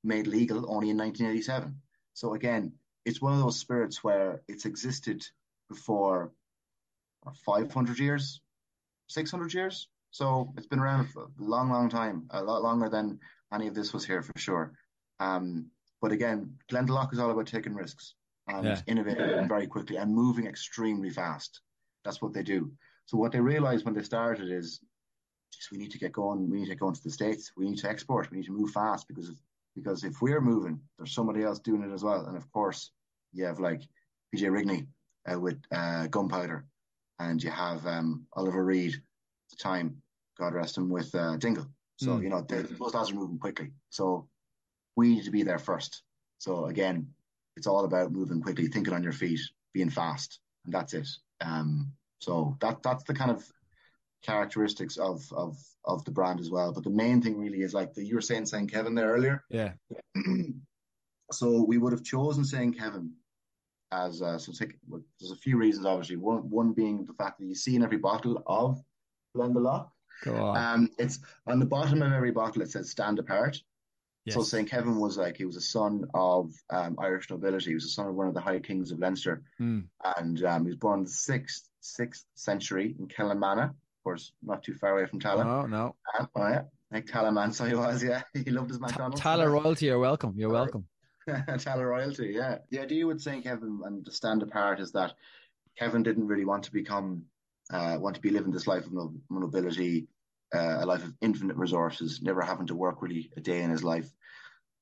made 0.04 0.28
legal 0.28 0.58
only 0.70 0.90
in 0.90 0.98
1987. 0.98 1.76
So 2.14 2.34
again, 2.34 2.74
it's 3.06 3.22
one 3.22 3.34
of 3.34 3.40
those 3.40 3.60
spirits 3.60 4.04
where 4.04 4.42
it's 4.48 4.66
existed 4.66 5.26
before 5.70 6.32
500 7.46 8.00
years, 8.00 8.42
600 9.08 9.54
years. 9.54 9.88
So 10.12 10.54
it's 10.58 10.68
been 10.68 10.80
around 10.80 11.08
for 11.08 11.24
a 11.24 11.28
long, 11.38 11.70
long 11.70 11.90
time, 11.90 12.28
a 12.30 12.44
lot 12.44 12.62
longer 12.62 12.90
than 12.90 13.20
any 13.54 13.68
of 13.68 13.76
this 13.76 13.94
was 13.94 14.06
here 14.06 14.22
for 14.22 14.38
sure. 14.38 14.74
Um, 15.20 15.68
but 16.02 16.12
again, 16.12 16.56
Glendalough 16.72 17.14
is 17.14 17.20
all 17.20 17.32
about 17.32 17.48
taking 17.48 17.74
risks 17.74 18.16
and 18.48 18.66
yeah. 18.66 18.82
innovating 18.88 19.48
very 19.48 19.68
quickly 19.68 19.96
and 19.96 20.14
moving 20.14 20.48
extremely 20.48 21.10
fast. 21.10 21.62
That's 22.04 22.22
what 22.22 22.34
they 22.34 22.44
do. 22.44 22.72
So 23.06 23.18
what 23.18 23.32
they 23.32 23.40
realized 23.40 23.86
when 23.86 23.94
they 23.94 24.04
started 24.04 24.52
is, 24.52 24.80
just 25.52 25.72
we 25.72 25.78
need 25.78 25.92
to 25.92 26.00
get 26.00 26.12
going. 26.12 26.50
We 26.50 26.60
need 26.60 26.70
to 26.70 26.76
get 26.76 26.86
into 26.86 27.04
the 27.04 27.12
states. 27.12 27.52
We 27.56 27.70
need 27.70 27.78
to 27.80 27.90
export. 27.90 28.32
We 28.32 28.38
need 28.38 28.48
to 28.48 28.52
move 28.52 28.72
fast 28.72 29.08
because 29.08 29.30
if, 29.30 29.36
because 29.76 30.04
if 30.04 30.22
we're 30.22 30.42
moving, 30.42 30.80
there's 30.98 31.14
somebody 31.14 31.44
else 31.44 31.60
doing 31.60 31.84
it 31.84 31.94
as 31.94 32.04
well. 32.04 32.26
And 32.26 32.36
of 32.36 32.52
course, 32.52 32.92
you 33.34 33.46
have 33.46 33.60
like 33.60 33.82
PJ 34.36 34.42
Rigney 34.50 34.88
uh, 35.32 35.40
with 35.40 35.62
uh, 35.72 36.08
Gunpowder, 36.08 36.66
and 37.20 37.44
you 37.44 37.50
have 37.50 37.86
um, 37.86 38.26
Oliver 38.34 38.64
Reed 38.64 38.94
at 38.94 39.02
the 39.50 39.56
time, 39.58 40.02
God 40.38 40.54
rest 40.54 40.78
him, 40.78 40.90
with 40.90 41.14
uh, 41.16 41.38
Dingle. 41.38 41.68
So 41.98 42.12
mm. 42.12 42.24
you 42.24 42.30
know 42.30 42.42
those 42.42 42.94
lads 42.94 43.12
are 43.12 43.16
moving 43.16 43.40
quickly. 43.40 43.72
So 43.90 44.28
we 44.96 45.10
need 45.10 45.26
to 45.26 45.32
be 45.32 45.44
there 45.44 45.60
first. 45.60 46.04
So 46.40 46.66
again, 46.66 47.08
it's 47.56 47.68
all 47.68 47.86
about 47.86 48.12
moving 48.12 48.42
quickly, 48.42 48.68
thinking 48.68 48.94
on 48.94 49.04
your 49.04 49.14
feet, 49.14 49.40
being 49.74 49.90
fast, 49.90 50.40
and 50.66 50.74
that's 50.74 50.94
it. 50.94 51.08
Um, 51.42 51.92
so 52.20 52.58
that 52.62 52.82
that's 52.84 53.04
the 53.04 53.14
kind 53.14 53.32
of 53.32 53.46
characteristics 54.24 54.98
of 54.98 55.32
of 55.34 55.58
of 55.86 56.04
the 56.06 56.12
brand 56.12 56.40
as 56.40 56.50
well. 56.50 56.72
But 56.72 56.84
the 56.84 56.90
main 56.90 57.22
thing 57.22 57.38
really 57.38 57.62
is 57.62 57.74
like 57.74 57.94
the 57.94 58.04
you 58.04 58.16
were 58.16 58.22
saying 58.22 58.46
Saint 58.46 58.72
Kevin 58.72 58.96
there 58.96 59.12
earlier. 59.12 59.44
Yeah. 59.50 59.74
so 61.32 61.64
we 61.64 61.78
would 61.78 61.94
have 61.94 62.04
chosen 62.04 62.44
Saint 62.44 62.78
Kevin 62.78 63.14
as 63.94 64.22
uh, 64.22 64.38
so 64.38 64.52
take, 64.52 64.76
well, 64.88 65.02
there's 65.20 65.32
a 65.32 65.38
few 65.38 65.58
reasons 65.58 65.86
obviously. 65.86 66.18
One 66.18 66.50
one 66.50 66.74
being 66.74 67.06
the 67.06 67.14
fact 67.14 67.40
that 67.40 67.46
you 67.46 67.56
see 67.56 67.76
in 67.76 67.84
every 67.84 67.98
bottle 67.98 68.42
of 68.46 68.82
Glendalough. 69.36 69.90
Go 70.24 70.36
on. 70.36 70.58
Um, 70.58 70.90
it's 70.98 71.20
on 71.48 71.60
the 71.60 71.66
bottom 71.66 72.02
of 72.02 72.14
every 72.14 72.32
bottle. 72.32 72.62
It 72.62 72.72
says 72.72 72.90
"Stand 72.90 73.20
Apart." 73.20 73.62
Yes. 74.26 74.36
So 74.36 74.44
St. 74.44 74.70
Kevin 74.70 75.00
was 75.00 75.18
like, 75.18 75.36
he 75.36 75.44
was 75.44 75.58
a 75.58 75.62
son 75.62 76.06
of 76.14 76.54
um, 76.70 76.96
Irish 76.98 77.30
nobility. 77.30 77.72
He 77.72 77.74
was 77.74 77.86
a 77.86 77.90
son 77.90 78.08
of 78.08 78.16
one 78.16 78.28
of 78.28 78.34
the 78.34 78.40
high 78.40 78.60
kings 78.60 78.92
of 78.92 79.00
Leinster. 79.00 79.44
Mm. 79.60 79.86
And 80.18 80.44
um, 80.46 80.64
he 80.64 80.70
was 80.70 80.78
born 80.78 81.00
in 81.00 81.06
the 81.06 81.12
sixth, 81.12 81.68
sixth 81.82 82.26
century 82.36 82.96
in 82.98 83.08
Kilnamanagh, 83.08 83.72
of 83.72 84.04
course, 84.04 84.32
not 84.42 84.64
too 84.64 84.76
far 84.76 84.98
away 84.98 85.08
from 85.08 85.20
Tallaght. 85.20 85.46
Oh, 85.46 85.66
no. 85.66 85.96
Uh, 86.18 86.26
oh, 86.36 86.48
yeah. 86.48 86.62
Like 86.90 87.06
Tallaght 87.06 87.54
so 87.54 87.66
he 87.66 87.76
was, 87.76 88.02
yeah. 88.02 88.22
He 88.34 88.50
loved 88.50 88.70
his 88.70 88.80
McDonald's. 88.80 89.20
Tallaght 89.20 89.52
royalty, 89.52 89.88
you're 89.88 90.00
welcome. 90.00 90.36
You're 90.38 90.52
welcome. 90.52 90.88
Tallaght 91.30 91.90
royalty, 91.90 92.34
yeah. 92.36 92.58
The 92.70 92.80
idea 92.80 93.08
with 93.08 93.22
St. 93.22 93.44
Kevin 93.44 93.82
and 93.86 94.08
stand 94.12 94.44
apart 94.44 94.80
is 94.80 94.92
that 94.92 95.14
Kevin 95.78 96.04
didn't 96.04 96.28
really 96.28 96.46
want 96.46 96.64
to 96.66 96.72
become, 96.72 97.24
uh, 97.72 97.98
want 98.00 98.16
to 98.16 98.22
be 98.22 98.30
living 98.30 98.52
this 98.52 98.68
life 98.68 98.86
of 98.86 99.14
nobility, 99.30 100.08
uh, 100.54 100.80
a 100.82 100.86
life 100.86 101.04
of 101.04 101.14
infinite 101.22 101.56
resources, 101.56 102.22
never 102.22 102.42
having 102.42 102.68
to 102.68 102.76
work 102.76 103.02
really 103.02 103.32
a 103.38 103.42
day 103.42 103.62
in 103.62 103.70
his 103.70 103.84
life. 103.84 104.10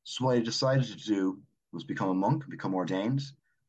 So 0.04 0.26
what 0.26 0.38
he 0.38 0.44
decided 0.44 0.86
to 0.86 0.98
do 0.98 1.40
was 1.72 1.84
become 1.84 2.10
a 2.10 2.14
monk, 2.14 2.50
become 2.50 2.74
ordained, 2.74 3.22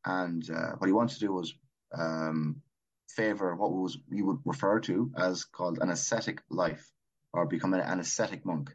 and 0.05 0.49
uh, 0.51 0.73
what 0.79 0.87
he 0.87 0.93
wanted 0.93 1.15
to 1.15 1.21
do 1.21 1.33
was 1.33 1.55
um, 1.97 2.63
favor 3.09 3.55
what 3.55 3.71
was 3.71 3.99
we 4.11 4.23
would 4.23 4.39
refer 4.45 4.81
to 4.81 5.13
as 5.17 5.45
called 5.45 5.79
an 5.81 5.91
ascetic 5.91 6.43
life, 6.51 6.91
or 7.33 7.47
become 7.47 7.75
an, 7.75 8.01
ascetic 8.01 8.45
monk. 8.47 8.75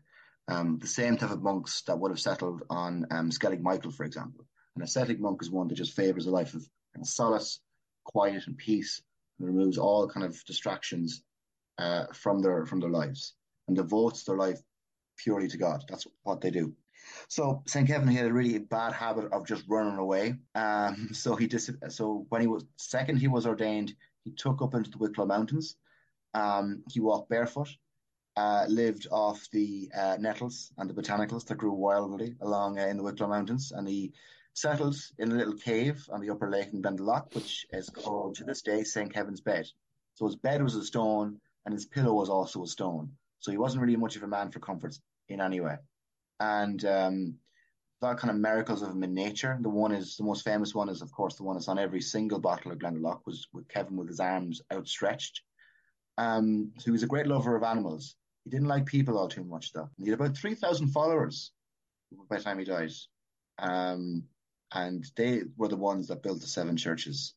Um, 0.50 0.78
the 0.80 0.88
same 0.88 1.18
type 1.18 1.32
of 1.32 1.44
monks 1.44 1.82
that 1.84 2.00
would 2.00 2.12
have 2.12 2.20
settled 2.20 2.64
on 2.70 3.06
um, 3.12 3.30
Skellig 3.32 3.62
Michael, 3.62 3.92
for 3.92 4.06
example. 4.06 4.46
An 4.76 4.82
ascetic 4.82 5.20
monk 5.20 5.42
is 5.42 5.52
one 5.52 5.68
that 5.68 5.76
just 5.76 5.96
favors 5.96 6.28
a 6.28 6.32
life 6.32 6.54
of 6.54 6.62
kind 6.94 7.04
of 7.04 7.08
solace, 7.08 7.60
quiet, 8.06 8.48
and 8.48 8.58
peace, 8.58 9.02
and 9.40 9.48
removes 9.48 9.78
all 9.78 10.08
kind 10.08 10.26
of 10.26 10.42
distractions 10.46 11.24
uh, 11.78 12.06
from 12.14 12.42
their 12.42 12.66
from 12.66 12.80
their 12.80 12.90
lives 12.90 13.34
and 13.68 13.76
devotes 13.76 14.24
their 14.24 14.38
life 14.38 14.62
purely 15.18 15.48
to 15.48 15.58
God. 15.58 15.84
That's 15.90 16.08
what 16.24 16.42
they 16.42 16.52
do. 16.52 16.74
So 17.30 17.64
St. 17.68 17.88
Kevin 17.88 18.08
had 18.08 18.26
a 18.26 18.34
really 18.34 18.58
bad 18.60 18.94
habit 18.94 19.32
of 19.32 19.46
just 19.46 19.66
running 19.68 19.98
away. 19.98 20.36
Um, 20.56 21.10
so 21.14 21.36
he 21.36 21.48
dis- 21.48 21.72
so 21.90 22.26
when 22.30 22.42
he 22.42 22.48
was 22.48 22.66
second 22.78 23.18
he 23.18 23.28
was 23.28 23.46
ordained, 23.46 23.94
he 24.24 24.32
took 24.32 24.62
up 24.62 24.74
into 24.74 24.90
the 24.90 24.98
Wicklow 24.98 25.26
Mountains. 25.26 25.76
Um, 26.34 26.84
he 26.92 27.00
walked 27.00 27.30
barefoot, 27.30 27.70
uh, 28.38 28.66
lived 28.70 29.08
off 29.12 29.50
the 29.52 29.90
uh, 29.98 30.16
nettles 30.20 30.72
and 30.78 30.88
the 30.88 30.94
botanicals 30.94 31.46
that 31.48 31.58
grew 31.58 31.74
wildly 31.74 32.36
along 32.42 32.78
uh, 32.80 32.86
in 32.86 32.96
the 32.96 33.04
Wicklow 33.04 33.28
Mountains, 33.28 33.72
and 33.72 33.88
he 33.88 34.14
settled 34.54 34.96
in 35.18 35.32
a 35.32 35.36
little 35.36 35.56
cave 35.56 36.08
on 36.12 36.22
the 36.22 36.30
upper 36.30 36.50
lake 36.50 36.70
in 36.72 36.82
Glendalough, 36.82 37.34
which 37.34 37.66
is 37.72 37.90
called 37.90 38.36
to 38.36 38.44
this 38.44 38.62
day 38.62 38.84
St. 38.84 39.12
Kevin's 39.12 39.42
Bed. 39.42 39.68
So 40.16 40.26
his 40.26 40.36
bed 40.36 40.64
was 40.64 40.76
a 40.76 40.84
stone 40.84 41.40
and 41.66 41.74
his 41.74 41.86
pillow 41.86 42.14
was 42.14 42.30
also 42.30 42.64
a 42.64 42.68
stone. 42.68 43.12
So 43.40 43.52
he 43.52 43.58
wasn't 43.58 43.82
really 43.82 43.98
much 43.98 44.16
of 44.16 44.24
a 44.24 44.28
man 44.28 44.52
for 44.52 44.60
comforts 44.60 45.00
in 45.30 45.42
any 45.42 45.60
way. 45.60 45.78
And 46.40 46.84
um, 46.86 47.36
that 48.02 48.18
kind 48.18 48.32
of 48.32 48.38
miracles 48.38 48.82
of 48.82 48.92
him 48.92 49.04
in 49.04 49.14
nature. 49.14 49.58
The 49.62 49.70
one 49.70 49.92
is 49.92 50.16
the 50.16 50.24
most 50.24 50.44
famous 50.44 50.76
one 50.76 50.90
is 50.90 51.02
of 51.02 51.12
course 51.12 51.36
the 51.36 51.44
one 51.44 51.56
that's 51.56 51.68
on 51.68 51.80
every 51.80 52.02
single 52.02 52.40
bottle 52.40 52.72
of 52.72 52.80
Glendalough 52.80 53.22
was 53.26 53.48
with 53.54 53.68
Kevin 53.68 53.98
with 53.98 54.08
his 54.08 54.20
arms 54.20 54.62
outstretched. 54.72 55.42
Um, 56.18 56.72
so 56.78 56.86
he 56.86 56.92
was 56.92 57.04
a 57.04 57.08
great 57.08 57.28
lover 57.28 57.56
of 57.56 57.64
animals. 57.64 58.16
He 58.48 58.52
didn't 58.52 58.70
like 58.70 58.86
people 58.86 59.18
all 59.18 59.28
too 59.28 59.44
much 59.44 59.74
though. 59.74 59.90
He 59.98 60.10
had 60.10 60.18
about 60.18 60.38
three 60.38 60.56
thousand 60.56 60.94
followers 60.94 61.52
by 62.30 62.38
the 62.38 62.44
time 62.44 62.60
he 62.60 62.64
died. 62.64 62.92
Um, 63.60 64.24
and 64.74 65.06
they 65.18 65.42
were 65.58 65.68
the 65.68 65.76
ones 65.76 66.08
that 66.08 66.24
built 66.24 66.40
the 66.40 66.48
seven 66.48 66.78
churches 66.78 67.34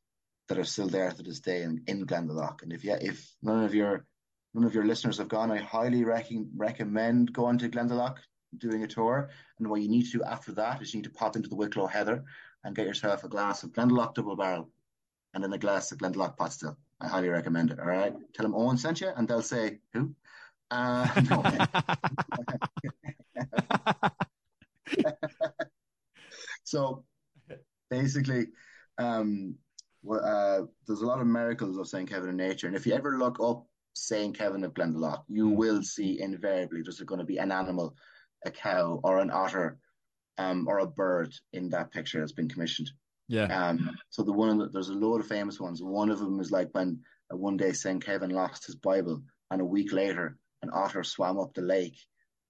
that 0.49 0.57
are 0.57 0.65
still 0.65 0.87
there 0.87 1.11
to 1.11 1.23
this 1.25 1.41
day 1.41 1.63
in, 1.63 1.83
in 1.89 2.07
Glendalough. 2.07 2.63
And 2.63 2.73
if 2.73 2.85
if 2.85 3.35
none 3.43 3.65
of 3.65 3.75
your 3.75 4.07
none 4.55 4.63
of 4.63 4.73
your 4.73 4.87
listeners 4.87 5.19
have 5.19 5.27
gone, 5.27 5.51
I 5.51 5.57
highly 5.57 6.05
rec- 6.05 6.31
recommend 6.57 7.33
going 7.33 7.59
to 7.59 7.69
Glendalough, 7.69 8.19
doing 8.57 8.85
a 8.85 8.87
tour. 8.87 9.31
And 9.59 9.69
what 9.69 9.83
you 9.83 9.89
need 9.89 10.05
to 10.05 10.19
do 10.19 10.23
after 10.23 10.53
that 10.53 10.81
is 10.81 10.95
you 10.95 10.99
need 11.01 11.09
to 11.09 11.19
pop 11.19 11.35
into 11.35 11.49
the 11.49 11.57
Wicklow 11.57 11.89
Heather 11.89 12.23
and 12.63 12.77
get 12.77 12.87
yourself 12.87 13.25
a 13.25 13.29
glass 13.29 13.65
of 13.65 13.73
Glendalough 13.73 14.15
double 14.15 14.37
barrel 14.37 14.71
and 15.35 15.43
then 15.43 15.53
a 15.53 15.59
glass 15.59 15.91
of 15.91 15.99
Glendalough 15.99 16.37
pot 16.37 16.53
still. 16.53 16.77
I 17.01 17.09
highly 17.09 17.31
recommend 17.31 17.73
it. 17.73 17.81
All 17.81 17.87
right. 17.87 18.15
Tell 18.33 18.45
them 18.45 18.53
Eoin 18.53 18.79
sent 18.79 19.01
you 19.01 19.09
and 19.09 19.27
they'll 19.27 19.43
say, 19.43 19.81
who? 19.93 20.15
Uh, 20.71 21.07
so 26.65 27.05
basically, 27.91 28.47
um, 28.99 29.57
uh, 30.09 30.63
there's 30.87 31.03
a 31.03 31.07
lot 31.07 31.21
of 31.21 31.27
miracles 31.27 31.77
of 31.77 31.89
St. 31.89 32.09
Kevin 32.09 32.31
in 32.31 32.37
nature. 32.37 32.67
And 32.67 32.77
if 32.77 32.87
you 32.87 32.95
ever 32.95 33.19
look 33.19 33.39
up 33.41 33.67
St. 33.95 34.37
Kevin 34.37 34.65
of 34.65 34.75
Glendalough, 34.75 35.23
you 35.29 35.51
mm. 35.51 35.57
will 35.57 35.83
see 35.83 36.21
invariably 36.21 36.83
there's 36.83 37.01
going 37.01 37.19
to 37.19 37.25
be 37.25 37.39
an 37.39 37.53
animal, 37.53 37.95
a 38.47 38.51
cow 38.51 39.01
or 39.03 39.19
an 39.19 39.31
otter, 39.31 39.79
um, 40.39 40.67
or 40.69 40.79
a 40.79 40.87
bird 40.87 41.35
in 41.53 41.69
that 41.71 41.91
picture 41.91 42.21
that's 42.21 42.33
been 42.33 42.49
commissioned. 42.49 42.91
Yeah. 43.29 43.45
Um, 43.45 43.91
so 44.09 44.23
the 44.23 44.33
one 44.33 44.71
there's 44.73 44.89
a 44.89 44.95
load 44.95 45.21
of 45.21 45.27
famous 45.27 45.61
ones. 45.61 45.83
One 45.83 46.11
of 46.11 46.19
them 46.19 46.41
is 46.41 46.51
like 46.51 46.69
when 46.73 47.01
uh, 47.33 47.37
one 47.37 47.57
day 47.57 47.73
St. 47.73 48.05
Kevin 48.05 48.31
lost 48.31 48.67
his 48.67 48.75
Bible, 48.75 49.23
and 49.51 49.61
a 49.61 49.65
week 49.65 49.93
later 49.93 50.37
an 50.63 50.71
otter 50.73 51.05
swam 51.05 51.39
up 51.39 51.55
the 51.55 51.63
lake 51.63 51.97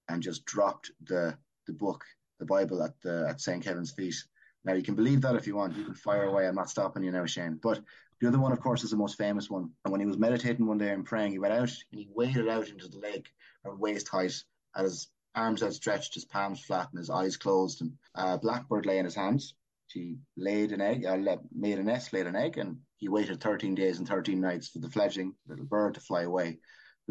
and 0.09 0.23
just 0.23 0.45
dropped 0.45 0.91
the 1.03 1.37
the 1.67 1.73
book, 1.73 2.03
the 2.39 2.45
Bible, 2.45 2.81
at 2.83 2.99
the 3.01 3.27
at 3.29 3.41
St. 3.41 3.63
Kevin's 3.63 3.91
feet. 3.91 4.15
Now 4.63 4.73
you 4.73 4.83
can 4.83 4.95
believe 4.95 5.21
that 5.21 5.35
if 5.35 5.47
you 5.47 5.55
want. 5.55 5.75
You 5.75 5.85
can 5.85 5.95
fire 5.95 6.23
away. 6.23 6.47
I'm 6.47 6.55
not 6.55 6.69
stopping 6.69 7.03
you 7.03 7.11
now, 7.11 7.25
Shane. 7.25 7.59
But 7.61 7.81
the 8.19 8.27
other 8.27 8.39
one, 8.39 8.51
of 8.51 8.61
course, 8.61 8.83
is 8.83 8.91
the 8.91 8.97
most 8.97 9.17
famous 9.17 9.49
one. 9.49 9.71
And 9.83 9.91
when 9.91 10.01
he 10.01 10.07
was 10.07 10.17
meditating 10.17 10.65
one 10.65 10.77
day 10.77 10.91
and 10.91 11.05
praying, 11.05 11.31
he 11.31 11.39
went 11.39 11.53
out 11.53 11.71
and 11.91 11.99
he 11.99 12.07
waded 12.13 12.47
out 12.47 12.69
into 12.69 12.87
the 12.87 12.99
lake 12.99 13.27
at 13.65 13.77
waist 13.77 14.07
height, 14.07 14.43
at 14.75 14.83
his 14.83 15.07
arms 15.33 15.63
outstretched, 15.63 16.13
his 16.13 16.25
palms 16.25 16.59
flat, 16.59 16.89
and 16.91 16.99
his 16.99 17.09
eyes 17.09 17.37
closed. 17.37 17.81
And 17.81 17.93
a 18.13 18.37
blackbird 18.37 18.85
lay 18.85 18.99
in 18.99 19.05
his 19.05 19.15
hands. 19.15 19.55
She 19.87 20.17
laid 20.37 20.71
an 20.71 20.81
egg, 20.81 21.05
uh, 21.05 21.17
made 21.53 21.79
a 21.79 21.83
nest, 21.83 22.13
laid 22.13 22.27
an 22.27 22.35
egg, 22.35 22.57
and 22.57 22.77
he 22.97 23.09
waited 23.09 23.41
13 23.41 23.75
days 23.75 23.97
and 23.97 24.07
13 24.07 24.39
nights 24.39 24.69
for 24.69 24.79
the 24.79 24.89
fledgling 24.89 25.35
little 25.47 25.65
bird 25.65 25.95
to 25.95 25.99
fly 25.99 26.21
away. 26.21 26.59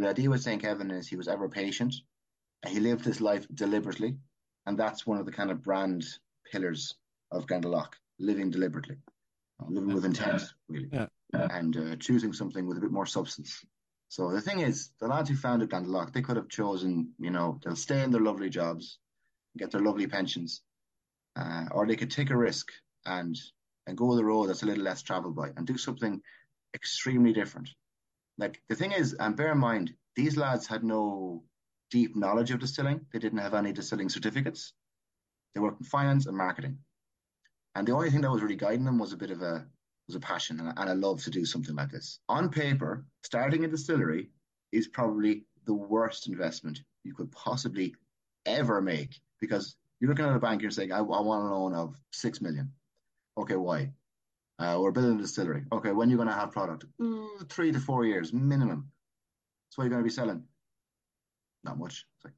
The 0.00 0.08
idea 0.08 0.30
with 0.30 0.40
St. 0.40 0.62
Kevin 0.62 0.90
is 0.90 1.08
he 1.08 1.16
was 1.16 1.28
ever 1.28 1.46
patient. 1.46 1.94
He 2.66 2.80
lived 2.80 3.04
his 3.04 3.20
life 3.20 3.46
deliberately. 3.52 4.16
And 4.64 4.78
that's 4.78 5.06
one 5.06 5.18
of 5.18 5.26
the 5.26 5.32
kind 5.32 5.50
of 5.50 5.62
brand 5.62 6.06
pillars 6.50 6.94
of 7.30 7.46
Glendalough, 7.46 7.92
living 8.18 8.50
deliberately, 8.50 8.96
living 9.68 9.92
with 9.92 10.06
intent, 10.06 10.42
really, 10.70 10.88
yeah. 10.90 11.06
and 11.34 11.76
uh, 11.76 11.96
choosing 11.96 12.32
something 12.32 12.66
with 12.66 12.78
a 12.78 12.80
bit 12.80 12.90
more 12.90 13.04
substance. 13.04 13.62
So 14.08 14.30
the 14.30 14.40
thing 14.40 14.60
is, 14.60 14.90
the 15.00 15.06
lads 15.06 15.28
who 15.28 15.36
founded 15.36 15.68
Glendalough, 15.68 16.14
they 16.14 16.22
could 16.22 16.36
have 16.36 16.48
chosen, 16.48 17.12
you 17.18 17.30
know, 17.30 17.60
they'll 17.62 17.76
stay 17.76 18.02
in 18.02 18.10
their 18.10 18.22
lovely 18.22 18.48
jobs, 18.48 18.98
get 19.58 19.70
their 19.70 19.82
lovely 19.82 20.06
pensions, 20.06 20.62
uh, 21.36 21.66
or 21.72 21.86
they 21.86 21.96
could 21.96 22.10
take 22.10 22.30
a 22.30 22.36
risk 22.36 22.68
and 23.04 23.38
and 23.86 23.98
go 23.98 24.16
the 24.16 24.24
road 24.24 24.46
that's 24.46 24.62
a 24.62 24.66
little 24.66 24.84
less 24.84 25.02
traveled 25.02 25.36
by 25.36 25.50
and 25.56 25.66
do 25.66 25.76
something 25.76 26.22
extremely 26.74 27.34
different. 27.34 27.68
Like 28.40 28.62
the 28.70 28.74
thing 28.74 28.92
is, 28.92 29.12
and 29.20 29.36
bear 29.36 29.52
in 29.52 29.58
mind, 29.58 29.92
these 30.16 30.38
lads 30.38 30.66
had 30.66 30.82
no 30.82 31.44
deep 31.90 32.16
knowledge 32.16 32.50
of 32.50 32.58
distilling. 32.58 33.04
They 33.12 33.18
didn't 33.18 33.38
have 33.38 33.52
any 33.52 33.70
distilling 33.70 34.08
certificates. 34.08 34.72
They 35.54 35.60
worked 35.60 35.80
in 35.80 35.86
finance 35.86 36.24
and 36.24 36.36
marketing. 36.36 36.78
And 37.74 37.86
the 37.86 37.92
only 37.92 38.10
thing 38.10 38.22
that 38.22 38.30
was 38.30 38.40
really 38.42 38.56
guiding 38.56 38.86
them 38.86 38.98
was 38.98 39.12
a 39.12 39.18
bit 39.18 39.30
of 39.30 39.42
a 39.42 39.66
was 40.08 40.16
a 40.16 40.20
passion 40.20 40.58
and 40.58 40.70
a, 40.70 40.80
and 40.80 40.90
a 40.90 40.94
love 40.94 41.22
to 41.24 41.30
do 41.30 41.44
something 41.44 41.76
like 41.76 41.90
this. 41.90 42.18
On 42.30 42.48
paper, 42.48 43.04
starting 43.22 43.64
a 43.64 43.68
distillery 43.68 44.30
is 44.72 44.88
probably 44.88 45.44
the 45.66 45.74
worst 45.74 46.26
investment 46.26 46.82
you 47.04 47.14
could 47.14 47.30
possibly 47.32 47.94
ever 48.46 48.80
make 48.80 49.20
because 49.38 49.76
you're 50.00 50.08
looking 50.08 50.24
at 50.24 50.34
a 50.34 50.40
bank, 50.40 50.62
you're 50.62 50.70
saying, 50.70 50.92
I, 50.92 50.98
I 50.98 51.00
want 51.02 51.44
a 51.44 51.54
loan 51.54 51.74
of 51.74 51.94
six 52.10 52.40
million. 52.40 52.72
Okay, 53.36 53.56
why? 53.56 53.90
Uh, 54.60 54.78
we're 54.78 54.90
building 54.90 55.18
a 55.18 55.22
distillery. 55.22 55.64
Okay, 55.72 55.90
when 55.90 56.08
are 56.08 56.10
you 56.10 56.16
going 56.16 56.28
to 56.28 56.34
have 56.34 56.52
product? 56.52 56.84
Mm, 57.00 57.48
three 57.48 57.72
to 57.72 57.80
four 57.80 58.04
years 58.04 58.32
minimum. 58.34 58.90
So 59.70 59.76
what 59.76 59.84
are 59.84 59.86
you 59.86 59.90
going 59.90 60.02
to 60.02 60.08
be 60.08 60.14
selling? 60.14 60.44
Not 61.64 61.78
much. 61.78 62.04
Like, 62.22 62.34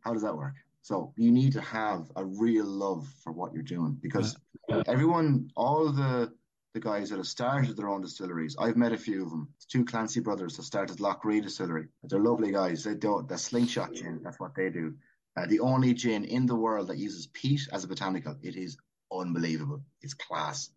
how 0.00 0.14
does 0.14 0.22
that 0.22 0.36
work? 0.36 0.54
So 0.80 1.12
you 1.16 1.30
need 1.30 1.52
to 1.52 1.60
have 1.60 2.10
a 2.16 2.24
real 2.24 2.64
love 2.64 3.06
for 3.22 3.32
what 3.32 3.52
you're 3.52 3.62
doing 3.62 3.98
because 4.00 4.36
yeah. 4.68 4.82
everyone, 4.86 5.50
all 5.54 5.92
the 5.92 6.32
the 6.74 6.80
guys 6.80 7.10
that 7.10 7.18
have 7.18 7.26
started 7.26 7.76
their 7.76 7.90
own 7.90 8.00
distilleries, 8.00 8.56
I've 8.58 8.78
met 8.78 8.92
a 8.92 8.96
few 8.96 9.22
of 9.22 9.28
them. 9.28 9.50
It's 9.56 9.66
two 9.66 9.84
Clancy 9.84 10.20
brothers 10.20 10.56
that 10.56 10.62
started 10.62 11.00
Lough 11.00 11.20
Ree 11.22 11.42
Distillery. 11.42 11.88
They're 12.04 12.18
lovely 12.18 12.50
guys. 12.50 12.82
They 12.82 12.94
do 12.94 13.22
the 13.28 13.36
slingshot 13.36 13.92
gin. 13.92 14.22
That's 14.24 14.40
what 14.40 14.54
they 14.54 14.70
do. 14.70 14.94
Uh, 15.36 15.44
the 15.46 15.60
only 15.60 15.92
gin 15.92 16.24
in 16.24 16.46
the 16.46 16.56
world 16.56 16.88
that 16.88 16.96
uses 16.96 17.26
peat 17.26 17.60
as 17.72 17.84
a 17.84 17.88
botanical. 17.88 18.36
It 18.42 18.56
is 18.56 18.78
unbelievable. 19.20 19.82
It's 20.00 20.14
class. 20.14 20.70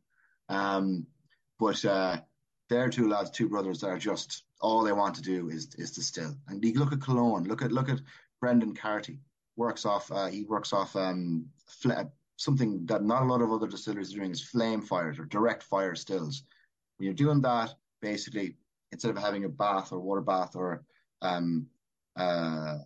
Um, 0.49 1.07
but 1.59 1.83
uh, 1.85 2.17
they're 2.69 2.89
two 2.89 3.09
lads, 3.09 3.31
two 3.31 3.49
brothers 3.49 3.79
that 3.81 3.87
are 3.87 3.97
just 3.97 4.43
all 4.61 4.83
they 4.83 4.91
want 4.91 5.15
to 5.15 5.21
do 5.21 5.49
is 5.49 5.73
is 5.75 5.91
distill. 5.91 6.35
And 6.47 6.63
you 6.63 6.73
look 6.73 6.93
at 6.93 6.99
Killowen. 6.99 7.47
Look 7.47 7.61
at 7.61 7.71
look 7.71 7.89
at 7.89 8.01
Brendan 8.39 8.75
Carty 8.75 9.19
works 9.55 9.85
off. 9.85 10.11
Uh, 10.11 10.27
he 10.27 10.43
works 10.43 10.73
off 10.73 10.95
um, 10.95 11.45
fl- 11.67 11.91
something 12.37 12.85
that 12.85 13.03
not 13.03 13.23
a 13.23 13.25
lot 13.25 13.41
of 13.41 13.51
other 13.51 13.67
distilleries 13.67 14.13
are 14.13 14.17
doing 14.17 14.31
is 14.31 14.41
flame 14.41 14.81
fires 14.81 15.19
or 15.19 15.25
direct 15.25 15.63
fire 15.63 15.95
stills. 15.95 16.43
When 16.97 17.05
you're 17.05 17.13
doing 17.13 17.41
that, 17.41 17.73
basically, 18.01 18.55
instead 18.91 19.11
of 19.11 19.17
having 19.17 19.45
a 19.45 19.49
bath 19.49 19.91
or 19.91 19.99
water 19.99 20.21
bath 20.21 20.55
or 20.55 20.83
um, 21.21 21.67
uh, 22.17 22.77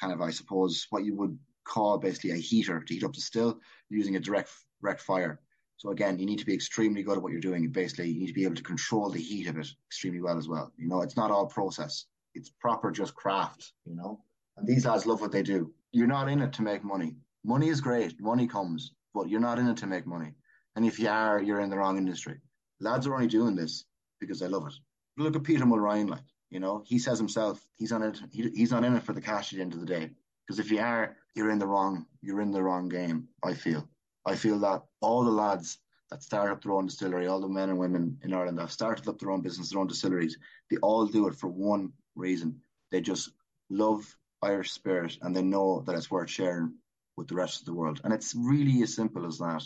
kind 0.00 0.12
of, 0.12 0.20
I 0.20 0.30
suppose, 0.30 0.86
what 0.90 1.04
you 1.04 1.14
would 1.14 1.38
call 1.64 1.98
basically 1.98 2.32
a 2.32 2.36
heater 2.36 2.80
to 2.80 2.94
heat 2.94 3.04
up 3.04 3.14
the 3.14 3.20
still, 3.20 3.58
using 3.88 4.16
a 4.16 4.20
direct 4.20 4.50
direct 4.86 5.00
fire. 5.00 5.40
So 5.78 5.90
again, 5.90 6.18
you 6.18 6.26
need 6.26 6.38
to 6.38 6.46
be 6.46 6.54
extremely 6.54 7.02
good 7.02 7.18
at 7.18 7.22
what 7.22 7.32
you're 7.32 7.40
doing. 7.40 7.68
Basically, 7.70 8.08
you 8.08 8.20
need 8.20 8.28
to 8.28 8.32
be 8.32 8.44
able 8.44 8.54
to 8.54 8.62
control 8.62 9.10
the 9.10 9.20
heat 9.20 9.46
of 9.48 9.58
it 9.58 9.68
extremely 9.88 10.22
well 10.22 10.38
as 10.38 10.48
well. 10.48 10.72
You 10.78 10.88
know, 10.88 11.02
it's 11.02 11.16
not 11.16 11.30
all 11.30 11.46
process; 11.46 12.06
it's 12.34 12.50
proper 12.60 12.90
just 12.90 13.14
craft. 13.14 13.72
You 13.84 13.96
know, 13.96 14.20
and 14.56 14.66
these 14.66 14.86
lads 14.86 15.06
love 15.06 15.20
what 15.20 15.32
they 15.32 15.42
do 15.42 15.72
you're 15.96 16.06
not 16.06 16.28
in 16.28 16.42
it 16.42 16.52
to 16.52 16.62
make 16.62 16.84
money. 16.84 17.16
Money 17.42 17.68
is 17.68 17.80
great, 17.80 18.20
money 18.20 18.46
comes, 18.46 18.92
but 19.14 19.30
you're 19.30 19.40
not 19.40 19.58
in 19.58 19.66
it 19.66 19.78
to 19.78 19.86
make 19.86 20.06
money. 20.06 20.34
And 20.74 20.84
if 20.84 20.98
you 20.98 21.08
are, 21.08 21.40
you're 21.40 21.60
in 21.60 21.70
the 21.70 21.78
wrong 21.78 21.96
industry. 21.96 22.38
Lads 22.80 23.06
are 23.06 23.14
only 23.14 23.28
doing 23.28 23.56
this 23.56 23.86
because 24.20 24.38
they 24.38 24.48
love 24.48 24.66
it. 24.66 24.74
Look 25.16 25.36
at 25.36 25.42
Peter 25.42 25.64
Mulryan, 25.64 26.10
like 26.10 26.20
you 26.50 26.60
know, 26.60 26.82
he 26.84 26.98
says 26.98 27.18
himself, 27.18 27.66
he's 27.76 27.92
on 27.92 28.02
it. 28.02 28.20
He, 28.30 28.50
he's 28.50 28.70
not 28.70 28.84
in 28.84 28.94
it 28.94 29.02
for 29.04 29.14
the 29.14 29.22
cash 29.22 29.52
at 29.52 29.56
the 29.56 29.62
end 29.62 29.72
of 29.72 29.80
the 29.80 29.86
day. 29.86 30.10
Because 30.46 30.58
if 30.58 30.70
you 30.70 30.80
are, 30.80 31.16
you're 31.34 31.50
in 31.50 31.58
the 31.58 31.66
wrong. 31.66 32.04
You're 32.20 32.42
in 32.42 32.52
the 32.52 32.62
wrong 32.62 32.88
game. 32.90 33.28
I 33.42 33.54
feel. 33.54 33.88
I 34.26 34.34
feel 34.34 34.58
that 34.58 34.82
all 35.00 35.24
the 35.24 35.30
lads 35.30 35.78
that 36.10 36.22
start 36.22 36.50
up 36.50 36.62
their 36.62 36.72
own 36.72 36.86
distillery, 36.86 37.28
all 37.28 37.40
the 37.40 37.48
men 37.48 37.70
and 37.70 37.78
women 37.78 38.18
in 38.22 38.34
Ireland 38.34 38.58
that 38.58 38.62
have 38.62 38.72
started 38.72 39.08
up 39.08 39.18
their 39.18 39.30
own 39.30 39.40
business, 39.40 39.70
their 39.70 39.80
own 39.80 39.86
distilleries, 39.86 40.36
they 40.68 40.76
all 40.78 41.06
do 41.06 41.28
it 41.28 41.36
for 41.36 41.48
one 41.48 41.92
reason. 42.16 42.60
They 42.90 43.00
just 43.00 43.30
love 43.70 44.16
Irish 44.42 44.72
spirit 44.72 45.16
and 45.22 45.34
they 45.34 45.42
know 45.42 45.82
that 45.86 45.94
it's 45.94 46.10
worth 46.10 46.30
sharing 46.30 46.74
with 47.16 47.28
the 47.28 47.36
rest 47.36 47.60
of 47.60 47.66
the 47.66 47.74
world. 47.74 48.00
And 48.04 48.12
it's 48.12 48.34
really 48.34 48.82
as 48.82 48.94
simple 48.94 49.26
as 49.26 49.38
that, 49.38 49.62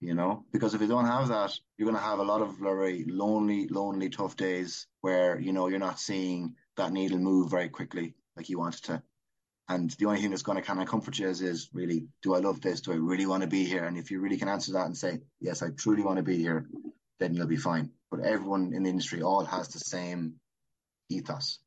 you 0.00 0.14
know, 0.14 0.44
because 0.52 0.74
if 0.74 0.80
you 0.80 0.88
don't 0.88 1.06
have 1.06 1.28
that, 1.28 1.56
you're 1.78 1.88
going 1.88 1.96
to 1.96 2.02
have 2.02 2.18
a 2.18 2.24
lot 2.24 2.42
of 2.42 2.58
very 2.58 3.04
lonely, 3.08 3.68
lonely, 3.68 4.10
tough 4.10 4.36
days 4.36 4.86
where, 5.00 5.38
you 5.38 5.52
know, 5.52 5.68
you're 5.68 5.78
not 5.78 6.00
seeing 6.00 6.56
that 6.76 6.92
needle 6.92 7.18
move 7.18 7.50
very 7.50 7.68
quickly 7.68 8.14
like 8.36 8.48
you 8.48 8.58
want 8.58 8.74
it 8.74 8.82
to. 8.84 9.02
And 9.70 9.90
the 9.92 10.06
only 10.06 10.20
thing 10.20 10.30
that's 10.30 10.42
going 10.42 10.56
to 10.56 10.62
kind 10.62 10.82
of 10.82 10.88
comfort 10.88 11.18
you 11.18 11.28
is, 11.28 11.40
is 11.40 11.70
really, 11.72 12.08
do 12.22 12.34
I 12.34 12.40
love 12.40 12.60
this? 12.60 12.80
Do 12.80 12.92
I 12.92 12.96
really 12.96 13.24
want 13.24 13.42
to 13.42 13.48
be 13.48 13.64
here? 13.64 13.84
And 13.84 13.96
if 13.96 14.10
you 14.10 14.20
really 14.20 14.36
can 14.36 14.48
answer 14.48 14.72
that 14.72 14.86
and 14.86 14.96
say, 14.96 15.20
yes, 15.40 15.62
I 15.62 15.70
truly 15.70 16.02
want 16.02 16.16
to 16.16 16.24
be 16.24 16.36
here, 16.36 16.66
then 17.20 17.34
you'll 17.34 17.46
be 17.46 17.56
fine. 17.56 17.90
But 18.10 18.20
everyone 18.20 18.72
in 18.74 18.82
the 18.82 18.90
industry 18.90 19.22
all 19.22 19.44
has 19.44 19.68
the 19.68 19.78
same 19.78 20.34
ethos 21.08 21.60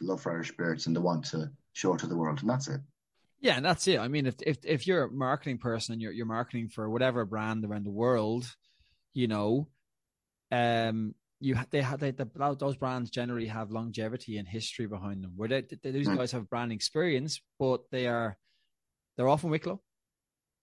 love 0.00 0.20
for 0.20 0.32
Irish 0.32 0.48
spirits 0.48 0.86
and 0.86 0.94
the 0.94 1.00
want 1.00 1.26
to 1.26 1.50
show 1.72 1.96
to 1.96 2.06
the 2.06 2.16
world, 2.16 2.40
and 2.40 2.50
that's 2.50 2.68
it. 2.68 2.80
Yeah, 3.40 3.56
and 3.56 3.64
that's 3.64 3.86
it. 3.86 3.98
I 3.98 4.08
mean, 4.08 4.26
if 4.26 4.34
if 4.44 4.58
if 4.64 4.86
you're 4.86 5.04
a 5.04 5.10
marketing 5.10 5.58
person 5.58 5.92
and 5.92 6.02
you're 6.02 6.12
you're 6.12 6.26
marketing 6.26 6.68
for 6.68 6.88
whatever 6.88 7.24
brand 7.24 7.64
around 7.64 7.84
the 7.84 7.90
world, 7.90 8.46
you 9.12 9.28
know, 9.28 9.68
um, 10.50 11.14
you 11.40 11.56
they 11.70 11.82
have 11.82 12.00
they, 12.00 12.10
the, 12.12 12.56
those 12.58 12.76
brands 12.76 13.10
generally 13.10 13.46
have 13.46 13.70
longevity 13.70 14.38
and 14.38 14.48
history 14.48 14.86
behind 14.86 15.22
them. 15.22 15.32
Where 15.36 15.48
they, 15.48 15.62
they, 15.82 15.90
these 15.90 16.08
mm. 16.08 16.16
guys 16.16 16.32
have 16.32 16.48
brand 16.48 16.72
experience, 16.72 17.40
but 17.58 17.82
they 17.90 18.06
are 18.06 18.36
they're 19.16 19.28
often 19.28 19.50
Wicklow. 19.50 19.80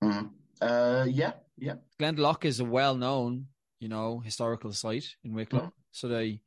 Mm. 0.04 0.32
Uh, 0.62 1.06
yeah, 1.10 1.34
yeah. 1.58 1.76
Glendalough 2.00 2.46
is 2.46 2.60
a 2.60 2.66
well 2.66 2.96
known, 2.96 3.48
you 3.80 3.90
know, 3.90 4.20
historical 4.20 4.72
site 4.74 5.16
in 5.24 5.34
Wicklow, 5.34 5.62
mm. 5.62 5.72
so 5.92 6.08
they 6.08 6.42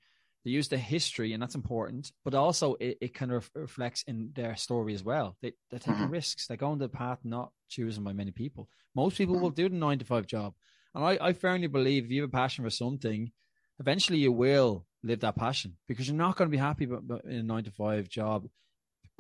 they 0.45 0.51
use 0.51 0.69
the 0.69 0.79
history, 0.79 1.33
and 1.33 1.43
that's 1.43 1.55
important. 1.55 2.13
But 2.25 2.35
also, 2.35 2.75
it, 2.75 2.99
it 3.01 3.15
kind 3.15 3.33
of 3.33 3.51
reflects 3.55 4.05
in 4.07 4.31
their 4.35 4.57
story 4.57 4.95
as 4.95 5.05
well. 5.05 5.37
They 5.41 5.53
they're 5.71 5.79
taking 5.79 5.95
mm-hmm. 5.95 6.13
risks. 6.13 6.47
They're 6.47 6.57
going 6.57 6.79
the 6.79 6.89
path 6.89 7.19
not 7.25 7.53
chosen 7.69 8.03
by 8.03 8.13
many 8.13 8.33
people. 8.33 8.69
Most 8.95 9.19
people 9.19 9.39
will 9.39 9.51
do 9.51 9.69
the 9.69 9.77
nine 9.77 9.99
to 9.99 10.05
five 10.05 10.27
job, 10.27 10.55
and 10.95 11.05
I, 11.05 11.19
I 11.21 11.33
firmly 11.33 11.69
believe 11.69 12.05
if 12.05 12.11
you 12.11 12.23
have 12.23 12.31
a 12.31 12.33
passion 12.33 12.65
for 12.65 12.71
something, 12.71 13.31
eventually 13.79 14.19
you 14.19 14.33
will 14.33 14.87
live 15.03 15.21
that 15.21 15.37
passion 15.37 15.77
because 15.87 16.09
you're 16.09 16.17
not 16.17 16.37
going 16.37 16.51
to 16.51 16.57
be 16.57 16.59
happy 16.59 16.87
but 16.87 17.25
in 17.25 17.37
a 17.37 17.43
nine 17.43 17.65
to 17.65 17.71
five 17.71 18.09
job 18.09 18.47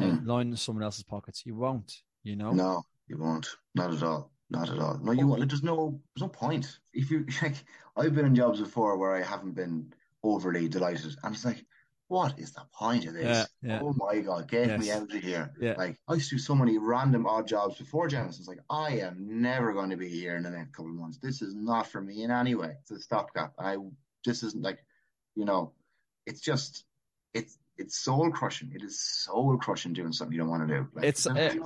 mm. 0.01 0.27
lining 0.27 0.57
someone 0.57 0.85
else's 0.85 1.03
pockets. 1.03 1.45
You 1.45 1.55
won't. 1.55 1.93
You 2.23 2.37
know. 2.37 2.53
No, 2.53 2.85
you 3.09 3.19
won't. 3.19 3.47
Not 3.75 3.95
at 3.95 4.03
all. 4.03 4.31
Not 4.51 4.71
at 4.71 4.79
all. 4.79 4.99
No, 5.03 5.13
you 5.13 5.27
won't. 5.27 5.49
There's 5.49 5.63
no. 5.63 6.01
There's 6.15 6.23
no 6.23 6.29
point. 6.29 6.79
If 6.93 7.11
you 7.11 7.27
like, 7.43 7.57
I've 7.97 8.15
been 8.15 8.27
in 8.27 8.35
jobs 8.35 8.61
before 8.61 8.97
where 8.97 9.15
I 9.15 9.23
haven't 9.23 9.55
been 9.55 9.93
overly 10.23 10.69
delighted. 10.69 11.17
And 11.23 11.35
it's 11.35 11.45
like, 11.45 11.65
what 12.09 12.39
is 12.39 12.53
the 12.53 12.63
point 12.73 13.07
of 13.07 13.15
this? 13.15 13.25
Yeah, 13.25 13.45
yeah. 13.63 13.81
Oh 13.83 13.93
my 13.97 14.21
god, 14.21 14.49
get 14.49 14.69
yes. 14.69 14.81
me 14.81 14.91
out 14.93 15.15
of 15.15 15.23
here! 15.23 15.53
Yeah. 15.61 15.75
Like 15.77 15.99
I 16.09 16.15
used 16.15 16.31
to 16.31 16.37
do 16.37 16.41
so 16.41 16.55
many 16.55 16.79
random 16.79 17.27
odd 17.27 17.49
jobs 17.49 17.79
before 17.79 18.07
Genesis. 18.07 18.47
Like 18.47 18.61
I 18.71 18.99
am 18.99 19.41
never 19.41 19.73
going 19.73 19.91
to 19.91 19.97
be 19.97 20.09
here 20.09 20.37
in 20.37 20.45
the 20.45 20.51
next 20.51 20.73
couple 20.75 20.93
of 20.93 20.97
months. 20.97 21.19
This 21.19 21.43
is 21.43 21.55
not 21.55 21.89
for 21.89 22.01
me 22.01 22.23
in 22.23 22.31
any 22.31 22.55
way. 22.55 22.75
It's 22.83 22.93
a 22.93 23.01
stopgap. 23.01 23.55
I 23.59 23.77
this 24.27 24.43
isn't 24.43 24.63
like, 24.63 24.85
you 25.35 25.47
know, 25.47 25.73
it's 26.27 26.41
just 26.41 26.85
it's 27.33 27.59
it's 27.79 27.97
soul 27.97 28.31
crushing. 28.31 28.73
It 28.75 28.83
is 28.83 29.01
soul 29.01 29.57
crushing 29.59 29.93
doing 29.93 30.13
something 30.13 30.33
you 30.35 30.41
don't 30.41 30.51
want 30.51 30.67
to 30.69 30.75
do. 30.75 30.89
Like, 30.95 31.05
it's 31.05 31.27
it, 31.27 31.61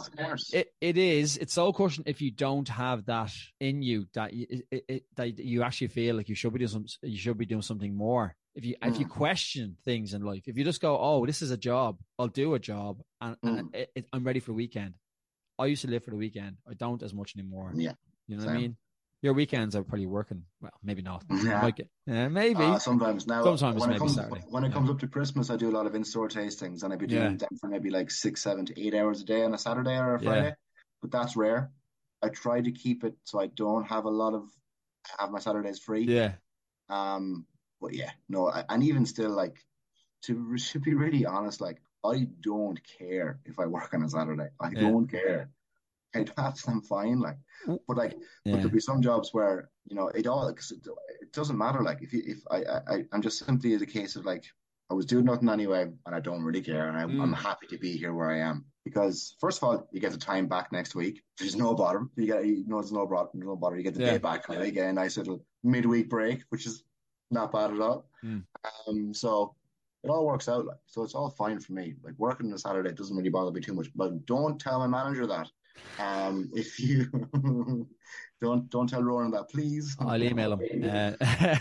it, 0.53 0.73
it 0.81 0.99
is. 0.99 1.37
It's 1.37 1.55
soul 1.55 1.73
crushing 1.73 2.05
if 2.07 2.21
you 2.21 2.31
don't 2.31 2.69
have 2.69 3.07
that 3.07 3.33
in 3.61 3.83
you 3.83 4.07
that 4.15 4.33
you, 4.33 4.47
it, 4.71 4.85
it, 4.89 5.05
that 5.17 5.39
you 5.39 5.63
actually 5.63 5.89
feel 5.89 6.17
like 6.17 6.29
you 6.29 6.35
should 6.35 6.53
be 6.53 6.59
doing 6.59 6.69
some, 6.69 6.87
you 7.03 7.19
should 7.19 7.39
be 7.39 7.47
doing 7.47 7.63
something 7.63 7.95
more. 7.95 8.35
If 8.55 8.65
you 8.65 8.75
mm. 8.83 8.89
if 8.89 8.99
you 8.99 9.07
mm. 9.07 9.11
question 9.11 9.77
things 9.85 10.15
in 10.15 10.23
life, 10.23 10.45
if 10.47 10.57
you 10.57 10.65
just 10.65 10.81
go, 10.81 10.99
oh, 10.99 11.25
this 11.27 11.43
is 11.43 11.53
a 11.53 11.57
job, 11.57 11.99
I'll 12.19 12.29
do 12.29 12.55
a 12.55 12.59
job, 12.59 13.01
and, 13.21 13.37
mm. 13.45 13.87
and 13.95 14.05
I'm 14.13 14.25
ready 14.25 14.41
for 14.41 14.51
the 14.51 14.55
weekend. 14.55 14.95
I 15.59 15.67
used 15.67 15.83
to 15.83 15.91
live 15.91 16.05
for 16.05 16.11
the 16.11 16.17
weekend. 16.17 16.57
I 16.69 16.75
don't 16.75 17.03
as 17.03 17.15
much 17.15 17.37
anymore. 17.37 17.73
Yeah, 17.75 17.93
you 18.27 18.37
know 18.37 18.43
Same. 18.43 18.51
what 18.51 18.57
I 18.57 18.61
mean. 18.61 18.77
Your 19.23 19.35
weekends 19.35 19.77
are 19.77 19.83
probably 19.83 20.07
working. 20.07 20.45
Well, 20.61 20.73
maybe 20.83 21.03
not. 21.03 21.25
Yeah, 21.45 21.63
like, 21.63 21.87
yeah 22.07 22.29
maybe. 22.29 22.63
Uh, 22.63 22.79
sometimes 22.79 23.27
now. 23.27 23.45
Sometimes 23.45 23.81
when 23.81 23.93
it 23.93 23.99
comes, 23.99 24.15
Saturday. 24.15 24.43
When 24.49 24.65
it 24.65 24.69
yeah. 24.69 24.75
comes 24.75 24.91
up 24.91 24.99
to 25.01 25.09
Christmas, 25.09 25.51
I 25.51 25.57
do 25.57 25.71
a 25.71 25.77
lot 25.77 25.87
of 25.87 25.95
in-store 25.95 26.29
tastings, 26.29 26.83
and 26.83 26.93
I 26.93 26.97
be 26.97 27.07
doing 27.07 27.33
yeah. 27.33 27.37
them 27.37 27.59
for 27.61 27.69
maybe 27.69 27.91
like 27.91 28.11
six, 28.11 28.43
seven 28.43 28.67
to 28.67 28.81
eight 28.81 28.95
hours 28.95 29.21
a 29.21 29.25
day 29.25 29.43
on 29.43 29.53
a 29.53 29.59
Saturday 29.59 29.97
or 29.99 30.15
a 30.15 30.21
Friday. 30.21 30.55
But 31.03 31.11
that's 31.11 31.37
rare. 31.37 31.71
I 32.23 32.29
try 32.29 32.61
to 32.61 32.71
keep 32.71 33.05
it 33.05 33.15
so 33.25 33.41
I 33.41 33.47
don't 33.47 33.85
have 33.85 34.05
a 34.05 34.11
lot 34.11 34.35
of 34.35 34.45
have 35.19 35.31
my 35.31 35.39
Saturdays 35.39 35.79
free. 35.79 36.05
Yeah. 36.05 36.33
Um. 36.89 37.47
But 37.81 37.95
yeah, 37.95 38.11
no, 38.29 38.49
I, 38.49 38.65
and 38.69 38.83
even 38.83 39.07
still, 39.07 39.31
like 39.31 39.57
to, 40.25 40.57
to 40.57 40.79
be 40.79 40.95
really 40.95 41.25
honest, 41.25 41.61
like 41.61 41.81
I 42.05 42.27
don't 42.41 42.79
care 42.99 43.41
if 43.45 43.59
I 43.59 43.67
work 43.67 43.93
on 43.95 44.03
a 44.03 44.09
Saturday. 44.09 44.49
I 44.61 44.71
don't 44.71 45.09
care. 45.09 45.51
I'd 46.15 46.33
have 46.37 46.61
them 46.63 46.83
fine, 46.83 47.21
like, 47.21 47.37
but 47.67 47.97
like, 47.97 48.17
yeah. 48.45 48.53
but 48.53 48.57
there'll 48.59 48.71
be 48.71 48.81
some 48.81 49.03
jobs 49.03 49.31
where 49.33 49.71
you 49.87 49.97
know 49.97 50.09
it 50.09 50.27
all 50.27 50.49
because 50.49 50.73
it, 50.73 50.87
it, 51.21 51.33
doesn't 51.33 51.59
matter. 51.59 51.83
Like, 51.83 52.03
if 52.03 52.13
you, 52.13 52.23
if 52.27 52.39
I, 52.51 52.95
I 52.95 53.05
I'm 53.13 53.23
just 53.23 53.45
simply 53.45 53.77
the 53.77 53.87
case 53.87 54.17
of 54.17 54.25
like 54.25 54.45
I 54.91 54.95
was 54.95 55.07
doing 55.07 55.25
nothing 55.25 55.49
anyway, 55.49 55.83
and 56.07 56.15
I 56.15 56.21
don't 56.21 56.43
really 56.43 56.63
care, 56.63 56.89
and 56.89 56.97
I, 56.97 57.05
mm. 57.05 57.23
I'm 57.23 57.33
happy 57.33 57.67
to 57.69 57.79
be 57.79 57.97
here 57.97 58.13
where 58.13 58.31
I 58.31 58.41
am 58.41 58.65
because 58.85 59.37
first 59.41 59.59
of 59.59 59.65
all, 59.65 59.89
you 59.93 60.01
get 60.01 60.13
the 60.13 60.19
time 60.19 60.47
back 60.47 60.73
next 60.73 60.95
week. 60.95 61.23
There's 61.39 61.57
no 61.57 61.75
bother. 61.75 62.07
You 62.17 62.27
get 62.27 62.47
you 62.47 62.65
know 62.67 62.81
there's 62.81 62.93
no 62.93 63.07
bother. 63.07 63.31
No 63.35 63.57
bother. 63.57 63.77
You 63.77 63.83
get 63.83 63.95
the 63.95 64.01
yeah. 64.01 64.13
day 64.13 64.19
back. 64.19 64.49
And 64.49 64.65
you 64.65 64.73
get 64.73 64.89
a 64.89 64.93
nice 64.93 65.17
little 65.17 65.45
midweek 65.63 66.09
break, 66.09 66.43
which 66.49 66.67
is 66.67 66.85
not 67.31 67.53
bad 67.53 67.73
at 67.73 67.81
all. 67.81 68.09
Mm. 68.25 68.45
Um, 68.89 69.15
so 69.15 69.55
it 70.03 70.11
all 70.11 70.27
works 70.27 70.49
out. 70.49 70.67
Like, 70.67 70.79
so 70.87 71.03
it's 71.03 71.15
all 71.15 71.31
fine 71.31 71.61
for 71.61 71.73
me. 71.73 71.95
Like 72.03 72.15
working 72.19 72.47
on 72.47 72.55
a 72.55 72.59
Saturday 72.59 72.93
doesn't 72.93 73.17
really 73.17 73.31
bother 73.31 73.53
me 73.53 73.61
too 73.61 73.75
much. 73.75 73.89
But 73.95 74.27
don't 74.27 74.59
tell 74.59 74.79
my 74.79 74.87
manager 74.87 75.27
that 75.27 75.49
um, 75.99 76.51
if 76.55 76.81
you 76.81 77.07
don't 78.41 78.71
don't 78.71 78.89
tell 78.89 79.03
Ronan 79.03 79.33
that, 79.33 79.49
please. 79.51 79.97
I'll 80.01 80.23
email 80.23 80.55
him. 80.55 81.17
Uh, 81.31 81.57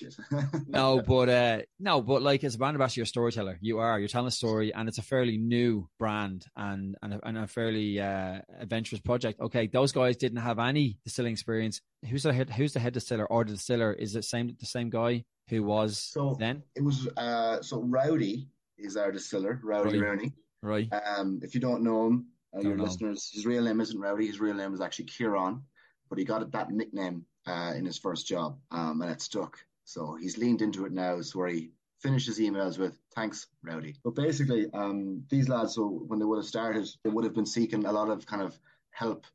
no, 0.68 1.02
but 1.02 1.28
uh, 1.28 1.58
no, 1.78 2.00
but 2.00 2.22
like 2.22 2.42
as 2.42 2.54
a 2.54 2.58
brand 2.58 2.74
ambassador, 2.74 3.00
you're 3.00 3.04
a 3.04 3.06
storyteller. 3.06 3.58
You 3.60 3.78
are. 3.78 3.98
You're 3.98 4.08
telling 4.08 4.28
a 4.28 4.30
story, 4.30 4.72
and 4.72 4.88
it's 4.88 4.96
a 4.96 5.02
fairly 5.02 5.36
new 5.36 5.88
brand 5.98 6.46
and 6.56 6.96
and 7.02 7.14
a, 7.14 7.20
and 7.26 7.38
a 7.38 7.46
fairly 7.46 8.00
uh, 8.00 8.40
adventurous 8.58 9.00
project. 9.02 9.40
Okay, 9.40 9.66
those 9.66 9.92
guys 9.92 10.16
didn't 10.16 10.38
have 10.38 10.58
any 10.58 10.98
distilling 11.04 11.32
experience. 11.32 11.82
Who's 12.08 12.22
the 12.22 12.32
head? 12.32 12.48
Who's 12.48 12.72
the 12.72 12.80
head 12.80 12.94
distiller 12.94 13.26
or 13.26 13.44
the 13.44 13.52
distiller? 13.52 13.92
Is 13.92 14.16
it 14.16 14.24
same 14.24 14.56
the 14.58 14.66
same 14.66 14.88
guy 14.88 15.24
who 15.48 15.62
was 15.62 15.98
so 15.98 16.36
then? 16.38 16.62
It 16.74 16.82
was 16.82 17.06
uh, 17.18 17.60
so 17.60 17.82
Rowdy 17.82 18.48
is 18.78 18.96
our 18.96 19.12
distiller, 19.12 19.60
Rowdy 19.62 19.98
right. 19.98 20.08
Rooney. 20.08 20.32
Right. 20.62 20.88
Um, 20.92 21.40
if 21.42 21.54
you 21.54 21.60
don't 21.60 21.82
know 21.82 22.06
him, 22.06 22.26
uh, 22.56 22.60
your 22.60 22.76
know. 22.76 22.84
listeners, 22.84 23.30
his 23.32 23.46
real 23.46 23.64
name 23.64 23.80
isn't 23.80 23.98
Rowdy. 23.98 24.26
His 24.26 24.40
real 24.40 24.54
name 24.54 24.74
is 24.74 24.80
actually 24.80 25.06
Kieran, 25.06 25.62
but 26.08 26.18
he 26.18 26.24
got 26.24 26.50
that 26.50 26.70
nickname 26.70 27.24
uh, 27.46 27.72
in 27.76 27.84
his 27.84 27.98
first 27.98 28.26
job, 28.26 28.58
um, 28.70 29.00
and 29.02 29.10
it 29.10 29.20
stuck. 29.20 29.58
So 29.84 30.16
he's 30.20 30.38
leaned 30.38 30.62
into 30.62 30.84
it 30.86 30.92
now, 30.92 31.20
so 31.20 31.38
where 31.38 31.48
he 31.48 31.70
finishes 32.00 32.38
emails 32.38 32.78
with 32.78 32.98
"Thanks, 33.14 33.46
Rowdy." 33.62 33.96
But 34.04 34.14
basically, 34.14 34.70
um, 34.72 35.24
these 35.28 35.48
lads, 35.48 35.74
so 35.74 35.86
when 36.06 36.18
they 36.18 36.24
would 36.24 36.38
have 36.38 36.46
started, 36.46 36.88
they 37.04 37.10
would 37.10 37.24
have 37.24 37.34
been 37.34 37.46
seeking 37.46 37.84
a 37.84 37.92
lot 37.92 38.08
of 38.08 38.26
kind 38.26 38.42
of 38.42 38.58
help, 38.90 39.26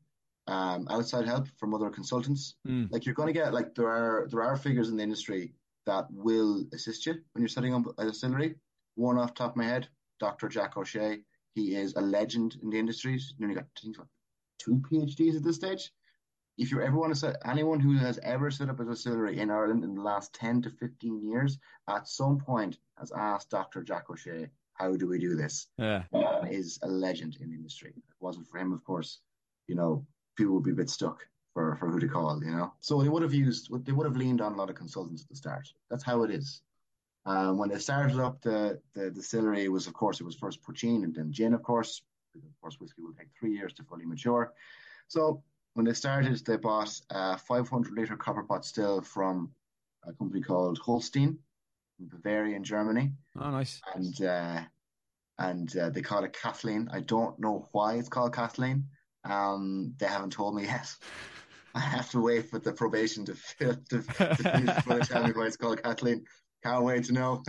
um, 0.46 0.86
outside 0.90 1.26
help 1.26 1.48
from 1.58 1.74
other 1.74 1.90
consultants. 1.90 2.54
Mm. 2.66 2.90
Like 2.90 3.06
you're 3.06 3.14
going 3.14 3.28
to 3.28 3.32
get, 3.32 3.54
like 3.54 3.74
there 3.74 3.88
are 3.88 4.28
there 4.30 4.42
are 4.42 4.56
figures 4.56 4.88
in 4.88 4.96
the 4.96 5.02
industry 5.02 5.54
that 5.86 6.06
will 6.10 6.64
assist 6.72 7.06
you 7.06 7.14
when 7.32 7.42
you're 7.42 7.48
setting 7.48 7.74
up 7.74 7.84
a 7.98 8.04
distillery. 8.04 8.56
One 8.94 9.18
off 9.18 9.34
top 9.34 9.52
of 9.52 9.56
my 9.56 9.64
head, 9.64 9.88
Dr. 10.20 10.48
Jack 10.48 10.76
O'Shea. 10.76 11.20
He 11.56 11.74
is 11.74 11.94
a 11.94 12.02
legend 12.02 12.58
in 12.62 12.68
the 12.68 12.78
industry. 12.78 13.12
He's 13.12 13.32
nearly 13.38 13.54
got 13.54 13.64
two 13.74 14.82
PhDs 14.90 15.36
at 15.36 15.42
this 15.42 15.56
stage. 15.56 15.90
If 16.58 16.70
you 16.70 16.82
ever 16.82 16.98
want 16.98 17.14
to 17.14 17.18
say 17.18 17.32
anyone 17.46 17.80
who 17.80 17.96
has 17.96 18.18
ever 18.22 18.50
set 18.50 18.68
up 18.68 18.78
a 18.78 18.84
distillery 18.84 19.40
in 19.40 19.50
Ireland 19.50 19.82
in 19.82 19.94
the 19.94 20.02
last 20.02 20.34
10 20.34 20.62
to 20.62 20.70
15 20.70 21.22
years, 21.22 21.58
at 21.88 22.08
some 22.08 22.36
point 22.36 22.76
has 22.98 23.10
asked 23.10 23.48
Dr. 23.48 23.82
Jack 23.82 24.10
O'Shea, 24.10 24.50
how 24.74 24.96
do 24.96 25.08
we 25.08 25.18
do 25.18 25.34
this? 25.34 25.66
Yeah. 25.78 26.02
is 26.50 26.78
a 26.82 26.88
legend 26.88 27.38
in 27.40 27.48
the 27.48 27.56
industry. 27.56 27.94
If 27.96 28.04
it 28.10 28.20
wasn't 28.20 28.48
for 28.48 28.58
him, 28.58 28.74
of 28.74 28.84
course, 28.84 29.20
you 29.66 29.76
know, 29.76 30.06
people 30.36 30.52
would 30.54 30.64
be 30.64 30.72
a 30.72 30.82
bit 30.82 30.90
stuck 30.90 31.26
for, 31.54 31.74
for 31.76 31.90
who 31.90 31.98
to 31.98 32.08
call, 32.08 32.38
you 32.44 32.50
know. 32.50 32.74
So 32.80 33.02
they 33.02 33.08
would 33.08 33.22
have 33.22 33.32
used, 33.32 33.70
they 33.86 33.92
would 33.92 34.06
have 34.06 34.18
leaned 34.18 34.42
on 34.42 34.52
a 34.52 34.56
lot 34.56 34.68
of 34.68 34.76
consultants 34.76 35.22
at 35.22 35.30
the 35.30 35.36
start. 35.36 35.66
That's 35.88 36.04
how 36.04 36.22
it 36.22 36.30
is. 36.30 36.60
Um, 37.26 37.58
when 37.58 37.68
they 37.68 37.78
started 37.78 38.20
up 38.20 38.40
the, 38.40 38.80
the 38.94 39.10
distillery, 39.10 39.68
was 39.68 39.88
of 39.88 39.94
course 39.94 40.20
it 40.20 40.24
was 40.24 40.36
first 40.36 40.62
poitín 40.62 41.02
and 41.02 41.14
then 41.14 41.32
gin, 41.32 41.54
of 41.54 41.62
course. 41.62 42.02
Because 42.32 42.48
Of 42.48 42.60
course, 42.60 42.80
whiskey 42.80 43.02
will 43.02 43.14
take 43.14 43.28
three 43.38 43.52
years 43.52 43.72
to 43.74 43.82
fully 43.82 44.06
mature. 44.06 44.52
So 45.08 45.42
when 45.74 45.86
they 45.86 45.92
started, 45.92 46.38
they 46.46 46.56
bought 46.56 46.98
a 47.10 47.36
500 47.36 47.92
liter 47.92 48.16
copper 48.16 48.44
pot 48.44 48.64
still 48.64 49.00
from 49.00 49.50
a 50.04 50.12
company 50.12 50.40
called 50.40 50.78
Holstein 50.78 51.38
in 51.98 52.08
Bavaria, 52.08 52.56
in 52.56 52.62
Germany. 52.62 53.12
Oh, 53.40 53.50
nice. 53.50 53.80
And 53.94 54.22
uh, 54.22 54.60
and 55.38 55.76
uh, 55.76 55.90
they 55.90 56.02
call 56.02 56.24
it 56.24 56.32
Kathleen. 56.32 56.88
I 56.92 57.00
don't 57.00 57.38
know 57.38 57.68
why 57.72 57.94
it's 57.94 58.08
called 58.08 58.34
Kathleen. 58.34 58.86
Um, 59.24 59.94
they 59.98 60.06
haven't 60.06 60.32
told 60.32 60.54
me 60.54 60.64
yet. 60.64 60.94
I 61.74 61.80
have 61.80 62.10
to 62.12 62.20
wait 62.22 62.48
for 62.48 62.58
the 62.58 62.72
probation 62.72 63.26
to, 63.26 63.36
to, 63.58 63.76
to 63.90 64.02
finish 64.02 64.74
before 64.76 64.94
they 64.94 65.00
tell 65.02 65.26
me 65.26 65.32
why 65.32 65.46
it's 65.46 65.58
called 65.58 65.82
Kathleen. 65.82 66.24
Can't 66.66 66.84
wait 66.84 67.04
to 67.04 67.12
know. 67.12 67.42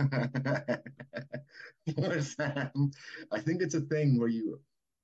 but, 1.96 2.34
um, 2.38 2.92
I 3.32 3.40
think 3.40 3.62
it's 3.62 3.74
a 3.74 3.80
thing 3.80 4.18
where 4.18 4.28
you 4.28 4.60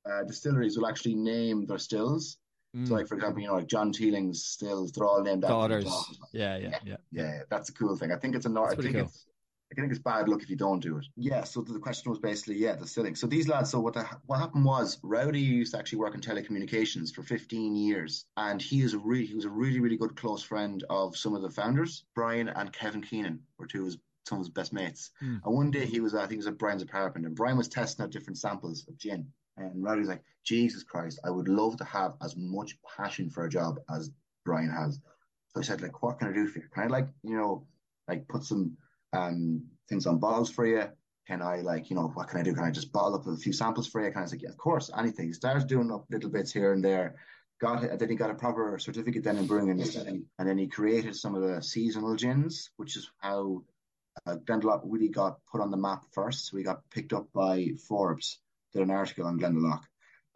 uh, 0.08 0.22
distilleries 0.24 0.76
will 0.76 0.86
actually 0.86 1.14
name 1.14 1.66
their 1.66 1.78
stills. 1.78 2.38
Mm. 2.76 2.86
So, 2.86 2.94
like 2.94 3.08
for 3.08 3.16
example, 3.16 3.40
you 3.42 3.48
know, 3.48 3.54
like 3.54 3.66
John 3.66 3.90
Teeling's 3.90 4.44
stills, 4.44 4.92
they're 4.92 5.06
all 5.06 5.22
named 5.22 5.42
daughters. 5.42 5.86
Yeah, 6.32 6.56
yeah, 6.56 6.68
yeah, 6.68 6.78
yeah, 6.84 6.96
yeah. 7.10 7.38
That's 7.50 7.70
a 7.70 7.72
cool 7.72 7.96
thing. 7.96 8.12
I 8.12 8.16
think 8.16 8.36
it's 8.36 8.46
a. 8.46 8.50
I 8.50 8.74
think 8.76 8.92
cool. 8.92 9.04
it's 9.04 9.26
I 9.72 9.74
think 9.74 9.90
it's 9.90 10.00
bad 10.00 10.28
luck 10.28 10.42
if 10.42 10.50
you 10.50 10.56
don't 10.56 10.80
do 10.80 10.98
it. 10.98 11.06
Yeah. 11.16 11.44
So 11.44 11.62
the 11.62 11.78
question 11.78 12.10
was 12.10 12.18
basically, 12.18 12.56
yeah, 12.56 12.74
the 12.74 12.82
distilling. 12.82 13.16
So 13.16 13.26
these 13.26 13.48
lads. 13.48 13.70
So 13.70 13.80
what 13.80 13.94
the, 13.94 14.06
what 14.26 14.38
happened 14.38 14.64
was, 14.64 14.98
Rowdy 15.02 15.40
used 15.40 15.72
to 15.72 15.78
actually 15.78 15.98
work 15.98 16.14
in 16.14 16.20
telecommunications 16.20 17.12
for 17.12 17.22
15 17.22 17.74
years, 17.74 18.26
and 18.36 18.60
he 18.60 18.82
is 18.82 18.94
a 18.94 18.98
really 18.98 19.26
he 19.26 19.34
was 19.34 19.44
a 19.44 19.50
really 19.50 19.80
really 19.80 19.96
good 19.96 20.16
close 20.16 20.42
friend 20.42 20.84
of 20.90 21.16
some 21.16 21.34
of 21.34 21.42
the 21.42 21.50
founders. 21.50 22.04
Brian 22.14 22.48
and 22.48 22.72
Kevin 22.72 23.02
Keenan 23.02 23.40
were 23.58 23.66
two 23.66 23.80
of 23.80 23.86
his, 23.86 23.98
some 24.28 24.38
of 24.38 24.44
his 24.44 24.50
best 24.50 24.72
mates. 24.72 25.10
Mm. 25.22 25.40
And 25.44 25.54
one 25.54 25.70
day 25.70 25.86
he 25.86 26.00
was, 26.00 26.14
I 26.14 26.20
think, 26.20 26.32
he 26.32 26.36
was 26.38 26.46
at 26.46 26.58
Brian's 26.58 26.82
apartment, 26.82 27.26
and 27.26 27.34
Brian 27.34 27.56
was 27.56 27.68
testing 27.68 28.04
out 28.04 28.10
different 28.10 28.38
samples 28.38 28.86
of 28.88 28.96
gin. 28.98 29.26
And 29.56 29.82
Rowdy's 29.82 30.08
like, 30.08 30.22
Jesus 30.44 30.82
Christ, 30.82 31.20
I 31.24 31.30
would 31.30 31.48
love 31.48 31.76
to 31.78 31.84
have 31.84 32.14
as 32.22 32.36
much 32.36 32.76
passion 32.96 33.30
for 33.30 33.44
a 33.44 33.50
job 33.50 33.80
as 33.90 34.10
Brian 34.44 34.70
has. 34.70 35.00
So 35.48 35.60
I 35.60 35.62
said, 35.62 35.80
like, 35.80 36.02
what 36.02 36.18
can 36.18 36.28
I 36.28 36.32
do 36.32 36.46
for 36.46 36.58
you? 36.58 36.66
Can 36.72 36.84
I 36.84 36.86
like, 36.86 37.08
you 37.22 37.36
know, 37.36 37.66
like 38.08 38.28
put 38.28 38.44
some 38.44 38.76
um 39.14 39.64
things 39.88 40.06
on 40.06 40.18
bottles 40.18 40.50
for 40.50 40.66
you? 40.66 40.84
Can 41.26 41.40
I 41.40 41.62
like, 41.62 41.88
you 41.88 41.96
know, 41.96 42.08
what 42.08 42.28
can 42.28 42.40
I 42.40 42.42
do? 42.42 42.54
Can 42.54 42.64
I 42.64 42.70
just 42.70 42.92
bottle 42.92 43.14
up 43.14 43.26
a 43.26 43.36
few 43.36 43.52
samples 43.52 43.86
for 43.86 44.04
you? 44.04 44.12
Can 44.12 44.22
I 44.22 44.26
say, 44.26 44.38
yeah, 44.40 44.50
of 44.50 44.58
course, 44.58 44.90
anything. 44.96 45.26
He 45.26 45.32
started 45.32 45.66
doing 45.66 45.90
up 45.90 46.04
little 46.10 46.30
bits 46.30 46.52
here 46.52 46.72
and 46.72 46.84
there. 46.84 47.16
Got 47.60 47.84
it, 47.84 47.98
then 47.98 48.10
he 48.10 48.16
got 48.16 48.30
a 48.30 48.34
proper 48.34 48.78
certificate 48.78 49.24
then 49.24 49.38
in 49.38 49.46
brewing 49.46 49.70
and 49.70 50.26
and 50.38 50.48
then 50.48 50.58
he 50.58 50.66
created 50.66 51.16
some 51.16 51.34
of 51.34 51.42
the 51.42 51.62
seasonal 51.62 52.16
gins, 52.16 52.70
which 52.76 52.96
is 52.96 53.10
how 53.20 53.62
uh, 54.26 54.36
Glendalough 54.36 54.82
really 54.84 55.08
got 55.08 55.38
put 55.50 55.60
on 55.60 55.70
the 55.70 55.76
map 55.76 56.04
first. 56.12 56.46
So 56.46 56.56
we 56.56 56.62
got 56.62 56.88
picked 56.90 57.12
up 57.12 57.28
by 57.32 57.70
Forbes, 57.88 58.40
did 58.72 58.82
an 58.82 58.90
article 58.90 59.26
on 59.26 59.38
Glendalough. 59.38 59.80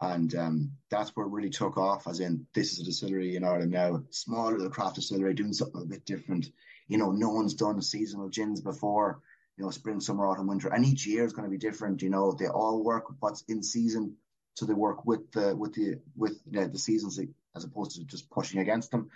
And 0.01 0.33
um, 0.35 0.71
that's 0.89 1.09
where 1.11 1.25
it 1.25 1.31
really 1.31 1.49
took 1.49 1.77
off, 1.77 2.07
as 2.07 2.21
in, 2.21 2.47
this 2.53 2.71
is 2.71 2.79
a 2.79 2.83
distillery 2.85 3.35
in 3.35 3.43
Ireland 3.43 3.71
now, 3.71 4.01
small 4.11 4.51
little 4.51 4.69
craft 4.69 4.95
distillery 4.95 5.33
doing 5.33 5.53
something 5.53 5.81
a 5.81 5.85
bit 5.85 6.05
different. 6.05 6.49
You 6.89 6.97
know, 6.97 7.11
no 7.11 7.29
one's 7.29 7.53
done 7.53 7.81
seasonal 7.81 8.27
gins 8.27 8.59
before, 8.59 9.21
you 9.57 9.63
know, 9.63 9.71
spring, 9.71 10.01
summer, 10.01 10.27
autumn, 10.27 10.47
winter. 10.47 10.67
And 10.67 10.85
each 10.85 11.07
year 11.07 11.23
is 11.23 11.31
going 11.31 11.45
to 11.45 11.49
be 11.49 11.57
different. 11.57 12.01
You 12.01 12.09
know, 12.09 12.33
they 12.33 12.47
all 12.47 12.83
work 12.83 13.07
with 13.07 13.17
what's 13.21 13.43
in 13.47 13.63
season. 13.63 14.17
So 14.55 14.65
they 14.65 14.73
work 14.73 15.05
with 15.05 15.31
the, 15.31 15.55
with 15.55 15.73
the, 15.73 16.01
with 16.17 16.41
you 16.51 16.59
know, 16.59 16.67
the 16.67 16.77
seasons 16.79 17.17
as 17.55 17.63
opposed 17.63 17.95
to 17.95 18.03
just 18.03 18.29
pushing 18.29 18.59
against 18.59 18.91
them. 18.91 19.09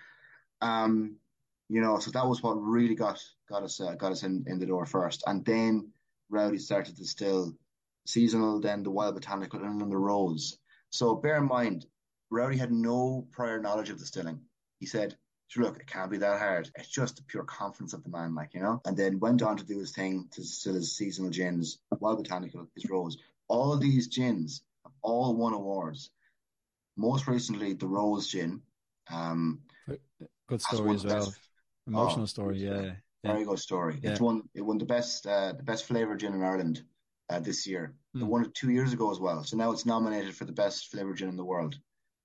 Um, 0.62 1.18
you 1.70 1.82
know, 1.82 2.00
so 2.00 2.12
that 2.12 2.28
was 2.28 2.42
what 2.44 2.54
really 2.54 2.96
got 2.96 3.20
got 3.50 3.64
us 3.64 3.82
uh, 3.82 3.96
got 3.96 4.12
us 4.12 4.24
in, 4.24 4.46
in 4.48 4.60
the 4.60 4.66
door 4.66 4.86
first, 4.86 5.24
and 5.26 5.44
then 5.44 5.92
Rowdy 6.30 6.58
started 6.58 6.98
to 6.98 7.06
still 7.06 7.54
seasonal, 8.06 8.60
then 8.60 8.84
the 8.84 8.92
wild 8.92 9.16
botanical, 9.16 9.64
and 9.64 9.82
then 9.82 9.90
the 9.90 9.98
rose. 9.98 10.58
So 10.90 11.16
bear 11.16 11.38
in 11.38 11.48
mind, 11.48 11.86
Rowdy 12.30 12.58
had 12.58 12.72
no 12.72 13.28
prior 13.32 13.60
knowledge 13.60 13.90
of 13.90 13.98
distilling. 13.98 14.42
He 14.80 14.86
said, 14.86 15.16
sure, 15.54 15.64
look, 15.64 15.78
it 15.80 15.88
can't 15.88 16.10
be 16.10 16.18
that 16.18 16.40
hard. 16.40 16.70
It's 16.76 16.88
just 16.90 17.18
the 17.18 17.24
pure 17.24 17.44
confidence 17.44 17.94
of 17.94 18.04
the 18.04 18.10
man, 18.10 18.34
like, 18.34 18.54
you 18.54 18.62
know? 18.62 18.82
And 18.86 18.98
then 18.98 19.20
went 19.20 19.42
on 19.44 19.56
to 19.58 19.64
do 19.64 19.80
his 19.80 19.92
thing 19.92 20.28
to 20.32 20.42
distill 20.42 20.74
his 20.74 20.98
seasonal 20.98 21.30
gins, 21.30 21.78
wild 22.00 22.18
botanical, 22.18 22.68
his 22.76 22.90
rose. 22.90 23.18
All 23.48 23.78
these 23.78 24.08
gins 24.08 24.64
have 24.84 24.94
all 25.04 25.36
won 25.36 25.54
awards. 25.54 26.10
Most 26.98 27.28
recently, 27.28 27.74
the 27.74 27.88
Rose 27.88 28.28
Gin. 28.28 28.62
Um, 29.12 29.62
Good 30.48 30.62
story 30.62 30.96
as 30.96 31.06
well. 31.06 31.26
Best, 31.26 31.40
Emotional 31.86 32.24
oh, 32.24 32.28
story, 32.28 32.58
yeah, 32.60 32.82
yeah, 32.82 32.94
Very 33.24 33.46
good 33.46 33.60
story. 33.60 34.00
Yeah. 34.02 34.12
It's 34.12 34.22
won 34.22 34.44
it 34.54 34.62
won 34.62 34.78
the 34.78 34.86
best 34.86 35.28
uh, 35.28 35.52
the 35.52 35.64
best 35.64 35.86
flavour 35.86 36.16
gin 36.16 36.34
in 36.34 36.44
Ireland 36.44 36.84
uh, 37.30 37.40
this 37.40 37.68
year. 37.68 37.94
Mm. 38.16 38.22
It 38.22 38.26
won 38.26 38.46
it 38.46 38.56
two 38.56 38.72
years 38.72 38.94
ago 38.94 39.12
as 39.12 39.20
well. 39.20 39.44
So 39.44 39.58
now 39.58 39.72
it's 39.72 39.86
nominated 39.86 40.34
for 40.34 40.46
the 40.46 40.54
best 40.54 40.92
flavour 40.92 41.14
gin 41.14 41.30
in 41.30 41.36
the 41.36 41.44
world. 41.44 41.78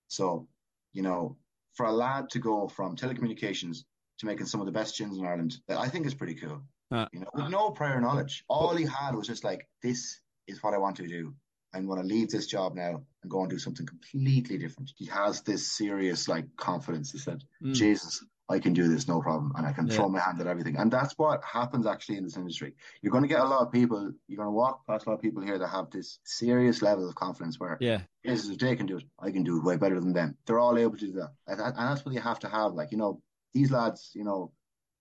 So, 0.07 0.47
you 0.93 1.03
know, 1.03 1.37
for 1.79 1.87
a 1.87 1.93
lad 1.93 2.29
to 2.31 2.41
go 2.41 2.67
from 2.67 2.97
telecommunications 2.97 3.85
to 4.19 4.27
making 4.27 4.47
some 4.47 4.61
of 4.61 4.67
the 4.67 4.73
best 4.73 4.99
gins 4.99 5.17
in 5.17 5.25
Ireland, 5.25 5.57
I 5.69 5.89
think 5.89 6.07
is 6.07 6.15
pretty 6.15 6.35
cool. 6.35 6.61
Uh, 6.91 7.07
you 7.13 7.21
know, 7.21 7.29
with 7.33 7.51
no 7.51 7.71
prior 7.71 8.01
knowledge. 8.01 8.45
All 8.49 8.75
he 8.75 8.85
had 8.85 9.15
was 9.15 9.29
just 9.29 9.45
like, 9.45 9.69
this 9.81 10.21
is 10.49 10.61
what 10.61 10.75
I 10.75 10.79
want 10.79 10.97
to 10.97 11.07
do. 11.07 11.35
I 11.73 11.81
want 11.81 12.01
to 12.01 12.07
leave 12.07 12.31
this 12.31 12.47
job 12.47 12.75
now 12.75 13.03
and 13.23 13.31
go 13.31 13.43
and 13.43 13.51
do 13.51 13.61
something 13.61 13.87
completely 13.87 14.59
different. 14.59 14.91
He 14.97 15.07
has 15.07 15.43
this 15.43 15.71
serious 15.71 16.27
like 16.27 16.47
confidence. 16.57 17.13
He 17.13 17.19
said, 17.19 17.45
mm. 17.63 17.75
Jesus, 17.75 18.25
I 18.51 18.59
can 18.59 18.73
do 18.73 18.89
this 18.89 19.07
no 19.07 19.21
problem 19.21 19.53
and 19.57 19.67
I 19.67 19.73
can 19.73 19.87
yeah. 19.87 19.95
throw 19.95 20.09
my 20.09 20.21
hand 20.21 20.41
at 20.41 20.47
everything. 20.47 20.77
And 20.77 20.91
that's 20.91 21.13
what 21.19 21.45
happens 21.45 21.87
actually 21.87 22.17
in 22.17 22.25
this 22.25 22.37
industry. 22.37 22.75
You're 23.03 23.13
going 23.13 23.23
to 23.23 23.29
get 23.29 23.41
a 23.41 23.45
lot 23.45 23.61
of 23.61 23.73
people, 23.73 24.13
you're 24.27 24.37
going 24.37 24.47
to 24.47 24.53
walk 24.53 24.87
past 24.87 25.07
a 25.07 25.11
lot 25.11 25.17
of 25.17 25.23
people 25.23 25.43
here 25.43 25.59
that 25.59 25.69
have 25.69 25.91
this 25.91 26.19
serious 26.25 26.81
level 26.81 27.09
of 27.09 27.15
confidence 27.15 27.61
where, 27.61 27.77
yeah, 27.81 28.01
yes, 28.25 28.49
if 28.49 28.59
they 28.59 28.75
can 28.75 28.87
do 28.87 28.97
it, 28.97 29.05
I 29.19 29.31
can 29.31 29.45
do 29.45 29.59
it 29.59 29.65
way 29.65 29.77
better 29.77 30.01
than 30.01 30.15
them. 30.15 30.37
They're 30.47 30.59
all 30.59 30.79
able 30.79 30.97
to 30.97 31.07
do 31.07 31.13
that. 31.13 31.33
And 31.47 31.61
that's 31.77 32.05
what 32.05 32.15
you 32.15 32.21
have 32.21 32.39
to 32.41 32.49
have. 32.49 32.73
Like, 32.73 32.91
you 32.91 32.99
know, 32.99 33.21
these 33.53 33.71
lads, 33.71 34.13
you 34.15 34.25
know, 34.25 34.53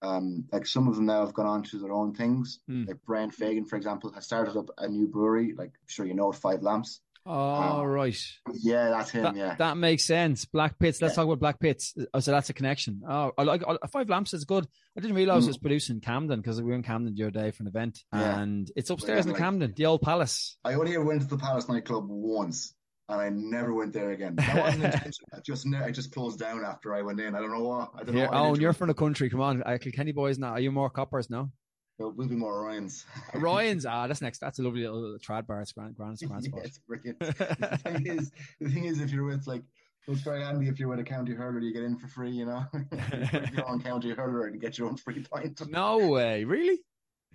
um, 0.02 0.46
like 0.52 0.68
some 0.68 0.88
of 0.88 0.96
them 0.96 1.06
now 1.06 1.26
have 1.26 1.34
gone 1.34 1.48
on 1.48 1.64
to 1.64 1.80
their 1.80 1.92
own 1.92 2.14
things. 2.14 2.60
Mm. 2.70 2.88
Like 2.88 2.98
Brian 3.06 3.32
Fagan, 3.32 3.66
for 3.66 3.78
example, 3.78 4.12
has 4.12 4.26
started 4.26 4.58
up 4.58 4.70
a 4.78 4.88
new 4.88 5.08
brewery. 5.08 5.54
Like, 5.58 5.70
I'm 5.70 5.88
sure 5.88 6.06
you 6.06 6.14
know, 6.14 6.32
Five 6.32 6.62
Lamps. 6.62 7.02
Oh, 7.30 7.82
um, 7.82 7.86
right. 7.88 8.18
Yeah, 8.54 8.90
that's 8.90 9.10
him. 9.10 9.24
That, 9.24 9.36
yeah, 9.36 9.56
that 9.56 9.76
makes 9.76 10.06
sense. 10.06 10.46
Blackpitts. 10.46 11.02
Let's 11.02 11.02
yeah. 11.02 11.10
talk 11.24 11.28
about 11.28 11.40
Blackpitts. 11.40 12.06
Oh, 12.14 12.22
so 12.22 12.32
that's 12.32 12.50
a 12.50 12.54
connection. 12.54 13.02
Oh, 13.08 13.34
I 13.38 13.44
like 13.44 13.64
I, 13.68 13.76
Five 13.88 14.10
Lamps 14.10 14.34
is 14.34 14.46
good. 14.46 14.66
I 14.98 15.02
didn't 15.02 15.16
realize 15.18 15.44
mm. 15.44 15.48
it 15.48 15.50
was 15.50 15.58
produced 15.58 15.90
in 15.90 16.00
Camden 16.00 16.40
because 16.40 16.62
we 16.62 16.70
were 16.70 16.76
in 16.76 16.84
Camden 16.84 17.14
the 17.16 17.24
other 17.24 17.32
day 17.32 17.52
for 17.52 17.64
an 17.64 17.68
event, 17.68 18.00
yeah. 18.14 18.40
and 18.40 18.72
it's 18.78 18.90
upstairs 18.90 19.26
yeah, 19.26 19.32
in 19.32 19.34
like, 19.34 19.42
Camden, 19.42 19.74
the 19.76 19.86
old 19.86 20.02
Palace. 20.02 20.58
I 20.64 20.76
only 20.76 20.96
ever 20.96 21.04
went 21.04 21.22
to 21.22 21.28
the 21.28 21.38
Palace 21.38 21.68
nightclub 21.68 22.06
once, 22.08 22.74
and 23.10 23.20
I 23.20 23.30
never 23.30 23.74
went 23.74 23.92
there 23.92 24.12
again. 24.12 24.36
That 24.36 24.64
wasn't 24.64 24.84
intentional. 24.94 25.30
I 25.34 25.40
just 25.44 25.68
I 25.68 25.92
just 25.92 26.14
closed 26.14 26.40
down 26.40 26.64
after 26.64 26.96
I 26.96 27.02
went 27.02 27.20
in. 27.20 27.36
I 27.36 27.40
don't 27.40 27.52
know 27.52 27.64
what. 27.64 27.92
I 27.94 28.04
don't 28.04 28.16
know. 28.16 28.30
oh, 28.32 28.54
and 28.54 28.62
you're 28.62 28.74
from 28.74 28.88
the 28.88 28.94
country. 28.94 29.30
Come 29.30 29.42
on, 29.42 29.64
I, 29.64 29.78
Kenny 29.78 30.14
boys 30.14 30.40
now. 30.40 30.52
Are 30.52 30.60
you 30.62 30.72
more 30.72 30.90
coppers 30.90 31.30
now? 31.30 31.52
We'll, 31.98 32.12
we'll 32.12 32.28
be 32.28 32.36
more 32.36 32.64
Ryan's. 32.64 33.06
Ryan's, 33.34 33.86
ah, 33.86 34.06
that's 34.08 34.22
next. 34.22 34.40
That's 34.40 34.60
a 34.60 34.64
lovely 34.64 34.82
little 34.82 35.18
trad 35.18 35.48
bar. 35.48 35.62
It's 35.62 35.72
grand, 35.72 35.96
grand, 35.96 36.20
grand 36.20 36.44
spot. 36.46 36.60
yeah, 36.62 36.68
it's 36.68 36.80
brilliant. 36.80 37.20
the 37.20 37.80
thing 37.84 38.08
is, 38.08 38.32
the 38.62 38.70
thing 38.70 38.86
is, 38.86 39.00
if 39.00 39.12
you're 39.12 39.24
with 39.24 39.48
like, 39.48 39.64
it's 40.08 40.22
very 40.22 40.42
handy 40.42 40.68
if 40.68 40.80
you're 40.80 40.88
with 40.88 41.00
a 41.00 41.04
county 41.04 41.34
hurler, 41.34 41.60
you 41.60 41.74
get 41.74 41.84
in 41.84 41.98
for 41.98 42.08
free. 42.08 42.32
You 42.32 42.46
know, 42.46 42.66
you're 43.54 43.66
on 43.66 43.82
county 43.82 44.12
hurler 44.12 44.46
and 44.46 44.62
get 44.62 44.78
your 44.78 44.88
own 44.88 44.98
free 44.98 45.24
pint. 45.24 45.62
No 45.70 45.98
way, 46.08 46.44
really? 46.44 46.80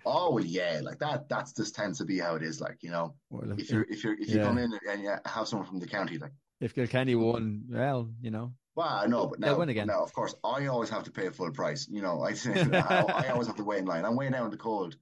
Oh 0.05 0.33
well, 0.33 0.43
yeah, 0.43 0.81
like 0.81 0.99
that. 0.99 1.29
That's 1.29 1.53
just 1.53 1.75
tends 1.75 1.99
to 1.99 2.05
be 2.05 2.19
how 2.19 2.35
it 2.35 2.43
is. 2.43 2.59
Like 2.59 2.77
you 2.81 2.89
know, 2.91 3.15
well, 3.29 3.51
if, 3.51 3.59
if 3.59 3.69
you're 3.69 3.85
if 3.89 4.03
you're 4.03 4.13
if 4.13 4.29
you 4.29 4.37
yeah. 4.37 4.43
come 4.43 4.57
in 4.57 4.71
and 4.89 5.03
you 5.03 5.13
have 5.25 5.47
someone 5.47 5.67
from 5.67 5.79
the 5.79 5.87
county, 5.87 6.17
like 6.17 6.31
if 6.61 6.73
Kilkenny 6.73 7.15
won, 7.15 7.63
well, 7.69 8.09
you 8.21 8.31
know, 8.31 8.53
well, 8.75 8.87
I 8.87 9.05
know, 9.05 9.27
but 9.27 9.39
now, 9.39 9.55
now, 9.55 10.03
of 10.03 10.13
course, 10.13 10.33
I 10.43 10.65
always 10.65 10.89
have 10.89 11.03
to 11.03 11.11
pay 11.11 11.29
full 11.29 11.51
price. 11.51 11.87
You 11.89 12.01
know, 12.01 12.21
I, 12.23 12.29
I, 12.45 13.25
I 13.25 13.29
always 13.29 13.47
have 13.47 13.57
to 13.57 13.63
wait 13.63 13.79
in 13.79 13.85
line. 13.85 14.03
I'm 14.03 14.15
waiting 14.15 14.33
out 14.33 14.45
in 14.45 14.51
the 14.51 14.57
cold 14.57 14.95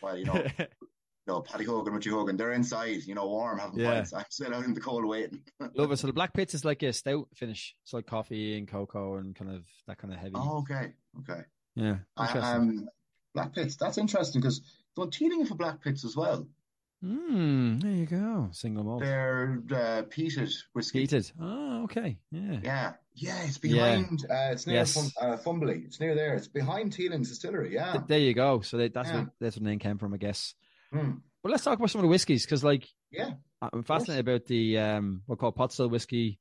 while, 0.00 0.16
you 0.16 0.24
know, 0.24 0.34
you 0.58 0.66
know, 1.26 1.42
Paddy 1.42 1.64
Hogan, 1.64 1.92
Richie 1.92 2.08
Hogan, 2.08 2.38
they're 2.38 2.52
inside, 2.52 3.02
you 3.04 3.14
know, 3.14 3.26
warm, 3.26 3.58
having 3.58 3.80
yeah. 3.80 3.94
pints. 3.94 4.12
I'm 4.16 4.24
still 4.30 4.54
out 4.54 4.64
in 4.64 4.72
the 4.72 4.80
cold 4.80 5.04
waiting. 5.04 5.42
Love 5.74 5.92
it. 5.92 5.98
So 5.98 6.06
the 6.06 6.14
Blackpitts 6.14 6.54
is 6.54 6.64
like 6.64 6.82
a 6.82 6.92
stout 6.92 7.28
finish. 7.34 7.74
It's 7.82 7.92
like 7.92 8.06
coffee 8.06 8.56
and 8.56 8.66
cocoa 8.66 9.16
and 9.16 9.36
kind 9.36 9.50
of 9.50 9.64
that 9.86 9.98
kind 9.98 10.14
of 10.14 10.18
heavy. 10.18 10.32
Oh, 10.34 10.60
okay. 10.60 10.92
Okay. 11.20 11.42
Yeah. 11.74 11.96
I, 12.16 12.32
um, 12.38 12.88
Blackpitts, 13.36 13.76
that's 13.76 13.98
interesting 13.98 14.40
because 14.40 14.62
don't 14.96 15.12
teeling 15.12 15.44
for 15.44 15.54
Blackpitts 15.54 16.04
as 16.06 16.16
well. 16.16 16.46
Hmm, 17.02 17.78
there 17.78 17.92
you 17.92 18.06
go. 18.06 18.48
Single 18.52 18.82
malt. 18.82 19.02
They're 19.02 19.62
uh, 19.70 20.02
peated 20.08 20.52
whiskey. 20.72 21.06
Peated. 21.06 21.30
Oh, 21.40 21.84
okay. 21.84 22.18
Yeah. 22.32 22.58
Yeah. 22.62 22.92
Yeah. 23.20 23.42
It's 23.44 23.58
behind. 23.58 24.24
Yeah. 24.28 24.48
Uh, 24.48 24.52
it's 24.52 24.66
near 24.66 24.76
yes. 24.76 24.94
Fum- 24.94 25.12
uh, 25.20 25.36
Fumbally. 25.36 25.82
It's 25.86 26.00
near 26.00 26.14
there. 26.14 26.34
It's 26.34 26.48
behind 26.48 26.92
Teeling's 26.92 27.28
distillery. 27.28 27.74
Yeah. 27.74 27.92
Th- 27.92 28.04
there 28.06 28.18
you 28.18 28.34
go. 28.34 28.60
So 28.60 28.76
they, 28.76 28.88
that's 28.88 29.08
yeah. 29.08 29.14
where 29.14 29.32
that's 29.40 29.56
where 29.56 29.64
the 29.64 29.70
name 29.70 29.78
came 29.78 29.98
from, 29.98 30.14
I 30.14 30.18
guess. 30.18 30.54
Hmm. 30.92 31.12
But 31.42 31.52
let's 31.52 31.64
talk 31.64 31.78
about 31.78 31.90
some 31.90 32.00
of 32.00 32.04
the 32.04 32.08
whiskies 32.08 32.44
because, 32.44 32.64
like, 32.64 32.88
yeah, 33.10 33.30
I'm 33.60 33.84
fascinated 33.84 34.26
about 34.26 34.46
the 34.46 34.78
um, 34.78 35.22
what 35.26 35.38
called 35.38 35.56
pot 35.56 35.72
still 35.72 35.88
whiskey. 35.88 36.38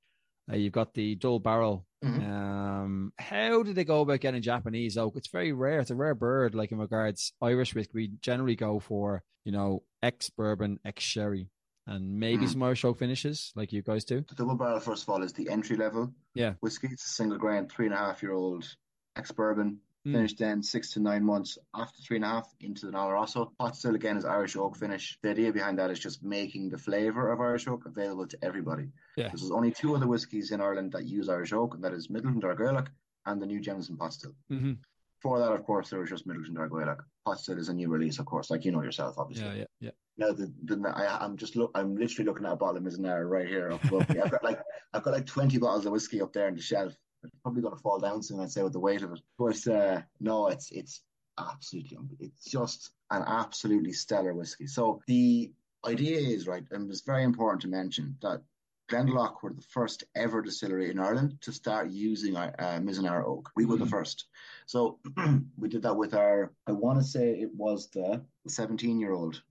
Uh, 0.52 0.56
you've 0.56 0.74
got 0.74 0.94
the 0.94 1.16
double 1.16 1.40
barrel. 1.40 1.86
Mm-hmm. 2.04 2.32
Um, 2.32 3.14
how 3.18 3.64
did 3.64 3.76
they 3.76 3.84
go 3.84 4.02
about 4.02 4.20
getting 4.20 4.42
Japanese 4.42 4.98
oak? 4.98 5.14
It's 5.16 5.30
very 5.30 5.52
rare. 5.52 5.80
It's 5.80 5.92
a 5.92 5.96
rare 5.96 6.16
bird. 6.16 6.56
Like 6.56 6.72
in 6.72 6.78
regards 6.78 7.34
Irish 7.42 7.76
whiskey, 7.76 7.92
we 7.94 8.12
generally 8.22 8.56
go 8.56 8.80
for 8.80 9.24
you 9.44 9.52
know 9.52 9.84
ex 10.02 10.30
bourbon, 10.30 10.80
ex 10.86 11.04
sherry, 11.04 11.50
and 11.88 12.20
maybe 12.20 12.46
mm. 12.46 12.50
some 12.50 12.64
Irish 12.64 12.86
oak 12.86 13.00
finishes 13.00 13.52
like 13.56 13.72
you 13.74 13.82
guys 13.82 14.04
do. 14.04 14.24
The 14.28 14.36
double 14.36 14.56
barrel, 14.56 14.80
first 14.80 15.04
of 15.04 15.10
all, 15.10 15.24
is 15.24 15.34
the 15.34 15.50
entry 15.50 15.78
level. 15.78 16.14
Yeah, 16.36 16.54
whiskey. 16.62 16.90
It's 16.92 17.06
a 17.06 17.10
single 17.10 17.38
grain, 17.38 17.68
three 17.68 17.86
and 17.86 17.96
a 17.96 17.98
half 17.98 18.22
year 18.22 18.34
old 18.34 18.68
ex 19.16 19.32
bourbon. 19.32 19.80
Mm. 20.06 20.14
Finished 20.14 20.38
then 20.38 20.64
six 20.64 20.92
to 20.94 21.00
nine 21.00 21.24
months 21.24 21.58
after 21.76 22.02
three 22.02 22.18
and 22.18 22.26
a 22.26 22.30
half 22.30 22.54
into 22.62 22.86
the 22.86 22.92
Oloroso. 22.92 23.52
Pot 23.58 23.76
still 23.76 23.96
again 23.96 24.16
is 24.16 24.26
Irish 24.26 24.56
oak 24.56 24.78
finish. 24.78 25.18
The 25.22 25.32
idea 25.32 25.52
behind 25.52 25.80
that 25.80 25.92
is 25.92 26.00
just 26.00 26.24
making 26.24 26.70
the 26.70 26.78
flavour 26.78 27.32
of 27.32 27.42
Irish 27.42 27.68
oak 27.68 27.86
available 27.86 28.28
to 28.28 28.38
everybody. 28.42 28.90
Yeah. 29.18 29.28
There's 29.28 29.52
only 29.52 29.72
two 29.72 29.96
other 29.96 30.08
whiskies 30.08 30.52
in 30.52 30.62
Ireland 30.62 30.92
that 30.94 31.06
use 31.06 31.28
Irish 31.30 31.52
oak, 31.52 31.74
and 31.74 31.84
that 31.84 31.94
is 31.94 32.08
Midleton 32.08 32.40
Dair 32.40 32.56
Ghaelach 32.56 32.88
and 33.26 33.42
the 33.42 33.46
new 33.46 33.60
Jameson 33.60 33.98
Pot 33.98 34.14
Still. 34.14 34.34
Mm-hmm. 34.52 34.74
For 35.20 35.40
that, 35.40 35.52
of 35.52 35.64
course, 35.66 35.90
there 35.90 36.00
was 36.00 36.10
just 36.10 36.28
Midleton 36.28 36.56
Dair 36.56 36.70
Ghaelach. 36.70 37.00
Pot 37.26 37.40
Still 37.40 37.58
is 37.58 37.70
a 37.70 37.74
new 37.74 37.90
release, 37.90 38.20
of 38.20 38.26
course, 38.26 38.50
like 38.50 38.64
you 38.66 38.72
know 38.72 38.84
yourself, 38.84 39.16
obviously. 39.18 39.48
Yeah, 39.48 39.54
yeah, 39.56 39.66
yeah. 39.82 39.92
Now, 40.18 40.32
the, 40.32 40.52
the, 40.64 40.82
I, 40.90 41.24
am 41.24 41.38
just 41.38 41.56
look. 41.56 41.72
I'm 41.76 41.96
literally 41.96 42.28
looking 42.28 42.46
at 42.46 42.54
a 42.54 42.56
bottle 42.56 42.78
of 42.78 42.84
Mizunara 42.84 43.30
right 43.30 43.48
here 43.48 43.72
up 43.72 43.84
above 43.84 44.10
me. 44.10 44.20
I've 44.20 44.32
got 44.32 44.44
like 44.44 44.60
I've 44.94 45.04
got 45.04 45.14
like 45.14 45.28
20 45.28 45.58
bottles 45.60 45.86
of 45.86 45.92
whiskey 45.92 46.22
up 46.22 46.34
there 46.34 46.48
on 46.48 46.56
the 46.56 46.62
shelf 46.62 46.96
it's 47.24 47.36
probably 47.42 47.62
going 47.62 47.76
to 47.76 47.82
fall 47.82 48.00
down 48.00 48.22
soon, 48.22 48.40
I'd 48.40 48.52
say, 48.52 48.64
with 48.64 48.74
the 48.74 48.80
weight 48.80 49.02
of 49.02 49.14
it. 49.14 49.22
But 49.38 49.68
uh, 49.68 50.02
no, 50.20 50.48
it's 50.48 50.72
it's 50.72 51.02
absolutely, 51.38 51.98
it's 52.20 52.46
just 52.46 52.92
an 53.12 53.24
absolutely 53.26 53.94
stellar 53.94 54.34
whiskey. 54.34 54.68
So 54.68 55.02
the 55.08 55.52
idea 55.86 56.20
is 56.20 56.48
right, 56.48 56.64
and 56.72 56.90
it's 56.90 57.02
very 57.02 57.24
important 57.24 57.62
to 57.62 57.68
mention 57.68 58.18
that 58.22 58.42
Glendalough 58.90 59.42
were 59.44 59.54
the 59.54 59.62
first 59.62 60.06
ever 60.16 60.42
distillery 60.42 60.90
in 60.90 61.00
Ireland 61.00 61.38
to 61.42 61.52
start 61.52 61.90
using 61.90 62.38
uh, 62.38 62.80
Mizunara 62.82 63.26
oak. 63.26 63.50
We 63.56 63.66
were 63.66 63.76
mm-hmm. 63.76 63.84
the 63.84 63.90
first. 63.90 64.26
So 64.66 65.00
we 65.58 65.68
did 65.68 65.82
that 65.82 65.98
with 65.98 66.14
our, 66.14 66.54
I 66.68 66.72
want 66.72 67.00
to 67.00 67.06
say 67.06 67.32
it 67.32 67.54
was 67.54 67.90
the 67.90 68.22
17 68.48 69.00
year 69.00 69.12
old 69.12 69.42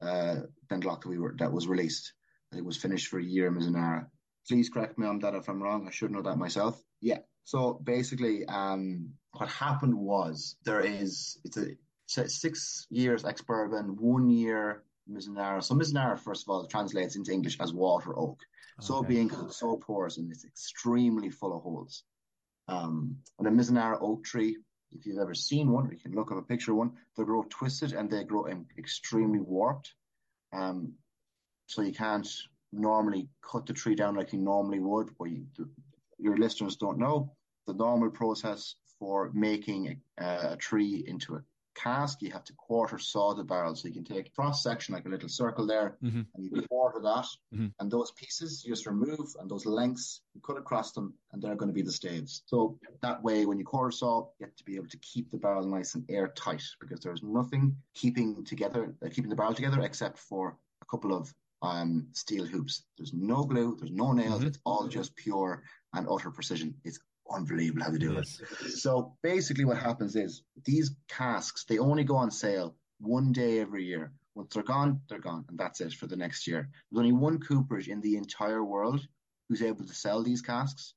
uh, 0.00 0.36
that 0.70 1.02
we 1.06 1.18
were, 1.18 1.34
that 1.38 1.52
was 1.52 1.66
released. 1.66 2.12
it 2.52 2.64
was 2.64 2.76
finished 2.76 3.08
for 3.08 3.18
a 3.18 3.24
year 3.24 3.48
in 3.48 3.54
Mizunara. 3.54 4.06
Please 4.48 4.68
correct 4.68 4.98
me 4.98 5.06
on 5.06 5.20
that 5.20 5.34
if 5.34 5.48
I'm 5.48 5.62
wrong. 5.62 5.86
I 5.86 5.90
should 5.90 6.10
know 6.10 6.22
that 6.22 6.36
myself. 6.36 6.80
Yeah. 7.00 7.18
So 7.44 7.80
basically, 7.82 8.44
um, 8.46 9.10
what 9.32 9.48
happened 9.48 9.96
was 9.96 10.56
there 10.64 10.80
is 10.80 11.38
it's 11.44 11.56
a 11.56 12.28
six 12.28 12.86
years 12.90 13.24
ex 13.24 13.40
bourbon, 13.42 13.96
one 13.98 14.30
year 14.30 14.82
Mizunara. 15.10 15.62
So 15.62 15.74
Mizunara, 15.74 16.18
first 16.18 16.44
of 16.44 16.50
all, 16.50 16.66
translates 16.66 17.16
into 17.16 17.32
English 17.32 17.58
as 17.60 17.72
water 17.72 18.18
oak. 18.18 18.40
Okay. 18.78 18.86
So 18.86 19.02
being 19.02 19.30
so 19.50 19.76
porous 19.76 20.18
and 20.18 20.30
it's 20.30 20.44
extremely 20.44 21.30
full 21.30 21.56
of 21.56 21.62
holes. 21.62 22.04
Um, 22.66 23.18
and 23.38 23.46
a 23.46 23.50
Mizunara 23.50 23.98
oak 24.00 24.24
tree, 24.24 24.56
if 24.94 25.06
you've 25.06 25.18
ever 25.18 25.34
seen 25.34 25.70
one, 25.70 25.90
you 25.90 25.98
can 25.98 26.14
look 26.14 26.30
up 26.30 26.38
a 26.38 26.42
picture 26.42 26.72
of 26.72 26.78
one. 26.78 26.92
They 27.16 27.24
grow 27.24 27.44
twisted 27.48 27.92
and 27.92 28.10
they 28.10 28.24
grow 28.24 28.46
extremely 28.78 29.40
warped. 29.40 29.92
Um, 30.52 30.94
so 31.66 31.82
you 31.82 31.92
can't 31.92 32.28
normally 32.72 33.28
cut 33.42 33.66
the 33.66 33.72
tree 33.72 33.94
down 33.94 34.16
like 34.16 34.32
you 34.32 34.38
normally 34.38 34.80
would. 34.80 35.10
But 35.18 35.30
you, 35.30 35.46
your 36.18 36.36
listeners 36.36 36.76
don't 36.76 36.98
know 36.98 37.32
the 37.66 37.74
normal 37.74 38.10
process 38.10 38.76
for 38.98 39.30
making 39.34 40.00
a, 40.18 40.52
a 40.52 40.56
tree 40.56 41.04
into 41.06 41.36
a 41.36 41.42
cask, 41.74 42.22
you 42.22 42.30
have 42.30 42.44
to 42.44 42.52
quarter 42.54 42.98
saw 42.98 43.34
the 43.34 43.44
barrel. 43.44 43.74
So 43.74 43.88
you 43.88 43.94
can 43.94 44.04
take 44.04 44.34
cross 44.34 44.62
section, 44.62 44.94
like 44.94 45.06
a 45.06 45.08
little 45.08 45.28
circle 45.28 45.66
there, 45.66 45.96
mm-hmm. 46.02 46.22
and 46.34 46.44
you 46.44 46.62
quarter 46.68 47.00
that. 47.00 47.26
Mm-hmm. 47.54 47.66
And 47.80 47.90
those 47.90 48.12
pieces 48.12 48.64
you 48.64 48.72
just 48.72 48.86
remove, 48.86 49.34
and 49.40 49.50
those 49.50 49.66
lengths, 49.66 50.22
you 50.34 50.40
cut 50.40 50.56
across 50.56 50.92
them, 50.92 51.14
and 51.32 51.42
they're 51.42 51.56
going 51.56 51.68
to 51.68 51.74
be 51.74 51.82
the 51.82 51.92
staves. 51.92 52.42
So 52.46 52.78
that 53.02 53.22
way, 53.22 53.46
when 53.46 53.58
you 53.58 53.64
quarter 53.64 53.90
saw, 53.90 54.28
you 54.38 54.46
have 54.46 54.56
to 54.56 54.64
be 54.64 54.76
able 54.76 54.88
to 54.88 54.98
keep 54.98 55.30
the 55.30 55.38
barrel 55.38 55.66
nice 55.66 55.94
and 55.94 56.04
airtight 56.08 56.62
because 56.80 57.00
there's 57.00 57.22
nothing 57.22 57.76
keeping 57.94 58.44
together, 58.44 58.94
uh, 59.04 59.08
keeping 59.08 59.30
the 59.30 59.36
barrel 59.36 59.54
together 59.54 59.80
except 59.82 60.18
for 60.18 60.56
a 60.82 60.86
couple 60.86 61.14
of 61.14 61.32
um, 61.62 62.06
steel 62.12 62.44
hoops. 62.44 62.84
There's 62.98 63.14
no 63.14 63.44
glue, 63.44 63.76
there's 63.78 63.90
no 63.90 64.12
nails. 64.12 64.40
Mm-hmm. 64.40 64.48
It's 64.48 64.58
all 64.64 64.86
just 64.86 65.16
pure 65.16 65.62
and 65.94 66.06
utter 66.10 66.30
precision. 66.30 66.74
It's 66.84 66.98
unbelievable 67.30 67.82
how 67.82 67.90
they 67.90 67.98
do 67.98 68.12
yes. 68.14 68.40
it. 68.40 68.70
So 68.72 69.16
basically, 69.22 69.64
what 69.64 69.78
happens 69.78 70.16
is 70.16 70.42
these 70.64 70.94
casks 71.08 71.64
they 71.64 71.78
only 71.78 72.04
go 72.04 72.16
on 72.16 72.30
sale 72.30 72.76
one 73.00 73.32
day 73.32 73.60
every 73.60 73.84
year. 73.84 74.12
Once 74.34 74.52
they're 74.52 74.62
gone, 74.62 75.00
they're 75.08 75.18
gone, 75.20 75.44
and 75.48 75.58
that's 75.58 75.80
it 75.80 75.92
for 75.92 76.06
the 76.06 76.16
next 76.16 76.46
year. 76.46 76.68
There's 76.90 76.98
only 76.98 77.12
one 77.12 77.38
cooperage 77.38 77.88
in 77.88 78.00
the 78.00 78.16
entire 78.16 78.64
world 78.64 79.06
who's 79.48 79.62
able 79.62 79.86
to 79.86 79.94
sell 79.94 80.22
these 80.22 80.42
casks 80.42 80.94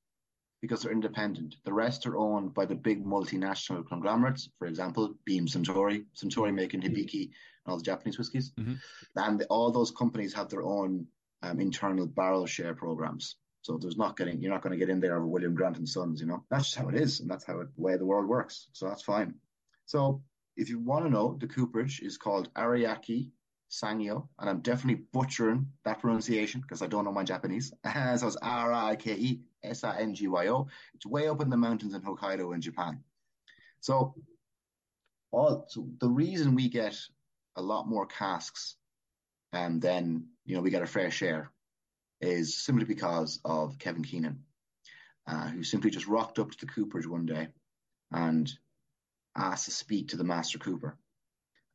because 0.61 0.81
they're 0.81 0.91
independent. 0.91 1.55
The 1.65 1.73
rest 1.73 2.07
are 2.07 2.17
owned 2.17 2.53
by 2.53 2.65
the 2.65 2.75
big 2.75 3.05
multinational 3.05 3.87
conglomerates, 3.87 4.49
for 4.57 4.67
example, 4.67 5.15
Beam 5.25 5.45
Suntory, 5.45 6.05
Suntory 6.15 6.53
making 6.53 6.81
Hibiki 6.81 7.25
and 7.25 7.67
all 7.67 7.77
the 7.77 7.83
Japanese 7.83 8.17
whiskies. 8.17 8.51
Mm-hmm. 8.59 8.73
And 9.15 9.45
all 9.49 9.71
those 9.71 9.91
companies 9.91 10.33
have 10.33 10.49
their 10.49 10.63
own 10.63 11.07
um, 11.43 11.59
internal 11.59 12.07
barrel 12.07 12.45
share 12.47 12.73
programs. 12.73 13.35
So 13.67 13.77
there's 13.77 13.97
not 13.97 14.15
getting, 14.15 14.41
you're 14.41 14.53
not 14.53 14.61
going 14.61 14.71
to 14.71 14.77
get 14.79 14.89
in 14.89 15.01
there 15.01 15.17
over 15.17 15.27
William 15.27 15.53
Grant 15.53 15.77
and 15.77 15.89
Sons, 15.89 16.21
you 16.21 16.25
know. 16.25 16.41
That's 16.49 16.67
just 16.67 16.77
how 16.77 16.87
it 16.87 16.95
is, 16.95 17.19
and 17.19 17.29
that's 17.29 17.43
how 17.43 17.59
it, 17.59 17.67
the 17.75 17.81
way 17.81 17.97
the 17.97 18.05
world 18.05 18.25
works. 18.25 18.69
So 18.71 18.87
that's 18.87 19.03
fine. 19.03 19.33
So 19.85 20.23
if 20.55 20.69
you 20.69 20.79
want 20.79 21.03
to 21.03 21.11
know, 21.11 21.35
the 21.37 21.47
cooperage 21.47 21.99
is 21.99 22.17
called 22.17 22.49
Ariake 22.53 23.29
Sangyo, 23.69 24.25
and 24.39 24.49
I'm 24.49 24.61
definitely 24.61 25.03
butchering 25.11 25.67
that 25.83 25.99
pronunciation 25.99 26.61
because 26.61 26.81
I 26.81 26.87
don't 26.87 27.03
know 27.03 27.11
my 27.11 27.25
Japanese. 27.25 27.73
so 27.83 28.27
it's 28.27 28.37
R 28.37 28.71
I 28.71 28.95
K 28.95 29.11
E 29.11 29.41
S 29.61 29.83
A 29.83 29.99
N 29.99 30.15
G 30.15 30.29
Y 30.29 30.47
O. 30.47 30.69
It's 30.93 31.05
way 31.05 31.27
up 31.27 31.41
in 31.41 31.49
the 31.49 31.57
mountains 31.57 31.93
in 31.93 32.01
Hokkaido 32.01 32.55
in 32.55 32.61
Japan. 32.61 33.03
So, 33.81 34.15
all 35.31 35.65
so 35.67 35.89
the 35.99 36.09
reason 36.09 36.55
we 36.55 36.69
get 36.69 36.97
a 37.57 37.61
lot 37.61 37.89
more 37.89 38.05
casks 38.05 38.77
and 39.51 39.81
then 39.81 40.27
you 40.45 40.55
know 40.55 40.61
we 40.61 40.69
get 40.69 40.83
a 40.83 40.87
fair 40.87 41.11
share 41.11 41.51
is 42.21 42.57
simply 42.57 42.85
because 42.85 43.39
of 43.45 43.77
Kevin 43.79 44.03
Keenan, 44.03 44.43
uh, 45.27 45.47
who 45.49 45.63
simply 45.63 45.89
just 45.89 46.07
rocked 46.07 46.39
up 46.39 46.51
to 46.51 46.57
the 46.59 46.71
Cooperage 46.71 47.07
one 47.07 47.25
day 47.25 47.47
and 48.11 48.51
asked 49.35 49.65
to 49.65 49.71
speak 49.71 50.09
to 50.09 50.17
the 50.17 50.23
Master 50.23 50.57
Cooper. 50.57 50.97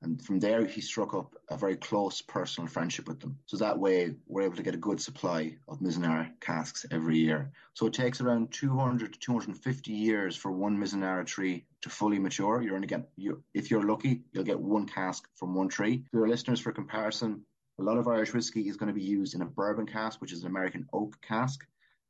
And 0.03 0.21
from 0.21 0.41
there, 0.41 0.67
he 0.67 0.81
struck 0.81 1.15
up 1.15 1.37
a 1.49 1.57
very 1.57 1.77
close 1.77 2.21
personal 2.21 2.67
friendship 2.67 3.07
with 3.07 3.21
them. 3.21 3.39
So 3.47 3.57
that 3.59 3.79
way, 3.79 4.17
we're 4.27 4.43
able 4.43 4.57
to 4.57 4.63
get 4.63 4.75
a 4.75 4.79
good 4.79 5.01
supply 5.01 5.57
of 5.69 5.79
Mizunara 5.79 6.29
casks 6.41 6.85
every 6.91 7.19
year. 7.19 7.53
So 7.75 7.87
it 7.87 7.93
takes 7.93 8.21
around 8.21 8.51
200 8.51 9.13
to 9.13 9.19
250 9.21 9.93
years 9.93 10.37
for 10.37 10.51
one 10.51 10.77
Mizunara 10.77 11.25
tree 11.25 11.67
to 11.83 11.89
fully 11.89 12.19
mature. 12.19 12.63
You're 12.63 12.75
only 12.75 12.89
get, 12.89 13.09
you, 13.17 13.45
if 13.55 13.71
you're 13.71 13.87
lucky, 13.87 14.23
you'll 14.33 14.43
get 14.43 14.59
one 14.59 14.87
cask 14.87 15.29
from 15.37 15.55
one 15.55 15.69
tree. 15.69 16.05
For 16.11 16.19
your 16.19 16.29
listeners, 16.29 16.59
for 16.59 16.73
comparison, 16.73 17.45
a 17.79 17.83
lot 17.83 17.99
of 17.99 18.09
Irish 18.09 18.33
whiskey 18.33 18.69
is 18.69 18.77
going 18.77 18.89
to 18.89 18.99
be 18.99 19.05
used 19.05 19.35
in 19.35 19.43
a 19.43 19.47
bourbon 19.47 19.87
cask, 19.87 20.21
which 20.21 20.33
is 20.33 20.43
an 20.43 20.49
American 20.49 20.87
oak 20.93 21.21
cask. 21.23 21.67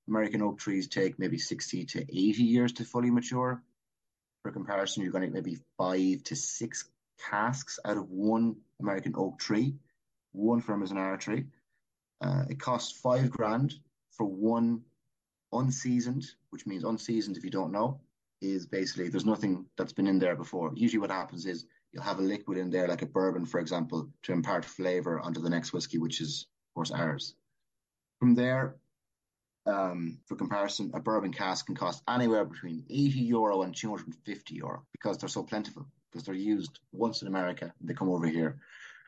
American 0.09 0.43
oak 0.43 0.59
trees 0.59 0.89
take 0.89 1.19
maybe 1.19 1.39
60 1.39 1.85
to 1.87 2.01
80 2.01 2.43
years 2.43 2.73
to 2.73 2.85
fully 2.85 3.11
mature. 3.11 3.63
For 4.43 4.51
comparison, 4.51 5.03
you're 5.03 5.13
going 5.13 5.23
to 5.23 5.29
get 5.29 5.35
maybe 5.35 5.61
five 5.79 6.25
to 6.25 6.37
six 6.37 6.85
casks 7.31 7.79
out 7.85 7.97
of 7.97 8.11
one 8.11 8.57
American 8.81 9.15
oak 9.17 9.39
tree, 9.39 9.75
one 10.33 10.61
from 10.61 10.83
an 10.83 10.89
Mizunara 10.89 11.21
tree. 11.21 11.45
Uh, 12.21 12.45
it 12.51 12.59
costs 12.59 12.99
five 13.01 13.31
grand 13.31 13.75
for 14.11 14.27
one 14.27 14.83
unseasoned, 15.53 16.25
which 16.51 16.67
means 16.67 16.85
unseasoned, 16.85 17.37
if 17.37 17.45
you 17.45 17.51
don't 17.51 17.73
know, 17.73 18.01
is 18.41 18.67
basically 18.67 19.09
there's 19.09 19.25
nothing 19.25 19.67
that's 19.77 19.93
been 19.93 20.09
in 20.09 20.19
there 20.19 20.35
before. 20.35 20.73
Usually, 20.75 21.01
what 21.01 21.11
happens 21.11 21.47
is 21.47 21.67
you'll 21.93 22.03
have 22.03 22.19
a 22.19 22.23
liquid 22.23 22.59
in 22.59 22.71
there, 22.71 22.89
like 22.89 23.03
a 23.03 23.07
bourbon, 23.07 23.45
for 23.45 23.61
example, 23.61 24.09
to 24.23 24.33
impart 24.33 24.65
flavor 24.65 25.21
onto 25.21 25.41
the 25.41 25.51
next 25.51 25.73
whiskey, 25.73 25.99
which 25.99 26.21
is, 26.21 26.47
of 26.71 26.75
course, 26.75 26.91
ours. 26.91 27.35
From 28.19 28.35
there, 28.35 28.77
um, 29.67 30.19
for 30.27 30.37
comparison, 30.37 30.91
a 30.95 31.01
bourbon 31.01 31.33
cask 31.33 31.67
can 31.67 31.75
cost 31.75 32.03
anywhere 32.09 32.45
between 32.45 32.85
80 32.89 33.21
euro 33.21 33.63
and 33.63 33.75
250 33.75 34.55
euro 34.55 34.85
because 34.93 35.19
they're 35.19 35.29
so 35.29 35.43
plentiful, 35.43 35.87
because 36.11 36.25
they're 36.25 36.35
used 36.35 36.81
once 36.93 37.23
in 37.23 37.29
America, 37.29 37.73
they 37.81 37.95
come 37.95 38.09
over 38.09 38.27
here. 38.27 38.59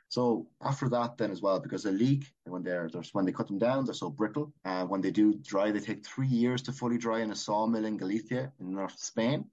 So 0.09 0.47
after 0.62 0.89
that, 0.91 1.16
then 1.16 1.30
as 1.32 1.43
well, 1.43 1.59
because 1.59 1.82
they 1.82 1.91
leak 1.91 2.32
when 2.45 2.62
they're, 2.62 2.89
they're 2.93 3.03
when 3.12 3.24
they 3.24 3.32
cut 3.32 3.49
them 3.49 3.59
down, 3.59 3.85
they're 3.85 3.95
so 3.95 4.11
brittle. 4.11 4.53
Uh, 4.64 4.85
when 4.85 5.01
they 5.01 5.11
do 5.11 5.35
dry, 5.35 5.72
they 5.72 5.80
take 5.80 6.07
three 6.07 6.28
years 6.28 6.62
to 6.62 6.72
fully 6.72 6.99
dry 6.99 7.20
in 7.20 7.32
a 7.32 7.37
sawmill 7.37 7.85
in 7.85 7.97
Galicia 7.97 8.53
in 8.61 8.74
North 8.74 8.99
Spain. 8.99 9.47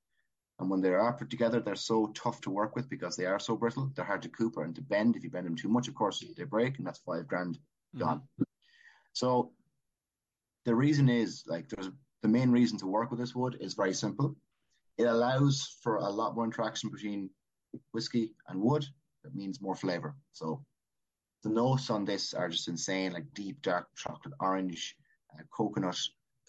And 0.62 0.70
when 0.70 0.80
they 0.80 0.90
are 0.90 1.14
put 1.14 1.32
together, 1.32 1.60
they're 1.60 1.76
so 1.76 2.08
tough 2.14 2.40
to 2.42 2.52
work 2.52 2.76
with 2.76 2.88
because 2.88 3.16
they 3.16 3.26
are 3.26 3.40
so 3.40 3.58
brittle. 3.58 3.92
They're 3.96 4.06
hard 4.06 4.22
to 4.22 4.30
cooper 4.30 4.64
and 4.64 4.76
to 4.76 4.82
bend. 4.82 5.16
If 5.16 5.24
you 5.24 5.32
bend 5.32 5.48
them 5.48 5.56
too 5.56 5.70
much, 5.70 5.88
of 5.88 5.96
course, 5.96 6.24
they 6.38 6.44
break, 6.44 6.78
and 6.78 6.86
that's 6.86 7.00
five 7.00 7.28
grand 7.28 7.58
gone. 7.98 8.20
Mm-hmm. 8.20 8.44
So 9.14 9.52
the 10.66 10.76
reason 10.76 11.10
is 11.10 11.44
like 11.48 11.68
there's 11.68 11.90
the 12.22 12.28
main 12.28 12.52
reason 12.52 12.78
to 12.78 12.86
work 12.88 13.10
with 13.10 13.20
this 13.20 13.36
wood 13.36 13.58
is 13.60 13.74
very 13.74 13.94
simple. 13.94 14.36
It 15.00 15.06
allows 15.06 15.78
for 15.82 15.96
a 15.96 16.10
lot 16.10 16.36
more 16.36 16.46
interaction 16.46 16.92
between 16.92 17.32
whiskey 17.92 18.36
and 18.48 18.62
wood. 18.62 18.86
That 19.24 19.36
means 19.36 19.62
more 19.62 19.76
flavor. 19.76 20.16
So 20.32 20.64
the 21.42 21.50
notes 21.50 21.90
on 21.90 22.06
this 22.06 22.36
are 22.36 22.50
just 22.50 22.68
insane, 22.68 23.14
like 23.14 23.34
deep 23.34 23.64
dark 23.64 23.88
chocolate, 23.96 24.36
orange, 24.40 24.96
uh, 25.34 25.42
coconut, 25.50 26.00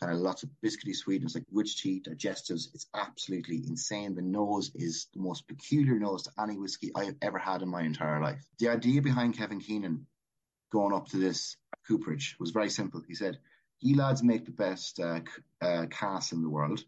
kind 0.03 0.17
of 0.17 0.21
lots 0.21 0.43
of 0.43 0.51
biscuity 0.65 0.97
sweetness 0.97 1.37
like 1.37 1.45
rich 1.53 1.81
tea, 1.81 2.03
digestives. 2.05 2.75
It's 2.75 2.89
absolutely 2.93 3.63
insane. 3.69 4.17
The 4.17 4.23
nose 4.23 4.73
is 4.75 5.07
the 5.15 5.21
most 5.21 5.47
peculiar 5.47 5.97
nose 5.97 6.25
to 6.25 6.33
any 6.41 6.57
whiskey 6.57 6.91
I've 6.97 7.15
ever 7.23 7.39
had 7.39 7.63
in 7.63 7.69
my 7.69 7.83
entire 7.83 8.21
life. 8.21 8.43
The 8.59 8.71
idea 8.71 9.01
behind 9.01 9.39
Kevin 9.39 9.61
Keenan 9.61 10.07
going 10.73 10.93
up 10.93 11.09
to 11.11 11.19
this 11.19 11.57
cooperage 11.87 12.35
was 12.41 12.51
very 12.51 12.69
simple. 12.69 13.01
He 13.07 13.15
said, 13.15 13.39
"You 13.81 13.97
lads 13.97 14.25
make 14.25 14.45
the 14.45 14.51
best 14.51 14.99
uh, 14.99 15.21
uh, 15.61 15.87
in 16.33 16.43
the 16.43 16.51
world, 16.51 16.85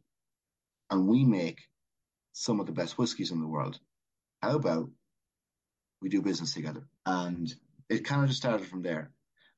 and 0.90 1.06
we 1.06 1.24
make 1.24 1.60
some 2.32 2.58
of 2.58 2.66
the 2.66 2.72
best 2.72 2.98
whiskies 2.98 3.30
in 3.30 3.40
the 3.40 3.46
world. 3.46 3.78
How 4.42 4.56
about 4.56 4.90
we 6.02 6.08
do 6.08 6.20
business 6.20 6.54
together?" 6.54 6.82
And 7.06 7.54
it 7.88 8.04
kind 8.04 8.22
of 8.22 8.28
just 8.28 8.40
started 8.40 8.66
from 8.66 8.82
there. 8.82 9.12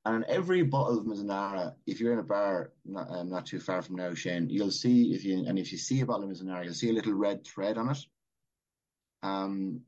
And 0.06 0.22
every 0.26 0.62
bottle 0.62 1.00
of 1.00 1.04
Mizunara, 1.04 1.74
if 1.84 1.98
you're 1.98 2.12
in 2.12 2.20
a 2.20 2.22
bar 2.22 2.70
not, 2.84 3.10
um, 3.10 3.28
not 3.28 3.44
too 3.44 3.58
far 3.58 3.82
from 3.82 3.96
now, 3.96 4.14
Shane, 4.14 4.48
you'll 4.48 4.70
see 4.70 5.12
if 5.12 5.24
you 5.24 5.44
and 5.48 5.58
if 5.58 5.72
you 5.72 5.78
see 5.78 6.00
a 6.00 6.06
bottle 6.06 6.22
of 6.22 6.30
Mizunara, 6.30 6.64
you'll 6.64 6.74
see 6.74 6.90
a 6.90 6.92
little 6.92 7.12
red 7.12 7.44
thread 7.44 7.76
on 7.76 7.90
it. 7.90 7.98
Um, 9.24 9.80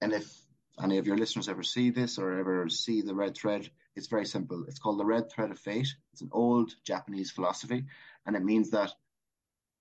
and 0.00 0.12
if 0.12 0.32
any 0.80 0.98
of 0.98 1.08
your 1.08 1.18
listeners 1.18 1.48
ever 1.48 1.64
see 1.64 1.90
this 1.90 2.18
or 2.18 2.38
ever 2.38 2.68
see 2.68 3.02
the 3.02 3.16
red 3.16 3.36
thread, 3.36 3.68
it's 3.96 4.06
very 4.06 4.26
simple. 4.26 4.64
It's 4.68 4.78
called 4.78 5.00
the 5.00 5.04
red 5.04 5.28
thread 5.28 5.50
of 5.50 5.58
fate. 5.58 5.88
It's 6.12 6.22
an 6.22 6.30
old 6.30 6.72
Japanese 6.84 7.32
philosophy, 7.32 7.84
and 8.26 8.36
it 8.36 8.44
means 8.44 8.70
that 8.70 8.92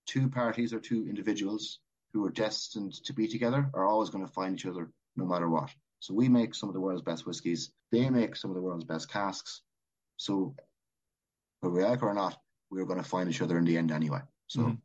two 0.08 0.28
parties 0.28 0.74
or 0.74 0.80
two 0.80 1.06
individuals 1.08 1.78
who 2.14 2.26
are 2.26 2.32
destined 2.32 2.94
to 3.04 3.14
be 3.14 3.28
together 3.28 3.70
are 3.76 3.86
always 3.86 4.10
going 4.10 4.26
to 4.26 4.34
find 4.34 4.56
each 4.56 4.66
other 4.66 4.90
no 5.16 5.26
matter 5.26 5.48
what. 5.48 5.70
So 6.00 6.16
we 6.16 6.30
make 6.30 6.56
some 6.56 6.68
of 6.68 6.74
the 6.74 6.82
world's 6.82 7.04
best 7.04 7.28
whiskies. 7.28 7.70
They 7.92 8.10
make 8.10 8.36
some 8.36 8.50
of 8.50 8.56
the 8.56 8.62
world's 8.62 8.86
best 8.86 9.08
casks. 9.12 9.62
So 10.24 10.56
whether 11.60 11.76
we 11.76 11.84
like 11.84 12.02
it 12.02 12.06
or 12.06 12.14
not, 12.14 12.40
we 12.72 12.80
are 12.80 12.86
going 12.86 13.04
to 13.04 13.08
find 13.08 13.30
each 13.30 13.42
other 13.42 13.58
in 13.58 13.66
the 13.66 13.78
end 13.78 13.92
anyway. 13.92 14.22
So 14.48 14.62
mm-hmm. 14.62 14.76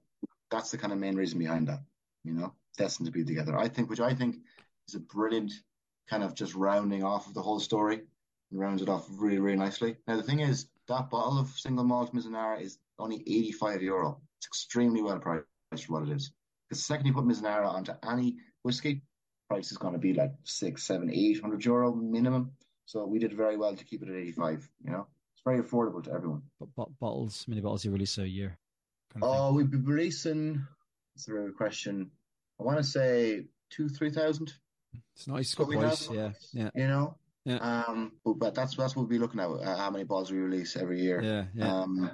that's 0.50 0.72
the 0.72 0.78
kind 0.78 0.92
of 0.92 0.98
main 0.98 1.14
reason 1.14 1.38
behind 1.38 1.68
that, 1.68 1.78
you 2.24 2.32
know, 2.32 2.54
destined 2.76 3.06
to 3.06 3.12
be 3.12 3.24
together. 3.24 3.56
I 3.56 3.68
think, 3.68 3.88
which 3.88 4.00
I 4.00 4.14
think 4.14 4.38
is 4.88 4.96
a 4.96 5.00
brilliant 5.00 5.52
kind 6.10 6.24
of 6.24 6.34
just 6.34 6.56
rounding 6.56 7.04
off 7.04 7.28
of 7.28 7.34
the 7.34 7.42
whole 7.42 7.60
story 7.60 8.00
and 8.50 8.60
rounds 8.60 8.82
it 8.82 8.88
off 8.88 9.06
really, 9.10 9.38
really 9.38 9.56
nicely. 9.56 9.96
Now, 10.08 10.16
the 10.16 10.24
thing 10.24 10.40
is, 10.40 10.66
that 10.88 11.08
bottle 11.08 11.38
of 11.38 11.50
single 11.50 11.84
malt 11.84 12.12
Mizunara 12.12 12.60
is 12.60 12.78
only 12.98 13.22
85 13.24 13.82
euro. 13.82 14.20
It's 14.38 14.46
extremely 14.48 15.02
well 15.02 15.20
priced 15.20 15.44
for 15.86 15.92
what 15.92 16.08
it 16.08 16.16
is. 16.16 16.32
The 16.70 16.74
second 16.74 17.06
you 17.06 17.12
put 17.12 17.26
Mizunara 17.26 17.68
onto 17.68 17.92
any 18.02 18.38
whiskey, 18.64 19.02
price 19.48 19.70
is 19.70 19.78
going 19.78 19.92
to 19.92 20.00
be 20.00 20.14
like 20.14 20.32
six, 20.42 20.82
seven, 20.82 21.10
eight 21.12 21.40
hundred 21.40 21.64
euro 21.64 21.94
minimum. 21.94 22.50
So 22.86 23.06
we 23.06 23.20
did 23.20 23.34
very 23.34 23.56
well 23.56 23.76
to 23.76 23.84
keep 23.84 24.02
it 24.02 24.08
at 24.08 24.16
85. 24.16 24.68
You 24.84 24.90
know, 24.90 25.06
it's 25.38 25.44
very 25.44 25.62
affordable 25.62 26.02
to 26.04 26.12
everyone. 26.12 26.42
But, 26.58 26.68
but 26.76 26.98
bottles, 26.98 27.44
many 27.46 27.60
bottles 27.60 27.84
you 27.84 27.92
release 27.92 28.18
a 28.18 28.28
year. 28.28 28.58
Kind 29.12 29.22
of 29.22 29.30
oh, 29.30 29.52
we'd 29.52 29.70
be 29.70 29.78
releasing. 29.78 30.66
That's 31.14 31.28
a 31.28 31.34
real 31.34 31.52
question. 31.52 32.10
I 32.60 32.64
want 32.64 32.78
to 32.78 32.84
say 32.84 33.44
two, 33.70 33.88
three 33.88 34.10
thousand. 34.10 34.52
It's 35.14 35.28
nice, 35.28 35.54
good 35.54 35.68
price. 35.68 36.08
Yeah, 36.10 36.30
yeah. 36.52 36.70
You 36.74 36.88
know, 36.88 37.16
yeah. 37.44 37.58
Um, 37.58 38.12
but, 38.24 38.34
but 38.34 38.54
that's 38.54 38.76
that's 38.76 38.96
what 38.96 39.02
we'll 39.02 39.08
be 39.08 39.18
looking 39.18 39.40
at. 39.40 39.46
Uh, 39.48 39.76
how 39.76 39.90
many 39.90 40.04
balls 40.04 40.32
we 40.32 40.38
release 40.38 40.76
every 40.76 41.00
year. 41.00 41.22
Yeah, 41.22 41.44
yeah. 41.54 41.82
Um, 41.82 42.10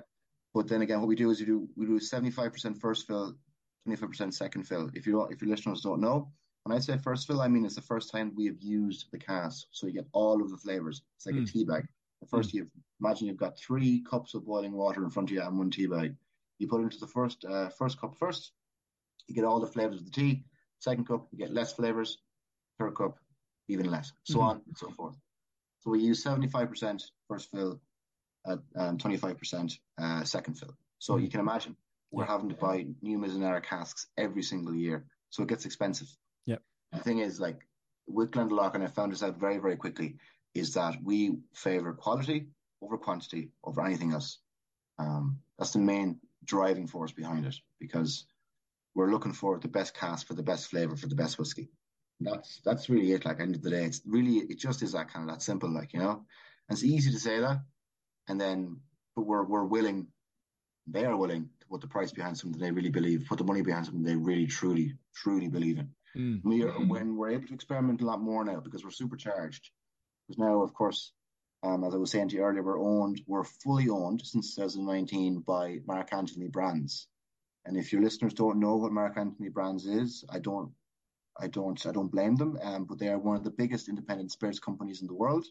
but 0.52 0.68
then 0.68 0.82
again, 0.82 1.00
what 1.00 1.08
we 1.08 1.16
do 1.16 1.30
is 1.30 1.40
we 1.40 1.46
do 1.46 1.68
we 1.76 1.86
do 1.86 1.98
seventy 2.00 2.30
five 2.30 2.52
percent 2.52 2.78
first 2.80 3.06
fill, 3.06 3.34
twenty 3.84 3.96
five 3.96 4.10
percent 4.10 4.34
second 4.34 4.64
fill. 4.64 4.90
If 4.92 5.06
you 5.06 5.12
don't, 5.14 5.32
if 5.32 5.40
your 5.40 5.50
listeners 5.50 5.80
don't 5.80 6.00
know, 6.00 6.30
when 6.64 6.76
I 6.76 6.80
say 6.80 6.98
first 6.98 7.26
fill, 7.26 7.40
I 7.40 7.48
mean 7.48 7.64
it's 7.64 7.76
the 7.76 7.80
first 7.80 8.12
time 8.12 8.32
we 8.36 8.46
have 8.46 8.60
used 8.60 9.06
the 9.12 9.18
cask, 9.18 9.66
so 9.70 9.86
you 9.86 9.94
get 9.94 10.06
all 10.12 10.42
of 10.42 10.50
the 10.50 10.58
flavors. 10.58 11.02
It's 11.16 11.26
like 11.26 11.36
mm. 11.36 11.48
a 11.48 11.50
tea 11.50 11.64
bag. 11.64 11.86
First 12.28 12.50
mm. 12.50 12.54
you 12.54 12.70
imagine 13.00 13.26
you've 13.26 13.36
got 13.36 13.58
three 13.58 14.02
cups 14.08 14.34
of 14.34 14.46
boiling 14.46 14.72
water 14.72 15.04
in 15.04 15.10
front 15.10 15.30
of 15.30 15.34
you 15.34 15.42
and 15.42 15.58
one 15.58 15.70
tea 15.70 15.86
bag. 15.86 16.14
You 16.58 16.68
put 16.68 16.80
it 16.80 16.84
into 16.84 16.98
the 16.98 17.06
first 17.06 17.44
uh, 17.44 17.68
first 17.70 18.00
cup 18.00 18.16
first. 18.18 18.52
You 19.26 19.34
get 19.34 19.44
all 19.44 19.60
the 19.60 19.66
flavors 19.66 20.00
of 20.00 20.04
the 20.04 20.10
tea. 20.10 20.44
Second 20.78 21.06
cup, 21.06 21.28
you 21.30 21.38
get 21.38 21.52
less 21.52 21.72
flavors. 21.72 22.18
Third 22.78 22.94
cup, 22.94 23.18
even 23.68 23.90
less. 23.90 24.12
So 24.24 24.38
mm. 24.38 24.42
on 24.42 24.62
and 24.66 24.76
so 24.76 24.90
forth. 24.90 25.16
So 25.80 25.90
we 25.90 26.00
use 26.00 26.24
75% 26.24 27.02
first 27.28 27.50
fill 27.50 27.80
and 28.46 28.98
25% 28.98 29.78
uh, 29.98 30.24
second 30.24 30.54
fill. 30.54 30.74
So 30.98 31.16
you 31.16 31.28
can 31.28 31.40
imagine 31.40 31.76
we're 32.10 32.24
having 32.24 32.48
to 32.48 32.54
buy 32.54 32.86
new 33.02 33.18
Mizunara 33.18 33.62
casks 33.62 34.06
every 34.16 34.42
single 34.42 34.74
year. 34.74 35.04
So 35.30 35.42
it 35.42 35.48
gets 35.48 35.66
expensive. 35.66 36.08
Yep. 36.46 36.62
The 36.92 37.00
thing 37.00 37.18
is, 37.18 37.40
like 37.40 37.66
with 38.06 38.30
Glendalough, 38.30 38.74
and 38.74 38.84
I 38.84 38.86
found 38.86 39.12
this 39.12 39.22
out 39.22 39.38
very, 39.38 39.58
very 39.58 39.76
quickly, 39.76 40.16
is 40.54 40.74
that 40.74 41.02
we 41.02 41.38
favor 41.54 41.92
quality 41.92 42.46
over 42.82 42.98
quantity 42.98 43.50
over 43.62 43.84
anything 43.84 44.12
else. 44.12 44.38
Um, 44.98 45.40
that's 45.58 45.72
the 45.72 45.80
main 45.80 46.20
driving 46.44 46.86
force 46.86 47.12
behind 47.12 47.46
it 47.46 47.56
because 47.80 48.26
we're 48.94 49.10
looking 49.10 49.32
for 49.32 49.58
the 49.58 49.68
best 49.68 49.94
cast 49.94 50.26
for 50.26 50.34
the 50.34 50.42
best 50.42 50.68
flavor 50.68 50.96
for 50.96 51.08
the 51.08 51.14
best 51.14 51.38
whiskey 51.38 51.70
that's 52.20 52.60
that's 52.64 52.88
really 52.88 53.12
it. 53.12 53.24
Like 53.24 53.40
end 53.40 53.56
of 53.56 53.62
the 53.62 53.70
day, 53.70 53.84
it's 53.84 54.00
really 54.06 54.38
it 54.38 54.58
just 54.58 54.82
is 54.82 54.92
that 54.92 55.12
kind 55.12 55.28
of 55.28 55.34
that 55.34 55.42
simple. 55.42 55.70
Like 55.70 55.92
you 55.92 56.00
know, 56.00 56.24
and 56.68 56.76
it's 56.76 56.84
easy 56.84 57.10
to 57.10 57.18
say 57.18 57.40
that, 57.40 57.60
and 58.28 58.40
then 58.40 58.80
but 59.16 59.22
we're 59.22 59.44
we're 59.44 59.64
willing, 59.64 60.08
they 60.86 61.04
are 61.04 61.16
willing 61.16 61.50
to 61.60 61.66
put 61.66 61.80
the 61.80 61.88
price 61.88 62.12
behind 62.12 62.38
something 62.38 62.60
they 62.60 62.70
really 62.70 62.90
believe, 62.90 63.26
put 63.28 63.38
the 63.38 63.44
money 63.44 63.62
behind 63.62 63.86
something 63.86 64.02
they 64.02 64.16
really 64.16 64.46
truly 64.46 64.94
truly 65.14 65.48
believe 65.48 65.78
in. 65.78 65.90
Mm. 66.16 66.40
We 66.44 66.62
are 66.62 66.72
mm. 66.72 66.88
when 66.88 67.16
we're 67.16 67.30
able 67.30 67.48
to 67.48 67.54
experiment 67.54 68.00
a 68.00 68.06
lot 68.06 68.20
more 68.20 68.44
now 68.44 68.60
because 68.60 68.84
we're 68.84 68.90
supercharged. 68.90 69.70
Because 70.26 70.38
now, 70.38 70.62
of 70.62 70.74
course, 70.74 71.12
um, 71.62 71.84
as 71.84 71.94
I 71.94 71.98
was 71.98 72.10
saying 72.10 72.28
to 72.28 72.36
you 72.36 72.42
earlier, 72.42 72.62
we're 72.62 72.80
owned, 72.80 73.22
we're 73.26 73.44
fully 73.44 73.88
owned 73.88 74.22
since 74.24 74.54
2019 74.54 75.40
by 75.40 75.80
Mark 75.86 76.12
Anthony 76.12 76.48
Brands. 76.48 77.08
And 77.66 77.76
if 77.76 77.92
your 77.92 78.02
listeners 78.02 78.34
don't 78.34 78.60
know 78.60 78.76
what 78.76 78.92
Mark 78.92 79.16
Anthony 79.16 79.48
Brands 79.48 79.86
is, 79.86 80.24
I 80.28 80.38
don't 80.38 80.72
I 81.40 81.48
don't 81.48 81.84
I 81.86 81.90
don't 81.90 82.12
blame 82.12 82.36
them, 82.36 82.58
um, 82.62 82.84
but 82.84 82.98
they 82.98 83.08
are 83.08 83.18
one 83.18 83.36
of 83.36 83.44
the 83.44 83.50
biggest 83.50 83.88
independent 83.88 84.30
spirits 84.30 84.58
companies 84.58 85.00
in 85.00 85.08
the 85.08 85.14
world, 85.14 85.46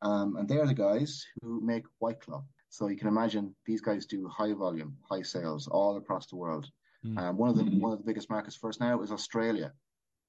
um, 0.00 0.36
and 0.36 0.48
they 0.48 0.58
are 0.58 0.66
the 0.66 0.74
guys 0.74 1.24
who 1.40 1.60
make 1.60 1.84
White 1.98 2.20
Claw. 2.20 2.42
So 2.70 2.88
you 2.88 2.96
can 2.96 3.08
imagine 3.08 3.54
these 3.66 3.82
guys 3.82 4.06
do 4.06 4.28
high 4.28 4.52
volume, 4.54 4.96
high 5.08 5.22
sales 5.22 5.68
all 5.68 5.96
across 5.96 6.26
the 6.26 6.36
world. 6.36 6.66
Mm. 7.04 7.18
Um, 7.18 7.36
one 7.36 7.50
of 7.50 7.56
the 7.56 7.64
one 7.64 7.92
of 7.92 7.98
the 7.98 8.04
biggest 8.04 8.30
markets 8.30 8.56
for 8.56 8.70
us 8.70 8.80
now 8.80 9.02
is 9.02 9.12
Australia. 9.12 9.72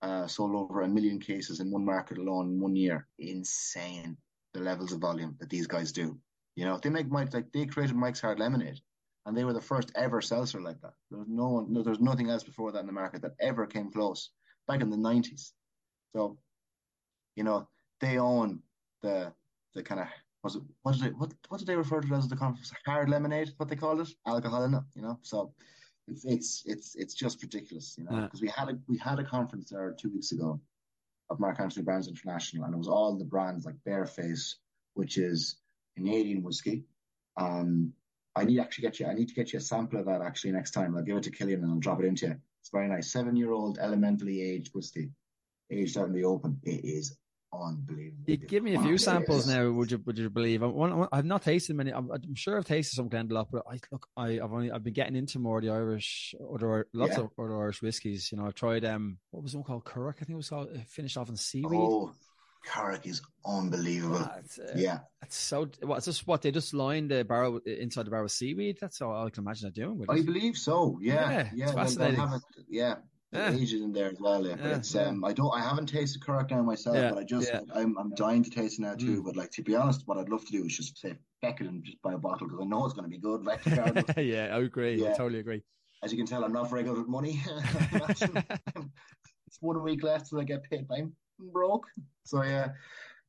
Uh, 0.03 0.27
sold 0.27 0.53
over 0.53 0.81
a 0.81 0.87
million 0.87 1.17
cases 1.17 1.61
in 1.61 1.71
one 1.71 1.85
market 1.85 2.17
alone 2.17 2.49
in 2.49 2.59
one 2.59 2.75
year. 2.75 3.07
Insane 3.19 4.17
the 4.53 4.59
levels 4.59 4.91
of 4.91 4.99
volume 4.99 5.33
that 5.39 5.49
these 5.49 5.65
guys 5.65 5.93
do. 5.93 6.19
You 6.57 6.65
know, 6.65 6.77
they 6.77 6.89
make 6.89 7.09
Mike 7.09 7.33
like 7.33 7.49
they 7.53 7.65
created 7.65 7.95
Mike's 7.95 8.19
Hard 8.19 8.37
Lemonade, 8.37 8.81
and 9.25 9.35
they 9.35 9.45
were 9.45 9.53
the 9.53 9.61
first 9.61 9.93
ever 9.95 10.19
seltzer 10.21 10.59
like 10.59 10.81
that. 10.81 10.91
There's 11.09 11.29
no 11.29 11.47
one, 11.47 11.71
no, 11.71 11.83
there's 11.83 12.01
nothing 12.01 12.29
else 12.29 12.43
before 12.43 12.73
that 12.73 12.81
in 12.81 12.85
the 12.85 12.91
market 12.91 13.21
that 13.21 13.35
ever 13.39 13.65
came 13.65 13.91
close 13.91 14.31
back 14.67 14.81
in 14.81 14.89
the 14.89 14.97
nineties. 14.97 15.53
So, 16.13 16.37
you 17.37 17.45
know, 17.45 17.69
they 18.01 18.17
own 18.17 18.59
the 19.01 19.31
the 19.73 19.83
kind 19.83 20.01
of 20.01 20.07
was 20.43 20.57
it 20.57 20.63
what 20.81 20.95
did 20.95 21.03
they 21.05 21.09
what 21.11 21.33
what 21.47 21.59
did 21.59 21.67
they 21.67 21.77
refer 21.77 22.01
to 22.01 22.13
as 22.13 22.27
the 22.27 22.35
conference 22.35 22.73
hard 22.85 23.09
lemonade 23.09 23.53
what 23.57 23.69
they 23.69 23.75
called 23.77 24.01
it 24.01 24.09
alcohol 24.27 24.65
in 24.65 24.73
it 24.73 24.83
you 24.95 25.01
know 25.01 25.17
so 25.21 25.53
it's 26.07 26.25
it's 26.25 26.63
it's 26.65 26.95
it's 26.95 27.13
just 27.13 27.41
ridiculous 27.41 27.95
you 27.97 28.03
know 28.03 28.21
because 28.21 28.41
yeah. 28.41 28.45
we 28.45 28.49
had 28.49 28.69
a 28.69 28.79
we 28.87 28.97
had 28.97 29.19
a 29.19 29.23
conference 29.23 29.69
there 29.69 29.95
two 29.97 30.11
weeks 30.11 30.31
ago 30.31 30.59
of 31.29 31.39
Mark 31.39 31.59
Anthony 31.59 31.83
Brands 31.83 32.07
International 32.07 32.65
and 32.65 32.73
it 32.73 32.77
was 32.77 32.89
all 32.89 33.17
the 33.17 33.25
brands 33.25 33.65
like 33.65 33.75
Bearface 33.87 34.55
which 34.93 35.17
is 35.17 35.57
Canadian 35.95 36.43
whiskey 36.43 36.83
um 37.37 37.93
I 38.35 38.43
need 38.43 38.59
actually 38.59 38.83
get 38.83 38.99
you 38.99 39.07
I 39.07 39.13
need 39.13 39.29
to 39.29 39.35
get 39.35 39.53
you 39.53 39.59
a 39.59 39.61
sample 39.61 39.99
of 39.99 40.05
that 40.07 40.21
actually 40.21 40.51
next 40.51 40.71
time 40.71 40.95
I'll 40.95 41.03
give 41.03 41.17
it 41.17 41.23
to 41.23 41.31
Killian 41.31 41.63
and 41.63 41.71
I'll 41.71 41.79
drop 41.79 41.99
it 42.01 42.05
into 42.05 42.27
you 42.27 42.35
it's 42.63 42.69
very 42.69 42.87
nice. 42.87 43.11
Seven 43.11 43.35
year 43.35 43.51
old 43.51 43.77
elementally 43.77 44.41
aged 44.41 44.73
whiskey, 44.73 45.11
aged 45.69 45.97
out 45.97 46.07
in 46.07 46.13
the 46.13 46.23
open. 46.23 46.61
It 46.63 46.85
is 46.85 47.17
unbelievable. 47.53 48.47
Give 48.47 48.63
me 48.63 48.75
a 48.75 48.81
few 48.81 48.97
samples 48.97 49.47
now. 49.47 49.69
Would 49.69 49.91
you 49.91 50.01
would 50.05 50.17
you 50.17 50.29
believe? 50.29 50.63
I, 50.63 51.07
have 51.13 51.25
not 51.25 51.43
tasted 51.43 51.75
many. 51.75 51.91
I'm, 51.91 52.09
I'm, 52.11 52.35
sure 52.35 52.57
I've 52.57 52.65
tasted 52.65 52.95
some 52.95 53.09
Glendalough, 53.09 53.47
but 53.51 53.63
I 53.69 53.79
look, 53.91 54.07
I, 54.17 54.31
have 54.33 54.53
only 54.53 54.71
I've 54.71 54.83
been 54.83 54.93
getting 54.93 55.15
into 55.15 55.39
more 55.39 55.57
of 55.57 55.63
the 55.63 55.69
Irish, 55.71 56.35
other 56.53 56.87
lots 56.93 57.17
yeah. 57.17 57.23
of 57.23 57.31
other 57.39 57.61
Irish 57.61 57.81
whiskies. 57.81 58.31
You 58.31 58.37
know, 58.37 58.45
I've 58.45 58.55
tried 58.55 58.85
um, 58.85 59.17
what 59.31 59.43
was 59.43 59.55
one 59.55 59.63
called 59.63 59.85
Currach? 59.85 60.15
I 60.15 60.25
think 60.25 60.31
it 60.31 60.35
was 60.35 60.49
called. 60.49 60.69
Finished 60.87 61.17
off 61.17 61.29
in 61.29 61.37
seaweed. 61.37 61.71
Oh, 61.73 62.13
Currach 62.67 63.05
is 63.05 63.21
unbelievable. 63.45 64.17
Uh, 64.17 64.41
yeah, 64.75 64.99
it's 65.21 65.35
so. 65.35 65.69
What? 65.81 65.97
It's 65.97 66.05
just 66.05 66.25
what 66.25 66.41
they 66.41 66.51
just 66.51 66.73
line 66.73 67.07
the 67.07 67.23
barrel 67.23 67.59
inside 67.65 68.05
the 68.05 68.11
barrel 68.11 68.23
with 68.23 68.31
seaweed. 68.31 68.77
That's 68.79 69.01
all 69.01 69.25
I 69.25 69.29
can 69.29 69.43
imagine 69.43 69.71
they're 69.73 69.85
doing 69.85 69.99
with 69.99 70.09
I 70.09 70.15
it. 70.15 70.25
believe 70.25 70.57
so. 70.57 70.97
Yeah, 71.01 71.29
yeah, 71.29 71.49
yeah. 71.53 71.65
It's 71.65 71.73
fascinating. 71.73 72.19
It, 72.21 72.41
yeah. 72.69 72.95
Yeah. 73.33 73.51
Ages 73.51 73.81
in 73.81 73.91
there 73.91 74.09
as 74.09 74.19
well, 74.19 74.45
yeah. 74.45 74.55
But 74.55 74.69
yeah, 74.69 74.75
it's 74.77 74.95
um, 74.95 75.23
I 75.25 75.33
don't, 75.33 75.51
I 75.51 75.61
haven't 75.61 75.87
tasted 75.87 76.21
Currach 76.21 76.51
now 76.51 76.61
myself, 76.61 76.95
yeah, 76.95 77.09
but 77.09 77.19
I 77.19 77.23
just, 77.23 77.51
I'm, 77.73 77.97
I'm 77.97 78.13
dying 78.15 78.43
to 78.43 78.49
taste 78.49 78.79
it 78.79 78.83
now 78.83 78.95
too. 78.95 79.21
Mm. 79.21 79.25
But 79.25 79.35
like 79.35 79.51
to 79.51 79.63
be 79.63 79.75
honest, 79.75 80.03
what 80.05 80.17
I'd 80.17 80.29
love 80.29 80.45
to 80.45 80.51
do 80.51 80.65
is 80.65 80.77
just 80.77 80.99
say 80.99 81.15
feck 81.41 81.61
it 81.61 81.67
and 81.67 81.83
just 81.83 82.01
buy 82.01 82.13
a 82.13 82.17
bottle 82.17 82.47
because 82.47 82.61
I 82.61 82.65
know 82.65 82.85
it's 82.85 82.93
going 82.93 83.05
to 83.05 83.09
be 83.09 83.17
good. 83.17 83.43
Like, 83.43 83.65
yeah, 84.17 84.55
I 84.55 84.59
agree. 84.59 85.01
Yeah. 85.01 85.09
I 85.09 85.17
totally 85.17 85.39
agree. 85.39 85.63
As 86.03 86.11
you 86.11 86.17
can 86.17 86.27
tell, 86.27 86.43
I'm 86.43 86.53
not 86.53 86.69
very 86.69 86.83
good 86.83 86.97
with 86.97 87.07
money. 87.07 87.41
it's 87.91 89.61
one 89.61 89.81
week 89.81 90.03
left 90.03 90.29
till 90.29 90.39
I 90.39 90.43
get 90.43 90.63
paid. 90.69 90.85
I'm 90.95 91.15
broke. 91.51 91.87
So 92.23 92.43
yeah, 92.43 92.69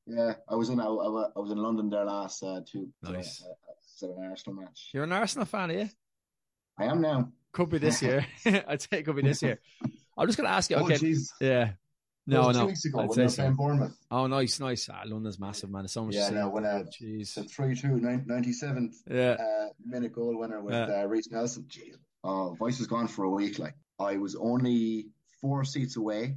yeah, 0.07 0.35
I 0.49 0.55
was 0.55 0.69
in 0.69 0.81
I, 0.81 0.85
I 0.85 1.39
was 1.39 1.51
in 1.51 1.59
London 1.59 1.89
there 1.89 2.05
last 2.05 2.43
uh, 2.43 2.61
too. 2.71 2.89
Nice. 3.03 3.43
Uh, 3.43 3.55
an 4.03 4.29
Arsenal 4.29 4.61
match. 4.61 4.91
You're 4.93 5.05
an 5.05 5.13
Arsenal 5.13 5.47
fan, 5.47 5.71
are 5.71 5.75
you? 5.75 5.89
I 6.79 6.85
am 6.85 7.01
now. 7.01 7.29
Could 7.55 7.71
be 7.71 7.79
this 7.79 8.03
year. 8.03 8.27
I'd 8.69 8.83
say 8.83 8.99
it 8.99 9.05
could 9.05 9.17
be 9.17 9.23
this 9.23 9.41
year. 9.41 9.61
I'm 10.19 10.27
just 10.27 10.37
going 10.37 10.49
to 10.49 10.55
ask 10.55 10.71
you. 10.71 10.77
Oh, 10.77 10.85
okay. 10.85 10.99
Oh, 11.01 11.19
yeah. 11.41 11.71
No, 12.27 12.51
no. 12.51 12.61
Two 12.61 12.67
weeks 12.67 12.85
ago 12.85 13.07
when 13.07 13.29
so. 13.29 13.51
Bournemouth. 13.53 13.97
Oh, 14.11 14.27
nice, 14.27 14.59
nice. 14.59 14.89
Ah, 14.93 15.03
London's 15.07 15.39
massive, 15.39 15.71
man. 15.71 15.85
It's 15.85 15.93
so 15.93 16.05
much. 16.05 16.15
Yeah, 16.15 16.31
no, 16.31 16.49
when 16.49 16.65
uh, 16.65 16.85
Jeez. 17.01 17.35
the 17.35 17.45
3 17.45 17.77
2 17.77 17.89
97th 17.89 18.95
yeah. 19.09 19.37
uh, 19.39 19.69
minute 19.85 20.13
goal 20.13 20.37
winner 20.39 20.61
with 20.63 20.75
yeah. 20.75 21.03
uh, 21.03 21.07
Reiss 21.07 21.31
Nelson. 21.31 21.65
Jeez. 21.69 21.97
Oh, 22.25 22.55
voice 22.55 22.79
has 22.79 22.87
gone 22.87 23.07
for 23.07 23.25
a 23.25 23.31
week. 23.31 23.59
Like, 23.59 23.75
I 24.01 24.17
was 24.17 24.35
only 24.35 25.07
four 25.41 25.65
seats 25.65 25.97
away 25.97 26.37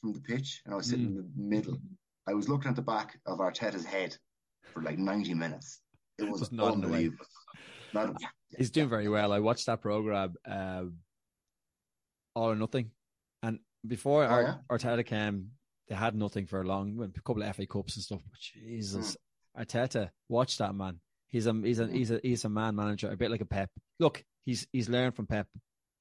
from 0.00 0.12
the 0.12 0.20
pitch 0.20 0.62
and 0.64 0.72
I 0.72 0.76
was 0.76 0.86
sitting 0.86 1.06
mm. 1.06 1.08
in 1.08 1.16
the 1.16 1.28
middle. 1.36 1.78
I 2.26 2.32
was 2.32 2.48
looking 2.48 2.70
at 2.70 2.76
the 2.76 2.82
back 2.82 3.18
of 3.26 3.38
Arteta's 3.40 3.84
head 3.84 4.16
for 4.72 4.82
like 4.82 4.98
90 4.98 5.34
minutes. 5.34 5.80
It 6.18 6.30
was 6.30 6.50
not 6.52 6.74
unbelievable. 6.74 7.26
Not, 7.92 8.16
yeah, 8.20 8.28
He's 8.56 8.70
doing 8.70 8.88
very 8.88 9.08
well. 9.08 9.32
I 9.32 9.40
watched 9.40 9.66
that 9.66 9.80
program, 9.80 10.34
um, 10.46 10.94
All 12.34 12.50
or 12.50 12.56
Nothing, 12.56 12.90
and 13.42 13.58
before 13.86 14.24
oh, 14.24 14.40
yeah? 14.40 14.54
Arteta 14.70 15.04
came, 15.04 15.50
they 15.88 15.94
had 15.94 16.14
nothing 16.14 16.46
for 16.46 16.60
a 16.60 16.64
long, 16.64 16.98
a 17.00 17.20
couple 17.20 17.42
of 17.42 17.56
FA 17.56 17.66
Cups 17.66 17.96
and 17.96 18.04
stuff. 18.04 18.20
But 18.30 18.40
Jesus, 18.40 19.16
mm. 19.56 19.64
Arteta, 19.64 20.10
watch 20.28 20.58
that 20.58 20.74
man. 20.74 21.00
He's 21.28 21.46
a 21.46 21.52
he's 21.52 21.80
a 21.80 21.86
he's 21.88 22.10
a 22.10 22.20
he's 22.22 22.44
a 22.44 22.48
man 22.48 22.76
manager, 22.76 23.10
a 23.10 23.16
bit 23.16 23.30
like 23.30 23.40
a 23.40 23.46
Pep. 23.46 23.70
Look, 23.98 24.24
he's 24.44 24.66
he's 24.72 24.88
learned 24.88 25.14
from 25.14 25.26
Pep. 25.26 25.48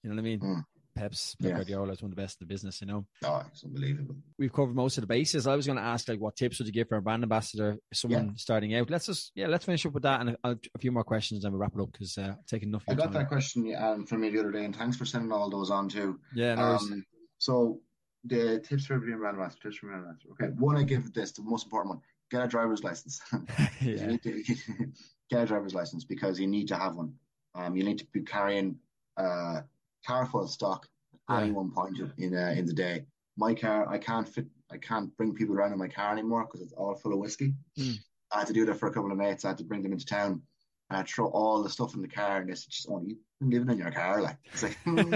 You 0.04 0.10
know 0.10 0.16
what 0.16 0.22
I 0.22 0.24
mean? 0.24 0.40
Mm. 0.40 0.64
Pep's 0.96 1.36
Pep 1.36 1.50
yeah. 1.50 1.56
Guardiola 1.56 1.92
is 1.94 2.02
one 2.02 2.12
of 2.12 2.16
the 2.16 2.22
best 2.22 2.40
in 2.40 2.48
the 2.48 2.54
business, 2.54 2.82
you 2.82 2.88
know. 2.88 3.06
Oh, 3.24 3.44
it's 3.48 3.64
unbelievable. 3.64 4.16
We've 4.38 4.54
covered 4.54 4.76
most 4.76 4.98
of 4.98 5.02
the 5.02 5.08
bases. 5.08 5.48
I 5.48 5.56
was 5.56 5.66
going 5.66 5.78
to 5.78 5.84
ask, 5.84 6.08
like, 6.08 6.20
what 6.20 6.36
tips 6.36 6.60
would 6.60 6.68
you 6.68 6.74
give 6.74 6.90
for 6.90 6.98
a 6.98 7.02
brand 7.02 7.24
ambassador, 7.24 7.78
someone 7.94 8.28
yeah. 8.28 8.32
starting 8.36 8.76
out? 8.76 8.90
Let's 8.90 9.08
just, 9.08 9.32
yeah, 9.36 9.48
let's 9.48 9.66
finish 9.66 9.86
up 9.86 9.94
with 9.94 10.04
that 10.04 10.22
and 10.22 10.38
a, 10.44 10.58
a 10.76 10.80
few 10.80 10.92
more 10.92 11.04
questions, 11.04 11.44
and 11.44 11.54
we'll 11.54 11.62
wrap 11.62 11.74
it 11.76 11.82
up 11.82 11.92
because 11.92 12.18
uh, 12.18 12.36
I've 12.40 12.46
taken 12.46 12.70
enough. 12.70 12.84
I 12.88 12.94
got 12.94 13.06
time. 13.06 13.14
that 13.14 13.30
question 13.30 13.76
um, 13.78 14.06
from 14.06 14.22
me 14.22 14.30
the 14.30 14.40
other 14.40 14.52
day, 14.52 14.66
and 14.66 14.76
thanks 14.76 14.98
for 14.98 15.06
sending 15.06 15.32
all 15.32 15.50
those 15.50 15.72
on 15.72 15.90
too. 15.90 16.20
Yeah, 16.34 16.56
no 16.56 16.64
um, 16.64 17.06
So 17.38 17.82
the 18.24 18.60
tips 18.60 18.86
for 18.86 19.00
being 19.00 19.18
brand 19.18 19.38
ambassador. 19.38 19.64
Tips 19.64 19.78
for 19.78 19.88
brand 19.88 20.06
ambassador. 20.06 20.32
Okay, 20.34 20.54
one 20.58 20.78
I 20.78 20.84
give 20.84 21.14
this 21.14 21.32
the 21.32 21.42
most 21.44 21.66
important 21.66 21.96
one: 21.96 22.02
get 22.32 22.44
a 22.44 22.48
driver's 22.48 22.84
license. 22.84 23.22
yeah. 23.82 24.18
get 24.18 24.48
get 25.30 25.44
a 25.44 25.46
driver's 25.46 25.74
license 25.74 26.04
because 26.04 26.40
you 26.40 26.48
need 26.48 26.68
to 26.70 26.76
have 26.76 26.96
one. 26.96 27.14
Um, 27.56 27.76
you 27.76 27.84
need 27.84 28.00
to 28.00 28.06
be 28.06 28.22
carrying 28.22 28.78
uh, 29.18 29.62
car 30.06 30.26
full 30.26 30.44
of 30.44 30.50
stock 30.50 30.88
at 31.30 31.36
Yeah. 31.36 31.42
any 31.44 31.52
one 31.52 31.72
point 31.72 31.98
in 32.18 32.36
uh, 32.36 32.54
in 32.58 32.66
the 32.66 32.74
day. 32.74 33.06
My 33.38 33.54
car, 33.56 33.88
I 33.90 33.98
can't 33.98 34.28
fit, 34.28 34.46
I 34.72 34.78
can't 34.78 35.16
bring 35.18 35.34
people 35.34 35.56
around 35.56 35.74
in 35.74 35.80
my 35.80 35.88
car 35.88 36.12
anymore 36.12 36.44
because 36.46 36.62
it's 36.62 36.74
all 36.74 36.94
full 36.96 37.14
of 37.14 37.20
whiskey. 37.20 37.54
Mm. 37.80 37.98
I 38.32 38.40
had 38.40 38.48
to 38.48 38.54
do 38.54 38.66
that 38.66 38.76
for 38.80 38.88
a 38.88 38.92
couple 38.94 39.12
of 39.12 39.18
mates. 39.18 39.44
I 39.46 39.50
had 39.50 39.58
to 39.60 39.64
bring 39.64 39.82
them 39.84 39.92
into 39.94 40.06
town. 40.06 40.42
And 40.90 40.98
I'd 41.00 41.08
throw 41.08 41.28
all 41.28 41.64
the 41.64 41.70
stuff 41.70 41.96
in 41.96 42.02
the 42.02 42.08
car, 42.10 42.42
and 42.42 42.50
they 42.50 42.56
said, 42.56 42.70
"Just 42.70 42.88
oh, 42.90 43.02
you've 43.06 43.18
living 43.42 43.70
in 43.70 43.78
your 43.78 43.92
car, 43.92 44.22
like." 44.22 44.38
It's 44.52 44.64
like 44.64 44.78
hmm, 44.84 45.16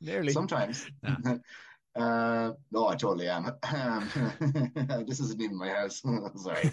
Nearly. 0.00 0.32
sometimes. 0.32 0.86
Yeah. 1.02 1.16
uh, 1.96 2.52
no, 2.70 2.86
I 2.86 2.94
totally 2.94 3.28
am. 3.28 3.52
Um, 3.74 5.04
this 5.06 5.18
isn't 5.20 5.40
even 5.42 5.58
my 5.58 5.68
house. 5.70 6.00
Sorry. 6.36 6.70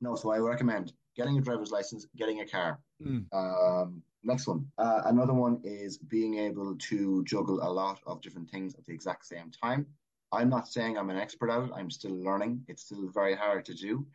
No, 0.00 0.14
so 0.14 0.30
I 0.30 0.38
recommend 0.38 0.92
getting 1.16 1.36
a 1.38 1.40
driver's 1.40 1.70
license, 1.72 2.06
getting 2.16 2.40
a 2.40 2.46
car. 2.46 2.78
Mm. 3.04 3.26
Um, 3.32 4.02
next 4.24 4.46
one. 4.46 4.66
Uh, 4.78 5.02
another 5.06 5.32
one 5.32 5.60
is 5.64 5.98
being 5.98 6.38
able 6.38 6.76
to 6.76 7.24
juggle 7.24 7.60
a 7.62 7.70
lot 7.70 8.00
of 8.06 8.20
different 8.20 8.50
things 8.50 8.74
at 8.74 8.84
the 8.86 8.92
exact 8.92 9.26
same 9.26 9.50
time. 9.50 9.86
I'm 10.32 10.48
not 10.48 10.68
saying 10.68 10.96
I'm 10.96 11.10
an 11.10 11.18
expert 11.18 11.50
at 11.50 11.64
it. 11.64 11.70
I'm 11.74 11.90
still 11.90 12.16
learning. 12.22 12.64
It's 12.68 12.84
still 12.84 13.08
very 13.12 13.34
hard 13.34 13.66
to 13.66 13.74
do. 13.74 14.06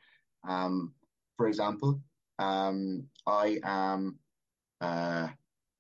Um, 0.47 0.93
for 1.37 1.47
example, 1.47 2.01
um, 2.39 3.07
I 3.25 3.59
am 3.63 4.17
uh, 4.81 5.27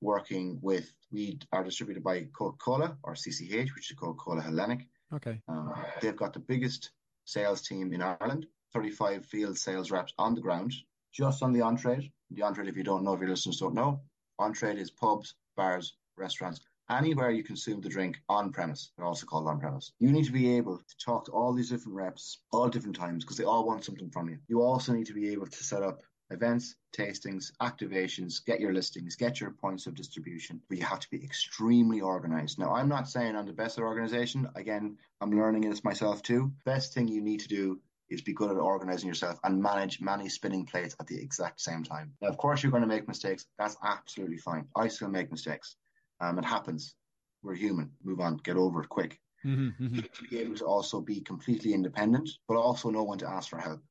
working 0.01 0.59
with, 0.61 0.91
we 1.11 1.39
are 1.51 1.63
distributed 1.63 2.03
by 2.03 2.27
Coca-Cola 2.37 2.97
or 3.03 3.13
CCH, 3.13 3.73
which 3.75 3.91
is 3.91 3.97
Coca-Cola 3.97 4.41
Hellenic. 4.41 4.87
okay. 5.13 5.41
Uh, 5.47 5.73
they've 6.01 6.15
got 6.15 6.33
the 6.33 6.39
biggest 6.39 6.91
sales 7.25 7.61
team 7.61 7.91
in 7.93 8.01
Ireland, 8.01 8.45
35 8.73 9.25
field 9.25 9.57
sales 9.57 9.91
reps 9.91 10.13
on 10.17 10.35
the 10.35 10.41
ground, 10.41 10.73
just 11.13 11.41
on 11.41 11.53
the 11.53 11.61
on 11.61 11.77
trade. 11.77 12.11
The 12.31 12.43
on 12.43 12.53
trade, 12.53 12.67
if 12.67 12.77
you 12.77 12.83
don't 12.83 13.03
know, 13.03 13.13
if 13.13 13.21
your 13.21 13.29
listeners 13.29 13.59
don't 13.59 13.73
know, 13.73 14.01
on 14.39 14.53
trade 14.53 14.77
is 14.77 14.91
pubs, 14.91 15.35
bars, 15.55 15.95
restaurants, 16.17 16.59
anywhere 16.89 17.31
you 17.31 17.43
consume 17.43 17.81
the 17.81 17.89
drink 17.89 18.17
on 18.29 18.51
premise. 18.51 18.91
They're 18.95 19.05
also 19.05 19.25
called 19.25 19.47
on 19.47 19.59
premise. 19.59 19.91
You 19.99 20.11
need 20.11 20.25
to 20.25 20.31
be 20.31 20.55
able 20.57 20.77
to 20.77 20.97
talk 21.03 21.25
to 21.25 21.31
all 21.31 21.53
these 21.53 21.69
different 21.69 21.95
reps, 21.95 22.39
all 22.51 22.69
different 22.69 22.95
times, 22.95 23.23
because 23.23 23.37
they 23.37 23.43
all 23.43 23.65
want 23.65 23.83
something 23.83 24.09
from 24.09 24.29
you. 24.29 24.37
You 24.47 24.61
also 24.61 24.93
need 24.93 25.07
to 25.07 25.13
be 25.13 25.31
able 25.31 25.47
to 25.47 25.63
set 25.63 25.83
up 25.83 26.01
events, 26.29 26.75
tastings, 26.95 27.51
activations, 27.61 28.43
get 28.45 28.59
your 28.59 28.73
listings, 28.73 29.15
get 29.15 29.39
your 29.39 29.51
points 29.51 29.87
of 29.87 29.95
distribution, 29.95 30.61
but 30.67 30.77
you 30.77 30.83
have 30.83 30.99
to 30.99 31.09
be 31.09 31.23
extremely 31.23 32.01
organized. 32.01 32.59
Now, 32.59 32.73
I'm 32.73 32.89
not 32.89 33.07
saying 33.07 33.35
I'm 33.35 33.45
the 33.45 33.53
best 33.53 33.77
at 33.77 33.83
organization. 33.83 34.49
Again, 34.55 34.97
I'm 35.21 35.31
learning 35.31 35.61
this 35.61 35.83
myself 35.83 36.21
too. 36.21 36.51
Best 36.65 36.93
thing 36.93 37.07
you 37.07 37.21
need 37.21 37.39
to 37.41 37.47
do 37.47 37.79
is 38.09 38.21
be 38.21 38.33
good 38.33 38.51
at 38.51 38.57
organizing 38.57 39.07
yourself 39.07 39.39
and 39.43 39.61
manage 39.61 40.01
many 40.01 40.29
spinning 40.29 40.65
plates 40.65 40.95
at 40.99 41.07
the 41.07 41.21
exact 41.21 41.59
same 41.59 41.83
time. 41.83 42.13
Now, 42.21 42.29
of 42.29 42.37
course, 42.37 42.63
you're 42.63 42.71
going 42.71 42.83
to 42.83 42.87
make 42.87 43.07
mistakes. 43.07 43.45
That's 43.57 43.77
absolutely 43.83 44.37
fine. 44.37 44.67
I 44.75 44.87
still 44.87 45.09
make 45.09 45.31
mistakes. 45.31 45.75
Um, 46.19 46.39
it 46.39 46.45
happens. 46.45 46.95
We're 47.43 47.55
human. 47.55 47.91
Move 48.03 48.19
on. 48.19 48.37
Get 48.37 48.57
over 48.57 48.81
it 48.83 48.89
quick. 48.89 49.19
Mhm, 49.45 49.77
mhm. 49.79 49.91
You 49.91 50.01
need 50.01 50.13
to 50.13 50.23
be 50.23 50.39
able 50.39 50.55
to 50.55 50.65
also 50.65 51.01
be 51.01 51.21
completely 51.21 51.73
independent, 51.73 52.29
but 52.47 52.57
also 52.57 52.89
know 52.89 53.03
when 53.03 53.19
to 53.19 53.29
ask 53.29 53.49
for 53.49 53.59
help. 53.59 53.81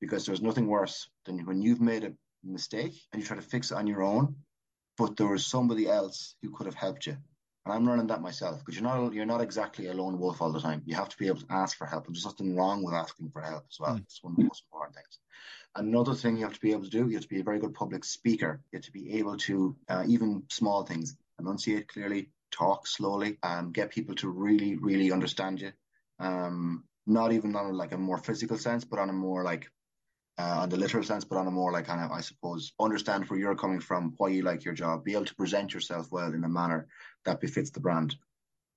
Because 0.00 0.26
there's 0.26 0.42
nothing 0.42 0.66
worse 0.66 1.08
than 1.24 1.44
when 1.44 1.62
you've 1.62 1.80
made 1.80 2.04
a 2.04 2.14
mistake 2.42 2.94
and 3.12 3.20
you 3.20 3.26
try 3.26 3.36
to 3.36 3.42
fix 3.42 3.70
it 3.70 3.76
on 3.76 3.86
your 3.86 4.02
own, 4.02 4.36
but 4.96 5.16
there 5.16 5.28
was 5.28 5.46
somebody 5.46 5.88
else 5.88 6.36
who 6.42 6.50
could 6.50 6.66
have 6.66 6.74
helped 6.74 7.06
you. 7.06 7.16
And 7.64 7.72
I'm 7.72 7.86
learning 7.86 8.08
that 8.08 8.20
myself 8.20 8.58
because 8.58 8.74
you're 8.78 8.88
not 8.88 9.14
you're 9.14 9.24
not 9.24 9.40
exactly 9.40 9.86
a 9.86 9.94
lone 9.94 10.18
wolf 10.18 10.42
all 10.42 10.52
the 10.52 10.60
time. 10.60 10.82
You 10.84 10.96
have 10.96 11.08
to 11.08 11.16
be 11.16 11.28
able 11.28 11.40
to 11.40 11.46
ask 11.50 11.76
for 11.78 11.86
help. 11.86 12.06
And 12.06 12.14
there's 12.14 12.26
nothing 12.26 12.54
wrong 12.54 12.82
with 12.82 12.94
asking 12.94 13.30
for 13.30 13.40
help 13.40 13.64
as 13.70 13.80
well. 13.80 13.94
Mm. 13.94 14.02
It's 14.02 14.22
one 14.22 14.34
of 14.34 14.36
the 14.36 14.44
most 14.44 14.64
important 14.70 14.96
things. 14.96 15.18
Another 15.76 16.14
thing 16.14 16.36
you 16.36 16.44
have 16.44 16.54
to 16.54 16.60
be 16.60 16.72
able 16.72 16.84
to 16.84 16.90
do, 16.90 17.08
you 17.08 17.14
have 17.14 17.22
to 17.22 17.28
be 17.28 17.40
a 17.40 17.44
very 17.44 17.58
good 17.58 17.74
public 17.74 18.04
speaker. 18.04 18.60
You 18.70 18.76
have 18.76 18.84
to 18.84 18.92
be 18.92 19.18
able 19.18 19.36
to 19.38 19.76
uh, 19.88 20.04
even 20.06 20.44
small 20.50 20.84
things, 20.84 21.16
enunciate 21.40 21.88
clearly, 21.88 22.28
talk 22.50 22.86
slowly, 22.86 23.38
um, 23.42 23.72
get 23.72 23.90
people 23.90 24.14
to 24.16 24.28
really, 24.28 24.76
really 24.76 25.10
understand 25.10 25.60
you. 25.60 25.72
Um, 26.20 26.84
not 27.06 27.32
even 27.32 27.56
on 27.56 27.74
like 27.74 27.92
a 27.92 27.98
more 27.98 28.18
physical 28.18 28.56
sense, 28.56 28.84
but 28.84 28.98
on 28.98 29.10
a 29.10 29.12
more 29.12 29.42
like 29.42 29.70
uh, 30.38 30.60
on 30.62 30.68
the 30.68 30.76
literal 30.76 31.04
sense, 31.04 31.24
but 31.24 31.38
on 31.38 31.46
a 31.46 31.50
more 31.50 31.72
like 31.72 31.86
kind 31.86 32.04
of, 32.04 32.10
I 32.10 32.20
suppose, 32.20 32.72
understand 32.80 33.24
where 33.24 33.38
you're 33.38 33.54
coming 33.54 33.80
from, 33.80 34.14
why 34.16 34.28
you 34.28 34.42
like 34.42 34.64
your 34.64 34.74
job, 34.74 35.04
be 35.04 35.12
able 35.12 35.26
to 35.26 35.34
present 35.34 35.72
yourself 35.72 36.10
well 36.10 36.32
in 36.32 36.44
a 36.44 36.48
manner 36.48 36.88
that 37.24 37.40
befits 37.40 37.70
the 37.70 37.80
brand. 37.80 38.16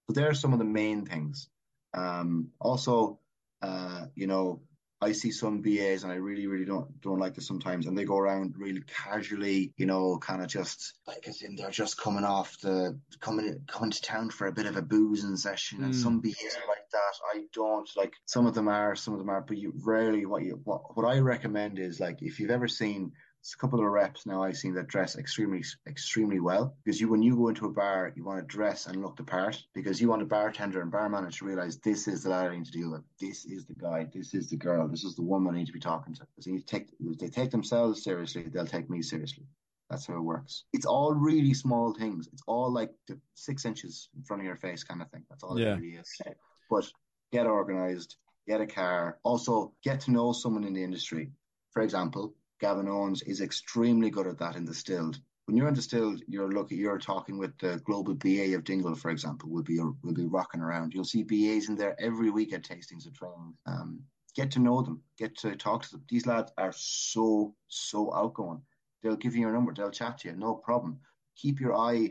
So 0.07 0.13
there 0.13 0.29
are 0.29 0.35
some 0.35 0.53
of 0.53 0.59
the 0.59 0.65
main 0.65 1.05
things. 1.05 1.49
Um, 1.93 2.49
also, 2.59 3.19
uh, 3.61 4.05
you 4.15 4.27
know, 4.27 4.61
I 4.99 5.11
see 5.11 5.31
some 5.31 5.61
BAs 5.61 6.03
and 6.03 6.11
I 6.11 6.15
really, 6.15 6.47
really 6.47 6.65
don't 6.65 6.99
don't 7.01 7.19
like 7.19 7.35
this 7.35 7.47
sometimes, 7.47 7.85
and 7.85 7.97
they 7.97 8.03
go 8.05 8.17
around 8.17 8.55
really 8.57 8.81
casually, 8.87 9.73
you 9.77 9.85
know, 9.85 10.17
kind 10.17 10.41
of 10.41 10.47
just 10.47 10.99
like 11.05 11.27
as 11.27 11.41
in 11.43 11.55
they're 11.55 11.69
just 11.69 11.97
coming 11.99 12.23
off 12.23 12.59
the 12.61 12.99
coming 13.19 13.63
coming 13.67 13.91
to 13.91 14.01
town 14.01 14.29
for 14.31 14.47
a 14.47 14.51
bit 14.51 14.65
of 14.65 14.75
a 14.75 14.81
boozing 14.81 15.37
session, 15.37 15.83
and 15.83 15.93
Mm. 15.93 16.01
some 16.03 16.19
BAs 16.19 16.55
are 16.55 16.67
like 16.67 16.89
that. 16.91 17.13
I 17.33 17.43
don't 17.53 17.89
like 17.95 18.13
some 18.25 18.47
of 18.47 18.55
them 18.55 18.67
are, 18.67 18.95
some 18.95 19.13
of 19.13 19.19
them 19.19 19.29
are, 19.29 19.41
but 19.41 19.57
you 19.57 19.73
rarely 19.85 20.25
what 20.25 20.43
you 20.43 20.59
what 20.63 20.97
what 20.97 21.05
I 21.05 21.19
recommend 21.19 21.77
is 21.79 21.99
like 21.99 22.21
if 22.21 22.39
you've 22.39 22.51
ever 22.51 22.67
seen 22.67 23.11
it's 23.47 23.53
a 23.53 23.57
couple 23.57 23.79
of 23.79 23.85
reps 23.85 24.25
now 24.25 24.43
I've 24.43 24.57
seen 24.57 24.73
that 24.73 24.87
dress 24.87 25.17
extremely 25.17 25.63
extremely 25.87 26.41
well. 26.41 26.75
Because 26.83 26.99
you 26.99 27.07
when 27.07 27.21
you 27.21 27.33
go 27.37 27.47
into 27.47 27.65
a 27.65 27.71
bar 27.71 28.11
you 28.13 28.25
want 28.25 28.41
to 28.41 28.45
dress 28.45 28.87
and 28.87 29.01
look 29.01 29.15
the 29.15 29.23
part. 29.23 29.63
Because 29.73 30.01
you 30.01 30.09
want 30.09 30.21
a 30.21 30.25
bartender 30.25 30.81
and 30.81 30.91
bar 30.91 31.07
manager 31.07 31.39
to 31.39 31.45
realize 31.45 31.77
this 31.77 32.09
is 32.09 32.23
the 32.23 32.29
lad 32.29 32.51
I 32.51 32.57
need 32.57 32.65
to 32.65 32.71
deal 32.71 32.91
with. 32.91 33.03
This 33.21 33.45
is 33.45 33.65
the 33.65 33.73
guy. 33.75 34.05
This 34.13 34.33
is 34.33 34.49
the 34.49 34.57
girl. 34.57 34.89
This 34.89 35.05
is 35.05 35.15
the 35.15 35.21
woman 35.21 35.55
I 35.55 35.59
need 35.59 35.67
to 35.67 35.71
be 35.71 35.79
talking 35.79 36.13
to. 36.15 36.27
Because 36.35 36.43
they 36.51 36.59
take 36.59 36.89
if 36.99 37.19
they 37.19 37.29
take 37.29 37.51
themselves 37.51 38.03
seriously 38.03 38.43
they'll 38.51 38.65
take 38.65 38.89
me 38.89 39.01
seriously. 39.01 39.45
That's 39.89 40.05
how 40.07 40.17
it 40.17 40.23
works. 40.23 40.65
It's 40.73 40.85
all 40.85 41.13
really 41.13 41.53
small 41.53 41.93
things. 41.93 42.27
It's 42.33 42.43
all 42.47 42.69
like 42.69 42.91
the 43.07 43.17
six 43.35 43.63
inches 43.63 44.09
in 44.17 44.23
front 44.23 44.41
of 44.41 44.45
your 44.45 44.57
face 44.57 44.83
kind 44.83 45.01
of 45.01 45.09
thing. 45.09 45.23
That's 45.29 45.43
all 45.43 45.57
Yeah. 45.57 45.75
it 45.75 45.79
really 45.79 45.95
is. 45.95 46.21
But 46.69 46.91
get 47.31 47.45
organized 47.45 48.17
get 48.45 48.59
a 48.59 48.67
car. 48.67 49.19
Also 49.23 49.73
get 49.85 50.01
to 50.01 50.11
know 50.11 50.33
someone 50.33 50.65
in 50.65 50.73
the 50.73 50.83
industry. 50.83 51.31
For 51.71 51.81
example 51.81 52.33
Gavin 52.59 52.87
Owens 52.87 53.21
is 53.23 53.41
extremely 53.41 54.09
good 54.09 54.27
at 54.27 54.37
that 54.39 54.55
in 54.55 54.65
distilled. 54.65 55.19
When 55.45 55.55
you're 55.55 55.67
in 55.67 55.73
distilled, 55.73 56.21
you're 56.27 56.51
looking, 56.51 56.77
you're 56.77 56.97
talking 56.97 57.37
with 57.37 57.57
the 57.59 57.81
global 57.85 58.15
BA 58.15 58.53
of 58.53 58.63
Dingle, 58.63 58.95
for 58.95 59.11
example, 59.11 59.49
will 59.49 59.63
be 59.63 59.79
will 59.79 60.13
be 60.13 60.25
rocking 60.25 60.61
around. 60.61 60.93
You'll 60.93 61.05
see 61.05 61.23
BAs 61.23 61.69
in 61.69 61.75
there 61.75 61.95
every 61.99 62.29
week 62.31 62.53
at 62.53 62.63
tastings 62.63 63.05
and 63.05 63.15
training. 63.15 63.53
Um, 63.65 64.01
get 64.35 64.51
to 64.51 64.59
know 64.59 64.81
them, 64.81 65.01
get 65.17 65.37
to 65.37 65.55
talk 65.55 65.83
to 65.83 65.91
them. 65.91 66.03
These 66.09 66.25
lads 66.25 66.51
are 66.57 66.73
so 66.75 67.55
so 67.67 68.13
outgoing. 68.13 68.61
They'll 69.01 69.15
give 69.15 69.35
you 69.35 69.41
your 69.41 69.53
number, 69.53 69.73
they'll 69.73 69.91
chat 69.91 70.17
to 70.19 70.29
you, 70.29 70.35
no 70.35 70.55
problem. 70.55 70.99
Keep 71.37 71.61
your 71.61 71.75
eye 71.75 72.09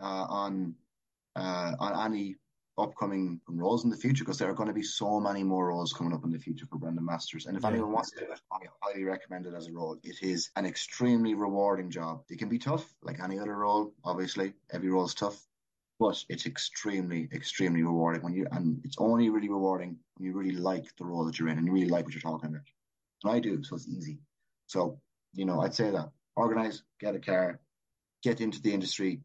uh, 0.00 0.26
on 0.28 0.74
uh, 1.36 1.74
on 1.78 2.12
any 2.12 2.36
upcoming 2.78 3.40
roles 3.48 3.84
in 3.84 3.90
the 3.90 3.96
future 3.96 4.24
because 4.24 4.38
there 4.38 4.48
are 4.48 4.54
going 4.54 4.68
to 4.68 4.74
be 4.74 4.82
so 4.82 5.20
many 5.20 5.42
more 5.42 5.68
roles 5.68 5.92
coming 5.92 6.12
up 6.12 6.24
in 6.24 6.30
the 6.30 6.38
future 6.38 6.66
for 6.66 6.78
brand 6.78 6.98
ambassadors. 6.98 7.46
And 7.46 7.56
if 7.56 7.62
Yeah. 7.64 7.70
anyone 7.70 7.92
wants 7.92 8.10
to 8.12 8.20
do 8.20 8.32
it, 8.32 8.40
I 8.52 8.58
highly 8.80 9.04
recommend 9.04 9.46
it 9.46 9.54
as 9.54 9.66
a 9.68 9.72
role. 9.72 9.98
It 10.02 10.22
is 10.22 10.50
an 10.56 10.64
extremely 10.66 11.34
rewarding 11.34 11.90
job. 11.90 12.24
It 12.28 12.38
can 12.38 12.48
be 12.48 12.58
tough, 12.58 12.94
like 13.02 13.20
any 13.20 13.38
other 13.38 13.56
role. 13.56 13.94
Obviously, 14.04 14.54
every 14.70 14.88
role 14.90 15.04
is 15.04 15.14
tough, 15.14 15.44
but 15.98 16.24
it's 16.28 16.46
extremely, 16.46 17.28
extremely 17.32 17.82
rewarding 17.82 18.22
when 18.22 18.34
you. 18.34 18.46
And 18.52 18.80
it's 18.84 18.96
only 18.98 19.28
really 19.30 19.48
rewarding 19.48 19.98
when 20.16 20.26
you 20.26 20.36
really 20.38 20.56
like 20.56 20.94
the 20.96 21.04
role 21.04 21.24
that 21.24 21.38
you're 21.38 21.48
in 21.48 21.58
and 21.58 21.66
you 21.66 21.72
really 21.72 21.88
like 21.88 22.04
what 22.04 22.14
you're 22.14 22.22
talking 22.22 22.50
about. 22.50 22.66
And 23.24 23.32
I 23.32 23.40
do, 23.40 23.62
so 23.64 23.76
it's 23.76 23.88
easy. 23.88 24.18
So 24.66 25.00
you 25.34 25.44
know, 25.44 25.60
I'd 25.60 25.74
say 25.74 25.90
that 25.90 26.10
organize, 26.36 26.82
get 27.00 27.14
a 27.14 27.18
car, 27.18 27.60
get 28.22 28.40
into 28.40 28.62
the 28.62 28.72
industry. 28.72 29.22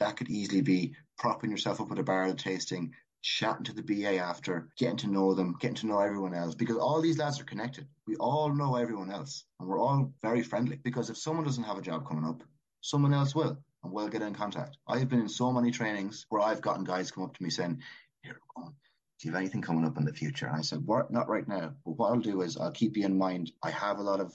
That 0.00 0.16
could 0.16 0.28
easily 0.28 0.60
be 0.60 0.94
propping 1.18 1.50
yourself 1.50 1.80
up 1.80 1.92
at 1.92 1.98
a 1.98 2.02
barrel 2.02 2.34
tasting, 2.34 2.94
chatting 3.22 3.64
to 3.64 3.72
the 3.72 3.82
BA 3.82 4.18
after, 4.18 4.68
getting 4.76 4.98
to 4.98 5.06
know 5.06 5.34
them, 5.34 5.56
getting 5.60 5.76
to 5.76 5.86
know 5.86 6.00
everyone 6.00 6.34
else, 6.34 6.54
because 6.54 6.76
all 6.76 7.00
these 7.00 7.18
lads 7.18 7.40
are 7.40 7.44
connected. 7.44 7.86
We 8.06 8.16
all 8.16 8.54
know 8.54 8.76
everyone 8.76 9.10
else, 9.10 9.44
and 9.58 9.68
we're 9.68 9.80
all 9.80 10.12
very 10.22 10.42
friendly. 10.42 10.76
Because 10.76 11.10
if 11.10 11.16
someone 11.16 11.44
doesn't 11.44 11.64
have 11.64 11.78
a 11.78 11.82
job 11.82 12.06
coming 12.06 12.24
up, 12.24 12.42
someone 12.80 13.14
else 13.14 13.34
will, 13.34 13.56
and 13.82 13.92
we'll 13.92 14.08
get 14.08 14.22
in 14.22 14.34
contact. 14.34 14.76
I've 14.86 15.08
been 15.08 15.20
in 15.20 15.28
so 15.28 15.52
many 15.52 15.70
trainings 15.70 16.26
where 16.28 16.42
I've 16.42 16.60
gotten 16.60 16.84
guys 16.84 17.10
come 17.10 17.24
up 17.24 17.34
to 17.36 17.42
me 17.42 17.50
saying, 17.50 17.80
"Here, 18.22 18.34
we're 18.34 18.62
going. 18.62 18.74
Do 19.20 19.28
you 19.28 19.32
have 19.32 19.40
anything 19.40 19.62
coming 19.62 19.86
up 19.86 19.96
in 19.96 20.04
the 20.04 20.12
future?" 20.12 20.46
And 20.46 20.56
I 20.56 20.62
said, 20.62 20.84
"What? 20.84 21.10
Not 21.10 21.28
right 21.28 21.46
now. 21.48 21.72
But 21.84 21.92
what 21.92 22.10
I'll 22.10 22.20
do 22.20 22.42
is 22.42 22.56
I'll 22.56 22.72
keep 22.72 22.96
you 22.96 23.06
in 23.06 23.16
mind. 23.16 23.52
I 23.62 23.70
have 23.70 23.98
a 23.98 24.02
lot 24.02 24.20
of, 24.20 24.34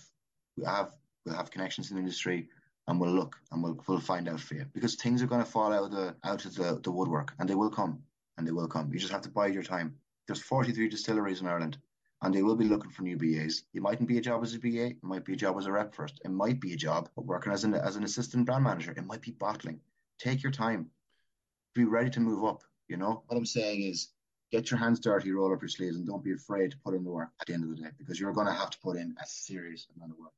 we 0.58 0.64
have, 0.66 0.94
we'll 1.26 1.36
have 1.36 1.52
connections 1.52 1.92
in 1.92 1.98
the 1.98 2.02
industry." 2.02 2.50
And 2.90 3.00
we'll 3.00 3.12
look 3.12 3.40
and 3.52 3.64
we'll 3.64 3.80
we'll 3.88 4.00
find 4.00 4.28
out 4.28 4.40
for 4.40 4.56
you 4.56 4.66
because 4.74 4.96
things 4.96 5.22
are 5.22 5.28
going 5.28 5.44
to 5.44 5.50
fall 5.50 5.72
out 5.72 5.84
of 5.84 5.92
the 5.92 6.16
out 6.24 6.44
of 6.44 6.56
the, 6.56 6.82
the 6.84 6.92
woodwork 6.92 7.34
and 7.40 7.48
they 7.48 7.56
will 7.56 7.70
come 7.70 8.02
and 8.38 8.48
they 8.48 8.52
will 8.52 8.68
come. 8.68 8.92
You 8.92 9.00
just 9.00 9.12
have 9.12 9.22
to 9.22 9.30
bide 9.30 9.54
your 9.54 9.64
time. 9.64 9.96
There's 10.28 10.42
43 10.42 10.90
distilleries 10.90 11.40
in 11.40 11.48
Ireland 11.48 11.78
and 12.24 12.34
they 12.34 12.42
will 12.42 12.56
be 12.56 12.66
looking 12.66 12.90
for 12.90 13.04
new 13.04 13.16
BAs. 13.16 13.64
It 13.74 13.82
mightn't 13.82 14.10
be 14.10 14.18
a 14.18 14.22
job 14.22 14.44
as 14.44 14.56
a 14.56 14.60
BA, 14.60 14.88
it 14.88 15.04
might 15.04 15.24
be 15.24 15.34
a 15.34 15.38
job 15.38 15.58
as 15.58 15.68
a 15.68 15.72
rep 15.72 15.94
first. 15.94 16.20
It 16.26 16.32
might 16.32 16.60
be 16.60 16.74
a 16.74 16.78
job 16.78 17.10
working 17.16 17.54
as 17.54 17.64
an 17.64 17.76
as 17.76 17.96
an 17.96 18.04
assistant 18.04 18.48
brand 18.48 18.64
manager. 18.64 18.92
It 18.92 19.06
might 19.06 19.22
be 19.22 19.32
bottling. 19.32 19.80
Take 20.18 20.42
your 20.42 20.52
time. 20.52 20.90
Be 21.76 21.86
ready 21.86 22.10
to 22.10 22.20
move 22.20 22.44
up. 22.44 22.64
You 22.88 22.98
know 22.98 23.24
what 23.28 23.38
I'm 23.38 23.46
saying 23.46 23.84
is 23.84 24.10
get 24.52 24.72
your 24.72 24.80
hands 24.80 25.00
dirty, 25.00 25.32
roll 25.32 25.54
up 25.54 25.62
your 25.62 25.70
sleeves, 25.70 25.96
and 25.96 26.08
don't 26.08 26.24
be 26.24 26.34
afraid 26.34 26.72
to 26.72 26.78
put 26.84 26.96
in 26.96 27.04
the 27.04 27.12
work 27.12 27.30
at 27.40 27.46
the 27.46 27.54
end 27.54 27.66
of 27.66 27.70
the 27.70 27.84
day 27.84 27.90
because 28.00 28.20
you're 28.20 28.34
going 28.34 28.48
to 28.48 28.54
have 28.54 28.72
to 28.72 28.80
put 28.80 28.98
in 28.98 29.16
a 29.22 29.28
serious 29.28 29.86
amount 29.96 30.14
of 30.14 30.18
work. 30.18 30.34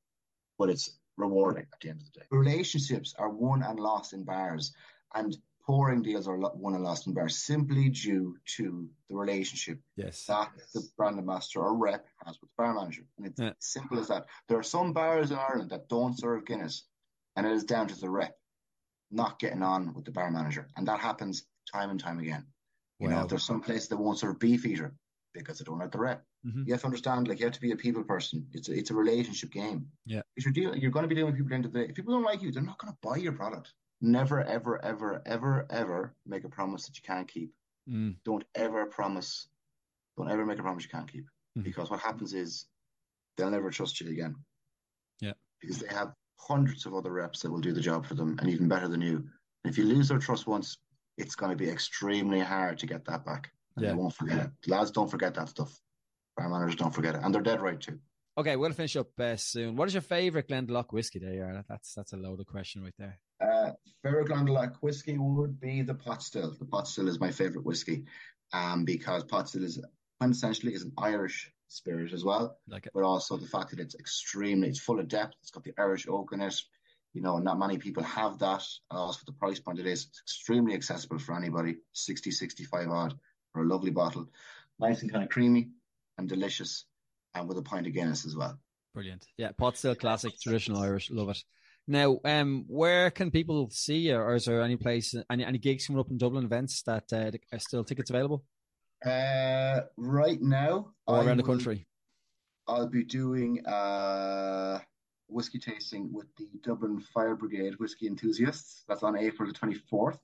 but 0.60 0.70
it's 0.70 0.98
rewarding 1.18 1.66
at 1.72 1.80
the 1.82 1.90
end 1.90 2.02
of 2.02 2.12
the 2.12 2.20
day. 2.20 2.26
Relationships 2.32 3.14
are 3.18 3.30
won 3.30 3.64
and 3.64 3.80
lost 3.80 4.14
in 4.14 4.24
bars, 4.24 4.74
and 5.16 5.38
pouring 5.66 6.02
deals 6.02 6.28
are 6.28 6.38
won 6.38 6.74
and 6.74 6.84
lost 6.84 7.08
in 7.08 7.14
bars 7.14 7.38
simply 7.38 7.90
due 7.90 8.36
to 8.46 8.90
the 9.10 9.16
relationship 9.16 9.80
yes. 9.96 10.26
that 10.26 10.50
the 10.74 10.82
brand 10.98 11.18
ambassador 11.20 11.62
or 11.62 11.76
rep 11.76 12.06
has 12.26 12.40
with 12.42 12.50
the 12.50 12.56
bar 12.58 12.74
manager. 12.74 13.04
And 13.18 13.28
it's 13.28 13.40
yeah. 13.40 13.54
simple 13.60 14.00
as 14.00 14.08
that. 14.08 14.26
There 14.48 14.58
are 14.58 14.64
some 14.64 14.94
bars 14.94 15.32
in 15.32 15.38
Ireland 15.38 15.70
that 15.70 15.90
don't 15.90 16.18
serve 16.18 16.46
Guinness, 16.46 16.86
and 17.36 17.46
it 17.46 17.52
is 17.52 17.64
down 17.64 17.88
to 17.88 18.00
the 18.00 18.10
rep 18.10 18.36
not 19.12 19.40
getting 19.40 19.62
on 19.62 19.94
with 19.94 20.06
the 20.06 20.12
bar 20.12 20.32
manager. 20.32 20.68
And 20.78 20.88
that 20.88 21.00
happens 21.00 21.46
time 21.72 21.90
and 21.90 22.00
time 22.00 22.20
again. 22.20 22.46
You 23.00 23.10
wow. 23.10 23.22
know, 23.22 23.28
there's 23.28 23.44
some 23.44 23.62
places 23.62 23.90
that 23.90 23.98
won't 23.98 24.20
serve 24.20 24.40
Beefeater 24.40 24.94
because 25.34 25.60
they 25.60 25.66
don't 25.66 25.82
have 25.82 25.92
the 25.92 26.00
rep. 26.00 26.24
Mm-hmm. 26.46 26.64
You 26.66 26.74
have 26.74 26.82
to 26.82 26.88
understand, 26.88 27.28
like 27.28 27.40
you 27.40 27.46
have 27.46 27.54
to 27.54 27.62
be 27.62 27.72
a 27.72 27.76
people 27.76 28.04
person. 28.04 28.48
It's 28.54 28.70
a, 28.70 28.74
it's 28.74 28.90
a 28.90 28.96
relationship 28.96 29.52
game. 29.52 29.86
Yeah. 30.06 30.22
If 30.36 30.46
you're 30.46 30.54
dealing, 30.54 30.82
you're 30.82 30.92
going 30.92 31.04
to 31.04 31.10
be 31.10 31.16
dealing 31.16 31.32
with 31.32 31.40
people 31.40 31.56
into 31.56 31.70
the. 31.70 31.80
day. 31.80 31.86
If 31.90 31.96
people 31.96 32.14
don't 32.14 32.24
like 32.24 32.42
you, 32.42 32.52
they're 32.52 32.64
not 32.64 32.80
going 32.80 32.92
to 32.92 32.98
buy 33.02 33.18
your 33.18 33.34
product. 33.34 33.74
Never, 34.02 34.44
ever, 34.44 34.84
ever, 34.84 35.22
ever, 35.28 35.68
ever 35.70 36.16
make 36.26 36.44
a 36.44 36.50
promise 36.50 36.88
that 36.88 36.98
you 36.98 37.04
can't 37.06 37.28
keep. 37.28 37.52
Mm. 37.88 38.16
Don't 38.26 38.44
ever 38.56 38.86
promise. 38.88 39.48
Don't 40.18 40.32
ever 40.32 40.46
make 40.46 40.58
a 40.58 40.64
promise 40.64 40.84
you 40.84 40.90
can't 40.90 41.12
keep. 41.12 41.26
Mm. 41.58 41.64
Because 41.64 41.92
what 41.92 42.00
happens 42.00 42.34
is 42.34 42.66
they'll 43.38 43.52
never 43.52 43.70
trust 43.70 44.02
you 44.02 44.10
again. 44.10 44.36
Yeah. 45.20 45.34
Because 45.62 45.78
they 45.78 45.94
have 45.94 46.14
hundreds 46.38 46.88
of 46.88 46.96
other 46.96 47.12
reps 47.12 47.42
that 47.42 47.52
will 47.52 47.60
do 47.60 47.72
the 47.72 47.82
job 47.82 48.06
for 48.08 48.16
them 48.16 48.38
and 48.40 48.50
even 48.50 48.68
better 48.68 48.88
than 48.88 49.02
you. 49.02 49.18
And 49.18 49.72
if 49.72 49.78
you 49.78 49.84
lose 49.84 50.08
their 50.08 50.18
trust 50.18 50.48
once, 50.48 50.78
it's 51.20 51.36
going 51.36 51.52
to 51.52 51.56
be 51.56 51.70
extremely 51.70 52.40
hard 52.40 52.80
to 52.80 52.88
get 52.88 53.06
that 53.06 53.24
back. 53.24 53.52
And 53.76 53.86
yeah. 53.86 53.94
won't 53.94 54.16
forget 54.16 54.40
it. 54.40 54.70
Lads 54.70 54.90
don't 54.90 55.12
forget 55.12 55.36
that 55.36 55.50
stuff. 55.50 55.80
Bar 56.38 56.50
managers 56.50 56.76
don't 56.76 56.94
forget 56.94 57.16
it. 57.16 57.22
And 57.24 57.34
they're 57.34 57.42
dead 57.42 57.62
right 57.62 57.80
too. 57.80 58.00
Okay, 58.38 58.56
we'll 58.56 58.72
finish 58.72 58.96
up 58.96 59.20
uh, 59.20 59.36
soon. 59.36 59.76
What 59.76 59.90
is 59.90 59.94
your 59.94 60.02
favourite 60.02 60.48
Glendalough 60.48 60.92
whiskey 60.92 61.20
there? 61.20 61.66
That's 61.68 61.94
that's 61.94 62.14
a 62.14 62.18
loaded 62.18 62.48
question 62.48 62.82
right 62.82 62.94
there. 62.98 63.20
Uh, 63.42 63.72
favorite 64.04 64.30
Glendalough 64.30 64.76
whiskey 64.82 65.18
would 65.18 65.60
be 65.60 65.82
the 65.82 65.94
pot 65.94 66.24
still. 66.24 66.56
The 66.58 66.66
pot 66.66 66.88
still 66.88 67.10
is 67.10 67.20
my 67.20 67.32
favourite 67.32 67.66
whiskey, 67.66 68.06
um, 68.54 68.86
because 68.86 69.26
pot 69.26 69.50
still 69.50 69.66
is 69.66 69.84
quintessentially 70.22 70.74
is 70.74 70.84
an 70.84 70.94
Irish 70.98 71.52
spirit 71.68 72.14
as 72.14 72.24
well. 72.24 72.58
Like 72.68 72.86
it. 72.86 72.94
But 72.94 73.04
also 73.04 73.36
the 73.36 73.48
fact 73.48 73.72
that 73.72 73.80
it's 73.80 73.96
extremely, 73.96 74.70
it's 74.70 74.80
full 74.80 75.00
of 75.00 75.10
depth. 75.10 75.36
It's 75.42 75.52
got 75.52 75.64
the 75.64 75.74
Irish 75.78 76.08
oak 76.08 76.32
in 76.32 76.42
it. 76.42 76.56
You 77.14 77.22
know, 77.22 77.40
not 77.40 77.60
many 77.60 77.78
people 77.78 78.04
have 78.04 78.40
that. 78.40 78.64
Also, 78.90 79.20
the 79.26 79.34
price 79.34 79.60
point 79.60 79.80
it 79.80 79.88
is, 79.88 80.06
it's 80.06 80.22
extremely 80.22 80.74
accessible 80.74 81.20
for 81.20 81.36
anybody. 81.36 81.78
60, 81.92 82.32
65 82.32 82.88
odd 82.88 83.20
for 83.52 83.64
a 83.64 83.68
lovely 83.68 83.92
bottle. 83.92 84.28
Nice 84.80 85.02
and 85.02 85.12
kind 85.12 85.24
of 85.24 85.30
creamy 85.30 85.72
and 86.22 86.30
delicious, 86.30 86.86
and 87.36 87.48
with 87.48 87.58
a 87.58 87.62
pint 87.62 87.88
of 87.88 87.94
Guinness 87.94 88.26
as 88.26 88.36
well. 88.36 88.58
Brilliant. 88.94 89.26
Yeah, 89.38 89.52
pot 89.52 89.78
still 89.78 89.96
classic, 89.96 90.34
traditional 90.42 90.82
Irish. 90.82 91.12
Love 91.12 91.30
it. 91.30 91.44
Now, 91.88 92.20
um, 92.24 92.66
where 92.68 93.10
can 93.12 93.32
people 93.32 93.70
see 93.72 93.98
you, 93.98 94.16
or 94.16 94.36
is 94.36 94.46
there 94.46 94.62
any 94.62 94.78
place, 94.78 95.16
any, 95.30 95.44
any 95.44 95.58
gigs 95.58 95.88
coming 95.88 96.00
up 96.00 96.12
in 96.12 96.18
Dublin, 96.18 96.46
events 96.46 96.84
that 96.84 97.12
uh, 97.12 97.32
are 97.52 97.60
still 97.60 97.84
tickets 97.84 98.10
available? 98.10 98.44
Uh, 99.04 99.82
right 99.98 100.40
now, 100.42 100.94
all 101.08 101.16
around 101.16 101.28
will, 101.28 101.36
the 101.38 101.44
country. 101.44 101.88
I'll 102.68 102.88
be 102.88 103.04
doing 103.04 103.66
uh 103.66 104.80
whiskey 105.28 105.60
tasting 105.60 106.14
with 106.14 106.28
the 106.38 106.48
Dublin 106.62 107.00
Fire 107.14 107.36
Brigade 107.36 107.74
whiskey 107.80 108.06
enthusiasts. 108.06 108.84
That's 108.88 109.02
on 109.02 109.18
April 109.18 109.48
the 109.48 109.54
twenty 109.54 109.76
fourth. 109.90 110.20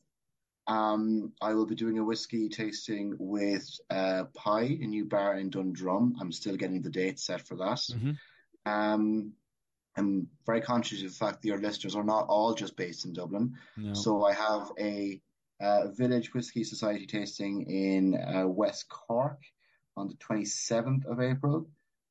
Um, 0.68 1.32
I 1.41 1.53
will 1.53 1.65
be 1.65 1.76
doing 1.76 1.97
a 1.97 2.03
whiskey 2.03 2.49
tasting 2.49 3.15
with 3.20 3.70
uh, 3.89 4.26
Pie, 4.36 4.78
a 4.82 4.88
new 4.88 5.05
bar 5.05 5.38
in 5.38 5.49
Dundrum. 5.49 6.15
I'm 6.20 6.32
still 6.32 6.57
getting 6.57 6.82
the 6.82 6.89
date 6.89 7.20
set 7.20 7.47
for 7.47 7.55
that. 7.55 7.78
Mm-hmm. 7.78 8.11
Um, 8.65 9.34
I'm 9.95 10.28
very 10.45 10.61
conscious 10.61 11.01
of 11.01 11.09
the 11.09 11.15
fact 11.15 11.41
that 11.41 11.47
your 11.47 11.59
listeners 11.59 11.95
are 11.95 12.03
not 12.03 12.28
all 12.28 12.53
just 12.53 12.76
based 12.76 13.05
in 13.05 13.13
Dublin. 13.13 13.55
No. 13.78 13.93
So 13.93 14.26
I 14.26 14.34
have 14.34 14.72
a 14.78 15.22
uh, 15.59 15.88
Village 15.88 16.34
Whiskey 16.34 16.63
Society 16.63 17.07
tasting 17.07 17.63
in 17.63 18.15
uh, 18.15 18.47
West 18.47 18.89
Cork 18.89 19.41
on 19.95 20.07
the 20.07 20.15
27th 20.15 21.05
of 21.05 21.22
April. 21.22 21.68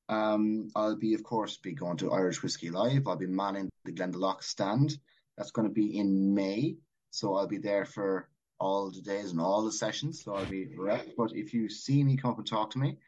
Um, 0.08 0.68
I'll 0.74 0.96
be, 0.96 1.14
of 1.14 1.22
course, 1.22 1.58
be 1.58 1.72
going 1.72 1.96
to 1.98 2.12
Irish 2.12 2.42
Whiskey 2.42 2.70
Live. 2.70 3.06
I'll 3.06 3.16
be 3.16 3.26
manning 3.26 3.70
the 3.84 3.92
Glendalough 3.92 4.42
stand. 4.42 4.98
That's 5.36 5.50
going 5.50 5.68
to 5.68 5.74
be 5.74 5.98
in 5.98 6.34
May. 6.34 6.76
So 7.10 7.34
I'll 7.34 7.46
be 7.46 7.58
there 7.58 7.84
for 7.84 8.28
all 8.58 8.90
the 8.90 9.00
days 9.00 9.30
and 9.30 9.40
all 9.40 9.64
the 9.64 9.72
sessions. 9.72 10.22
So 10.22 10.34
I'll 10.34 10.46
be 10.46 10.68
rep. 10.76 11.08
But 11.16 11.32
if 11.34 11.52
you 11.52 11.68
see 11.68 12.02
me, 12.02 12.16
come 12.16 12.32
up 12.32 12.38
and 12.38 12.46
talk 12.46 12.70
to 12.70 12.78
me. 12.78 12.98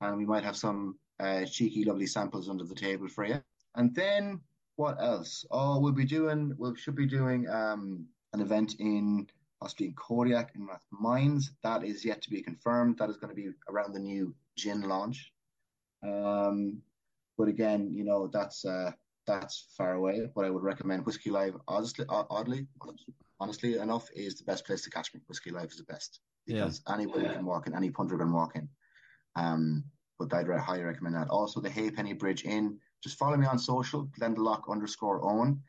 And 0.00 0.16
we 0.16 0.26
might 0.26 0.44
have 0.44 0.56
some 0.56 0.98
uh, 1.20 1.44
cheeky, 1.44 1.84
lovely 1.84 2.06
samples 2.06 2.48
under 2.48 2.64
the 2.64 2.74
table 2.74 3.08
for 3.08 3.24
you. 3.24 3.42
And 3.74 3.94
then 3.94 4.40
what 4.76 5.00
else? 5.00 5.44
Oh, 5.50 5.80
we'll 5.80 5.92
be 5.92 6.04
doing, 6.04 6.54
we 6.58 6.76
should 6.76 6.96
be 6.96 7.06
doing 7.06 7.48
um, 7.48 8.06
an 8.32 8.40
event 8.40 8.76
in 8.78 9.26
possibly 9.60 9.86
in 9.86 9.94
Kodiak 9.94 10.52
in 10.54 10.66
Rathmines. 10.66 11.50
That 11.62 11.84
is 11.84 12.04
yet 12.04 12.22
to 12.22 12.30
be 12.30 12.42
confirmed. 12.42 12.98
That 12.98 13.10
is 13.10 13.16
going 13.16 13.34
to 13.34 13.42
be 13.42 13.50
around 13.68 13.94
the 13.94 14.00
new 14.00 14.34
gin 14.56 14.82
launch. 14.82 15.32
Um, 16.02 16.82
but 17.38 17.48
again, 17.48 17.90
you 17.92 18.04
know, 18.04 18.28
that's 18.28 18.64
uh, 18.64 18.92
that's 19.26 19.66
far 19.76 19.94
away. 19.94 20.28
What 20.34 20.46
I 20.46 20.50
would 20.50 20.62
recommend 20.62 21.04
Whiskey 21.04 21.30
Live, 21.30 21.56
honestly, 21.68 22.04
oddly, 22.08 22.66
honestly 23.40 23.78
enough, 23.78 24.08
is 24.14 24.36
the 24.36 24.44
best 24.44 24.66
place 24.66 24.82
to 24.82 24.90
catch 24.90 25.12
me. 25.14 25.20
Whiskey 25.26 25.50
Live 25.50 25.70
is 25.70 25.78
the 25.78 25.84
best 25.84 26.20
because 26.46 26.82
yeah. 26.86 26.94
anybody 26.94 27.28
can 27.28 27.44
walk 27.44 27.66
in, 27.66 27.74
any 27.74 27.90
punter 27.90 28.18
can 28.18 28.32
walk 28.32 28.56
in. 28.56 28.68
Um, 29.34 29.84
but 30.18 30.32
I'd 30.32 30.48
highly 30.48 30.84
recommend 30.84 31.14
that. 31.16 31.28
Also, 31.28 31.60
the 31.60 31.70
Halfpenny 31.70 32.14
Bridge 32.14 32.44
Inn. 32.44 32.78
Just 33.02 33.18
follow 33.18 33.36
me 33.36 33.46
on 33.46 33.58
social, 33.58 34.08
Glendalough 34.18 34.70
underscore 34.70 35.22
own. 35.22 35.60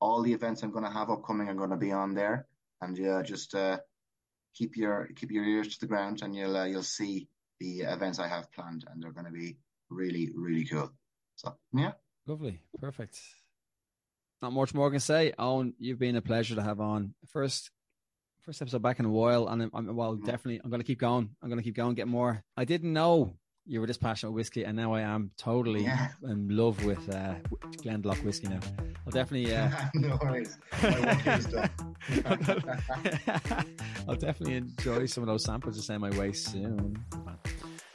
All 0.00 0.20
the 0.22 0.32
events 0.32 0.62
I'm 0.62 0.72
going 0.72 0.84
to 0.84 0.90
have 0.90 1.10
upcoming 1.10 1.48
are 1.48 1.54
going 1.54 1.70
to 1.70 1.76
be 1.76 1.92
on 1.92 2.12
there 2.12 2.48
and 2.82 2.98
yeah, 2.98 3.22
just 3.22 3.54
uh, 3.54 3.78
keep 4.54 4.76
your 4.76 5.08
keep 5.16 5.30
your 5.30 5.44
ears 5.44 5.68
to 5.68 5.80
the 5.80 5.86
ground, 5.86 6.20
and 6.22 6.34
you'll 6.34 6.56
uh, 6.56 6.64
you'll 6.64 6.82
see 6.82 7.28
the 7.60 7.80
events 7.80 8.18
I 8.18 8.28
have 8.28 8.52
planned, 8.52 8.84
and 8.90 9.02
they're 9.02 9.12
going 9.12 9.26
to 9.26 9.32
be 9.32 9.56
really 9.88 10.30
really 10.34 10.64
cool. 10.64 10.90
So 11.36 11.56
yeah, 11.72 11.92
lovely, 12.26 12.60
perfect. 12.80 13.20
Not 14.40 14.52
much 14.52 14.74
more 14.74 14.90
can 14.90 15.00
say. 15.00 15.32
Eoin, 15.38 15.74
you've 15.78 15.98
been 15.98 16.16
a 16.16 16.22
pleasure 16.22 16.56
to 16.56 16.62
have 16.62 16.80
on. 16.80 17.14
First, 17.28 17.70
first 18.40 18.60
episode 18.60 18.82
back 18.82 18.98
in 18.98 19.04
a 19.04 19.10
while, 19.10 19.48
and 19.48 19.62
I'm, 19.62 19.70
I'm 19.72 19.94
well, 19.96 20.14
mm-hmm. 20.14 20.24
definitely, 20.24 20.60
I'm 20.62 20.70
going 20.70 20.80
to 20.80 20.86
keep 20.86 20.98
going. 20.98 21.30
I'm 21.40 21.48
going 21.48 21.60
to 21.60 21.64
keep 21.64 21.76
going, 21.76 21.94
get 21.94 22.08
more. 22.08 22.42
I 22.56 22.64
didn't 22.64 22.92
know 22.92 23.36
you 23.66 23.80
were 23.80 23.86
this 23.86 23.98
passionate 23.98 24.32
with 24.32 24.40
whiskey, 24.40 24.64
and 24.64 24.76
now 24.76 24.92
I 24.92 25.02
am 25.02 25.30
totally 25.38 25.84
yeah. 25.84 26.08
in 26.24 26.48
love 26.48 26.84
with 26.84 27.08
uh, 27.14 27.34
Glendalough 27.82 28.22
whiskey 28.24 28.48
now. 28.48 28.58
I'll 29.06 29.12
definitely. 29.12 29.54
Uh, 29.54 29.70
no 29.94 30.18
worries. 30.20 30.58
I'll 34.08 34.16
definitely 34.16 34.56
enjoy 34.56 35.06
some 35.06 35.22
of 35.22 35.28
those 35.28 35.44
samples 35.44 35.76
to 35.76 35.82
send 35.82 36.00
my 36.00 36.10
way 36.18 36.32
soon. 36.32 37.04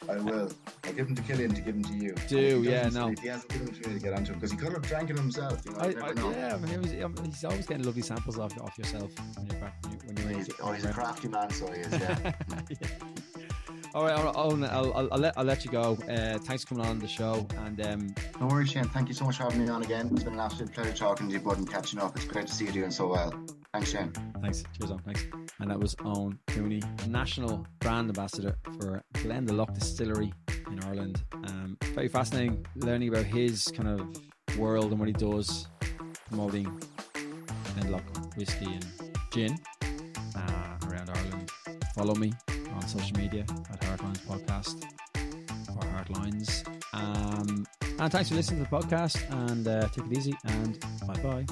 I 0.10 0.18
will. 0.18 0.52
I'll 0.86 0.94
give 0.94 1.08
them 1.08 1.16
to 1.16 1.22
Killian 1.22 1.54
to 1.54 1.62
give 1.62 1.82
them 1.82 1.84
to 1.84 1.94
you. 1.94 2.16
Do 2.28 2.64
yeah, 2.64 2.90
no. 2.90 3.14
He 3.22 3.28
hasn't 3.28 3.52
given 3.52 3.68
them 3.68 3.76
to 3.76 3.90
me 3.90 3.96
to 3.96 4.02
get 4.02 4.14
onto 4.14 4.34
because 4.34 4.52
he 4.52 4.58
could 4.58 4.74
have 4.74 4.82
drank 4.84 5.10
it 5.10 5.18
himself. 5.18 5.62
You 5.66 5.72
know, 5.72 5.80
I, 5.80 5.86
I, 5.86 6.32
yeah, 6.32 6.56
I 6.56 6.58
mean, 6.66 6.82
was, 6.82 6.94
um, 7.04 7.16
he's 7.26 7.44
always 7.44 7.66
getting 7.66 7.84
lovely 7.84 8.02
samples 8.02 8.40
off, 8.40 8.58
off 8.62 8.78
yourself 8.78 9.12
when 9.36 9.48
you're 9.48 9.60
back. 9.60 9.76
When 9.84 10.18
you're, 10.18 10.26
when 10.26 10.36
you're 10.36 10.44
he's, 10.46 10.50
oh, 10.62 10.72
he's 10.72 10.86
a 10.86 10.94
crafty 10.94 11.28
man, 11.28 11.50
so 11.52 11.72
he 11.72 11.82
is. 11.82 11.92
Yeah. 11.92 12.34
yeah. 12.70 12.88
All 13.94 14.04
right, 14.04 14.14
I'll, 14.14 14.38
I'll, 14.38 14.66
I'll, 14.66 15.14
I'll, 15.14 15.20
let, 15.20 15.38
I'll 15.38 15.46
let 15.46 15.66
you 15.66 15.72
go. 15.72 15.98
Uh, 16.10 16.38
thanks 16.40 16.64
for 16.64 16.76
coming 16.76 16.86
on 16.86 17.00
the 17.00 17.08
show. 17.08 17.48
And 17.58 17.86
um, 17.86 18.16
no 18.40 18.48
worries, 18.48 18.72
Shane. 18.72 18.84
Thank 18.86 19.08
you 19.08 19.14
so 19.14 19.26
much 19.26 19.38
for 19.38 19.44
having 19.44 19.64
me 19.64 19.70
on 19.70 19.84
again. 19.84 20.10
It's 20.12 20.24
been 20.24 20.34
an 20.34 20.40
absolute 20.40 20.74
pleasure 20.74 20.94
talking 20.94 21.28
to 21.28 21.34
you, 21.34 21.40
bud, 21.40 21.58
and 21.58 21.70
catching 21.70 22.00
up. 22.00 22.16
It's 22.16 22.26
great 22.26 22.48
to 22.48 22.54
see 22.54 22.66
you 22.66 22.72
doing 22.72 22.92
so 22.92 23.08
well. 23.08 23.34
Thanks, 23.74 23.92
Shane. 23.92 24.12
Thanks. 24.42 24.64
Cheers, 24.78 24.92
on. 24.92 25.00
Thanks. 25.00 25.26
And 25.60 25.72
that 25.72 25.80
was 25.80 25.96
Eoin 25.96 26.38
Cooney, 26.48 26.82
National 27.08 27.66
Brand 27.80 28.10
Ambassador 28.10 28.56
for 28.78 29.02
Glen 29.22 29.48
Glendalough 29.48 29.74
Distillery 29.74 30.34
in 30.72 30.84
Ireland. 30.84 31.24
Um, 31.34 31.78
very 31.94 32.08
fascinating 32.08 32.66
learning 32.76 33.10
about 33.10 33.26
his 33.26 33.66
kind 33.76 33.88
of 33.88 34.58
world 34.58 34.92
and 34.92 35.00
what 35.00 35.08
he 35.08 35.14
does 35.14 35.68
promoting 36.28 36.66
Glendalough 37.76 38.36
whiskey 38.36 38.66
and 38.66 38.86
gin 39.32 39.58
uh, 40.36 40.78
around 40.88 41.10
Ireland. 41.10 41.52
Follow 41.96 42.16
me 42.16 42.34
on 42.78 42.88
social 42.88 43.18
media 43.18 43.42
at 43.72 43.82
Hartelines 43.82 44.22
Podcast 44.22 44.84
or 45.76 45.84
Hartelines. 45.96 46.66
Um, 46.94 47.66
and 48.00 48.12
thanks 48.12 48.30
for 48.30 48.36
listening 48.36 48.64
to 48.64 48.70
the 48.70 48.76
podcast 48.78 49.18
and 49.50 49.68
uh, 49.68 49.88
take 49.90 50.06
it 50.06 50.18
easy 50.18 50.38
and 50.46 50.80
bye 51.06 51.22
bye. 51.22 51.46